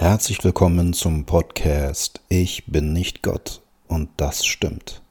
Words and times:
Herzlich 0.00 0.42
willkommen 0.44 0.94
zum 0.94 1.26
Podcast 1.26 2.22
Ich 2.30 2.64
bin 2.64 2.94
nicht 2.94 3.22
Gott 3.22 3.60
und 3.86 4.08
das 4.16 4.46
stimmt. 4.46 5.02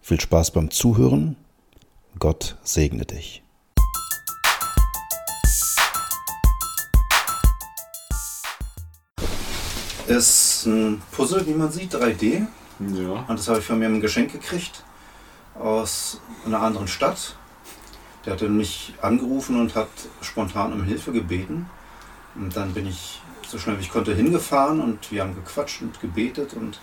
Viel 0.00 0.18
Spaß 0.18 0.52
beim 0.52 0.70
Zuhören. 0.70 1.36
Gott 2.18 2.56
segne 2.62 3.04
dich. 3.04 3.42
ist 10.06 10.64
ein 10.64 11.02
Puzzle, 11.12 11.46
wie 11.46 11.52
man 11.52 11.70
sieht, 11.70 11.94
3D. 11.94 12.46
Ja. 12.94 13.26
Und 13.28 13.38
das 13.38 13.48
habe 13.48 13.58
ich 13.58 13.66
von 13.66 13.78
mir 13.78 13.84
ein 13.84 14.00
Geschenk 14.00 14.32
gekriegt 14.32 14.82
aus 15.56 16.22
einer 16.46 16.62
anderen 16.62 16.88
Stadt. 16.88 17.36
Der 18.24 18.32
hatte 18.32 18.48
mich 18.48 18.94
angerufen 19.02 19.60
und 19.60 19.74
hat 19.74 19.90
spontan 20.22 20.72
um 20.72 20.84
Hilfe 20.84 21.12
gebeten. 21.12 21.68
Und 22.34 22.56
dann 22.56 22.72
bin 22.72 22.86
ich 22.86 23.20
so 23.50 23.58
schnell 23.58 23.76
wie 23.78 23.82
ich 23.82 23.90
konnte 23.90 24.14
hingefahren 24.14 24.80
und 24.80 25.10
wir 25.10 25.22
haben 25.22 25.34
gequatscht 25.34 25.82
und 25.82 26.00
gebetet. 26.00 26.54
Und 26.54 26.78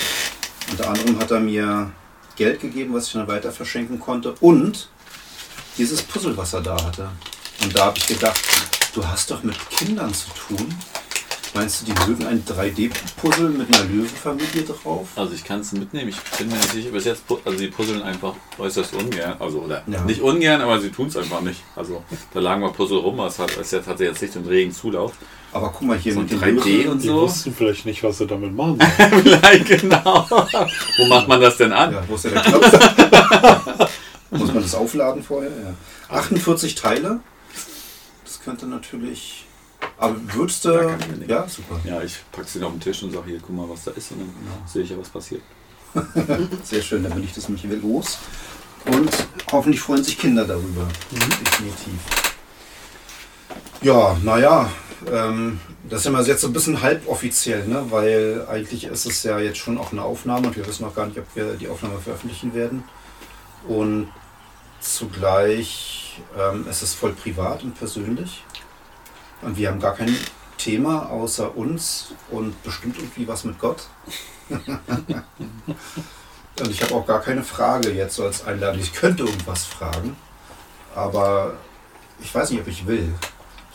unter 0.71 0.89
anderem 0.89 1.19
hat 1.19 1.31
er 1.31 1.39
mir 1.39 1.91
Geld 2.35 2.59
gegeben, 2.59 2.93
was 2.93 3.07
ich 3.07 3.13
dann 3.13 3.27
weiter 3.27 3.51
verschenken 3.51 3.99
konnte. 3.99 4.35
Und 4.41 4.89
dieses 5.77 6.01
Puzzle, 6.01 6.35
was 6.35 6.53
er 6.53 6.61
da 6.61 6.75
hatte. 6.83 7.09
Und 7.63 7.75
da 7.75 7.85
habe 7.85 7.97
ich 7.97 8.07
gedacht, 8.07 8.39
du 8.93 9.05
hast 9.05 9.31
doch 9.31 9.43
mit 9.43 9.55
Kindern 9.69 10.13
zu 10.13 10.29
tun. 10.31 10.67
Meinst 11.53 11.81
du, 11.81 11.85
die 11.91 12.07
mögen 12.07 12.27
ein 12.27 12.43
3D-Puzzle 12.45 13.49
mit 13.49 13.73
einer 13.73 13.85
Löwenfamilie 13.85 14.63
drauf? 14.63 15.07
Also 15.15 15.33
ich 15.33 15.43
kann 15.43 15.61
es 15.61 15.71
mitnehmen. 15.71 16.09
Ich 16.09 16.19
bin 16.37 16.49
mir 16.49 16.55
nicht 16.55 16.71
sicher, 16.71 16.89
bis 16.91 17.05
jetzt, 17.05 17.23
also 17.45 17.57
die 17.57 17.67
puzzeln 17.69 18.03
einfach 18.03 18.33
äußerst 18.59 18.93
ungern. 18.93 19.35
Also 19.39 19.61
oder 19.61 19.81
Ja. 19.87 20.03
nicht 20.03 20.21
ungern, 20.21 20.61
aber 20.61 20.79
sie 20.79 20.91
tun 20.91 21.07
es 21.07 21.17
einfach 21.17 21.41
nicht. 21.41 21.63
Also 21.75 22.03
da 22.33 22.41
lagen 22.41 22.61
mal 22.61 22.71
Puzzle 22.73 22.97
rum, 22.99 23.19
es 23.21 23.39
hat, 23.39 23.57
es 23.57 23.73
hat 23.73 23.99
jetzt 23.99 24.21
nicht 24.21 24.35
den 24.35 24.45
regen 24.45 24.71
Zulauf. 24.71 25.13
Aber 25.57 25.69
guck 25.69 25.81
mal 25.87 25.97
hier 25.97 26.13
So 26.13 26.19
mit 26.21 26.31
ein 26.33 26.39
den 26.39 26.59
3D 26.59 26.69
Löwen. 26.77 26.91
und 26.91 27.03
Die 27.03 27.07
so. 27.07 27.21
wussten 27.21 27.53
vielleicht 27.53 27.85
nicht, 27.85 28.03
was 28.03 28.17
sie 28.19 28.27
damit 28.27 28.53
machen. 28.55 28.77
Vielleicht 29.23 29.65
genau. 29.65 30.27
Wo 30.29 31.05
macht 31.07 31.27
man 31.27 31.41
das 31.41 31.57
denn 31.57 31.73
an? 31.73 31.91
Ja, 31.93 32.03
wo 32.07 32.15
ist 32.15 32.25
ja 32.25 32.29
der 32.31 32.41
Knopf? 32.43 33.89
Muss 34.31 34.53
man 34.53 34.61
das 34.61 34.75
aufladen 34.75 35.23
vorher? 35.23 35.49
Ja. 35.49 36.15
48 36.15 36.75
Teile. 36.75 37.19
Das 38.23 38.39
könnte 38.41 38.67
natürlich. 38.67 39.45
Aber 39.97 40.15
würdest 40.33 40.65
du. 40.65 40.95
Ja, 41.27 41.47
super. 41.47 41.79
Ja, 41.85 42.01
ich 42.03 42.17
packe 42.31 42.47
sie 42.47 42.61
auf 42.63 42.71
den 42.71 42.79
Tisch 42.81 43.01
und 43.03 43.11
sage 43.13 43.25
hier, 43.29 43.39
guck 43.39 43.55
mal, 43.55 43.67
was 43.69 43.83
da 43.85 43.91
ist. 43.91 44.11
Und 44.11 44.19
dann 44.19 44.29
sehe 44.67 44.83
ich 44.83 44.89
ja, 44.91 44.97
was 44.99 45.09
passiert. 45.09 45.41
Sehr 46.63 46.81
schön, 46.81 47.03
dann 47.03 47.13
bin 47.13 47.23
ich 47.23 47.33
das 47.33 47.49
mich 47.49 47.63
wieder 47.63 47.77
los. 47.77 48.19
Und 48.85 49.09
hoffentlich 49.51 49.81
freuen 49.81 50.03
sich 50.03 50.17
Kinder 50.19 50.45
darüber. 50.45 50.87
Definitiv. 51.11 51.93
Ja, 53.81 54.15
naja, 54.23 54.69
ähm, 55.11 55.59
das 55.89 55.99
ist 55.99 56.05
ja 56.05 56.11
mal 56.11 56.25
jetzt 56.25 56.41
so 56.41 56.47
ein 56.47 56.53
bisschen 56.53 56.81
halboffiziell, 56.81 57.67
ne? 57.67 57.85
weil 57.89 58.45
eigentlich 58.49 58.85
ist 58.85 59.05
es 59.05 59.23
ja 59.23 59.39
jetzt 59.39 59.59
schon 59.59 59.77
auch 59.77 59.91
eine 59.91 60.01
Aufnahme 60.01 60.47
und 60.47 60.55
wir 60.55 60.65
wissen 60.65 60.83
noch 60.83 60.95
gar 60.95 61.05
nicht, 61.05 61.19
ob 61.19 61.25
wir 61.35 61.53
die 61.53 61.67
Aufnahme 61.67 61.99
veröffentlichen 61.99 62.53
werden. 62.53 62.83
Und 63.67 64.09
zugleich 64.79 66.21
ähm, 66.37 66.67
ist 66.69 66.81
es 66.81 66.93
voll 66.93 67.13
privat 67.13 67.63
und 67.63 67.77
persönlich. 67.77 68.43
Und 69.41 69.57
wir 69.57 69.69
haben 69.69 69.79
gar 69.79 69.93
kein 69.93 70.15
Thema 70.57 71.09
außer 71.09 71.55
uns 71.55 72.13
und 72.31 72.61
bestimmt 72.63 72.97
irgendwie 72.97 73.27
was 73.27 73.43
mit 73.43 73.59
Gott. 73.59 73.87
Und 76.59 76.71
ich 76.71 76.81
habe 76.81 76.95
auch 76.95 77.05
gar 77.05 77.21
keine 77.21 77.43
Frage 77.43 77.91
jetzt 77.91 78.15
so 78.15 78.23
als 78.23 78.45
Einladung. 78.45 78.81
Ich 78.81 78.93
könnte 78.93 79.23
irgendwas 79.23 79.65
fragen, 79.65 80.15
aber 80.95 81.53
ich 82.19 82.33
weiß 82.33 82.49
nicht, 82.49 82.61
ob 82.61 82.67
ich 82.67 82.87
will. 82.87 83.13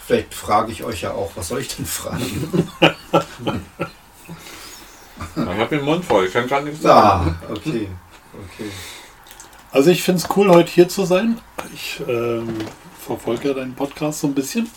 Vielleicht 0.06 0.34
frage 0.34 0.72
ich 0.72 0.83
euch 0.84 1.03
ja 1.03 1.12
auch, 1.12 1.33
was 1.36 1.48
soll 1.48 1.61
ich 1.61 1.77
denn 1.77 1.86
fragen? 1.86 2.69
Ich 5.34 5.58
habe 5.58 5.77
den 5.77 5.84
Mund 5.84 6.05
voll, 6.05 6.27
ich 6.27 6.33
kann 6.33 6.47
gar 6.48 6.62
nichts 6.62 6.84
Ah, 6.84 7.34
okay. 7.48 7.89
Okay. 8.33 8.70
Also 9.70 9.91
ich 9.91 10.03
finde 10.03 10.20
es 10.20 10.36
cool, 10.36 10.48
heute 10.50 10.70
hier 10.70 10.89
zu 10.89 11.05
sein. 11.05 11.39
Ich 11.74 12.01
ähm, 12.07 12.48
verfolge 12.98 13.48
ja 13.48 13.55
deinen 13.55 13.74
Podcast 13.74 14.20
so 14.20 14.27
ein 14.27 14.35
bisschen. 14.35 14.68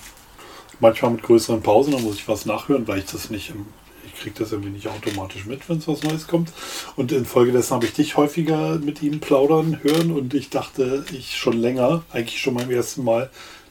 Manchmal 0.79 1.11
mit 1.11 1.23
größeren 1.23 1.61
Pausen, 1.61 1.93
da 1.93 1.99
muss 1.99 2.15
ich 2.15 2.27
was 2.27 2.45
nachhören, 2.45 2.87
weil 2.87 2.99
ich 2.99 3.05
das 3.05 3.29
nicht 3.29 3.49
im, 3.49 3.65
ich 4.05 4.15
kriege 4.21 4.35
das 4.39 4.51
irgendwie 4.51 4.71
nicht 4.71 4.87
automatisch 4.87 5.45
mit, 5.45 5.67
wenn 5.67 5.79
es 5.79 5.87
was 5.87 6.03
Neues 6.03 6.27
kommt. 6.27 6.51
Und 6.95 7.11
infolgedessen 7.11 7.75
habe 7.75 7.85
ich 7.85 7.93
dich 7.93 8.15
häufiger 8.15 8.75
mit 8.75 9.01
ihm 9.01 9.19
plaudern 9.19 9.79
hören 9.83 10.11
und 10.11 10.33
ich 10.33 10.49
dachte, 10.49 11.05
ich 11.11 11.37
schon 11.37 11.57
länger, 11.57 12.03
eigentlich 12.11 12.39
schon 12.39 12.55
beim 12.55 12.71
ersten 12.71 13.03
Mal, 13.03 13.29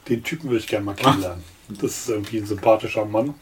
den 0.09 0.23
Typen 0.23 0.49
würde 0.51 0.59
ich 0.61 0.67
gerne 0.67 0.85
mal 0.85 0.95
kennenlernen. 0.95 1.43
Das 1.69 1.83
ist 1.99 2.09
irgendwie 2.09 2.39
ein 2.39 2.47
sympathischer 2.47 3.05
Mann. 3.05 3.35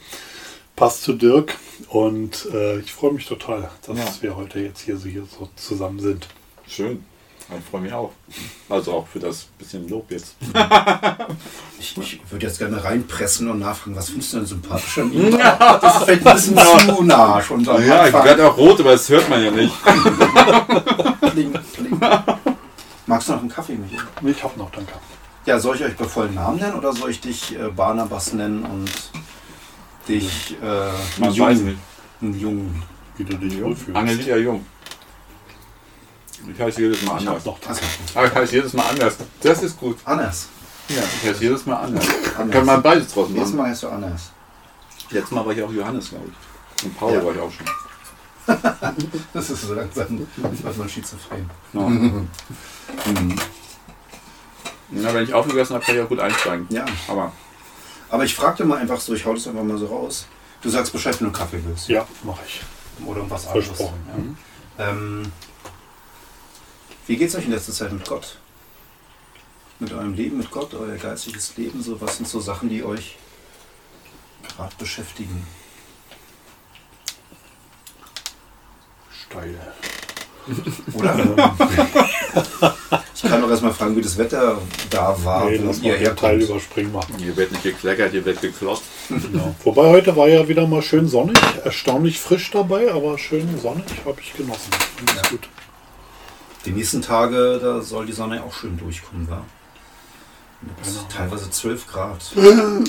Passt 0.77 1.03
zu 1.03 1.12
Dirk 1.12 1.56
und 1.89 2.47
äh, 2.53 2.78
ich 2.78 2.93
freue 2.93 3.12
mich 3.12 3.27
total, 3.27 3.71
dass 3.87 3.99
Ja. 3.99 4.05
wir 4.23 4.37
heute 4.37 4.61
jetzt 4.61 4.81
hier 4.81 4.97
so, 4.97 5.09
hier 5.09 5.25
so 5.39 5.49
zusammen 5.56 6.01
sind. 6.01 6.28
Schön. 6.67 7.05
Ich 7.59 7.65
freue 7.71 7.83
mich 7.83 7.93
auch. 7.93 8.12
Also 8.71 8.93
auch 8.93 9.06
für 9.09 9.19
das 9.19 9.47
bisschen 9.59 9.87
Lob 9.89 10.11
jetzt. 10.11 10.37
Ich, 11.78 11.99
ich 11.99 12.21
würde 12.31 12.47
jetzt 12.47 12.59
gerne 12.59 12.83
reinpressen 12.83 13.51
und 13.51 13.59
nachfragen, 13.59 13.97
was 13.97 14.09
findest 14.11 14.33
du 14.33 14.37
denn 14.39 14.47
sympathisch 14.47 14.99
an 14.99 15.12
ihm? 15.12 15.37
Das 15.37 15.97
ist 15.97 16.05
vielleicht 16.05 16.27
ein 16.27 16.34
bisschen 16.34 16.56
zu 16.97 17.03
nah 17.03 17.43
schon 17.43 17.65
Ja, 17.65 17.77
ich 17.81 17.91
Anfang. 17.93 18.25
werde 18.25 18.47
auch 18.49 18.56
rot, 18.56 18.78
aber 18.81 18.93
das 18.93 19.09
hört 19.09 19.28
man 19.28 19.43
ja 19.43 19.51
nicht. 19.51 19.75
Pling, 21.21 21.53
pling. 21.53 22.01
Magst 23.06 23.28
du 23.28 23.33
noch 23.33 23.41
einen 23.41 23.49
Kaffee, 23.49 23.75
Michael? 23.75 23.99
Ich 24.31 24.43
habe 24.45 24.56
noch, 24.59 24.71
danke. 24.71 24.93
Ja, 25.44 25.58
soll 25.58 25.76
ich 25.76 25.82
euch 25.84 25.97
bei 25.97 26.04
vollen 26.04 26.34
Namen 26.34 26.58
nennen 26.58 26.75
oder 26.75 26.92
soll 26.92 27.10
ich 27.10 27.20
dich 27.20 27.56
äh, 27.58 27.69
Barnabas 27.69 28.32
nennen 28.32 28.64
und 28.64 28.91
dich 30.08 30.56
äh, 30.62 31.20
Man 31.20 31.36
weiß 31.38 31.58
nicht. 31.60 31.78
einen 32.20 32.38
Jungen? 32.38 32.82
Wie 33.16 33.25
du 33.25 33.36
dich 33.36 33.60
wohlfühlst. 33.62 33.97
Angelia 33.97 34.36
Jung. 34.36 34.64
Ich 36.53 36.60
heiße 36.60 36.80
jedes 36.80 37.03
Mal 37.03 37.20
Ich 37.20 37.28
anders. 37.28 37.44
noch 37.44 37.58
Also, 37.69 37.82
Aber 38.14 38.26
ich 38.26 38.34
heiße 38.34 38.54
jedes 38.56 38.72
Mal 38.72 38.84
anders. 38.88 39.16
Das 39.42 39.62
ist 39.62 39.78
gut. 39.78 39.98
Annas. 40.04 40.48
Ja, 40.88 40.97
ich 41.22 41.28
heiße 41.30 41.42
jedes 41.44 41.66
Mal 41.66 41.76
anders. 41.76 42.04
Anders. 42.38 42.50
Kann 42.56 42.66
man 42.66 42.82
beides 42.82 43.12
draus 43.12 43.28
machen. 43.28 43.56
Mal 43.56 43.70
heißt 43.70 43.82
du 43.84 43.88
Annas. 43.88 44.30
Letztes 45.10 45.30
Mal 45.32 45.44
war 45.44 45.53
ich 45.53 45.62
auch 45.62 45.72
Johannes, 45.72 46.09
glaube 46.09 46.26
ich. 46.28 46.84
Und 46.84 46.97
Paul 46.98 47.14
Ja. 47.14 47.24
war 47.24 47.32
ich 47.34 47.41
auch 47.41 47.53
schon. 47.53 47.66
Das 49.32 49.50
ist 49.50 49.62
so 49.62 49.74
langsam, 49.74 50.26
wird 50.36 50.78
man 50.78 50.88
schizophren. 50.88 51.48
Ja. 51.72 51.80
Mhm. 53.06 53.36
Ja, 54.94 55.14
wenn 55.14 55.25
ich 55.25 55.34
aufgegessen 55.34 55.75
habe, 55.75 55.84
kann 55.84 55.97
ich 55.97 56.03
auch 56.03 56.08
gut 56.08 56.20
einsteigen. 56.20 56.66
Ja, 56.70 56.84
Aber 57.08 57.32
aber 58.12 58.25
ich 58.25 58.34
fragte 58.34 58.66
mal 58.66 58.76
einfach 58.76 59.00
so, 59.00 59.14
ich 59.14 59.25
hau 59.25 59.32
das 59.32 59.48
einfach 59.48 59.62
mal 59.62 59.78
so 59.78 59.86
raus. 59.86 60.26
Du 60.60 60.69
sagst 60.69 60.92
Bescheid, 60.92 61.19
wenn 61.19 61.28
du 61.28 61.32
Kaffee 61.32 61.64
willst. 61.64 61.88
Ja, 61.88 62.06
mache 62.22 62.42
ich. 62.47 62.60
Oder 63.06 63.16
irgendwas 63.16 63.47
anderes. 63.47 63.69
Versprochen. 63.69 64.36
Ja. 64.76 64.91
Ähm, 64.91 65.32
wie 67.06 67.16
geht's 67.16 67.34
euch 67.34 67.47
in 67.47 67.53
letzter 67.53 67.72
Zeit 67.72 67.91
mit 67.91 68.06
Gott? 68.06 68.36
Mit 69.78 69.94
eurem 69.94 70.12
Leben, 70.12 70.36
mit 70.36 70.50
Gott, 70.50 70.75
euer 70.75 70.97
geistiges 70.98 71.56
Leben? 71.56 71.82
So, 71.82 71.98
was 72.03 72.19
sind 72.19 72.28
so 72.28 72.38
Sachen, 72.38 72.69
die 72.69 72.84
euch 72.84 73.16
gerade 74.54 74.76
beschäftigen? 74.76 75.47
Steil. 79.10 79.59
Oder? 80.94 81.16
ich 83.14 83.22
kann 83.22 83.41
doch 83.41 83.50
erstmal 83.50 83.72
fragen, 83.72 83.97
wie 83.97 84.03
das 84.03 84.19
Wetter 84.19 84.58
da 84.91 85.16
war, 85.25 85.44
Nee, 85.48 85.56
lass 85.64 85.80
ihr 85.80 85.92
mal 85.92 85.98
den 85.98 86.16
Teil 86.16 86.41
überspringen 86.42 86.92
machen. 86.92 87.14
hier 87.19 87.36
wird 87.36 87.53
nicht 87.53 87.62
gekleckert, 87.62 88.10
hier 88.10 88.25
wird 88.25 88.41
geklotzt. 88.41 88.82
Genau. 89.08 89.54
Wobei 89.64 89.88
heute 89.91 90.16
war 90.16 90.28
ja 90.28 90.47
wieder 90.48 90.66
mal 90.66 90.82
schön 90.82 91.06
sonnig. 91.08 91.38
Erstaunlich 91.64 92.19
frisch 92.19 92.50
dabei, 92.50 92.92
aber 92.92 93.19
schön 93.19 93.58
sonnig 93.60 93.84
habe 94.04 94.20
ich 94.20 94.34
genossen. 94.34 94.70
Finde 94.97 95.12
Ja. 95.14 95.28
gut. 95.30 95.48
Die 96.64 96.70
nächsten 96.70 97.03
Tage, 97.03 97.59
da 97.62 97.80
soll 97.82 98.06
die 98.06 98.12
Sonne 98.12 98.42
auch 98.42 98.53
schön 98.54 98.76
durchkommen, 98.78 99.28
wa? 99.28 99.42
Mit 100.60 100.76
Genau. 100.84 101.00
teilweise 101.09 101.50
12 101.50 101.86
Grad. 101.88 102.19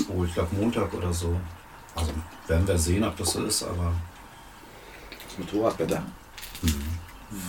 Oh, 0.08 0.24
ich 0.24 0.34
glaube 0.34 0.54
Montag 0.56 0.92
oder 0.94 1.12
so. 1.12 1.34
Also 1.96 2.10
werden 2.46 2.66
wir 2.68 2.78
sehen, 2.78 3.02
ob 3.04 3.16
das 3.16 3.32
so 3.32 3.44
ist, 3.44 3.62
aber 3.64 3.92
Das 5.28 5.38
Motorradwetter. 5.38 6.02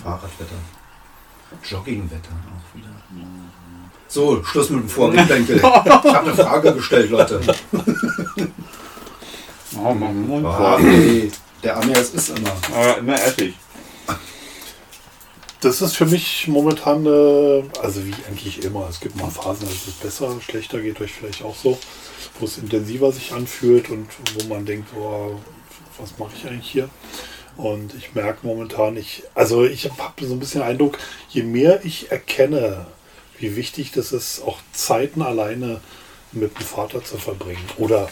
Fahrradwetter. 0.03 0.55
Joggingwetter 1.63 2.31
auch 2.31 2.77
wieder. 2.77 2.89
So, 4.07 4.43
Schluss 4.43 4.69
mit 4.69 4.83
dem 4.83 4.89
Vorgeplänkel. 4.89 5.57
Ich 5.57 5.63
habe 5.63 6.19
eine 6.19 6.33
Frage 6.33 6.73
gestellt, 6.73 7.09
Leute. 7.09 7.41
Oh, 9.77 9.93
Mann, 9.93 10.25
Mund 10.27 10.45
Ah, 10.45 10.77
nee, 10.79 11.29
der 11.61 11.75
Amias 11.77 12.11
ist 12.11 12.29
immer. 12.29 12.55
Aber 12.73 12.97
immer 12.97 13.15
Essig. 13.15 13.55
Das 15.59 15.81
ist 15.81 15.95
für 15.95 16.05
mich 16.05 16.47
momentan, 16.47 17.05
äh, 17.05 17.63
also 17.81 18.05
wie 18.05 18.13
eigentlich 18.27 18.63
immer, 18.63 18.87
es 18.89 18.99
gibt 18.99 19.15
mal 19.15 19.29
Phasen, 19.29 19.67
dass 19.67 19.87
es 19.87 19.93
besser, 19.95 20.39
schlechter 20.39 20.79
geht 20.79 21.01
euch 21.01 21.11
vielleicht 21.11 21.43
auch 21.43 21.55
so, 21.55 21.77
wo 22.39 22.45
es 22.45 22.57
intensiver 22.57 23.11
sich 23.11 23.33
anfühlt 23.33 23.89
und 23.89 24.07
wo 24.35 24.47
man 24.47 24.65
denkt, 24.65 24.93
boah, 24.93 25.31
was 25.99 26.17
mache 26.19 26.31
ich 26.37 26.47
eigentlich 26.47 26.69
hier? 26.71 26.89
Und 27.57 27.93
ich 27.95 28.13
merke 28.13 28.45
momentan, 28.45 28.97
ich, 28.97 29.23
also 29.33 29.65
ich 29.65 29.89
habe 29.97 30.25
so 30.25 30.33
ein 30.33 30.39
bisschen 30.39 30.61
Eindruck, 30.61 30.97
je 31.29 31.43
mehr 31.43 31.83
ich 31.85 32.11
erkenne, 32.11 32.85
wie 33.39 33.55
wichtig 33.55 33.91
das 33.91 34.11
ist, 34.11 34.41
auch 34.43 34.59
Zeiten 34.73 35.21
alleine 35.21 35.79
mit 36.31 36.57
dem 36.57 36.65
Vater 36.65 37.03
zu 37.03 37.17
verbringen 37.17 37.63
oder 37.77 38.09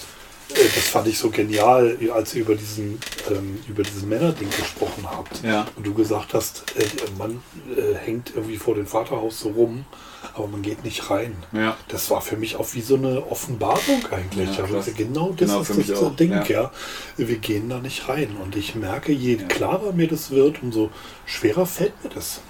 äh, 0.50 0.64
das 0.76 0.90
fand 0.90 1.08
ich 1.08 1.18
so 1.18 1.30
genial, 1.30 1.98
als 2.14 2.36
ihr 2.36 2.42
über 2.42 2.56
diesen, 2.56 3.00
ähm, 3.30 3.60
über 3.68 3.84
diesen 3.84 4.10
Männerding 4.10 4.50
gesprochen 4.50 5.06
habt. 5.10 5.44
Ja. 5.44 5.68
Und 5.76 5.86
du 5.86 5.94
gesagt 5.94 6.34
hast, 6.34 6.64
äh, 6.78 6.86
man 7.18 7.42
äh, 7.76 7.96
hängt 7.96 8.32
irgendwie 8.36 8.58
vor 8.58 8.76
dem 8.76 8.88
Vaterhaus 8.88 9.40
so 9.40 9.50
rum, 9.50 9.86
aber 10.34 10.48
man 10.48 10.62
geht 10.62 10.84
nicht 10.84 11.10
rein. 11.10 11.36
Ja. 11.52 11.78
Das 11.88 12.10
war 12.10 12.22
für 12.22 12.38
mich 12.38 12.56
auch 12.56 12.74
wie 12.74 12.82
so 12.82 12.96
eine 12.96 13.26
Offenbarung 13.30 14.06
eigentlich. 14.12 14.58
Ja, 14.58 14.64
also 14.64 14.92
genau 14.96 15.30
das 15.30 15.50
Genau, 15.50 15.62
ist 15.62 15.90
das 15.90 16.02
auch, 16.04 16.16
Ding, 16.16 16.32
ja. 16.32 16.44
ja. 16.44 16.72
Wir 17.18 17.38
gehen 17.38 17.70
da 17.70 17.80
nicht 17.80 18.08
rein. 18.10 18.36
Und 18.42 18.56
ich 18.56 18.76
merke, 18.76 19.12
je 19.12 19.36
klarer 19.36 19.92
mir 19.92 20.08
das 20.08 20.32
wird, 20.32 20.64
umso 20.64 20.90
schwerer 21.26 21.66
fällt 21.66 22.04
mir 22.04 22.10
das. 22.10 22.42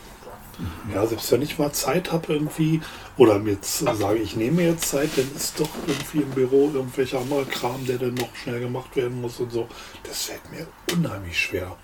Ja, 0.93 1.05
selbst 1.07 1.31
wenn 1.31 1.41
ich 1.41 1.57
mal 1.57 1.71
Zeit 1.71 2.11
habe 2.11 2.31
irgendwie, 2.33 2.79
oder 3.17 3.39
mir 3.39 3.53
jetzt 3.53 3.79
sage, 3.79 4.19
ich 4.19 4.35
nehme 4.35 4.57
mir 4.57 4.69
jetzt 4.69 4.87
Zeit, 4.87 5.09
dann 5.15 5.27
ist 5.35 5.59
doch 5.59 5.69
irgendwie 5.87 6.19
im 6.19 6.29
Büro 6.29 6.69
irgendwelcher 6.73 7.19
anderer 7.19 7.45
Kram, 7.45 7.85
der 7.87 7.97
dann 7.97 8.13
noch 8.13 8.35
schnell 8.35 8.59
gemacht 8.59 8.95
werden 8.95 9.19
muss 9.19 9.39
und 9.39 9.51
so. 9.51 9.67
Das 10.03 10.25
fällt 10.25 10.51
mir 10.51 10.67
unheimlich 10.95 11.39
schwer. 11.39 11.75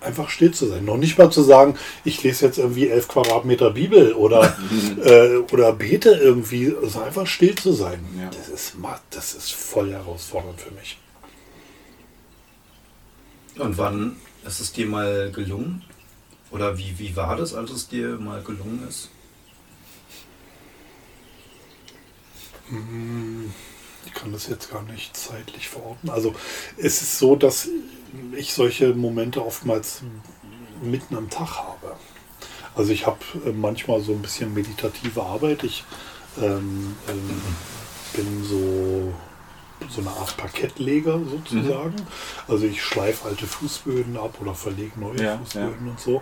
Einfach 0.00 0.30
still 0.30 0.52
zu 0.52 0.66
sein. 0.66 0.84
Noch 0.84 0.96
nicht 0.96 1.18
mal 1.18 1.30
zu 1.30 1.42
sagen, 1.42 1.76
ich 2.04 2.22
lese 2.22 2.46
jetzt 2.46 2.58
irgendwie 2.58 2.88
elf 2.88 3.08
Quadratmeter 3.08 3.70
Bibel 3.70 4.12
oder, 4.12 4.56
äh, 5.04 5.38
oder 5.52 5.72
bete 5.72 6.10
irgendwie, 6.10 6.74
also 6.80 7.00
einfach 7.00 7.26
still 7.26 7.54
zu 7.56 7.72
sein. 7.72 8.04
Ja. 8.18 8.30
Das, 8.30 8.48
ist, 8.48 8.76
das 9.10 9.34
ist 9.34 9.52
voll 9.52 9.90
herausfordernd 9.90 10.60
für 10.60 10.72
mich. 10.72 10.98
Und 13.58 13.76
wann 13.76 14.16
ist 14.46 14.60
es 14.60 14.72
dir 14.72 14.86
mal 14.86 15.32
gelungen? 15.32 15.84
Oder 16.50 16.78
wie, 16.78 16.98
wie 16.98 17.16
war 17.16 17.36
das, 17.36 17.54
als 17.54 17.70
es 17.70 17.88
dir 17.88 18.18
mal 18.18 18.42
gelungen 18.42 18.86
ist? 18.88 19.10
Ich 24.06 24.14
kann 24.14 24.32
das 24.32 24.48
jetzt 24.48 24.70
gar 24.70 24.82
nicht 24.82 25.16
zeitlich 25.16 25.68
verorten. 25.68 26.10
Also 26.10 26.34
es 26.76 27.02
ist 27.02 27.18
so, 27.18 27.36
dass 27.36 27.68
ich 28.36 28.52
solche 28.52 28.94
Momente 28.94 29.44
oftmals 29.44 30.02
mitten 30.82 31.16
am 31.16 31.28
Tag 31.30 31.56
habe. 31.56 31.96
Also 32.74 32.92
ich 32.92 33.06
habe 33.06 33.18
äh, 33.44 33.50
manchmal 33.50 34.00
so 34.00 34.12
ein 34.12 34.22
bisschen 34.22 34.54
meditative 34.54 35.22
Arbeit. 35.22 35.64
Ich 35.64 35.84
ähm, 36.40 36.96
ähm, 37.08 37.42
bin 38.14 38.44
so 38.44 39.12
so 39.88 40.00
eine 40.00 40.10
Art 40.10 40.36
Parkettleger 40.36 41.18
sozusagen. 41.18 41.94
Also 42.46 42.66
ich 42.66 42.82
schleife 42.82 43.28
alte 43.28 43.46
Fußböden 43.46 44.16
ab 44.16 44.34
oder 44.40 44.54
verlege 44.54 44.98
neue 44.98 45.22
Ja, 45.22 45.38
Fußböden 45.38 45.88
und 45.88 46.00
so. 46.00 46.20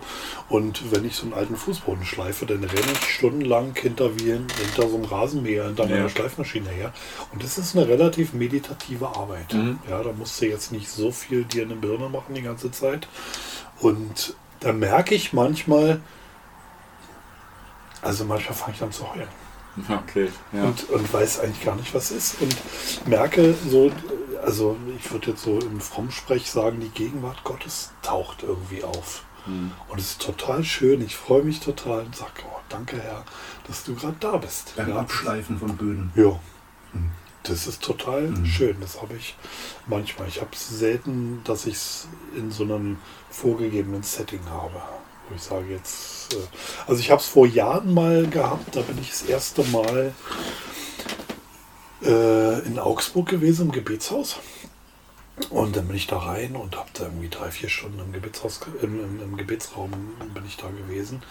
Und 0.49 0.91
wenn 0.91 1.05
ich 1.05 1.15
so 1.15 1.23
einen 1.23 1.33
alten 1.33 1.55
Fußboden 1.55 2.05
schleife, 2.05 2.45
dann 2.45 2.63
renne 2.63 2.91
ich 2.93 3.09
stundenlang 3.09 3.75
hinter, 3.75 4.17
wie 4.19 4.31
hinter 4.31 4.89
so 4.89 4.95
einem 4.95 5.05
Rasenmäher, 5.05 5.65
hinter 5.65 5.83
Ja. 5.85 5.95
meiner 5.95 6.09
Schleifmaschine 6.09 6.69
her. 6.69 6.93
Und 7.33 7.43
das 7.43 7.57
ist 7.57 7.75
eine 7.75 7.87
relativ 7.87 8.33
meditative 8.33 9.07
Arbeit. 9.07 9.53
Mhm. 9.53 9.79
Ja, 9.89 10.01
da 10.03 10.11
musst 10.13 10.39
du 10.41 10.45
jetzt 10.47 10.71
nicht 10.71 10.89
so 10.89 11.11
viel 11.11 11.43
dir 11.43 11.63
in 11.63 11.69
den 11.69 11.81
Birne 11.81 12.09
machen 12.09 12.35
die 12.35 12.43
ganze 12.43 12.71
Zeit. 12.71 13.07
Und 13.79 14.35
da 14.59 14.71
merke 14.73 15.13
ich 15.15 15.33
manchmal, 15.33 16.01
also 18.01 18.23
manchmal 18.25 18.55
fange 18.55 18.73
ich 18.75 18.81
an 18.83 18.91
zu 18.91 19.11
heulen 19.13 19.46
Okay. 19.89 20.29
Ja. 20.53 20.63
und, 20.63 20.89
und 20.89 21.13
weiß 21.13 21.39
eigentlich 21.39 21.63
gar 21.63 21.75
nicht, 21.75 21.93
was 21.93 22.11
ist. 22.11 22.41
Und 22.41 22.55
merke 23.07 23.53
so, 23.69 23.91
also 24.43 24.75
ich 24.97 25.11
würde 25.11 25.31
jetzt 25.31 25.43
so 25.43 25.59
im 25.59 25.79
Frommsprech 25.79 26.49
sagen, 26.49 26.79
die 26.79 26.89
Gegenwart 26.89 27.43
Gottes 27.43 27.91
taucht 28.01 28.43
irgendwie 28.43 28.83
auf. 28.83 29.23
Hm. 29.45 29.71
Und 29.89 29.99
es 29.99 30.11
ist 30.11 30.21
total 30.21 30.63
schön, 30.63 31.01
ich 31.01 31.15
freue 31.15 31.43
mich 31.43 31.59
total 31.59 32.01
und 32.05 32.15
sage, 32.15 32.31
oh, 32.45 32.59
danke 32.69 32.97
Herr, 32.97 33.23
dass 33.67 33.83
du 33.83 33.95
gerade 33.95 34.17
da 34.19 34.37
bist. 34.37 34.73
Beim 34.75 34.89
Ja. 34.89 34.97
Abschleifen 34.99 35.57
von 35.59 35.77
Böden. 35.77 36.11
Ja. 36.15 36.39
Mhm. 36.93 37.11
Das 37.43 37.65
ist 37.65 37.81
total 37.81 38.23
Mhm. 38.23 38.45
schön. 38.45 38.77
Das 38.81 39.01
habe 39.01 39.15
ich 39.15 39.35
manchmal. 39.85 40.27
Ich 40.27 40.41
habe 40.41 40.49
es 40.51 40.67
selten, 40.67 41.41
dass 41.45 41.65
ich 41.65 41.75
es 41.75 42.07
in 42.35 42.51
so 42.51 42.63
einem 42.63 42.97
vorgegebenen 43.29 44.03
Setting 44.03 44.41
habe. 44.49 44.81
Ich 45.35 45.43
sage 45.43 45.65
jetzt, 45.71 46.33
äh, 46.33 46.37
also 46.87 46.99
ich 46.99 47.11
habe 47.11 47.21
es 47.21 47.27
vor 47.27 47.45
Jahren 47.45 47.93
mal 47.93 48.27
gehabt, 48.27 48.75
da 48.75 48.81
bin 48.81 48.97
ich 48.99 49.09
das 49.09 49.23
erste 49.23 49.63
Mal 49.65 50.13
äh, 52.03 52.59
in 52.65 52.79
Augsburg 52.79 53.27
gewesen 53.29 53.67
im 53.67 53.71
Gebetshaus. 53.71 54.37
Und 55.51 55.75
dann 55.75 55.87
bin 55.87 55.95
ich 55.95 56.07
da 56.07 56.17
rein 56.17 56.55
und 56.55 56.75
habe 56.75 56.89
da 56.93 57.03
irgendwie 57.03 57.29
drei, 57.29 57.51
vier 57.51 57.69
Stunden 57.69 57.99
im 57.99 58.11
Gebetshaus, 58.11 58.59
ge- 58.59 58.73
im, 58.81 58.99
im, 58.99 59.21
im 59.21 59.37
Gebetsraum 59.37 59.91
bin 60.33 60.43
ich 60.47 60.57
da 60.57 60.67
gewesen. 60.67 61.21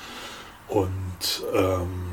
Und 0.69 1.45
ähm, 1.55 2.05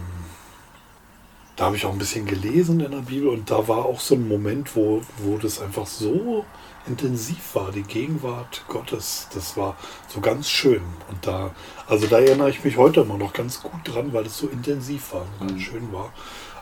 da 1.56 1.65
habe 1.65 1.75
ich 1.75 1.85
auch 1.85 1.91
ein 1.91 2.00
bisschen 2.00 2.25
gelesen 2.25 2.80
in 2.80 2.91
der 2.91 2.97
Bibel 3.00 3.27
und 3.27 3.51
da 3.51 3.68
war 3.68 3.85
auch 3.85 4.00
so 4.00 4.15
ein 4.15 4.27
Moment, 4.27 4.75
wo, 4.75 5.03
wo 5.19 5.38
das 5.38 5.62
einfach 5.62 5.85
so 5.85 6.45
intensiv 6.88 7.56
war, 7.56 7.71
die 7.71 7.83
Gegenwart 7.83 8.65
Gottes, 8.68 9.27
das 9.33 9.56
war 9.57 9.77
so 10.07 10.19
ganz 10.19 10.50
schön. 10.50 10.81
Und 11.09 11.25
da, 11.25 11.51
also 11.88 12.07
da 12.07 12.19
erinnere 12.19 12.50
ich 12.50 12.63
mich 12.63 12.77
heute 12.77 13.01
immer 13.01 13.18
noch 13.18 13.33
ganz 13.33 13.62
gut 13.62 13.81
dran, 13.85 14.13
weil 14.13 14.25
es 14.25 14.38
so 14.38 14.47
intensiv 14.47 15.13
war, 15.13 15.25
so 15.39 15.45
ganz 15.45 15.53
Mhm. 15.53 15.59
schön 15.59 15.94
war. 15.94 16.12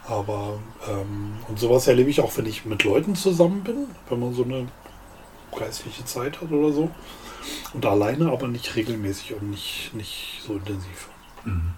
Aber, 0.08 0.60
ähm, 0.88 1.34
und 1.48 1.60
sowas 1.60 1.88
erlebe 1.88 2.10
ich 2.10 2.22
auch, 2.22 2.36
wenn 2.38 2.46
ich 2.46 2.66
mit 2.66 2.84
Leuten 2.84 3.16
zusammen 3.16 3.64
bin, 3.64 3.88
wenn 4.10 4.20
man 4.20 4.34
so 4.34 4.44
eine 4.44 4.68
geistliche 5.58 6.06
Zeit 6.06 6.42
hat 6.42 6.52
oder 6.52 6.72
so. 6.74 6.90
Und 7.74 7.86
alleine, 7.86 8.32
aber 8.32 8.48
nicht 8.48 8.76
regelmäßig 8.76 9.34
und 9.34 9.50
nicht, 9.50 9.92
nicht 9.94 10.42
so 10.46 10.54
intensiv. 10.54 11.08
Mhm. 11.46 11.74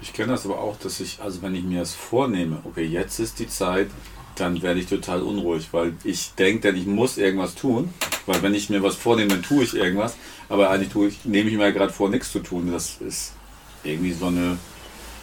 Ich 0.00 0.12
kenne 0.12 0.32
das 0.32 0.44
aber 0.44 0.58
auch, 0.58 0.76
dass 0.78 1.00
ich, 1.00 1.20
also 1.22 1.42
wenn 1.42 1.54
ich 1.54 1.62
mir 1.64 1.80
das 1.80 1.94
vornehme, 1.94 2.60
okay, 2.64 2.84
jetzt 2.84 3.18
ist 3.20 3.38
die 3.38 3.48
Zeit, 3.48 3.88
dann 4.36 4.62
werde 4.62 4.80
ich 4.80 4.86
total 4.86 5.22
unruhig, 5.22 5.68
weil 5.72 5.94
ich 6.04 6.32
denke, 6.38 6.60
denn 6.72 6.76
ich 6.76 6.86
muss 6.86 7.18
irgendwas 7.18 7.54
tun, 7.54 7.92
weil 8.26 8.42
wenn 8.42 8.54
ich 8.54 8.70
mir 8.70 8.82
was 8.82 8.96
vornehme, 8.96 9.28
dann 9.28 9.42
tue 9.42 9.64
ich 9.64 9.74
irgendwas, 9.74 10.16
aber 10.48 10.70
eigentlich 10.70 10.90
tue 10.92 11.08
ich, 11.08 11.24
nehme 11.24 11.50
ich 11.50 11.56
mir 11.56 11.64
ja 11.64 11.70
gerade 11.70 11.92
vor, 11.92 12.08
nichts 12.08 12.32
zu 12.32 12.38
tun. 12.40 12.70
Das 12.72 12.96
ist 13.00 13.32
irgendwie 13.84 14.12
so 14.12 14.26
eine, 14.26 14.56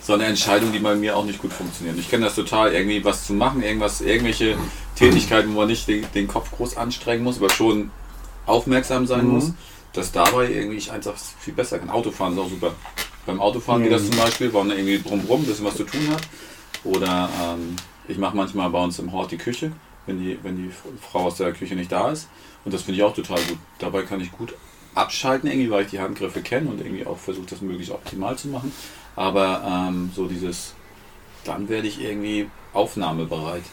so 0.02 0.14
eine 0.14 0.26
Entscheidung, 0.26 0.72
die 0.72 0.80
bei 0.80 0.96
mir 0.96 1.16
auch 1.18 1.26
nicht 1.26 1.42
gut 1.42 1.54
funktioniert. 1.54 1.98
Ich 1.98 2.10
kenne 2.10 2.26
das 2.26 2.36
total, 2.36 2.74
irgendwie 2.74 3.04
was 3.04 3.26
zu 3.26 3.34
machen, 3.34 3.64
irgendwas, 3.64 4.02
irgendwelche 4.02 4.58
Tätigkeiten, 4.96 5.54
wo 5.54 5.60
man 5.60 5.68
nicht 5.68 5.88
den, 5.88 6.06
den 6.14 6.28
Kopf 6.28 6.52
groß 6.52 6.78
anstrengen 6.78 7.24
muss, 7.24 7.38
aber 7.38 7.50
schon 7.50 7.92
aufmerksam 8.46 9.06
sein 9.08 9.26
Mhm. 9.26 9.34
muss, 9.34 9.52
dass 9.94 10.12
dabei 10.12 10.50
irgendwie 10.52 10.78
ich 10.78 10.92
einfach 10.92 11.16
viel 11.40 11.54
besser 11.54 11.80
kann. 11.80 11.90
Autofahren 11.90 12.34
ist 12.34 12.40
auch 12.40 12.50
super. 12.50 12.74
Beim 13.26 13.40
Autofahren 13.40 13.84
geht 13.84 13.92
das 13.92 14.06
zum 14.10 14.18
Beispiel, 14.18 14.52
weil 14.54 14.64
man 14.66 14.78
irgendwie 14.78 15.00
drumherum 15.00 15.42
ein 15.42 15.46
bisschen 15.46 15.66
was 15.66 15.78
zu 15.78 15.84
tun 15.84 16.10
hat. 16.12 16.22
Oder 16.84 17.30
ähm, 17.44 17.76
ich 18.10 18.18
mache 18.18 18.36
manchmal 18.36 18.70
bei 18.72 18.84
uns 18.84 19.00
im 19.00 19.12
Hort 19.12 19.32
die 19.32 19.38
Küche, 19.38 19.72
wenn 20.06 20.20
die, 20.20 20.38
wenn 20.44 20.58
die 20.58 20.72
Frau 21.00 21.26
aus 21.26 21.38
der 21.38 21.54
Küche 21.54 21.76
nicht 21.76 21.92
da 21.92 22.12
ist. 22.12 22.28
Und 22.66 22.74
das 22.74 22.82
finde 22.82 22.98
ich 22.98 23.04
auch 23.04 23.14
total 23.14 23.40
gut. 23.44 23.58
Dabei 23.78 24.02
kann 24.02 24.20
ich 24.20 24.32
gut 24.32 24.54
abschalten, 24.96 25.50
irgendwie, 25.50 25.70
weil 25.70 25.86
ich 25.86 25.92
die 25.92 26.00
Handgriffe 26.00 26.42
kenne 26.42 26.70
und 26.70 26.82
irgendwie 26.82 27.06
auch 27.06 27.18
versuche, 27.18 27.46
das 27.48 27.62
möglichst 27.62 27.94
optimal 27.94 28.38
zu 28.38 28.48
machen. 28.48 28.74
Aber 29.16 29.64
ähm, 29.66 30.12
so 30.14 30.28
dieses, 30.28 30.74
dann 31.46 31.70
werde 31.70 31.88
ich 31.88 32.02
irgendwie 32.02 32.50
aufnahmebereit, 32.74 33.64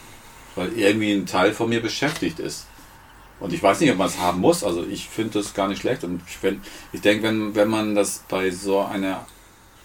weil 0.54 0.72
irgendwie 0.74 1.12
ein 1.12 1.26
Teil 1.26 1.52
von 1.52 1.70
mir 1.70 1.80
beschäftigt 1.80 2.38
ist. 2.38 2.66
Und 3.40 3.52
ich 3.52 3.62
weiß 3.62 3.80
nicht, 3.80 3.90
ob 3.90 3.98
man 3.98 4.08
es 4.08 4.18
haben 4.18 4.40
muss. 4.40 4.64
Also 4.64 4.84
ich 4.84 5.08
finde 5.08 5.38
das 5.38 5.54
gar 5.54 5.68
nicht 5.68 5.80
schlecht. 5.80 6.04
Und 6.04 6.22
ich, 6.26 6.38
ich 6.92 7.00
denke, 7.00 7.22
wenn, 7.24 7.54
wenn 7.54 7.68
man 7.68 7.94
das 7.94 8.24
bei 8.28 8.50
so 8.50 8.80
einer 8.80 9.26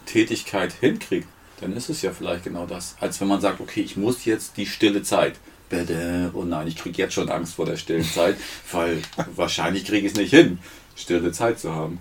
Tätigkeit 0.06 0.74
hinkriegt, 0.74 1.28
dann 1.62 1.74
ist 1.74 1.90
es 1.90 2.02
ja 2.02 2.12
vielleicht 2.12 2.44
genau 2.44 2.66
das. 2.66 2.96
Als 3.00 3.22
wenn 3.22 3.28
man 3.28 3.40
sagt, 3.40 3.62
okay, 3.62 3.82
ich 3.82 3.96
muss 3.96 4.26
jetzt 4.26 4.58
die 4.58 4.66
stille 4.66 5.04
Zeit. 5.04 5.40
Bitte, 5.70 6.32
oh 6.34 6.44
nein, 6.44 6.68
ich 6.68 6.76
kriege 6.76 6.98
jetzt 6.98 7.14
schon 7.14 7.30
Angst 7.30 7.56
vor 7.56 7.66
der 7.66 7.78
stillen 7.78 8.04
Zeit, 8.04 8.36
weil 8.72 9.02
wahrscheinlich 9.36 9.86
kriege 9.86 10.06
ich 10.06 10.14
es 10.14 10.20
nicht 10.20 10.32
hin, 10.32 10.60
stille 10.96 11.32
Zeit 11.32 11.60
zu 11.60 11.74
haben. 11.74 12.00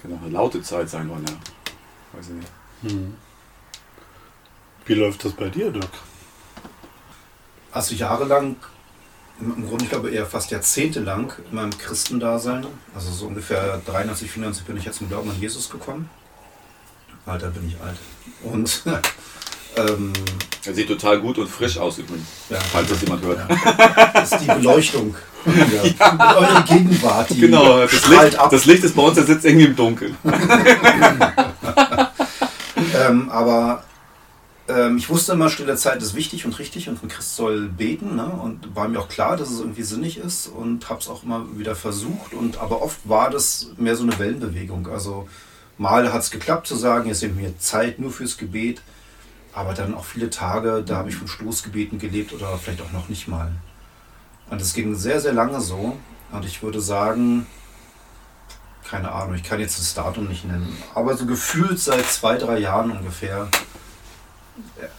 Kann 0.00 0.14
auch 0.14 0.22
eine 0.22 0.30
laute 0.30 0.62
Zeit 0.62 0.88
sein, 0.88 1.10
oder? 1.10 1.32
Weiß 2.12 2.28
ich 2.28 2.34
nicht. 2.34 3.04
Wie 4.86 4.94
läuft 4.94 5.24
das 5.24 5.32
bei 5.32 5.48
dir, 5.48 5.70
Dirk? 5.70 5.90
Also 7.72 7.94
jahrelang, 7.94 8.56
im 9.40 9.54
im 9.54 9.68
Grunde, 9.68 9.84
ich 9.84 9.90
glaube 9.90 10.10
eher 10.10 10.24
fast 10.24 10.50
jahrzehntelang 10.50 11.32
in 11.50 11.56
meinem 11.56 11.76
Christendasein, 11.76 12.66
also 12.94 13.10
so 13.10 13.26
ungefähr 13.26 13.82
93, 13.84 14.30
94 14.30 14.64
bin 14.64 14.76
ich 14.76 14.84
jetzt 14.84 14.98
zum 14.98 15.08
Glauben 15.08 15.28
an 15.28 15.40
Jesus 15.40 15.68
gekommen. 15.68 16.08
Alter, 17.26 17.48
bin 17.50 17.68
ich 17.68 17.76
alt. 17.80 17.96
Und 18.42 18.82
ähm, 19.76 20.12
Er 20.64 20.74
sieht 20.74 20.88
total 20.88 21.20
gut 21.20 21.38
und 21.38 21.48
frisch 21.48 21.76
aus 21.78 21.98
übrigens, 21.98 22.26
ja, 22.48 22.58
falls 22.72 22.88
das 22.88 23.02
jemand 23.02 23.22
hört. 23.24 23.40
das 24.14 24.32
ist 24.32 24.40
die 24.42 24.46
Beleuchtung. 24.46 25.14
Ja. 25.46 26.34
Eure 26.34 26.64
Gegenwart, 26.64 27.30
die 27.30 27.38
Genau, 27.38 27.78
das 27.82 28.08
Licht, 28.08 28.36
ab. 28.36 28.50
das 28.50 28.64
Licht 28.64 28.82
ist 28.82 28.96
bei 28.96 29.02
uns, 29.02 29.14
der 29.14 29.22
sitzt 29.26 29.44
irgendwie 29.44 29.66
im 29.66 29.76
Dunkeln. 29.76 30.16
Ähm, 32.94 33.30
aber 33.30 33.84
ähm, 34.68 34.96
ich 34.96 35.08
wusste 35.08 35.32
immer, 35.32 35.48
stille 35.48 35.76
Zeit 35.76 36.02
ist 36.02 36.14
wichtig 36.14 36.44
und 36.44 36.58
richtig 36.58 36.88
und 36.88 37.02
ein 37.02 37.08
Christ 37.08 37.36
soll 37.36 37.68
beten. 37.68 38.16
Ne? 38.16 38.26
Und 38.26 38.74
war 38.74 38.88
mir 38.88 38.98
auch 39.00 39.08
klar, 39.08 39.36
dass 39.36 39.50
es 39.50 39.60
irgendwie 39.60 39.82
sinnig 39.82 40.18
ist 40.18 40.48
und 40.48 40.88
habe 40.88 41.00
es 41.00 41.08
auch 41.08 41.22
immer 41.22 41.46
wieder 41.56 41.74
versucht. 41.76 42.32
Und 42.34 42.58
aber 42.58 42.82
oft 42.82 42.98
war 43.04 43.30
das 43.30 43.68
mehr 43.76 43.96
so 43.96 44.02
eine 44.02 44.18
Wellenbewegung. 44.18 44.88
Also 44.88 45.28
mal 45.78 46.12
hat 46.12 46.22
es 46.22 46.30
geklappt 46.30 46.66
zu 46.66 46.76
sagen, 46.76 47.08
jetzt 47.08 47.22
nehme 47.22 47.34
ich 47.40 47.48
mir 47.48 47.58
Zeit 47.58 47.98
nur 47.98 48.10
fürs 48.10 48.36
Gebet. 48.36 48.82
Aber 49.52 49.72
dann 49.72 49.94
auch 49.94 50.04
viele 50.04 50.28
Tage, 50.28 50.82
da 50.86 50.96
habe 50.96 51.08
ich 51.08 51.16
von 51.16 51.28
Stoßgebeten 51.28 51.98
gelebt 51.98 52.34
oder 52.34 52.58
vielleicht 52.58 52.82
auch 52.82 52.92
noch 52.92 53.08
nicht 53.08 53.26
mal. 53.26 53.52
Und 54.50 54.60
es 54.60 54.74
ging 54.74 54.94
sehr, 54.94 55.20
sehr 55.20 55.32
lange 55.32 55.60
so. 55.60 55.96
Und 56.30 56.44
ich 56.44 56.62
würde 56.62 56.80
sagen, 56.80 57.46
keine 58.84 59.12
Ahnung, 59.12 59.34
ich 59.34 59.42
kann 59.42 59.60
jetzt 59.60 59.78
das 59.78 59.94
Datum 59.94 60.28
nicht 60.28 60.44
nennen, 60.44 60.76
aber 60.94 61.16
so 61.16 61.26
gefühlt 61.26 61.78
seit 61.80 62.06
zwei, 62.06 62.36
drei 62.36 62.58
Jahren 62.58 62.90
ungefähr 62.92 63.48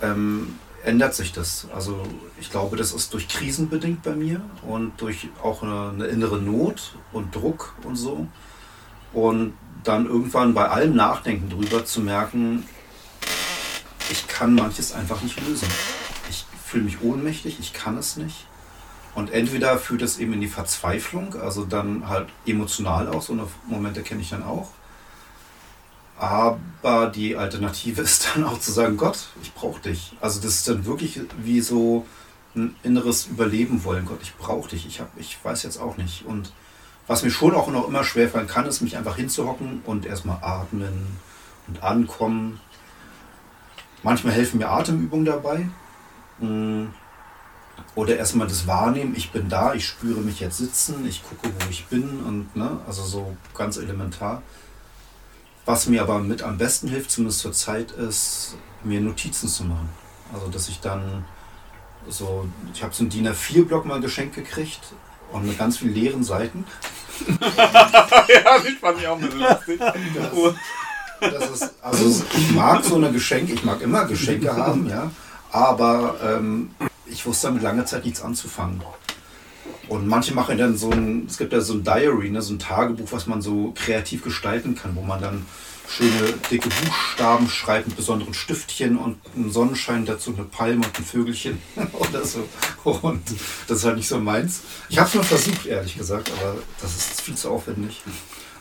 ähm, 0.01 0.55
ändert 0.83 1.15
sich 1.15 1.31
das. 1.31 1.67
Also 1.73 2.03
ich 2.39 2.51
glaube, 2.51 2.77
das 2.77 2.93
ist 2.93 3.13
durch 3.13 3.27
Krisen 3.27 3.69
bedingt 3.69 4.03
bei 4.03 4.13
mir 4.13 4.41
und 4.61 4.99
durch 4.99 5.29
auch 5.41 5.63
eine, 5.63 5.89
eine 5.89 6.05
innere 6.07 6.37
Not 6.37 6.95
und 7.13 7.33
Druck 7.33 7.75
und 7.83 7.95
so. 7.95 8.27
Und 9.13 9.53
dann 9.83 10.05
irgendwann 10.05 10.53
bei 10.53 10.69
allem 10.69 10.95
Nachdenken 10.95 11.49
drüber 11.49 11.85
zu 11.85 12.01
merken, 12.01 12.63
ich 14.09 14.27
kann 14.27 14.55
manches 14.55 14.93
einfach 14.93 15.21
nicht 15.21 15.39
lösen. 15.45 15.67
Ich 16.29 16.45
fühle 16.65 16.83
mich 16.83 17.01
ohnmächtig, 17.01 17.57
ich 17.59 17.73
kann 17.73 17.97
es 17.97 18.17
nicht. 18.17 18.45
Und 19.15 19.31
entweder 19.31 19.77
führt 19.79 20.03
es 20.03 20.19
eben 20.19 20.33
in 20.33 20.41
die 20.41 20.47
Verzweiflung, 20.47 21.35
also 21.35 21.65
dann 21.65 22.07
halt 22.07 22.29
emotional 22.45 23.07
auch, 23.07 23.21
so 23.21 23.33
eine 23.33 23.47
Momente 23.65 24.03
kenne 24.03 24.21
ich 24.21 24.29
dann 24.29 24.43
auch. 24.43 24.69
Aber 26.17 27.11
die 27.13 27.35
Alternative 27.35 28.01
ist 28.03 28.29
dann 28.33 28.43
auch 28.43 28.59
zu 28.59 28.71
sagen, 28.71 28.97
Gott, 28.97 29.29
ich 29.41 29.53
brauche 29.53 29.81
dich. 29.81 30.13
Also 30.21 30.39
das 30.39 30.55
ist 30.55 30.67
dann 30.67 30.85
wirklich 30.85 31.19
wie 31.41 31.61
so 31.61 32.05
ein 32.55 32.75
inneres 32.83 33.27
Überleben 33.27 33.83
wollen. 33.83 34.05
Gott, 34.05 34.19
ich 34.21 34.35
brauche 34.35 34.69
dich. 34.69 34.85
Ich, 34.87 34.99
hab, 34.99 35.09
ich 35.17 35.37
weiß 35.43 35.63
jetzt 35.63 35.79
auch 35.79 35.97
nicht. 35.97 36.25
Und 36.25 36.51
was 37.07 37.23
mir 37.23 37.31
schon 37.31 37.55
auch 37.55 37.69
noch 37.69 37.87
immer 37.87 38.03
schwerfallen 38.03 38.47
kann, 38.47 38.65
ist 38.65 38.81
mich 38.81 38.97
einfach 38.97 39.15
hinzuhocken 39.15 39.81
und 39.85 40.05
erstmal 40.05 40.37
atmen 40.41 41.17
und 41.67 41.81
ankommen. 41.81 42.59
Manchmal 44.03 44.33
helfen 44.33 44.59
mir 44.59 44.69
Atemübungen 44.69 45.25
dabei. 45.25 45.69
Hm. 46.39 46.93
Oder 47.95 48.17
erstmal 48.17 48.47
das 48.47 48.67
Wahrnehmen, 48.67 49.15
ich 49.15 49.31
bin 49.31 49.49
da, 49.49 49.73
ich 49.73 49.85
spüre 49.85 50.19
mich 50.19 50.39
jetzt 50.39 50.57
sitzen, 50.57 51.05
ich 51.07 51.23
gucke, 51.23 51.47
wo 51.47 51.69
ich 51.69 51.85
bin 51.85 52.23
und 52.23 52.55
ne, 52.55 52.79
also 52.87 53.03
so 53.03 53.37
ganz 53.55 53.77
elementar. 53.77 54.41
Was 55.65 55.87
mir 55.87 56.01
aber 56.01 56.19
mit 56.19 56.41
am 56.43 56.57
besten 56.57 56.87
hilft, 56.87 57.11
zumindest 57.11 57.39
zur 57.39 57.53
Zeit, 57.53 57.91
ist, 57.91 58.55
mir 58.83 58.99
Notizen 59.01 59.47
zu 59.47 59.63
machen. 59.63 59.89
Also 60.33 60.47
dass 60.47 60.69
ich 60.69 60.79
dann 60.79 61.25
so, 62.07 62.47
ich 62.73 62.83
habe 62.83 62.93
so 62.93 63.03
einen 63.03 63.09
DIN 63.09 63.27
A4-Block 63.27 63.85
mal 63.85 64.01
geschenkt 64.01 64.35
gekriegt 64.35 64.93
und 65.31 65.47
mit 65.47 65.57
ganz 65.57 65.77
vielen 65.77 65.93
leeren 65.93 66.23
Seiten. 66.23 66.65
ja, 67.29 68.59
das 68.59 68.67
fand 68.79 68.99
ich 68.99 69.07
auch 69.07 69.17
ein 69.17 69.21
bisschen 69.21 69.39
lustig. 69.39 69.79
Das, 71.19 71.31
das 71.31 71.49
ist, 71.49 71.73
also 71.81 72.23
ich 72.37 72.51
mag 72.51 72.83
so 72.83 72.95
eine 72.95 73.11
Geschenke, 73.11 73.53
ich 73.53 73.63
mag 73.63 73.81
immer 73.81 74.05
Geschenke 74.05 74.55
haben, 74.55 74.87
ja. 74.87 75.11
Aber 75.51 76.15
ähm, 76.23 76.71
ich 77.05 77.25
wusste 77.25 77.47
damit 77.47 77.63
lange 77.63 77.85
Zeit 77.85 78.05
nichts 78.05 78.21
anzufangen. 78.21 78.81
Und 79.87 80.07
manche 80.07 80.33
machen 80.33 80.57
dann 80.57 80.77
so 80.77 80.91
ein, 80.91 81.25
es 81.27 81.37
gibt 81.37 81.53
ja 81.53 81.61
so 81.61 81.73
ein 81.73 81.83
Diary, 81.83 82.29
ne, 82.29 82.41
so 82.41 82.53
ein 82.53 82.59
Tagebuch, 82.59 83.07
was 83.11 83.25
man 83.25 83.41
so 83.41 83.73
kreativ 83.75 84.23
gestalten 84.23 84.75
kann, 84.75 84.95
wo 84.95 85.01
man 85.01 85.21
dann 85.21 85.45
schöne 85.87 86.33
dicke 86.51 86.69
Buchstaben 86.69 87.49
schreibt 87.49 87.87
mit 87.87 87.97
besonderen 87.97 88.33
Stiftchen 88.33 88.97
und 88.97 89.17
einen 89.35 89.51
Sonnenschein 89.51 90.05
dazu, 90.05 90.33
eine 90.33 90.43
Palme 90.43 90.85
und 90.85 90.97
ein 90.97 91.05
Vögelchen 91.05 91.61
oder 91.93 92.25
so. 92.25 92.47
Und 92.83 93.23
das 93.67 93.79
ist 93.79 93.85
halt 93.85 93.97
nicht 93.97 94.07
so 94.07 94.19
meins. 94.19 94.61
Ich 94.89 94.97
habe 94.97 95.07
es 95.07 95.15
mal 95.15 95.23
versucht, 95.23 95.65
ehrlich 95.65 95.97
gesagt, 95.97 96.31
aber 96.39 96.57
das 96.81 96.95
ist 96.95 97.21
viel 97.21 97.35
zu 97.35 97.49
aufwendig. 97.49 98.01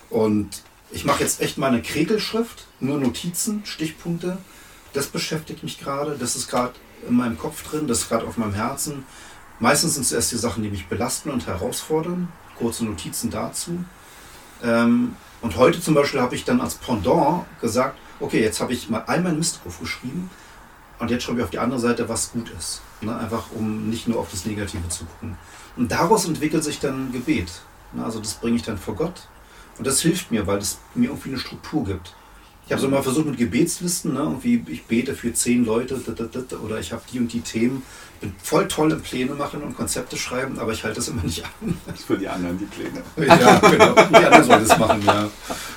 Und 0.09 0.62
ich 0.90 1.04
mache 1.04 1.23
jetzt 1.23 1.40
echt 1.40 1.59
mal 1.59 1.68
eine 1.68 1.83
Kregelschrift, 1.83 2.66
nur 2.80 2.99
Notizen, 2.99 3.62
Stichpunkte. 3.64 4.38
Das 4.92 5.09
beschäftigt 5.09 5.62
mich 5.62 5.78
gerade. 5.78 6.16
Das 6.18 6.37
ist 6.37 6.49
gerade 6.49 6.75
in 7.06 7.16
meinem 7.16 7.38
Kopf 7.38 7.68
drin, 7.68 7.87
das 7.87 8.00
ist 8.00 8.09
gerade 8.09 8.26
auf 8.26 8.37
meinem 8.37 8.54
Herzen. 8.54 9.04
Meistens 9.59 9.95
sind 9.95 10.04
es 10.04 10.12
erst 10.12 10.33
die 10.33 10.37
Sachen, 10.37 10.62
die 10.62 10.71
mich 10.71 10.87
belasten 10.87 11.30
und 11.30 11.47
herausfordern. 11.47 12.28
Kurze 12.56 12.85
Notizen 12.85 13.30
dazu. 13.30 13.85
Ähm, 14.62 15.16
und 15.43 15.57
heute 15.57 15.81
zum 15.81 15.95
Beispiel 15.95 16.21
habe 16.21 16.35
ich 16.35 16.45
dann 16.45 16.61
als 16.61 16.75
Pendant 16.75 17.45
gesagt, 17.61 17.99
okay, 18.21 18.43
jetzt 18.43 18.61
habe 18.61 18.73
ich 18.73 18.88
mal 18.88 19.05
all 19.07 19.21
meinen 19.21 19.38
Mist 19.38 19.61
aufgeschrieben 19.66 20.31
und 20.99 21.11
jetzt 21.11 21.25
schreibe 21.25 21.38
ich 21.38 21.45
auf 21.45 21.50
die 21.50 21.59
andere 21.59 21.78
Seite, 21.78 22.09
was 22.09 22.33
gut 22.33 22.50
ist. 22.59 22.81
Ne? 23.00 23.16
Einfach 23.16 23.45
um 23.55 23.88
nicht 23.90 24.09
nur 24.09 24.19
auf 24.19 24.31
das 24.31 24.47
Negative 24.47 24.88
zu 24.88 25.05
gucken. 25.05 25.37
Und 25.76 25.93
daraus 25.93 26.25
entwickelt 26.25 26.64
sich 26.64 26.81
dann 26.81 27.12
Gebet. 27.12 27.50
Ne? 27.93 28.05
Also 28.05 28.19
das 28.21 28.35
bringe 28.35 28.57
ich 28.57 28.62
dann 28.62 28.78
vor 28.78 28.97
Gott. 28.97 29.28
Und 29.78 29.87
das 29.87 30.00
hilft 30.00 30.31
mir, 30.31 30.47
weil 30.47 30.59
es 30.59 30.78
mir 30.95 31.11
irgendwie 31.11 31.31
eine 31.31 31.38
Struktur 31.38 31.85
gibt. 31.85 32.14
Ich 32.64 32.73
habe 32.73 32.81
so 32.81 32.88
mal 32.88 33.02
versucht 33.02 33.26
mit 33.26 33.37
Gebetslisten, 33.37 34.14
ne? 34.14 34.21
irgendwie 34.21 34.64
ich 34.69 34.87
bete 34.87 35.14
für 35.14 35.33
zehn 35.33 35.64
Leute 35.64 36.00
oder 36.64 36.81
ich 36.81 36.93
habe 36.93 37.02
die 37.12 37.21
und 37.21 37.33
die 37.33 37.43
Themen. 37.43 37.83
Bin 38.20 38.35
voll 38.42 38.66
toll 38.68 38.92
im 38.92 39.02
Pläne 39.02 39.35
machen 39.35 39.62
und 39.62 39.76
Konzepte 39.76 40.16
schreiben, 40.16 40.58
aber 40.58 40.73
ich 40.73 40.85
halte 40.85 40.96
das 40.96 41.08
immer 41.08 41.23
nicht 41.23 41.44
an. 41.44 41.78
Das 41.87 42.04
für 42.04 42.16
die 42.16 42.28
anderen 42.28 42.58
die 42.58 42.64
Pläne. 42.64 43.02
Ja, 43.16 43.58
genau. 43.58 43.94
Die 43.94 44.16
anderen 44.16 44.44
sollen 44.44 44.66
das 44.66 44.78
machen, 44.78 45.02
ja. 45.04 45.28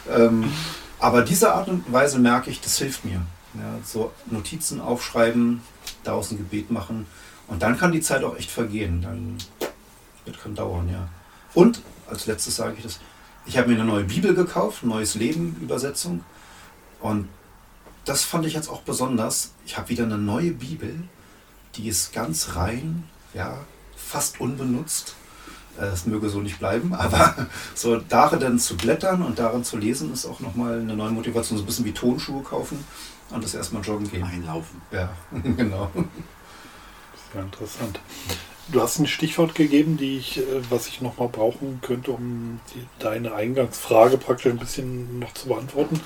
Ähm, 0.09 0.51
aber 0.99 1.21
diese 1.21 1.53
Art 1.53 1.67
und 1.67 1.91
Weise 1.91 2.19
merke 2.19 2.49
ich, 2.49 2.61
das 2.61 2.77
hilft 2.77 3.05
mir. 3.05 3.21
Ja, 3.55 3.79
so 3.83 4.11
Notizen 4.27 4.79
aufschreiben, 4.79 5.61
daraus 6.03 6.31
ein 6.31 6.37
Gebet 6.37 6.71
machen 6.71 7.07
und 7.47 7.63
dann 7.63 7.77
kann 7.77 7.91
die 7.91 8.01
Zeit 8.01 8.23
auch 8.23 8.37
echt 8.37 8.51
vergehen. 8.51 9.01
Dann 9.01 9.37
das 10.25 10.41
kann 10.41 10.55
dauern, 10.55 10.89
ja. 10.89 11.07
Und 11.53 11.81
als 12.07 12.27
letztes 12.27 12.55
sage 12.55 12.75
ich 12.77 12.83
das, 12.83 12.99
ich 13.45 13.57
habe 13.57 13.69
mir 13.69 13.75
eine 13.75 13.85
neue 13.85 14.03
Bibel 14.03 14.33
gekauft, 14.33 14.83
Neues 14.83 15.15
Leben 15.15 15.57
Übersetzung. 15.61 16.23
Und 16.99 17.27
das 18.05 18.23
fand 18.23 18.45
ich 18.45 18.53
jetzt 18.53 18.69
auch 18.69 18.81
besonders. 18.81 19.53
Ich 19.65 19.77
habe 19.77 19.89
wieder 19.89 20.03
eine 20.03 20.17
neue 20.17 20.51
Bibel, 20.51 21.03
die 21.75 21.87
ist 21.87 22.13
ganz 22.13 22.55
rein, 22.55 23.03
ja, 23.33 23.59
fast 23.95 24.41
unbenutzt. 24.41 25.15
Äh, 25.79 25.85
es 25.85 26.05
möge 26.05 26.29
so 26.29 26.41
nicht 26.41 26.59
bleiben, 26.59 26.93
aber 26.97 27.47
so 27.75 27.97
darin 27.97 28.59
zu 28.59 28.77
blättern 28.77 29.21
und 29.21 29.39
darin 29.39 29.63
zu 29.63 29.77
lesen, 29.77 30.11
ist 30.13 30.25
auch 30.25 30.39
nochmal 30.39 30.79
eine 30.79 30.95
neue 30.95 31.11
Motivation. 31.11 31.57
So 31.57 31.63
ein 31.63 31.67
bisschen 31.67 31.85
wie 31.85 31.93
Tonschuhe 31.93 32.43
kaufen 32.43 32.83
und 33.29 33.43
das 33.43 33.53
erstmal 33.53 33.83
joggen 33.83 34.09
gehen. 34.09 34.23
Einlaufen. 34.23 34.81
Ja, 34.91 35.09
genau. 35.43 35.89
Sehr 37.33 37.43
interessant. 37.43 37.99
Du 38.71 38.81
hast 38.81 38.99
ein 38.99 39.07
Stichwort 39.07 39.55
gegeben, 39.55 39.97
die 39.97 40.17
ich, 40.17 40.37
äh, 40.37 40.43
was 40.69 40.87
ich 40.87 41.01
nochmal 41.01 41.27
brauchen 41.27 41.79
könnte, 41.81 42.11
um 42.11 42.59
die, 42.73 42.85
deine 42.99 43.33
Eingangsfrage 43.33 44.17
praktisch 44.17 44.51
ein 44.51 44.59
bisschen 44.59 45.19
noch 45.19 45.33
zu 45.33 45.47
beantworten. 45.47 45.99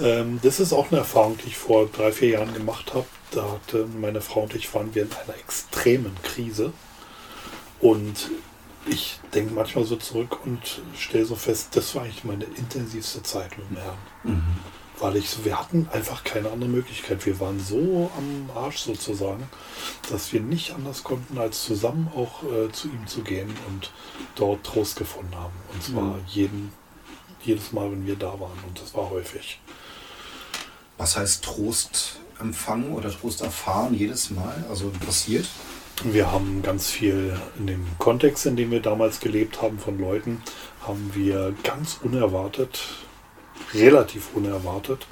Ähm, 0.00 0.40
das 0.42 0.58
ist 0.58 0.72
auch 0.72 0.90
eine 0.90 1.00
Erfahrung, 1.00 1.38
die 1.38 1.48
ich 1.48 1.56
vor 1.56 1.86
drei, 1.86 2.10
vier 2.10 2.30
Jahren 2.30 2.52
gemacht 2.52 2.94
habe. 2.94 3.06
Da 3.30 3.52
hatte 3.52 3.86
meine 3.86 4.20
Frau 4.20 4.42
und 4.42 4.54
ich 4.54 4.72
waren 4.74 4.94
wir 4.94 5.02
in 5.02 5.10
einer 5.12 5.38
extremen 5.38 6.16
Krise. 6.22 6.72
Und 7.80 8.30
ich 8.86 9.20
denke 9.34 9.54
manchmal 9.54 9.84
so 9.84 9.96
zurück 9.96 10.44
und 10.44 10.82
stelle 10.98 11.24
so 11.24 11.36
fest, 11.36 11.68
das 11.76 11.94
war 11.94 12.02
eigentlich 12.02 12.24
meine 12.24 12.44
intensivste 12.44 13.22
Zeit 13.22 13.56
mit 13.58 13.70
dem 13.70 13.76
Herrn. 13.76 13.98
Mhm. 14.24 14.42
Weil 14.98 15.16
ich 15.16 15.30
so, 15.30 15.44
wir 15.46 15.58
hatten 15.58 15.88
einfach 15.92 16.24
keine 16.24 16.50
andere 16.50 16.68
Möglichkeit. 16.68 17.24
Wir 17.24 17.40
waren 17.40 17.58
so 17.58 18.10
am 18.18 18.50
Arsch 18.54 18.78
sozusagen, 18.78 19.48
dass 20.10 20.30
wir 20.32 20.40
nicht 20.40 20.74
anders 20.74 21.04
konnten, 21.04 21.38
als 21.38 21.64
zusammen 21.64 22.10
auch 22.14 22.42
äh, 22.42 22.70
zu 22.70 22.88
ihm 22.88 23.06
zu 23.06 23.22
gehen 23.22 23.48
und 23.68 23.92
dort 24.34 24.64
Trost 24.64 24.96
gefunden 24.96 25.34
haben. 25.36 25.54
Und 25.72 25.82
zwar 25.82 26.02
Mhm. 26.16 26.24
jeden, 26.26 26.72
jedes 27.42 27.72
Mal, 27.72 27.90
wenn 27.90 28.06
wir 28.06 28.16
da 28.16 28.38
waren. 28.40 28.58
Und 28.66 28.78
das 28.82 28.94
war 28.94 29.08
häufig. 29.08 29.58
Was 30.98 31.16
heißt 31.16 31.44
Trost 31.44 32.18
empfangen 32.40 32.92
oder 32.92 33.10
Trost 33.10 33.42
erfahren 33.42 33.94
jedes 33.94 34.30
Mal? 34.30 34.64
Also 34.68 34.90
passiert? 35.04 35.48
Wir 36.02 36.32
haben 36.32 36.62
ganz 36.62 36.90
viel 36.90 37.36
in 37.58 37.66
dem 37.66 37.86
Kontext, 37.98 38.46
in 38.46 38.56
dem 38.56 38.70
wir 38.70 38.80
damals 38.80 39.20
gelebt 39.20 39.60
haben, 39.60 39.78
von 39.78 39.98
Leuten, 39.98 40.42
haben 40.86 41.10
wir 41.14 41.54
ganz 41.62 41.98
unerwartet, 42.02 42.80
relativ 43.74 44.30
unerwartet, 44.34 45.06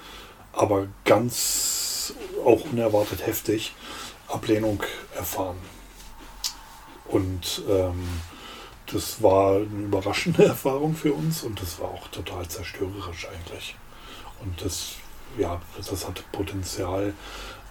aber 0.53 0.87
ganz 1.05 2.15
auch 2.45 2.65
unerwartet 2.73 3.27
heftig 3.27 3.75
Ablehnung 4.29 4.83
erfahren. 5.15 5.59
Und 7.09 7.63
ähm, 7.69 8.07
das 8.93 9.23
war 9.23 9.57
eine 9.57 9.85
überraschende 9.85 10.45
Erfahrung 10.47 10.95
für 10.95 11.13
uns 11.13 11.43
und 11.43 11.61
das 11.61 11.79
war 11.81 11.89
auch 11.89 12.09
total 12.09 12.49
zerstörerisch 12.49 13.29
eigentlich. 13.29 13.77
Und 14.41 14.63
das, 14.65 14.95
ja, 15.37 15.61
das 15.77 16.07
hatte 16.07 16.23
Potenzial, 16.33 17.13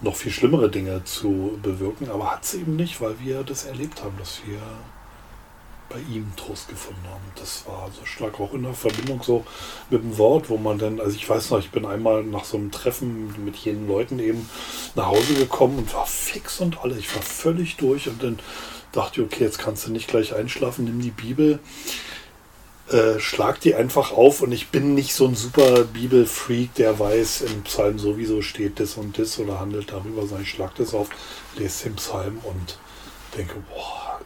noch 0.00 0.14
viel 0.14 0.30
schlimmere 0.30 0.70
Dinge 0.70 1.02
zu 1.04 1.58
bewirken, 1.62 2.08
aber 2.10 2.30
hat 2.30 2.44
es 2.44 2.54
eben 2.54 2.76
nicht, 2.76 3.00
weil 3.00 3.18
wir 3.20 3.42
das 3.42 3.64
erlebt 3.64 4.02
haben, 4.04 4.16
dass 4.18 4.40
wir 4.46 4.60
bei 5.88 5.98
ihm 6.12 6.30
Trost 6.36 6.68
gefunden 6.68 7.02
haben. 7.08 7.24
Das 7.34 7.64
war 7.66 7.90
so 7.98 8.04
stark 8.04 8.38
auch 8.40 8.52
in 8.52 8.62
der 8.62 8.74
Verbindung 8.74 9.22
so 9.22 9.44
mit 9.90 10.02
dem 10.02 10.18
Wort, 10.18 10.50
wo 10.50 10.58
man 10.58 10.78
dann, 10.78 11.00
also 11.00 11.16
ich 11.16 11.28
weiß 11.28 11.50
noch, 11.50 11.58
ich 11.58 11.70
bin 11.70 11.86
einmal 11.86 12.22
nach 12.24 12.44
so 12.44 12.58
einem 12.58 12.70
Treffen 12.70 13.44
mit 13.44 13.56
jenen 13.56 13.88
Leuten 13.88 14.18
eben 14.18 14.48
nach 14.94 15.06
Hause 15.06 15.34
gekommen 15.34 15.78
und 15.78 15.94
war 15.94 16.06
fix 16.06 16.60
und 16.60 16.80
alle, 16.82 16.98
ich 16.98 17.14
war 17.14 17.22
völlig 17.22 17.76
durch 17.76 18.08
und 18.08 18.22
dann 18.22 18.38
dachte 18.92 19.20
ich, 19.20 19.26
okay, 19.26 19.44
jetzt 19.44 19.58
kannst 19.58 19.86
du 19.86 19.92
nicht 19.92 20.08
gleich 20.08 20.34
einschlafen, 20.34 20.84
nimm 20.84 21.00
die 21.00 21.10
Bibel, 21.10 21.58
äh, 22.90 23.20
schlag 23.20 23.60
die 23.60 23.74
einfach 23.74 24.12
auf 24.12 24.40
und 24.40 24.52
ich 24.52 24.68
bin 24.68 24.94
nicht 24.94 25.14
so 25.14 25.26
ein 25.26 25.34
super 25.34 25.84
Bibelfreak, 25.84 26.74
der 26.74 26.98
weiß, 26.98 27.42
im 27.42 27.62
Psalm 27.62 27.98
sowieso 27.98 28.42
steht 28.42 28.80
das 28.80 28.94
und 28.94 29.18
das 29.18 29.38
oder 29.38 29.60
handelt 29.60 29.92
darüber, 29.92 30.22
sondern 30.22 30.42
ich 30.42 30.50
schlag 30.50 30.74
das 30.76 30.94
auf, 30.94 31.08
lese 31.56 31.84
den 31.84 31.96
Psalm 31.96 32.38
und 32.44 32.78
denke, 33.36 33.54
boah, 33.74 34.20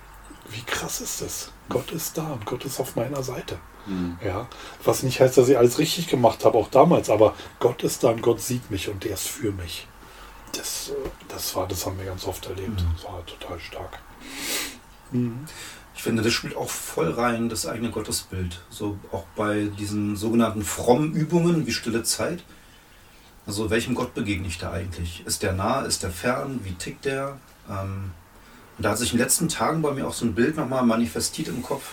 wie 0.51 0.63
krass 0.63 1.01
ist 1.01 1.23
das? 1.23 1.51
Gott 1.69 1.91
ist 1.93 2.17
da 2.19 2.33
und 2.33 2.47
Gott 2.47 2.65
ist 2.65 2.79
auf 2.79 2.97
meiner 2.97 3.23
Seite. 3.23 3.59
Mhm. 3.87 4.19
Ja, 4.25 4.49
was 4.85 5.03
nicht 5.03 5.21
heißt, 5.21 5.37
dass 5.39 5.49
ich 5.49 5.59
alles 5.59 5.79
richtig 5.79 6.07
gemacht 6.07 6.45
habe, 6.45 6.57
auch 6.57 6.69
damals, 6.69 7.11
aber 7.11 7.35
Gott 7.59 7.83
ist 7.83 8.05
da 8.05 8.11
und 8.11 8.23
Gott 8.23 8.41
sieht 8.41 8.71
mich 8.71 8.89
und 8.89 9.05
der 9.05 9.15
ist 9.15 9.29
für 9.29 9.53
mich. 9.53 9.89
Das, 10.53 10.91
äh, 10.91 11.09
das 11.29 11.57
war, 11.57 11.67
das 11.67 11.87
haben 11.87 11.99
wir 11.99 12.05
ganz 12.05 12.27
oft 12.27 12.47
erlebt. 12.47 12.81
Mhm. 12.81 12.95
Das 12.95 13.05
war 13.05 13.25
total 13.27 13.59
stark. 13.59 13.99
Mhm. 15.11 15.47
Ich 16.03 16.05
finde, 16.05 16.25
das 16.25 16.33
spielt 16.33 16.57
auch 16.57 16.69
voll 16.69 17.13
rein, 17.13 17.49
das 17.49 17.65
eigene 17.65 17.93
Gottesbild. 17.93 18.61
So 18.71 18.99
auch 19.13 19.25
bei 19.37 19.71
diesen 19.79 20.17
sogenannten 20.17 20.65
frommen 20.65 21.13
Übungen 21.13 21.65
wie 21.65 21.71
Stille 21.71 22.03
Zeit. 22.03 22.43
Also 23.47 23.71
welchem 23.71 23.95
Gott 23.95 24.13
begegne 24.13 24.49
ich 24.49 24.59
da 24.59 24.73
eigentlich? 24.73 25.25
Ist 25.27 25.45
der 25.45 25.53
nah? 25.53 25.83
Ist 25.83 26.03
der 26.03 26.11
fern? 26.11 26.59
Wie 26.65 26.73
tickt 26.73 27.05
der? 27.05 27.39
Ähm, 27.71 28.11
und 28.77 28.85
da 28.85 28.91
hat 28.91 28.99
sich 28.99 29.13
in 29.13 29.19
den 29.19 29.23
letzten 29.25 29.49
Tagen 29.49 29.81
bei 29.81 29.93
mir 29.93 30.09
auch 30.09 30.13
so 30.13 30.25
ein 30.25 30.35
Bild 30.35 30.57
nochmal 30.57 30.83
manifestiert 30.83 31.47
im 31.47 31.63
Kopf. 31.63 31.93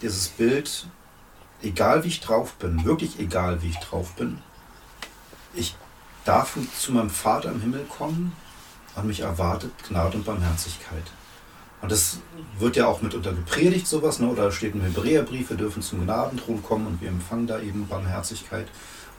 Dieses 0.00 0.28
Bild, 0.28 0.86
egal 1.60 2.04
wie 2.04 2.08
ich 2.08 2.20
drauf 2.20 2.54
bin, 2.54 2.86
wirklich 2.86 3.20
egal 3.20 3.60
wie 3.60 3.68
ich 3.68 3.78
drauf 3.80 4.14
bin, 4.14 4.38
ich 5.52 5.76
darf 6.24 6.56
zu 6.78 6.92
meinem 6.92 7.10
Vater 7.10 7.50
im 7.50 7.60
Himmel 7.60 7.84
kommen 7.84 8.32
und 8.94 9.06
mich 9.06 9.20
erwartet 9.20 9.72
Gnade 9.86 10.16
und 10.16 10.24
Barmherzigkeit. 10.24 11.04
Und 11.82 11.92
das 11.92 12.18
wird 12.58 12.76
ja 12.76 12.86
auch 12.86 13.02
mitunter 13.02 13.32
gepredigt, 13.32 13.86
sowas, 13.86 14.18
ne? 14.18 14.28
oder 14.28 14.50
steht 14.50 14.74
im 14.74 14.80
Hebräerbrief, 14.80 15.50
wir 15.50 15.56
dürfen 15.56 15.82
zum 15.82 16.02
Gnadenthron 16.02 16.62
kommen 16.62 16.86
und 16.86 17.00
wir 17.00 17.08
empfangen 17.08 17.46
da 17.46 17.60
eben 17.60 17.86
Barmherzigkeit. 17.86 18.66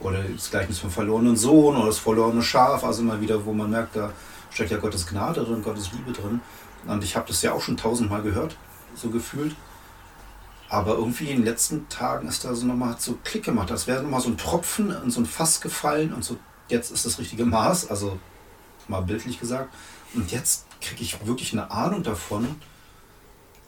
Oder 0.00 0.22
das 0.22 0.50
Gleichnis 0.50 0.78
vom 0.78 0.90
verlorenen 0.90 1.36
Sohn 1.36 1.76
oder 1.76 1.86
das 1.86 1.98
verlorene 1.98 2.42
Schaf, 2.42 2.84
also 2.84 3.02
immer 3.02 3.20
wieder, 3.20 3.44
wo 3.44 3.52
man 3.52 3.70
merkt, 3.70 3.96
da 3.96 4.12
steckt 4.50 4.70
ja 4.70 4.78
Gottes 4.78 5.06
Gnade 5.06 5.44
drin, 5.44 5.62
Gottes 5.62 5.90
Liebe 5.92 6.12
drin. 6.12 6.40
Und 6.86 7.02
ich 7.02 7.16
habe 7.16 7.26
das 7.26 7.42
ja 7.42 7.52
auch 7.52 7.60
schon 7.60 7.76
tausendmal 7.76 8.22
gehört, 8.22 8.56
so 8.94 9.10
gefühlt. 9.10 9.54
Aber 10.68 10.96
irgendwie 10.96 11.30
in 11.30 11.38
den 11.38 11.44
letzten 11.44 11.88
Tagen 11.88 12.28
ist 12.28 12.44
da 12.44 12.54
so 12.54 12.66
nochmal 12.66 12.96
so 12.98 13.18
Klick 13.24 13.44
gemacht. 13.44 13.70
Das 13.70 13.86
wäre 13.86 14.02
nochmal 14.02 14.20
so 14.20 14.28
ein 14.28 14.36
Tropfen 14.36 14.94
in 15.02 15.10
so 15.10 15.20
ein 15.20 15.26
Fass 15.26 15.60
gefallen 15.60 16.12
und 16.12 16.24
so, 16.24 16.36
jetzt 16.68 16.90
ist 16.92 17.06
das 17.06 17.18
richtige 17.18 17.44
Maß, 17.44 17.90
also 17.90 18.18
mal 18.86 19.00
bildlich 19.00 19.40
gesagt. 19.40 19.72
Und 20.14 20.30
jetzt 20.30 20.67
kriege 20.80 21.02
ich 21.02 21.26
wirklich 21.26 21.52
eine 21.52 21.70
Ahnung 21.70 22.02
davon, 22.02 22.56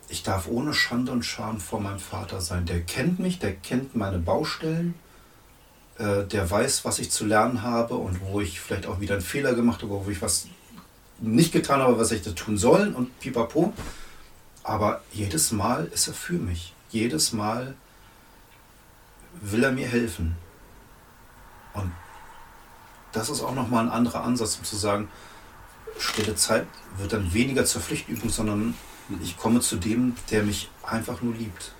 ich 0.09 0.23
darf 0.25 0.49
ohne 0.49 0.75
Schande 0.75 1.12
und 1.12 1.25
Scham 1.25 1.61
vor 1.61 1.81
meinem 1.81 2.00
Vater 2.00 2.40
sein. 2.40 2.67
Der 2.67 2.81
kennt 2.81 3.21
mich, 3.21 3.38
der 3.38 3.55
kennt 3.55 3.95
meine 3.95 4.19
Baustellen, 4.19 4.95
äh, 5.99 6.25
der 6.25 6.50
weiß, 6.50 6.85
was 6.85 6.99
ich 6.99 7.11
zu 7.11 7.25
lernen 7.25 7.62
habe 7.62 7.95
und 7.95 8.21
wo 8.21 8.40
ich 8.40 8.61
vielleicht 8.61 8.87
auch 8.87 9.00
wieder 9.00 9.14
einen 9.14 9.23
Fehler 9.23 9.55
gemacht 9.55 9.83
habe, 9.83 10.05
wo 10.05 10.11
ich 10.11 10.21
was 10.21 10.49
nicht 11.21 11.52
getan 11.52 11.81
habe, 11.81 11.99
was 11.99 12.11
ich 12.11 12.23
da 12.23 12.33
tun 12.33 12.59
soll 12.59 12.93
und 12.95 13.19
pipapo. 13.21 13.73
Aber 14.64 15.02
jedes 15.12 15.52
Mal 15.52 15.87
ist 15.87 16.09
er 16.09 16.14
für 16.14 16.35
mich. 16.35 16.75
Jedes 16.90 17.33
Mal 17.33 17.75
will 19.40 19.62
er 19.62 19.73
mir 19.73 19.87
helfen. 19.87 20.37
Und 21.73 21.93
das 23.12 23.29
ist 23.29 23.43
auch 23.43 23.55
nochmal 23.55 23.85
ein 23.85 23.93
anderer 23.93 24.25
Ansatz, 24.25 24.57
um 24.57 24.64
zu 24.64 24.76
sagen, 24.76 25.09
stille 26.00 26.35
Zeit 26.35 26.66
wird 26.99 27.12
dann 27.12 27.33
weniger 27.33 27.64
zur 27.64 27.80
Pflichtübung, 27.80 28.30
sondern 28.30 28.75
ich 29.23 29.37
komme 29.37 29.61
zu 29.61 29.76
dem, 29.76 30.14
der 30.30 30.42
mich 30.42 30.71
einfach 30.83 31.23
nur 31.23 31.35
liebt. 31.35 31.73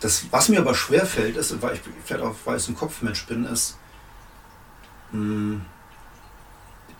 Das, 0.00 0.26
was 0.30 0.48
mir 0.48 0.60
aber 0.60 0.74
schwer 0.74 1.06
fällt, 1.06 1.36
ist, 1.36 1.60
weil 1.60 1.74
ich 1.74 1.80
vielleicht 2.04 2.22
auch 2.22 2.34
weil 2.44 2.56
ich 2.56 2.68
ein 2.68 2.76
Kopfmensch 2.76 3.26
bin, 3.26 3.44
ist 3.44 3.76
mh, 5.12 5.20
hm, 5.20 5.60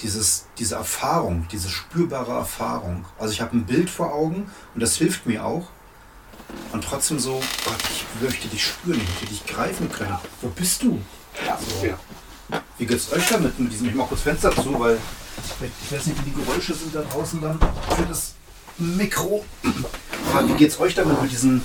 dieses, 0.00 0.46
diese 0.58 0.76
Erfahrung, 0.76 1.46
diese 1.50 1.68
spürbare 1.68 2.32
Erfahrung. 2.32 3.04
Also 3.18 3.32
ich 3.32 3.40
habe 3.40 3.56
ein 3.56 3.66
Bild 3.66 3.90
vor 3.90 4.12
Augen 4.12 4.50
und 4.74 4.82
das 4.82 4.96
hilft 4.96 5.26
mir 5.26 5.44
auch. 5.44 5.68
Und 6.72 6.82
trotzdem 6.82 7.18
so, 7.18 7.40
Gott, 7.64 7.78
ich 7.90 8.04
möchte 8.22 8.48
dich 8.48 8.66
spüren, 8.66 9.00
ich 9.00 9.08
möchte 9.08 9.26
dich 9.26 9.46
greifen 9.46 9.90
können. 9.90 10.16
Wo 10.40 10.48
bist 10.48 10.82
du? 10.82 11.00
Ja, 11.46 11.58
so. 11.58 11.86
ja. 11.86 11.98
Wie 12.78 12.86
geht's 12.86 13.12
euch 13.12 13.28
damit 13.28 13.58
mit 13.58 13.72
diesem? 13.72 13.88
Ich 13.88 13.94
mache 13.94 14.08
kurz 14.08 14.22
Fenster 14.22 14.50
zu, 14.54 14.78
weil 14.78 14.98
ich 15.84 15.92
weiß 15.92 16.06
nicht, 16.06 16.24
wie 16.24 16.30
die 16.30 16.44
Geräusche 16.44 16.74
sind 16.74 16.94
da 16.94 17.02
draußen 17.02 17.40
dann 17.40 17.58
für 17.96 18.06
das 18.08 18.34
Mikro. 18.78 19.44
Aber 20.32 20.48
wie 20.48 20.54
geht's 20.54 20.78
euch 20.78 20.94
damit 20.94 21.20
mit 21.22 21.32
diesen 21.32 21.62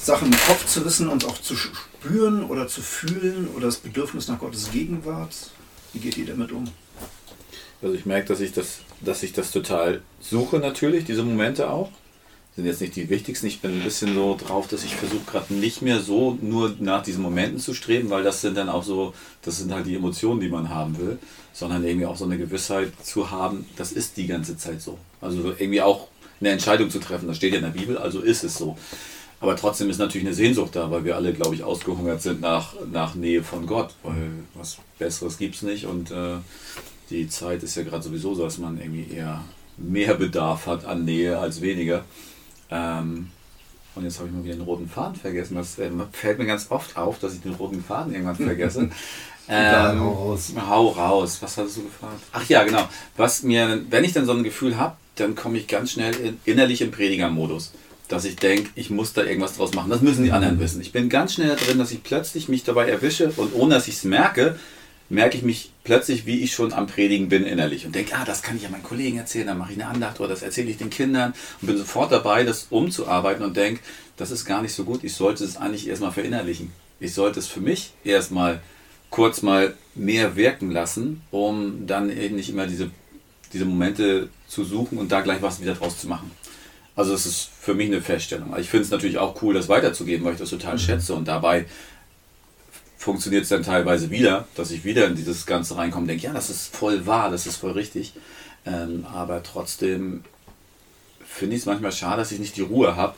Sachen 0.00 0.32
im 0.32 0.38
Kopf 0.38 0.66
zu 0.66 0.84
wissen 0.84 1.08
und 1.08 1.24
auch 1.24 1.40
zu 1.40 1.54
spüren 1.56 2.44
oder 2.44 2.66
zu 2.66 2.82
fühlen 2.82 3.48
oder 3.54 3.66
das 3.66 3.76
Bedürfnis 3.76 4.28
nach 4.28 4.38
Gottes 4.38 4.70
Gegenwart? 4.70 5.34
Wie 5.92 6.00
geht 6.00 6.16
ihr 6.16 6.26
damit 6.26 6.52
um? 6.52 6.64
Also 7.82 7.94
ich 7.94 8.06
merke, 8.06 8.28
dass 8.28 8.40
ich 8.40 8.52
das, 8.52 8.78
dass 9.00 9.22
ich 9.22 9.32
das 9.32 9.50
total 9.50 10.02
suche 10.20 10.58
natürlich, 10.58 11.04
diese 11.04 11.22
Momente 11.22 11.68
auch. 11.70 11.90
Sind 12.54 12.66
jetzt 12.66 12.82
nicht 12.82 12.96
die 12.96 13.08
wichtigsten. 13.08 13.46
Ich 13.46 13.60
bin 13.60 13.72
ein 13.72 13.82
bisschen 13.82 14.14
so 14.14 14.36
drauf, 14.36 14.68
dass 14.68 14.84
ich 14.84 14.94
versuche 14.94 15.24
gerade 15.24 15.54
nicht 15.54 15.80
mehr 15.80 16.00
so 16.00 16.36
nur 16.42 16.74
nach 16.80 17.02
diesen 17.02 17.22
Momenten 17.22 17.58
zu 17.58 17.72
streben, 17.72 18.10
weil 18.10 18.24
das 18.24 18.42
sind 18.42 18.58
dann 18.58 18.68
auch 18.68 18.82
so, 18.82 19.14
das 19.40 19.56
sind 19.56 19.72
halt 19.72 19.86
die 19.86 19.96
Emotionen, 19.96 20.40
die 20.40 20.50
man 20.50 20.68
haben 20.68 20.98
will, 20.98 21.18
sondern 21.54 21.82
irgendwie 21.82 22.06
auch 22.06 22.16
so 22.16 22.26
eine 22.26 22.36
Gewissheit 22.36 22.92
zu 23.02 23.30
haben, 23.30 23.64
das 23.76 23.92
ist 23.92 24.18
die 24.18 24.26
ganze 24.26 24.58
Zeit 24.58 24.82
so. 24.82 24.98
Also 25.22 25.54
irgendwie 25.58 25.80
auch 25.80 26.08
eine 26.40 26.50
Entscheidung 26.50 26.90
zu 26.90 26.98
treffen, 26.98 27.26
das 27.26 27.38
steht 27.38 27.52
ja 27.52 27.58
in 27.58 27.64
der 27.64 27.70
Bibel, 27.70 27.96
also 27.96 28.20
ist 28.20 28.44
es 28.44 28.56
so. 28.56 28.76
Aber 29.40 29.56
trotzdem 29.56 29.88
ist 29.88 29.98
natürlich 29.98 30.26
eine 30.26 30.36
Sehnsucht 30.36 30.76
da, 30.76 30.90
weil 30.90 31.04
wir 31.04 31.16
alle, 31.16 31.32
glaube 31.32 31.54
ich, 31.54 31.64
ausgehungert 31.64 32.22
sind 32.22 32.40
nach, 32.40 32.74
nach 32.92 33.14
Nähe 33.14 33.42
von 33.42 33.66
Gott, 33.66 33.94
weil 34.02 34.30
was 34.54 34.76
Besseres 34.98 35.38
gibt 35.38 35.56
es 35.56 35.62
nicht 35.62 35.86
und 35.86 36.10
äh, 36.10 36.36
die 37.10 37.28
Zeit 37.28 37.62
ist 37.62 37.76
ja 37.76 37.82
gerade 37.82 38.02
sowieso 38.02 38.34
so, 38.34 38.44
dass 38.44 38.58
man 38.58 38.78
irgendwie 38.78 39.14
eher 39.14 39.42
mehr 39.76 40.14
Bedarf 40.14 40.66
hat 40.66 40.84
an 40.84 41.04
Nähe 41.04 41.38
als 41.38 41.60
weniger. 41.60 42.04
Ähm, 42.72 43.28
und 43.94 44.04
jetzt 44.04 44.18
habe 44.18 44.28
ich 44.28 44.34
mal 44.34 44.42
wieder 44.42 44.54
den 44.54 44.62
roten 44.62 44.88
Faden 44.88 45.16
vergessen. 45.16 45.54
Das 45.54 45.78
äh, 45.78 45.90
fällt 46.12 46.38
mir 46.38 46.46
ganz 46.46 46.70
oft 46.70 46.96
auf, 46.96 47.18
dass 47.18 47.34
ich 47.34 47.42
den 47.42 47.54
roten 47.54 47.84
Faden 47.84 48.14
irgendwann 48.14 48.36
vergesse. 48.36 48.88
ähm, 49.48 50.00
hau 50.00 50.12
raus. 50.12 50.52
Hau 50.56 50.88
raus. 50.88 51.38
Was 51.42 51.58
hattest 51.58 51.76
du 51.76 51.82
gefragt? 51.84 52.22
Ach 52.32 52.48
ja, 52.48 52.64
genau. 52.64 52.88
Was 53.16 53.42
mir, 53.42 53.82
wenn 53.90 54.04
ich 54.04 54.12
dann 54.12 54.24
so 54.24 54.32
ein 54.32 54.44
Gefühl 54.44 54.78
habe, 54.78 54.96
dann 55.16 55.34
komme 55.34 55.58
ich 55.58 55.68
ganz 55.68 55.92
schnell 55.92 56.14
in, 56.14 56.40
innerlich 56.46 56.80
im 56.80 56.90
Predigermodus. 56.90 57.72
Dass 58.08 58.24
ich 58.24 58.36
denke, 58.36 58.70
ich 58.74 58.90
muss 58.90 59.12
da 59.12 59.22
irgendwas 59.22 59.56
draus 59.56 59.74
machen. 59.74 59.90
Das 59.90 60.00
müssen 60.00 60.24
die 60.24 60.32
anderen 60.32 60.58
wissen. 60.58 60.80
Ich 60.80 60.92
bin 60.92 61.10
ganz 61.10 61.34
schnell 61.34 61.48
da 61.48 61.54
drin, 61.56 61.78
dass 61.78 61.92
ich 61.92 62.02
plötzlich 62.02 62.48
mich 62.48 62.64
dabei 62.64 62.88
erwische 62.88 63.30
und 63.36 63.54
ohne 63.54 63.74
dass 63.74 63.88
ich 63.88 63.96
es 63.96 64.04
merke, 64.04 64.58
merke 65.12 65.36
ich 65.36 65.42
mich 65.42 65.70
plötzlich, 65.84 66.24
wie 66.24 66.40
ich 66.40 66.52
schon 66.54 66.72
am 66.72 66.86
Predigen 66.86 67.28
bin 67.28 67.44
innerlich 67.44 67.84
und 67.84 67.94
denke, 67.94 68.16
ah, 68.16 68.24
das 68.24 68.42
kann 68.42 68.56
ich 68.56 68.62
ja 68.62 68.70
meinen 68.70 68.82
Kollegen 68.82 69.18
erzählen, 69.18 69.46
dann 69.46 69.58
mache 69.58 69.72
ich 69.72 69.78
eine 69.78 69.88
Andacht 69.88 70.18
oder 70.20 70.30
das 70.30 70.42
erzähle 70.42 70.70
ich 70.70 70.78
den 70.78 70.88
Kindern 70.88 71.34
und 71.60 71.66
bin 71.66 71.76
sofort 71.76 72.10
dabei, 72.10 72.44
das 72.44 72.68
umzuarbeiten 72.70 73.44
und 73.44 73.54
denke, 73.54 73.82
das 74.16 74.30
ist 74.30 74.46
gar 74.46 74.62
nicht 74.62 74.72
so 74.72 74.84
gut, 74.84 75.04
ich 75.04 75.12
sollte 75.12 75.44
es 75.44 75.58
eigentlich 75.58 75.86
erstmal 75.86 76.12
verinnerlichen. 76.12 76.72
Ich 76.98 77.12
sollte 77.12 77.40
es 77.40 77.46
für 77.46 77.60
mich 77.60 77.92
erstmal 78.04 78.62
kurz 79.10 79.42
mal 79.42 79.74
mehr 79.94 80.34
wirken 80.34 80.70
lassen, 80.70 81.20
um 81.30 81.86
dann 81.86 82.10
eben 82.10 82.36
nicht 82.36 82.48
immer 82.48 82.66
diese, 82.66 82.90
diese 83.52 83.66
Momente 83.66 84.30
zu 84.48 84.64
suchen 84.64 84.96
und 84.96 85.12
da 85.12 85.20
gleich 85.20 85.42
was 85.42 85.60
wieder 85.60 85.74
draus 85.74 85.98
zu 85.98 86.08
machen. 86.08 86.30
Also 86.96 87.12
es 87.12 87.26
ist 87.26 87.50
für 87.60 87.74
mich 87.74 87.88
eine 87.88 88.00
Feststellung. 88.00 88.54
Ich 88.58 88.70
finde 88.70 88.84
es 88.84 88.90
natürlich 88.90 89.18
auch 89.18 89.42
cool, 89.42 89.52
das 89.52 89.68
weiterzugeben, 89.68 90.24
weil 90.24 90.34
ich 90.34 90.38
das 90.38 90.50
total 90.50 90.74
mhm. 90.74 90.78
schätze 90.78 91.14
und 91.14 91.28
dabei 91.28 91.66
funktioniert 93.02 93.42
es 93.42 93.48
dann 93.48 93.64
teilweise 93.64 94.10
wieder, 94.10 94.46
dass 94.54 94.70
ich 94.70 94.84
wieder 94.84 95.08
in 95.08 95.16
dieses 95.16 95.44
Ganze 95.44 95.76
reinkomme 95.76 96.02
und 96.02 96.08
denke, 96.08 96.24
ja, 96.24 96.32
das 96.32 96.50
ist 96.50 96.74
voll 96.74 97.04
wahr, 97.04 97.30
das 97.30 97.48
ist 97.48 97.56
voll 97.56 97.72
richtig. 97.72 98.12
Ähm, 98.64 99.04
aber 99.12 99.42
trotzdem 99.42 100.22
finde 101.26 101.56
ich 101.56 101.62
es 101.62 101.66
manchmal 101.66 101.90
schade, 101.90 102.18
dass 102.18 102.30
ich 102.30 102.38
nicht 102.38 102.56
die 102.56 102.60
Ruhe 102.60 102.94
habe, 102.94 103.14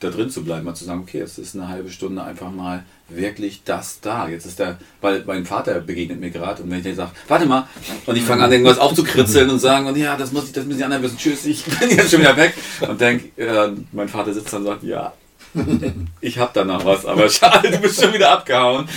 da 0.00 0.10
drin 0.10 0.30
zu 0.30 0.42
bleiben, 0.42 0.64
mal 0.64 0.74
zu 0.74 0.84
sagen, 0.84 1.02
okay, 1.02 1.18
jetzt 1.18 1.38
ist 1.38 1.54
eine 1.54 1.68
halbe 1.68 1.90
Stunde 1.90 2.24
einfach 2.24 2.50
mal 2.50 2.82
wirklich 3.08 3.62
das 3.64 4.00
da. 4.00 4.28
Jetzt 4.28 4.46
ist 4.46 4.58
der, 4.58 4.78
weil 5.00 5.22
mein 5.24 5.46
Vater 5.46 5.78
begegnet 5.78 6.18
mir 6.18 6.30
gerade 6.30 6.64
und 6.64 6.70
wenn 6.70 6.78
ich 6.78 6.84
dann 6.84 6.96
sage, 6.96 7.12
warte 7.28 7.46
mal, 7.46 7.68
und 8.06 8.16
ich 8.16 8.24
fange 8.24 8.42
an, 8.42 8.50
irgendwas 8.50 8.78
aufzukritzeln 8.78 9.48
und 9.48 9.60
sagen, 9.60 9.86
und 9.86 9.96
ja, 9.96 10.16
das 10.16 10.32
muss 10.32 10.46
ich, 10.46 10.52
das 10.52 10.64
müssen 10.64 10.78
die 10.78 10.84
anderen 10.84 11.04
wissen, 11.04 11.18
tschüss, 11.18 11.46
ich 11.46 11.64
bin 11.78 11.90
jetzt 11.90 12.10
schon 12.10 12.20
wieder 12.20 12.36
weg 12.36 12.54
und 12.80 13.00
denke, 13.00 13.40
äh, 13.40 13.70
mein 13.92 14.08
Vater 14.08 14.34
sitzt 14.34 14.52
dann 14.52 14.62
und 14.62 14.66
sagt, 14.66 14.82
ja, 14.82 15.12
ich 16.20 16.38
habe 16.38 16.50
da 16.54 16.64
noch 16.64 16.84
was, 16.84 17.06
aber 17.06 17.28
schade, 17.30 17.70
du 17.70 17.78
bist 17.78 18.00
schon 18.02 18.12
wieder 18.12 18.32
abgehauen. 18.32 18.88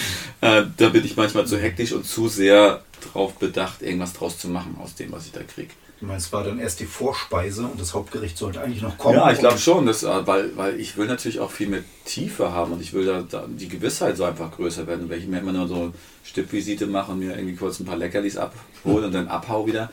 Äh, 0.42 0.63
da 0.78 0.89
bin 0.89 1.06
ich 1.06 1.16
manchmal 1.16 1.46
zu 1.46 1.58
hektisch 1.58 1.94
und 1.94 2.06
zu 2.06 2.28
sehr 2.28 2.84
darauf 3.02 3.34
bedacht, 3.36 3.82
irgendwas 3.82 4.13
draus 4.13 4.38
zu 4.38 4.48
machen 4.50 4.78
aus 4.82 4.96
dem, 4.96 5.12
was 5.12 5.26
ich 5.26 5.32
da 5.32 5.42
kriege. 5.44 5.70
Du 6.00 6.08
meinst, 6.08 6.28
es 6.28 6.34
war 6.34 6.44
dann 6.44 6.60
erst 6.60 6.80
die 6.82 6.86
Vorspeise 6.86 7.63
und 7.63 7.80
das 7.80 7.94
Hauptgericht 7.94 8.38
sollte 8.38 8.62
eigentlich 8.62 8.82
noch 8.82 8.98
kommen? 8.98 9.16
Ja, 9.16 9.32
ich 9.32 9.39
glaube 9.39 9.58
schon, 9.58 9.86
dass, 9.86 10.04
äh, 10.04 10.28
weil, 10.28 10.56
weil 10.58 10.80
ich 10.80 10.98
will 10.98 11.08
natürlich 11.08 11.39
auch 11.39 11.52
viel 11.52 11.70
mehr 11.70 11.84
Tiefe 12.06 12.52
haben 12.52 12.74
und 12.74 12.82
ich 12.82 12.94
will 12.94 13.06
da, 13.06 13.22
da 13.22 13.46
die 13.48 13.70
Gewissheit 13.70 14.18
so 14.18 14.26
einfach 14.26 14.52
größer 14.52 14.86
werden. 14.86 15.10
Wenn 15.10 15.20
ich 15.20 15.28
mir 15.28 15.39
immer 15.39 15.54
nur 15.54 15.68
so 15.68 15.94
Stippvisite 16.26 16.88
mache 16.88 17.13
und 17.13 17.20
mir 17.20 17.36
irgendwie 17.36 17.56
kurz 17.56 17.80
ein 17.80 17.86
paar 17.86 17.98
Leckerlis 17.98 18.38
abhole 18.38 19.06
und 19.06 19.13
dann 19.13 19.28
abhau 19.28 19.66
wieder. 19.66 19.89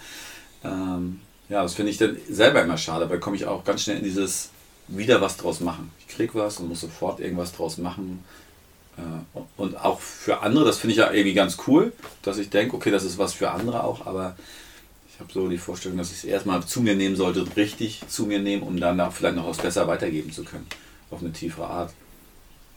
Ähm, 0.65 1.21
ja, 1.49 1.63
das 1.63 1.75
finde 1.75 1.91
ich 1.91 1.99
dann 1.99 2.17
selber 2.29 2.63
immer 2.63 2.77
schade, 2.77 3.09
weil 3.09 3.21
komme 3.21 3.37
ich 3.37 3.47
auch 3.47 3.65
ganz 3.65 3.83
schnell 3.83 3.99
in 3.99 4.05
dieses 4.05 4.51
wieder 4.91 5.21
was 5.21 5.37
draus 5.37 5.61
machen. 5.61 5.91
Ich 6.01 6.09
krieg 6.09 6.35
was 6.35 6.59
und 6.59 6.69
muss 6.69 6.81
sofort 6.81 7.21
irgendwas 7.21 7.53
draus 7.53 7.79
machen. 7.79 8.25
Äh, 8.97 9.41
und 9.57 9.77
auch 9.83 10.01
für 10.01 10.41
andere, 10.43 10.65
das 10.65 10.79
finde 10.79 10.93
ich 10.93 10.99
ja 10.99 11.11
irgendwie 11.11 11.35
ganz 11.35 11.59
cool, 11.67 11.93
dass 12.23 12.39
ich 12.39 12.51
denke, 12.51 12.77
okay, 12.77 12.91
das 12.91 13.05
ist 13.05 13.19
was 13.19 13.35
für 13.35 13.51
andere 13.51 13.85
auch, 13.85 14.07
aber 14.07 14.37
ich 15.13 15.21
habe 15.21 15.33
so 15.33 15.49
die 15.49 15.59
Vorstellung, 15.59 15.99
dass 15.99 16.11
ich 16.11 16.19
es 16.19 16.25
erstmal 16.25 16.65
zu 16.65 16.81
mir 16.81 16.95
nehmen 16.95 17.17
sollte, 17.17 17.45
richtig 17.57 18.03
zu 18.09 18.27
mir 18.27 18.41
nehmen, 18.41 18.63
um 18.63 18.81
dann 18.81 18.99
da 18.99 19.11
vielleicht 19.11 19.37
noch 19.37 19.49
was 19.49 19.59
besser 19.59 19.87
weitergeben 19.87 20.33
zu 20.33 20.45
können. 20.45 20.67
Auf 21.11 21.21
eine 21.21 21.33
tiefere 21.33 21.67
Art. 21.67 21.93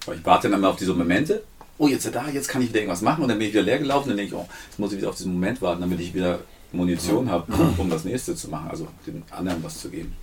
Weil 0.06 0.18
ich 0.18 0.26
warte 0.26 0.50
dann 0.50 0.60
mal 0.60 0.70
auf 0.70 0.76
diese 0.76 0.94
Momente. 0.94 1.44
Oh, 1.78 1.88
jetzt 1.88 2.06
ist 2.06 2.14
er 2.14 2.24
da, 2.24 2.30
jetzt 2.30 2.50
kann 2.50 2.62
ich 2.62 2.70
wieder 2.70 2.82
irgendwas 2.82 3.02
machen 3.02 3.24
und 3.24 3.30
dann 3.30 3.40
bin 3.40 3.48
ich 3.48 3.54
wieder 3.54 3.64
leer 3.64 3.80
gelaufen. 3.80 4.10
Dann 4.10 4.18
denke 4.18 4.36
ich, 4.36 4.40
oh, 4.40 4.48
jetzt 4.68 4.78
muss 4.78 4.92
ich 4.92 4.98
wieder 4.98 5.10
auf 5.10 5.16
diesen 5.16 5.34
Moment 5.34 5.62
warten, 5.62 5.82
damit 5.82 6.00
ich 6.00 6.14
wieder 6.14 6.40
Munition 6.72 7.30
habe, 7.30 7.52
um 7.78 7.90
das 7.90 8.04
nächste 8.04 8.36
zu 8.36 8.50
machen. 8.50 8.70
Also 8.70 8.88
den 9.08 9.24
anderen 9.32 9.64
was 9.64 9.80
zu 9.80 9.90
geben. 9.90 10.14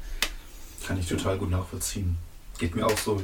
Kann 0.90 0.98
ich 0.98 1.06
total 1.06 1.38
gut 1.38 1.50
nachvollziehen. 1.50 2.18
Geht 2.58 2.74
mir 2.74 2.84
auch 2.84 2.98
so. 2.98 3.22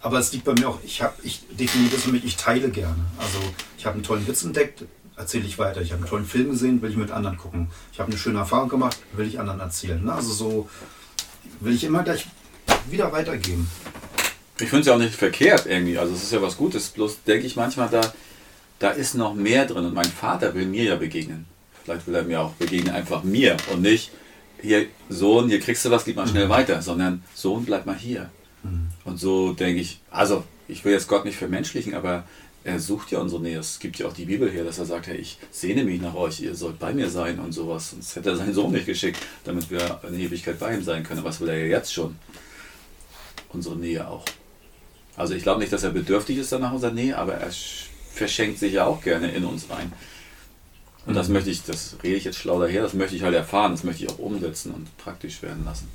Aber 0.00 0.20
es 0.20 0.32
liegt 0.32 0.44
bei 0.44 0.52
mir 0.52 0.68
auch, 0.68 0.78
ich, 0.84 1.02
hab, 1.02 1.18
ich 1.24 1.42
definiere 1.50 1.90
das 1.90 2.04
für 2.04 2.12
mich, 2.12 2.24
ich 2.24 2.36
teile 2.36 2.70
gerne. 2.70 3.04
Also 3.18 3.40
ich 3.76 3.84
habe 3.84 3.94
einen 3.94 4.04
tollen 4.04 4.24
Witz 4.28 4.44
entdeckt, 4.44 4.84
erzähle 5.16 5.44
ich 5.44 5.58
weiter. 5.58 5.80
Ich 5.80 5.90
habe 5.90 6.02
einen 6.02 6.08
tollen 6.08 6.24
Film 6.24 6.50
gesehen, 6.50 6.80
will 6.80 6.90
ich 6.90 6.96
mit 6.96 7.10
anderen 7.10 7.36
gucken. 7.36 7.66
Ich 7.92 7.98
habe 7.98 8.12
eine 8.12 8.16
schöne 8.16 8.38
Erfahrung 8.38 8.68
gemacht, 8.68 8.96
will 9.14 9.26
ich 9.26 9.40
anderen 9.40 9.58
erzählen. 9.58 10.08
Also 10.08 10.32
so 10.32 10.68
will 11.58 11.74
ich 11.74 11.82
immer 11.82 12.04
gleich 12.04 12.26
wieder 12.88 13.10
weitergeben. 13.10 13.68
Ich 14.60 14.68
finde 14.68 14.82
es 14.82 14.86
ja 14.86 14.94
auch 14.94 14.98
nicht 14.98 15.16
verkehrt 15.16 15.66
irgendwie. 15.66 15.98
Also 15.98 16.14
es 16.14 16.22
ist 16.22 16.30
ja 16.30 16.40
was 16.40 16.56
Gutes. 16.56 16.90
Bloß 16.90 17.24
denke 17.24 17.44
ich 17.44 17.56
manchmal, 17.56 17.88
da, 17.88 18.02
da 18.78 18.90
ist 18.90 19.16
noch 19.16 19.34
mehr 19.34 19.66
drin. 19.66 19.84
Und 19.84 19.94
mein 19.94 20.04
Vater 20.04 20.54
will 20.54 20.66
mir 20.66 20.84
ja 20.84 20.94
begegnen. 20.94 21.46
Vielleicht 21.82 22.06
will 22.06 22.14
er 22.14 22.22
mir 22.22 22.40
auch 22.40 22.52
begegnen, 22.52 22.94
einfach 22.94 23.24
mir. 23.24 23.56
Und 23.72 23.82
nicht, 23.82 24.12
hier, 24.62 24.86
Sohn, 25.08 25.48
hier 25.48 25.60
kriegst 25.60 25.84
du 25.84 25.90
was, 25.90 26.04
gib 26.04 26.16
mal 26.16 26.26
schnell 26.28 26.46
Mhm. 26.46 26.50
weiter. 26.50 26.82
Sondern, 26.82 27.22
Sohn, 27.34 27.64
bleib 27.64 27.86
mal 27.86 27.96
hier. 27.96 28.30
Und 29.04 29.18
so 29.18 29.52
denke 29.52 29.80
ich, 29.80 30.00
also 30.10 30.44
ich 30.68 30.84
will 30.84 30.92
jetzt 30.92 31.08
Gott 31.08 31.24
nicht 31.24 31.36
vermenschlichen, 31.36 31.94
aber 31.94 32.24
er 32.62 32.78
sucht 32.78 33.10
ja 33.10 33.18
unsere 33.20 33.40
Nähe. 33.40 33.58
Es 33.58 33.78
gibt 33.78 33.98
ja 33.98 34.06
auch 34.06 34.12
die 34.12 34.26
Bibel 34.26 34.50
her, 34.50 34.64
dass 34.64 34.78
er 34.78 34.84
sagt, 34.84 35.06
hey, 35.06 35.16
ich 35.16 35.38
sehne 35.50 35.82
mich 35.82 36.00
nach 36.00 36.14
euch, 36.14 36.40
ihr 36.40 36.54
sollt 36.54 36.78
bei 36.78 36.92
mir 36.92 37.08
sein 37.08 37.38
und 37.38 37.52
sowas. 37.52 37.90
Sonst 37.90 38.14
hätte 38.16 38.28
er 38.30 38.36
seinen 38.36 38.52
Sohn 38.52 38.70
nicht 38.72 38.84
geschickt, 38.84 39.18
damit 39.44 39.70
wir 39.70 40.00
in 40.06 40.20
Ewigkeit 40.20 40.58
bei 40.58 40.74
ihm 40.74 40.84
sein 40.84 41.02
können. 41.02 41.24
Was 41.24 41.40
will 41.40 41.48
er 41.48 41.56
ja 41.58 41.66
jetzt 41.78 41.94
schon? 41.94 42.16
Unsere 43.48 43.76
Nähe 43.76 44.06
auch. 44.06 44.24
Also 45.16 45.34
ich 45.34 45.42
glaube 45.42 45.60
nicht, 45.60 45.72
dass 45.72 45.82
er 45.82 45.90
bedürftig 45.90 46.36
ist 46.36 46.52
dann 46.52 46.60
nach 46.60 46.72
unserer 46.72 46.92
Nähe, 46.92 47.16
aber 47.16 47.34
er 47.34 47.50
sch- 47.50 47.86
verschenkt 48.12 48.58
sich 48.58 48.74
ja 48.74 48.84
auch 48.86 49.02
gerne 49.02 49.30
in 49.32 49.44
uns 49.44 49.68
rein. 49.70 49.90
Und 51.06 51.14
das 51.14 51.28
möchte 51.28 51.50
ich, 51.50 51.64
das 51.64 51.96
rede 52.02 52.16
ich 52.16 52.24
jetzt 52.24 52.38
schlau 52.38 52.60
daher, 52.60 52.82
das 52.82 52.94
möchte 52.94 53.16
ich 53.16 53.22
halt 53.22 53.34
erfahren, 53.34 53.72
das 53.72 53.84
möchte 53.84 54.04
ich 54.04 54.10
auch 54.10 54.18
umsetzen 54.18 54.72
und 54.72 54.96
praktisch 54.98 55.42
werden 55.42 55.64
lassen. 55.64 55.88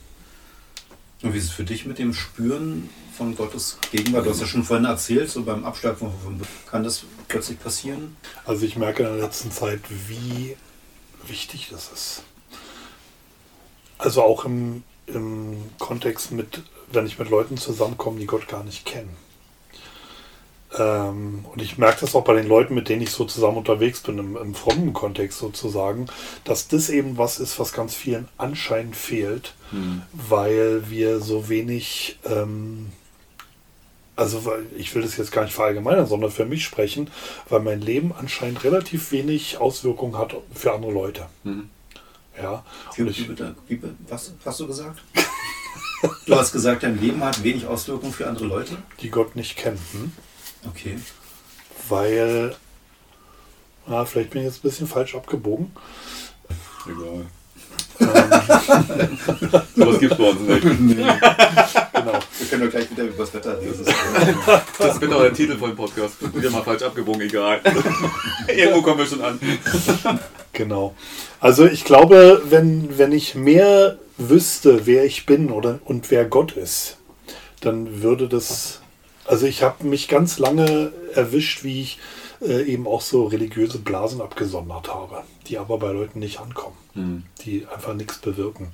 Und 1.22 1.34
wie 1.34 1.38
ist 1.38 1.46
es 1.46 1.52
für 1.52 1.64
dich 1.64 1.86
mit 1.86 1.98
dem 2.00 2.14
Spüren 2.14 2.90
von 3.16 3.36
Gottes 3.36 3.78
Gegenwart? 3.92 4.26
Du 4.26 4.30
hast 4.32 4.42
ja 4.42 4.48
schon 4.48 4.64
vorhin 4.64 4.86
erzählt, 4.86 5.30
so 5.30 5.44
beim 5.44 5.64
Abschleifen 5.64 6.12
von 6.24 6.42
kann 6.70 6.84
das 6.84 7.04
plötzlich 7.28 7.60
passieren? 7.60 8.18
Also 8.46 8.66
ich 8.66 8.76
merke 8.76 9.04
in 9.04 9.10
der 9.10 9.26
letzten 9.26 9.52
Zeit, 9.52 9.80
wie 10.08 10.58
wichtig 11.26 11.70
das 11.72 11.92
ist. 11.92 12.24
Also 13.98 14.22
auch 14.22 14.46
im, 14.46 14.84
im 15.08 15.58
Kontext 15.80 16.32
mit, 16.32 16.62
wenn 16.92 17.06
ich 17.06 17.18
mit 17.18 17.30
Leuten 17.30 17.58
zusammenkomme, 17.58 18.20
die 18.20 18.26
Gott 18.26 18.48
gar 18.48 18.64
nicht 18.64 18.86
kennen. 18.86 19.16
Ähm, 20.78 21.46
und 21.52 21.62
ich 21.62 21.78
merke 21.78 22.02
das 22.02 22.16
auch 22.16 22.24
bei 22.24 22.34
den 22.34 22.48
Leuten, 22.48 22.76
mit 22.76 22.90
denen 22.90 23.02
ich 23.02 23.12
so 23.12 23.26
zusammen 23.26 23.58
unterwegs 23.58 24.02
bin, 24.02 24.18
im, 24.18 24.36
im 24.36 24.56
frommen 24.56 24.94
Kontext 24.94 25.40
sozusagen, 25.40 26.08
dass 26.44 26.68
das 26.68 26.90
eben 26.90 27.18
was 27.18 27.40
ist, 27.40 27.60
was 27.60 27.72
ganz 27.72 27.96
vielen 27.96 28.28
anscheinend 28.38 28.96
fehlt, 28.96 29.54
weil 30.12 30.90
wir 30.90 31.20
so 31.20 31.50
wenig, 31.50 32.20
ähm, 32.26 32.92
also 34.16 34.46
weil 34.46 34.66
ich 34.78 34.94
will 34.96 35.02
das 35.02 35.18
jetzt 35.18 35.32
gar 35.32 35.44
nicht 35.44 35.54
verallgemeinern, 35.54 36.08
sondern 36.08 36.32
für 36.32 36.46
mich 36.46 36.64
sprechen, 36.64 37.10
weil 37.50 37.62
mein 37.62 37.82
Leben 37.82 38.14
anscheinend 38.18 38.64
relativ 38.64 39.12
wenig 39.12 39.58
Auswirkungen 39.58 40.18
hat 40.18 40.36
für 40.54 40.74
andere 40.74 40.92
Leute. 40.92 41.28
Mhm. 41.44 41.70
Ja, 42.42 42.66
wie, 42.98 43.04
ich, 43.04 43.30
wie, 43.30 43.82
was 44.10 44.34
hast 44.46 44.60
du 44.60 44.68
gesagt? 44.68 45.02
du 46.26 46.36
hast 46.36 46.52
gesagt, 46.52 46.84
dein 46.84 47.00
Leben 47.00 47.24
hat 47.24 47.42
wenig 47.44 47.66
Auswirkungen 47.66 48.12
für 48.12 48.28
andere 48.28 48.46
Leute? 48.46 48.78
die 49.02 49.10
Gott 49.10 49.38
nicht 49.38 49.56
kennen. 49.56 49.80
Hm? 49.94 50.12
Okay. 50.70 50.98
Weil, 51.90 52.56
ah, 53.88 54.06
vielleicht 54.06 54.32
bin 54.32 54.42
ich 54.42 54.48
jetzt 54.48 54.60
ein 54.60 54.70
bisschen 54.70 54.88
falsch 54.88 55.16
abgebogen. 55.16 55.72
Egal. 56.86 57.26
Aber 59.78 59.92
es 59.92 60.00
gibt 60.00 60.18
bei 60.18 60.30
uns 60.30 60.42
nicht. 60.42 60.62
Genau. 60.62 62.20
Wir 62.38 62.48
können 62.50 62.64
doch 62.64 62.70
gleich 62.70 62.92
wieder 62.92 63.04
über 63.04 63.18
das 63.18 63.34
Wetter 63.34 63.60
reden. 63.60 63.74
Das 64.78 65.02
wird 65.02 65.14
auch 65.14 65.22
der 65.22 65.34
Titel 65.34 65.58
von 65.58 65.70
dem 65.72 65.78
Podcast. 65.78 66.16
Wieder 66.36 66.50
mal 66.50 66.64
falsch 66.64 66.84
abgebogen, 66.84 67.22
egal. 67.22 67.62
Irgendwo 68.48 68.82
kommen 68.82 69.00
wir 69.00 69.06
schon 69.06 69.22
an. 69.22 69.40
Genau. 70.54 70.96
Also 71.40 71.66
ich 71.66 71.86
glaube, 71.86 72.42
wenn, 72.46 72.98
wenn 72.98 73.12
ich 73.12 73.36
mehr 73.36 73.98
wüsste, 74.18 74.86
wer 74.86 75.06
ich 75.06 75.26
bin 75.26 75.52
oder 75.52 75.80
und 75.86 76.12
wer 76.12 76.26
Gott 76.26 76.54
ist, 76.54 76.98
dann 77.62 78.04
würde 78.04 78.28
das. 78.28 78.82
Also 79.26 79.46
ich 79.46 79.64
habe 79.64 79.86
mich 79.86 80.08
ganz 80.08 80.40
lange 80.40 80.92
erwischt, 81.14 81.64
wie 81.64 81.82
ich 81.82 82.00
äh, 82.42 82.64
eben 82.64 82.88
auch 82.88 83.02
so 83.02 83.26
religiöse 83.26 83.80
Blasen 83.80 84.22
abgesondert 84.22 84.94
habe, 84.94 85.24
die 85.48 85.58
aber 85.58 85.78
bei 85.78 85.92
Leuten 85.92 86.20
nicht 86.20 86.40
ankommen, 86.40 86.76
die 87.42 87.66
einfach 87.74 87.94
nichts 87.94 88.18
bewirken. 88.20 88.68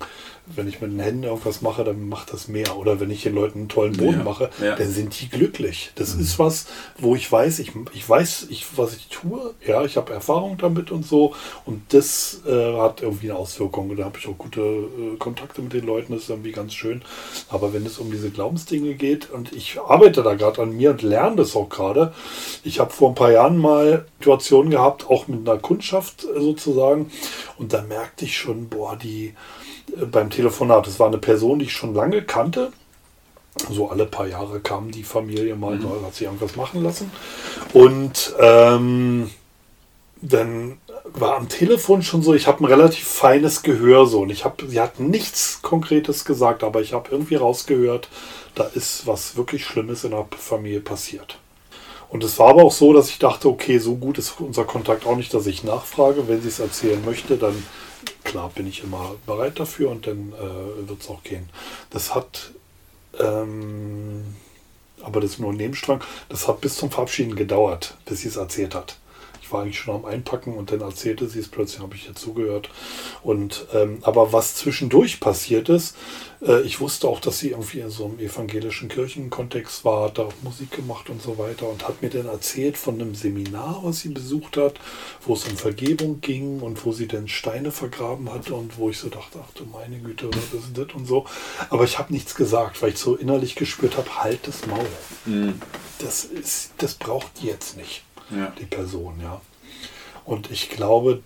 Wenn 0.45 0.67
ich 0.67 0.82
mit 0.82 0.91
den 0.91 0.99
Händen 0.99 1.23
irgendwas 1.23 1.62
mache, 1.62 1.84
dann 1.84 2.10
macht 2.10 2.34
das 2.34 2.47
mehr. 2.47 2.77
Oder 2.77 2.99
wenn 2.99 3.10
ich 3.12 3.23
den 3.23 3.36
Leuten 3.36 3.60
einen 3.60 3.69
tollen 3.69 3.95
Boden 3.95 4.19
Ja, 4.19 4.23
mache, 4.23 4.49
ja. 4.62 4.75
dann 4.75 4.89
sind 4.89 5.19
die 5.19 5.30
glücklich. 5.30 5.91
Das 5.95 6.13
ist 6.13 6.39
was, 6.39 6.67
wo 6.97 7.15
ich 7.15 7.32
weiß, 7.32 7.60
ich, 7.60 7.71
ich 7.93 8.08
weiß, 8.08 8.47
ich, 8.49 8.65
was 8.77 8.95
ich 8.95 9.08
tue. 9.08 9.54
Ja, 9.65 9.84
ich 9.84 9.97
habe 9.97 10.13
Erfahrung 10.13 10.58
damit 10.58 10.91
und 10.91 11.06
so. 11.06 11.34
Und 11.65 11.82
das 11.93 12.41
äh, 12.47 12.77
hat 12.77 13.01
irgendwie 13.01 13.32
eine 13.32 13.39
Auswirkung. 13.39 13.89
Und 13.89 13.97
da 13.97 14.06
habe 14.06 14.17
ich 14.17 14.27
auch 14.27 14.38
gute 14.38 14.62
äh, 14.62 15.17
Kontakte 15.17 15.62
mit 15.62 15.73
den 15.73 15.86
Leuten. 15.86 16.13
Das 16.13 16.23
ist 16.23 16.30
irgendwie 16.30 16.51
ganz 16.51 16.73
schön. 16.73 17.01
Aber 17.49 17.73
wenn 17.73 17.86
es 17.86 17.97
um 17.97 18.12
diese 18.12 18.30
Glaubensdinge 18.30 18.95
geht, 18.95 19.30
und 19.32 19.54
ich 19.54 19.80
arbeite 19.80 20.23
da 20.23 20.34
gerade 20.34 20.62
an 20.62 20.75
mir 20.75 20.91
und 20.91 21.01
lerne 21.01 21.38
das 21.38 21.56
auch 21.56 21.69
gerade. 21.69 22.13
Ich 22.63 22.80
habe 22.80 22.91
vor 22.91 23.10
ein 23.10 23.15
paar 23.15 23.32
Jahren 23.32 23.58
mal 23.58 24.06
Situationen 24.19 24.71
gehabt, 24.71 25.10
auch 25.10 25.27
mit 25.27 25.47
einer 25.47 25.60
Kundschaft 25.60 26.25
äh, 26.25 26.39
sozusagen. 26.39 27.12
Und 27.58 27.73
da 27.73 27.82
merkte 27.82 28.25
ich 28.25 28.38
schon, 28.38 28.69
boah, 28.69 28.95
die 28.95 29.34
beim 30.12 30.30
Telefonat, 30.30 30.88
das 30.88 30.99
war 30.99 31.08
eine 31.08 31.17
Person, 31.17 31.60
die 31.60 31.65
ich 31.65 31.73
schon 31.73 31.93
lange 31.93 32.21
kannte. 32.21 32.71
So 33.69 33.89
alle 33.89 34.06
paar 34.06 34.27
Jahre 34.27 34.62
kam 34.62 34.91
die 34.91 35.04
Familie 35.04 35.56
mal, 35.56 35.77
neu, 35.77 36.01
hat 36.06 36.15
sie 36.15 36.25
irgendwas 36.25 36.56
machen 36.56 36.84
lassen. 36.84 37.12
Und 37.73 38.34
ähm, 38.39 39.30
dann 40.21 40.77
war 41.04 41.36
am 41.36 41.49
Telefon 41.49 42.01
schon 42.01 42.21
so, 42.21 42.34
ich 42.34 42.47
habe 42.47 42.63
ein 42.63 42.67
relativ 42.67 43.08
feines 43.08 43.63
Gehör 43.63 44.06
so 44.06 44.21
und 44.21 44.30
ich 44.30 44.45
habe, 44.45 44.67
sie 44.67 44.80
hat 44.80 44.99
nichts 44.99 45.62
Konkretes 45.62 46.25
gesagt, 46.25 46.63
aber 46.63 46.82
ich 46.82 46.93
habe 46.93 47.10
irgendwie 47.12 47.36
rausgehört, 47.36 48.08
da 48.56 48.63
ist 48.63 49.08
was 49.08 49.36
wirklich 49.36 49.65
Schlimmes 49.65 50.04
in 50.04 50.12
der 50.12 50.27
Familie 50.38 50.80
passiert. 50.80 51.38
Und 52.10 52.23
es 52.23 52.38
war 52.39 52.49
aber 52.49 52.63
auch 52.63 52.73
so, 52.73 52.91
dass 52.91 53.10
ich 53.10 53.19
dachte, 53.19 53.47
okay, 53.47 53.80
so 53.80 53.95
gut 53.95 54.17
ist 54.17 54.36
unser 54.39 54.65
Kontakt 54.65 55.06
auch 55.06 55.15
nicht, 55.15 55.34
dass 55.34 55.47
ich 55.47 55.63
nachfrage. 55.63 56.27
Wenn 56.27 56.41
sie 56.41 56.49
es 56.49 56.60
erzählen 56.60 57.04
möchte, 57.06 57.38
dann 57.38 57.63
klar 58.24 58.50
bin 58.50 58.68
ich 58.68 58.84
immer 58.84 59.16
bereit 59.26 59.60
dafür 59.60 59.90
und 59.90 60.08
dann 60.08 60.34
äh, 60.34 60.88
wird 60.88 61.02
es 61.02 61.10
auch 61.10 61.24
gehen. 61.24 61.50
Das 61.90 62.16
hat, 62.16 62.52
ähm, 63.20 64.36
aber 65.02 65.22
das 65.22 65.32
ist 65.32 65.40
nur 65.40 65.52
ein 65.52 65.58
Nebenstrang, 65.58 66.02
das 66.30 66.48
hat 66.48 66.62
bis 66.62 66.76
zum 66.76 66.92
Verabschieden 66.92 67.36
gedauert, 67.36 67.98
bis 68.06 68.22
sie 68.22 68.28
es 68.28 68.38
erzählt 68.38 68.76
hat. 68.76 68.98
War 69.52 69.64
eigentlich 69.64 69.80
schon 69.80 69.96
am 69.96 70.06
Einpacken 70.06 70.56
und 70.56 70.72
dann 70.72 70.82
erzählte 70.82 71.28
sie 71.28 71.40
es 71.40 71.48
plötzlich, 71.48 71.82
habe 71.82 71.96
ich 71.96 72.08
ihr 72.08 72.16
zugehört. 72.16 72.70
Und 73.24 73.68
ähm, 73.74 74.00
aber 74.02 74.34
was 74.34 74.56
zwischendurch 74.56 75.20
passiert 75.20 75.70
ist, 75.70 75.96
äh, 76.42 76.62
ich 76.62 76.80
wusste 76.80 77.08
auch, 77.08 77.20
dass 77.20 77.40
sie 77.40 77.52
irgendwie 77.52 77.80
in 77.80 77.90
so 77.90 78.06
einem 78.06 78.20
evangelischen 78.20 78.90
Kirchenkontext 78.90 79.86
war, 79.86 80.06
hat 80.06 80.18
da 80.18 80.24
auch 80.24 80.34
Musik 80.44 80.72
gemacht 80.72 81.10
und 81.10 81.22
so 81.22 81.38
weiter 81.38 81.70
und 81.70 81.88
hat 81.88 82.02
mir 82.02 82.10
dann 82.10 82.28
erzählt 82.28 82.78
von 82.78 82.96
einem 82.96 83.16
Seminar, 83.16 83.82
was 83.84 84.00
sie 84.00 84.10
besucht 84.10 84.58
hat, 84.58 84.80
wo 85.26 85.34
es 85.34 85.46
um 85.46 85.58
Vergebung 85.58 86.22
ging 86.22 86.62
und 86.62 86.84
wo 86.86 86.92
sie 86.92 87.08
dann 87.08 87.28
Steine 87.28 87.72
vergraben 87.72 88.32
hatte 88.32 88.56
und 88.56 88.78
wo 88.78 88.90
ich 88.90 88.98
so 88.98 89.10
dachte, 89.10 89.40
ach 89.44 89.54
du 89.54 89.66
meine 89.66 90.00
Güte, 90.00 90.30
was 90.30 90.60
ist 90.60 90.78
das 90.78 90.94
und 90.96 91.06
so. 91.06 91.26
Aber 91.70 91.84
ich 91.84 92.00
habe 92.00 92.12
nichts 92.12 92.36
gesagt, 92.36 92.82
weil 92.82 92.90
ich 92.90 92.98
so 92.98 93.16
innerlich 93.16 93.56
gespürt 93.56 93.98
habe, 93.98 94.24
halt 94.24 94.48
das 94.48 94.66
Maul. 94.66 95.54
Das 96.00 96.26
ist, 96.26 96.72
das 96.78 96.96
braucht 96.96 97.42
die 97.42 97.48
jetzt 97.48 97.78
nicht 97.78 98.04
Ja. 98.36 98.54
die 98.60 98.65
Person, 98.65 99.15
ja. 99.22 99.41
Und 100.26 100.52
ich 100.52 100.70
glaube, 100.70 101.22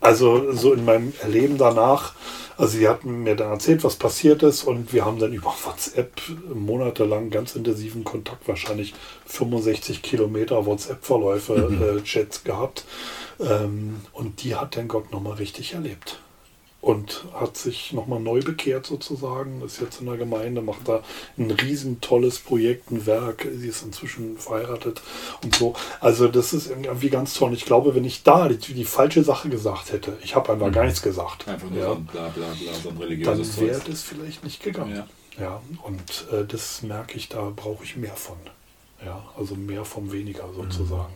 also 0.00 0.52
so 0.52 0.72
in 0.72 0.84
meinem 0.84 1.12
Erleben 1.20 1.58
danach, 1.58 2.14
also 2.56 2.76
sie 2.78 2.88
hatten 2.88 3.22
mir 3.22 3.36
dann 3.36 3.52
erzählt, 3.52 3.84
was 3.84 3.96
passiert 3.96 4.42
ist 4.42 4.64
und 4.64 4.92
wir 4.92 5.04
haben 5.04 5.18
dann 5.18 5.32
über 5.34 5.54
WhatsApp 5.64 6.20
monatelang 6.52 7.30
ganz 7.30 7.56
intensiven 7.56 8.04
Kontakt, 8.04 8.46
wahrscheinlich 8.46 8.94
65 9.26 10.02
Kilometer 10.02 10.66
WhatsApp-Verläufe, 10.66 11.98
äh, 11.98 12.02
Chats 12.02 12.44
gehabt. 12.44 12.84
Ähm, 13.40 14.00
und 14.12 14.42
die 14.42 14.56
hat 14.56 14.76
dann 14.76 14.88
Gott 14.88 15.12
nochmal 15.12 15.34
richtig 15.34 15.74
erlebt. 15.74 16.18
Und 16.80 17.24
hat 17.34 17.56
sich 17.56 17.92
nochmal 17.92 18.20
neu 18.20 18.40
bekehrt 18.40 18.86
sozusagen, 18.86 19.62
ist 19.62 19.80
jetzt 19.80 20.00
in 20.00 20.06
der 20.06 20.16
Gemeinde, 20.16 20.62
macht 20.62 20.86
da 20.88 21.02
ein 21.36 21.50
riesen 21.50 22.00
tolles 22.00 22.38
Projekt, 22.38 22.90
ein 22.90 23.04
Werk, 23.04 23.48
sie 23.56 23.68
ist 23.68 23.82
inzwischen 23.82 24.38
verheiratet 24.38 25.02
und 25.42 25.54
so. 25.56 25.74
Also 26.00 26.28
das 26.28 26.52
ist 26.52 26.70
irgendwie 26.70 27.10
ganz 27.10 27.34
toll. 27.34 27.48
Und 27.48 27.54
ich 27.54 27.64
glaube, 27.64 27.94
wenn 27.94 28.04
ich 28.04 28.22
da 28.22 28.48
die, 28.48 28.74
die 28.74 28.84
falsche 28.84 29.24
Sache 29.24 29.48
gesagt 29.48 29.92
hätte, 29.92 30.16
ich 30.22 30.36
habe 30.36 30.52
einfach 30.52 30.70
gar 30.70 30.84
nichts 30.84 31.02
gesagt, 31.02 31.48
Einfach 31.48 31.68
nur 31.68 31.80
ja, 31.80 31.88
so 31.88 31.94
ein 31.94 32.04
bla 32.06 32.28
bla 32.28 32.46
bla, 32.46 32.74
so 32.74 32.88
ein 32.90 32.94
dann 32.94 33.02
religiöses 33.02 33.60
wäre 33.60 33.78
Zeug. 33.78 33.86
das 33.90 34.02
vielleicht 34.02 34.44
nicht 34.44 34.62
gegangen. 34.62 34.94
Ja. 34.94 35.06
Ja, 35.40 35.62
und 35.84 36.26
äh, 36.32 36.44
das 36.44 36.82
merke 36.82 37.16
ich, 37.16 37.28
da 37.28 37.52
brauche 37.54 37.84
ich 37.84 37.96
mehr 37.96 38.14
von. 38.14 38.36
Ja, 39.04 39.24
also 39.36 39.54
mehr 39.54 39.84
vom 39.84 40.10
weniger 40.10 40.52
sozusagen. 40.52 41.12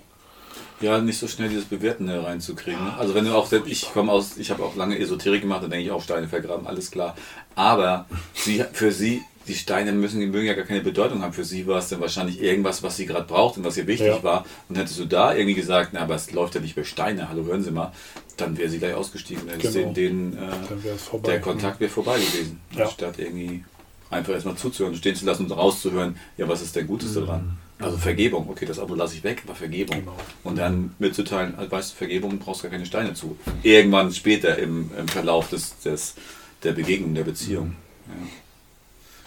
Ja, 0.81 0.99
nicht 1.01 1.19
so 1.19 1.29
schnell 1.29 1.49
dieses 1.49 1.65
Bewerten 1.67 2.09
reinzukriegen. 2.09 2.81
Also 2.99 3.15
wenn 3.15 3.25
du 3.25 3.35
auch, 3.35 3.47
selbst- 3.47 3.71
ich 3.71 3.93
komme 3.93 4.11
aus, 4.11 4.37
ich 4.37 4.51
habe 4.51 4.65
auch 4.65 4.75
lange 4.77 4.99
Esoterik 4.99 5.43
gemacht, 5.43 5.63
da 5.63 5.69
denke 5.69 5.85
ich 5.85 5.91
auch 5.93 6.03
Steine 6.03 6.27
vergraben, 6.29 6.67
alles 6.67 6.91
klar. 6.91 7.15
Aber 7.55 8.07
sie, 8.35 8.65
für 8.73 8.91
sie, 8.91 9.23
die 9.49 9.55
Steine 9.55 9.93
müssen, 9.93 10.21
die 10.21 10.27
mögen 10.27 10.47
ja 10.47 10.55
gar 10.55 10.65
keine 10.65 10.81
Bedeutung 10.83 11.23
haben. 11.23 11.33
Für 11.33 11.45
sie 11.45 11.67
war 11.67 11.79
es 11.79 11.89
dann 11.89 12.01
wahrscheinlich 12.01 12.41
irgendwas, 12.41 12.83
was 12.83 12.97
sie 12.97 13.07
gerade 13.07 13.27
braucht 13.27 13.57
und 13.59 13.65
was 13.65 13.77
ihr 13.77 13.87
wichtig 13.87 14.07
Ja. 14.09 14.23
war. 14.23 14.45
Und 14.69 14.77
hättest 14.79 14.99
du 14.99 15.05
da 15.05 15.35
irgendwie 15.35 15.55
gesagt, 15.55 15.91
na, 15.93 16.01
aber 16.01 16.15
es 16.15 16.31
läuft 16.33 16.55
ja 16.55 16.61
nicht 16.61 16.75
bei 16.77 16.85
Steine, 16.85 17.29
hallo, 17.29 17.45
hören 17.45 17.63
Sie 17.63 17.71
mal, 17.73 17.93
dann 18.37 18.57
wäre 18.57 18.69
sie 18.69 18.79
gleich 18.79 18.95
ausgestiegen. 18.95 19.43
Dann 19.49 19.61
ist 19.61 19.73
Genau. 19.75 19.93
den, 19.93 20.33
den, 20.33 20.39
äh, 20.39 20.51
Dann 20.69 20.85
wäre 20.85 20.95
es 20.97 21.03
vorbei. 21.03 21.31
der 21.33 21.41
Kontakt 21.41 21.81
wäre 21.81 21.91
vorbei 21.91 22.17
gewesen. 22.19 22.61
Ja. 22.77 22.89
Statt 22.89 23.15
irgendwie 23.19 23.65
einfach 24.11 24.33
erstmal 24.33 24.57
zuzuhören, 24.57 24.95
stehen 24.97 25.17
zu 25.17 25.25
lassen 25.27 25.45
und 25.47 25.53
rauszuhören, 25.53 26.17
ja, 26.37 26.49
was 26.49 26.63
ist 26.63 26.77
denn 26.77 26.87
Gutes 26.87 27.15
daran? 27.15 27.57
Also 27.85 27.97
Vergebung, 27.99 28.49
okay, 28.49 28.67
das 28.67 28.79
Abo 28.79 28.95
lasse 28.95 29.15
ich 29.17 29.25
weg, 29.25 29.43
aber 29.45 29.55
Vergebung. 29.55 30.01
Genau. 30.01 30.17
Und 30.45 30.59
dann 30.59 30.95
mitzuteilen, 30.99 31.55
also, 31.57 31.71
weißt 31.71 31.93
du, 31.93 31.97
Vergebung 31.97 32.39
brauchst 32.39 32.63
gar 32.63 32.71
keine 32.71 32.87
Steine 32.87 33.15
zu. 33.15 33.37
Irgendwann 33.63 34.13
später 34.13 34.59
im, 34.59 34.91
im 34.99 35.09
Verlauf 35.09 35.49
des, 35.49 35.79
des, 35.81 36.15
der 36.63 36.73
Begegnung, 36.73 37.15
der 37.15 37.25
Beziehung. 37.25 37.77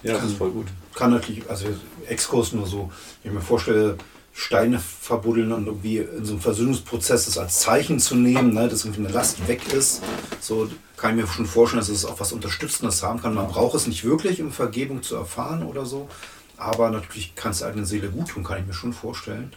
Ja. 0.02 0.12
ja, 0.12 0.18
das 0.18 0.30
ist 0.30 0.38
voll 0.38 0.50
gut. 0.50 0.66
Kann 0.94 1.10
natürlich, 1.10 1.48
also 1.48 1.66
Exkurs 2.08 2.52
nur 2.52 2.66
so, 2.66 2.90
wenn 3.22 3.32
ich 3.32 3.38
mir 3.38 3.44
vorstelle, 3.44 3.96
Steine 4.38 4.78
verbuddeln 4.78 5.50
und 5.50 5.66
irgendwie 5.66 5.96
in 5.96 6.26
so 6.26 6.34
einem 6.34 6.42
Versöhnungsprozess 6.42 7.24
das 7.24 7.38
als 7.38 7.60
Zeichen 7.60 7.98
zu 7.98 8.14
nehmen, 8.14 8.52
ne, 8.52 8.68
dass 8.68 8.84
irgendwie 8.84 9.06
eine 9.06 9.14
Last 9.14 9.48
weg 9.48 9.72
ist. 9.72 10.02
So 10.40 10.68
kann 10.98 11.16
ich 11.16 11.24
mir 11.24 11.30
schon 11.30 11.46
vorstellen, 11.46 11.80
dass 11.80 11.88
es 11.88 12.04
auch 12.04 12.20
was 12.20 12.34
Unterstützendes 12.34 13.02
haben 13.02 13.22
kann. 13.22 13.32
Man 13.32 13.48
braucht 13.48 13.74
es 13.74 13.86
nicht 13.86 14.04
wirklich, 14.04 14.42
um 14.42 14.52
Vergebung 14.52 15.02
zu 15.02 15.16
erfahren 15.16 15.62
oder 15.62 15.86
so. 15.86 16.10
Aber 16.56 16.90
natürlich 16.90 17.34
kann 17.34 17.52
es 17.52 17.58
der 17.58 17.68
eigenen 17.68 17.86
Seele 17.86 18.08
gut 18.08 18.28
tun, 18.28 18.44
kann 18.44 18.60
ich 18.60 18.66
mir 18.66 18.72
schon 18.72 18.92
vorstellen. 18.92 19.52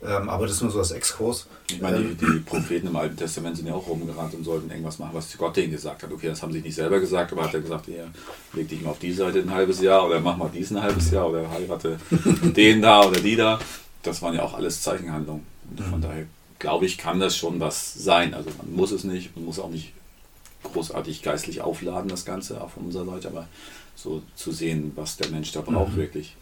Ähm, 0.00 0.28
aber 0.28 0.46
das 0.46 0.56
ist 0.56 0.62
nur 0.62 0.70
so 0.70 0.78
als 0.78 0.92
Exkurs. 0.92 1.46
Ich 1.68 1.80
meine, 1.80 1.98
die, 1.98 2.24
Ähm, 2.24 2.34
die 2.34 2.38
Propheten 2.40 2.86
im 2.86 2.96
Alten 2.96 3.16
Testament 3.16 3.56
sind 3.56 3.66
ja 3.66 3.74
auch 3.74 3.88
rumgerannt 3.88 4.32
und 4.34 4.44
sollten 4.44 4.70
irgendwas 4.70 4.98
machen, 5.00 5.10
was 5.12 5.36
Gott 5.36 5.56
denen 5.56 5.72
gesagt 5.72 6.02
hat. 6.02 6.12
Okay, 6.12 6.28
das 6.28 6.40
haben 6.40 6.52
sie 6.52 6.60
nicht 6.60 6.76
selber 6.76 7.00
gesagt, 7.00 7.32
aber 7.32 7.42
hat 7.42 7.54
er 7.54 7.60
gesagt, 7.60 7.88
ja, 7.88 8.04
leg 8.52 8.68
dich 8.68 8.80
mal 8.80 8.90
auf 8.90 9.00
die 9.00 9.12
Seite 9.12 9.40
ein 9.40 9.50
halbes 9.50 9.80
Jahr 9.80 10.06
oder 10.06 10.20
mach 10.20 10.36
mal 10.36 10.50
dies 10.54 10.70
ein 10.70 10.80
halbes 10.80 11.10
Jahr 11.10 11.28
oder 11.28 11.50
heirate 11.50 11.98
den 12.42 12.80
da 12.80 13.02
oder 13.02 13.20
die 13.20 13.34
da. 13.34 13.58
Das 14.04 14.22
waren 14.22 14.34
ja 14.34 14.42
auch 14.42 14.54
alles 14.54 14.82
Zeichenhandlungen. 14.82 15.44
Und 15.68 15.80
von 15.80 16.00
daher 16.00 16.26
glaube 16.60 16.86
ich, 16.86 16.96
kann 16.96 17.18
das 17.18 17.36
schon 17.36 17.58
was 17.58 17.92
sein. 17.94 18.34
Also 18.34 18.50
man 18.56 18.72
muss 18.72 18.92
es 18.92 19.02
nicht, 19.02 19.34
man 19.34 19.46
muss 19.46 19.58
auch 19.58 19.70
nicht 19.70 19.92
großartig 20.62 21.22
geistlich 21.22 21.60
aufladen, 21.60 22.08
das 22.08 22.24
Ganze, 22.24 22.60
auch 22.60 22.70
von 22.70 22.84
unserer 22.84 23.06
Seite, 23.06 23.28
aber 23.28 23.48
so 23.98 24.22
zu 24.36 24.52
sehen, 24.52 24.92
was 24.94 25.16
der 25.16 25.28
Mensch 25.30 25.50
da 25.52 25.60
braucht, 25.60 25.96
wirklich. 25.96 26.36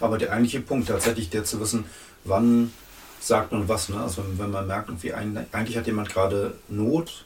Aber 0.00 0.18
der 0.18 0.32
eigentliche 0.32 0.60
Punkt 0.60 0.88
tatsächlich, 0.88 1.30
der 1.30 1.44
zu 1.44 1.60
wissen, 1.60 1.86
wann 2.24 2.72
sagt 3.20 3.52
man 3.52 3.68
was. 3.68 3.88
Ne? 3.88 3.98
Also 3.98 4.22
wenn, 4.36 4.50
man 4.50 4.66
merkt, 4.66 4.88
irgendwie 4.88 5.14
ein, 5.14 5.46
eigentlich 5.52 5.78
hat 5.78 5.86
jemand 5.86 6.10
gerade 6.10 6.58
Not 6.68 7.24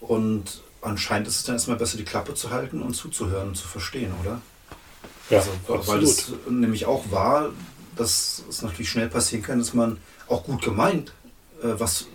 und 0.00 0.62
anscheinend 0.80 1.26
ist 1.26 1.36
es 1.36 1.44
dann 1.44 1.56
erstmal 1.56 1.76
besser, 1.76 1.98
die 1.98 2.04
Klappe 2.04 2.34
zu 2.34 2.50
halten 2.50 2.82
und 2.82 2.94
zuzuhören 2.94 3.48
und 3.48 3.56
zu 3.56 3.66
verstehen, 3.66 4.12
oder? 4.22 4.40
Ja, 5.28 5.38
also, 5.38 5.50
weil 5.66 5.78
absolut. 5.78 6.04
es 6.04 6.32
nämlich 6.48 6.86
auch 6.86 7.10
war, 7.10 7.50
dass 7.96 8.44
es 8.48 8.62
natürlich 8.62 8.90
schnell 8.90 9.08
passieren 9.08 9.42
kann, 9.42 9.58
dass 9.58 9.74
man 9.74 9.98
auch 10.28 10.44
gut 10.44 10.62
gemeint 10.62 11.12
äh, 11.62 11.74
was 11.78 12.06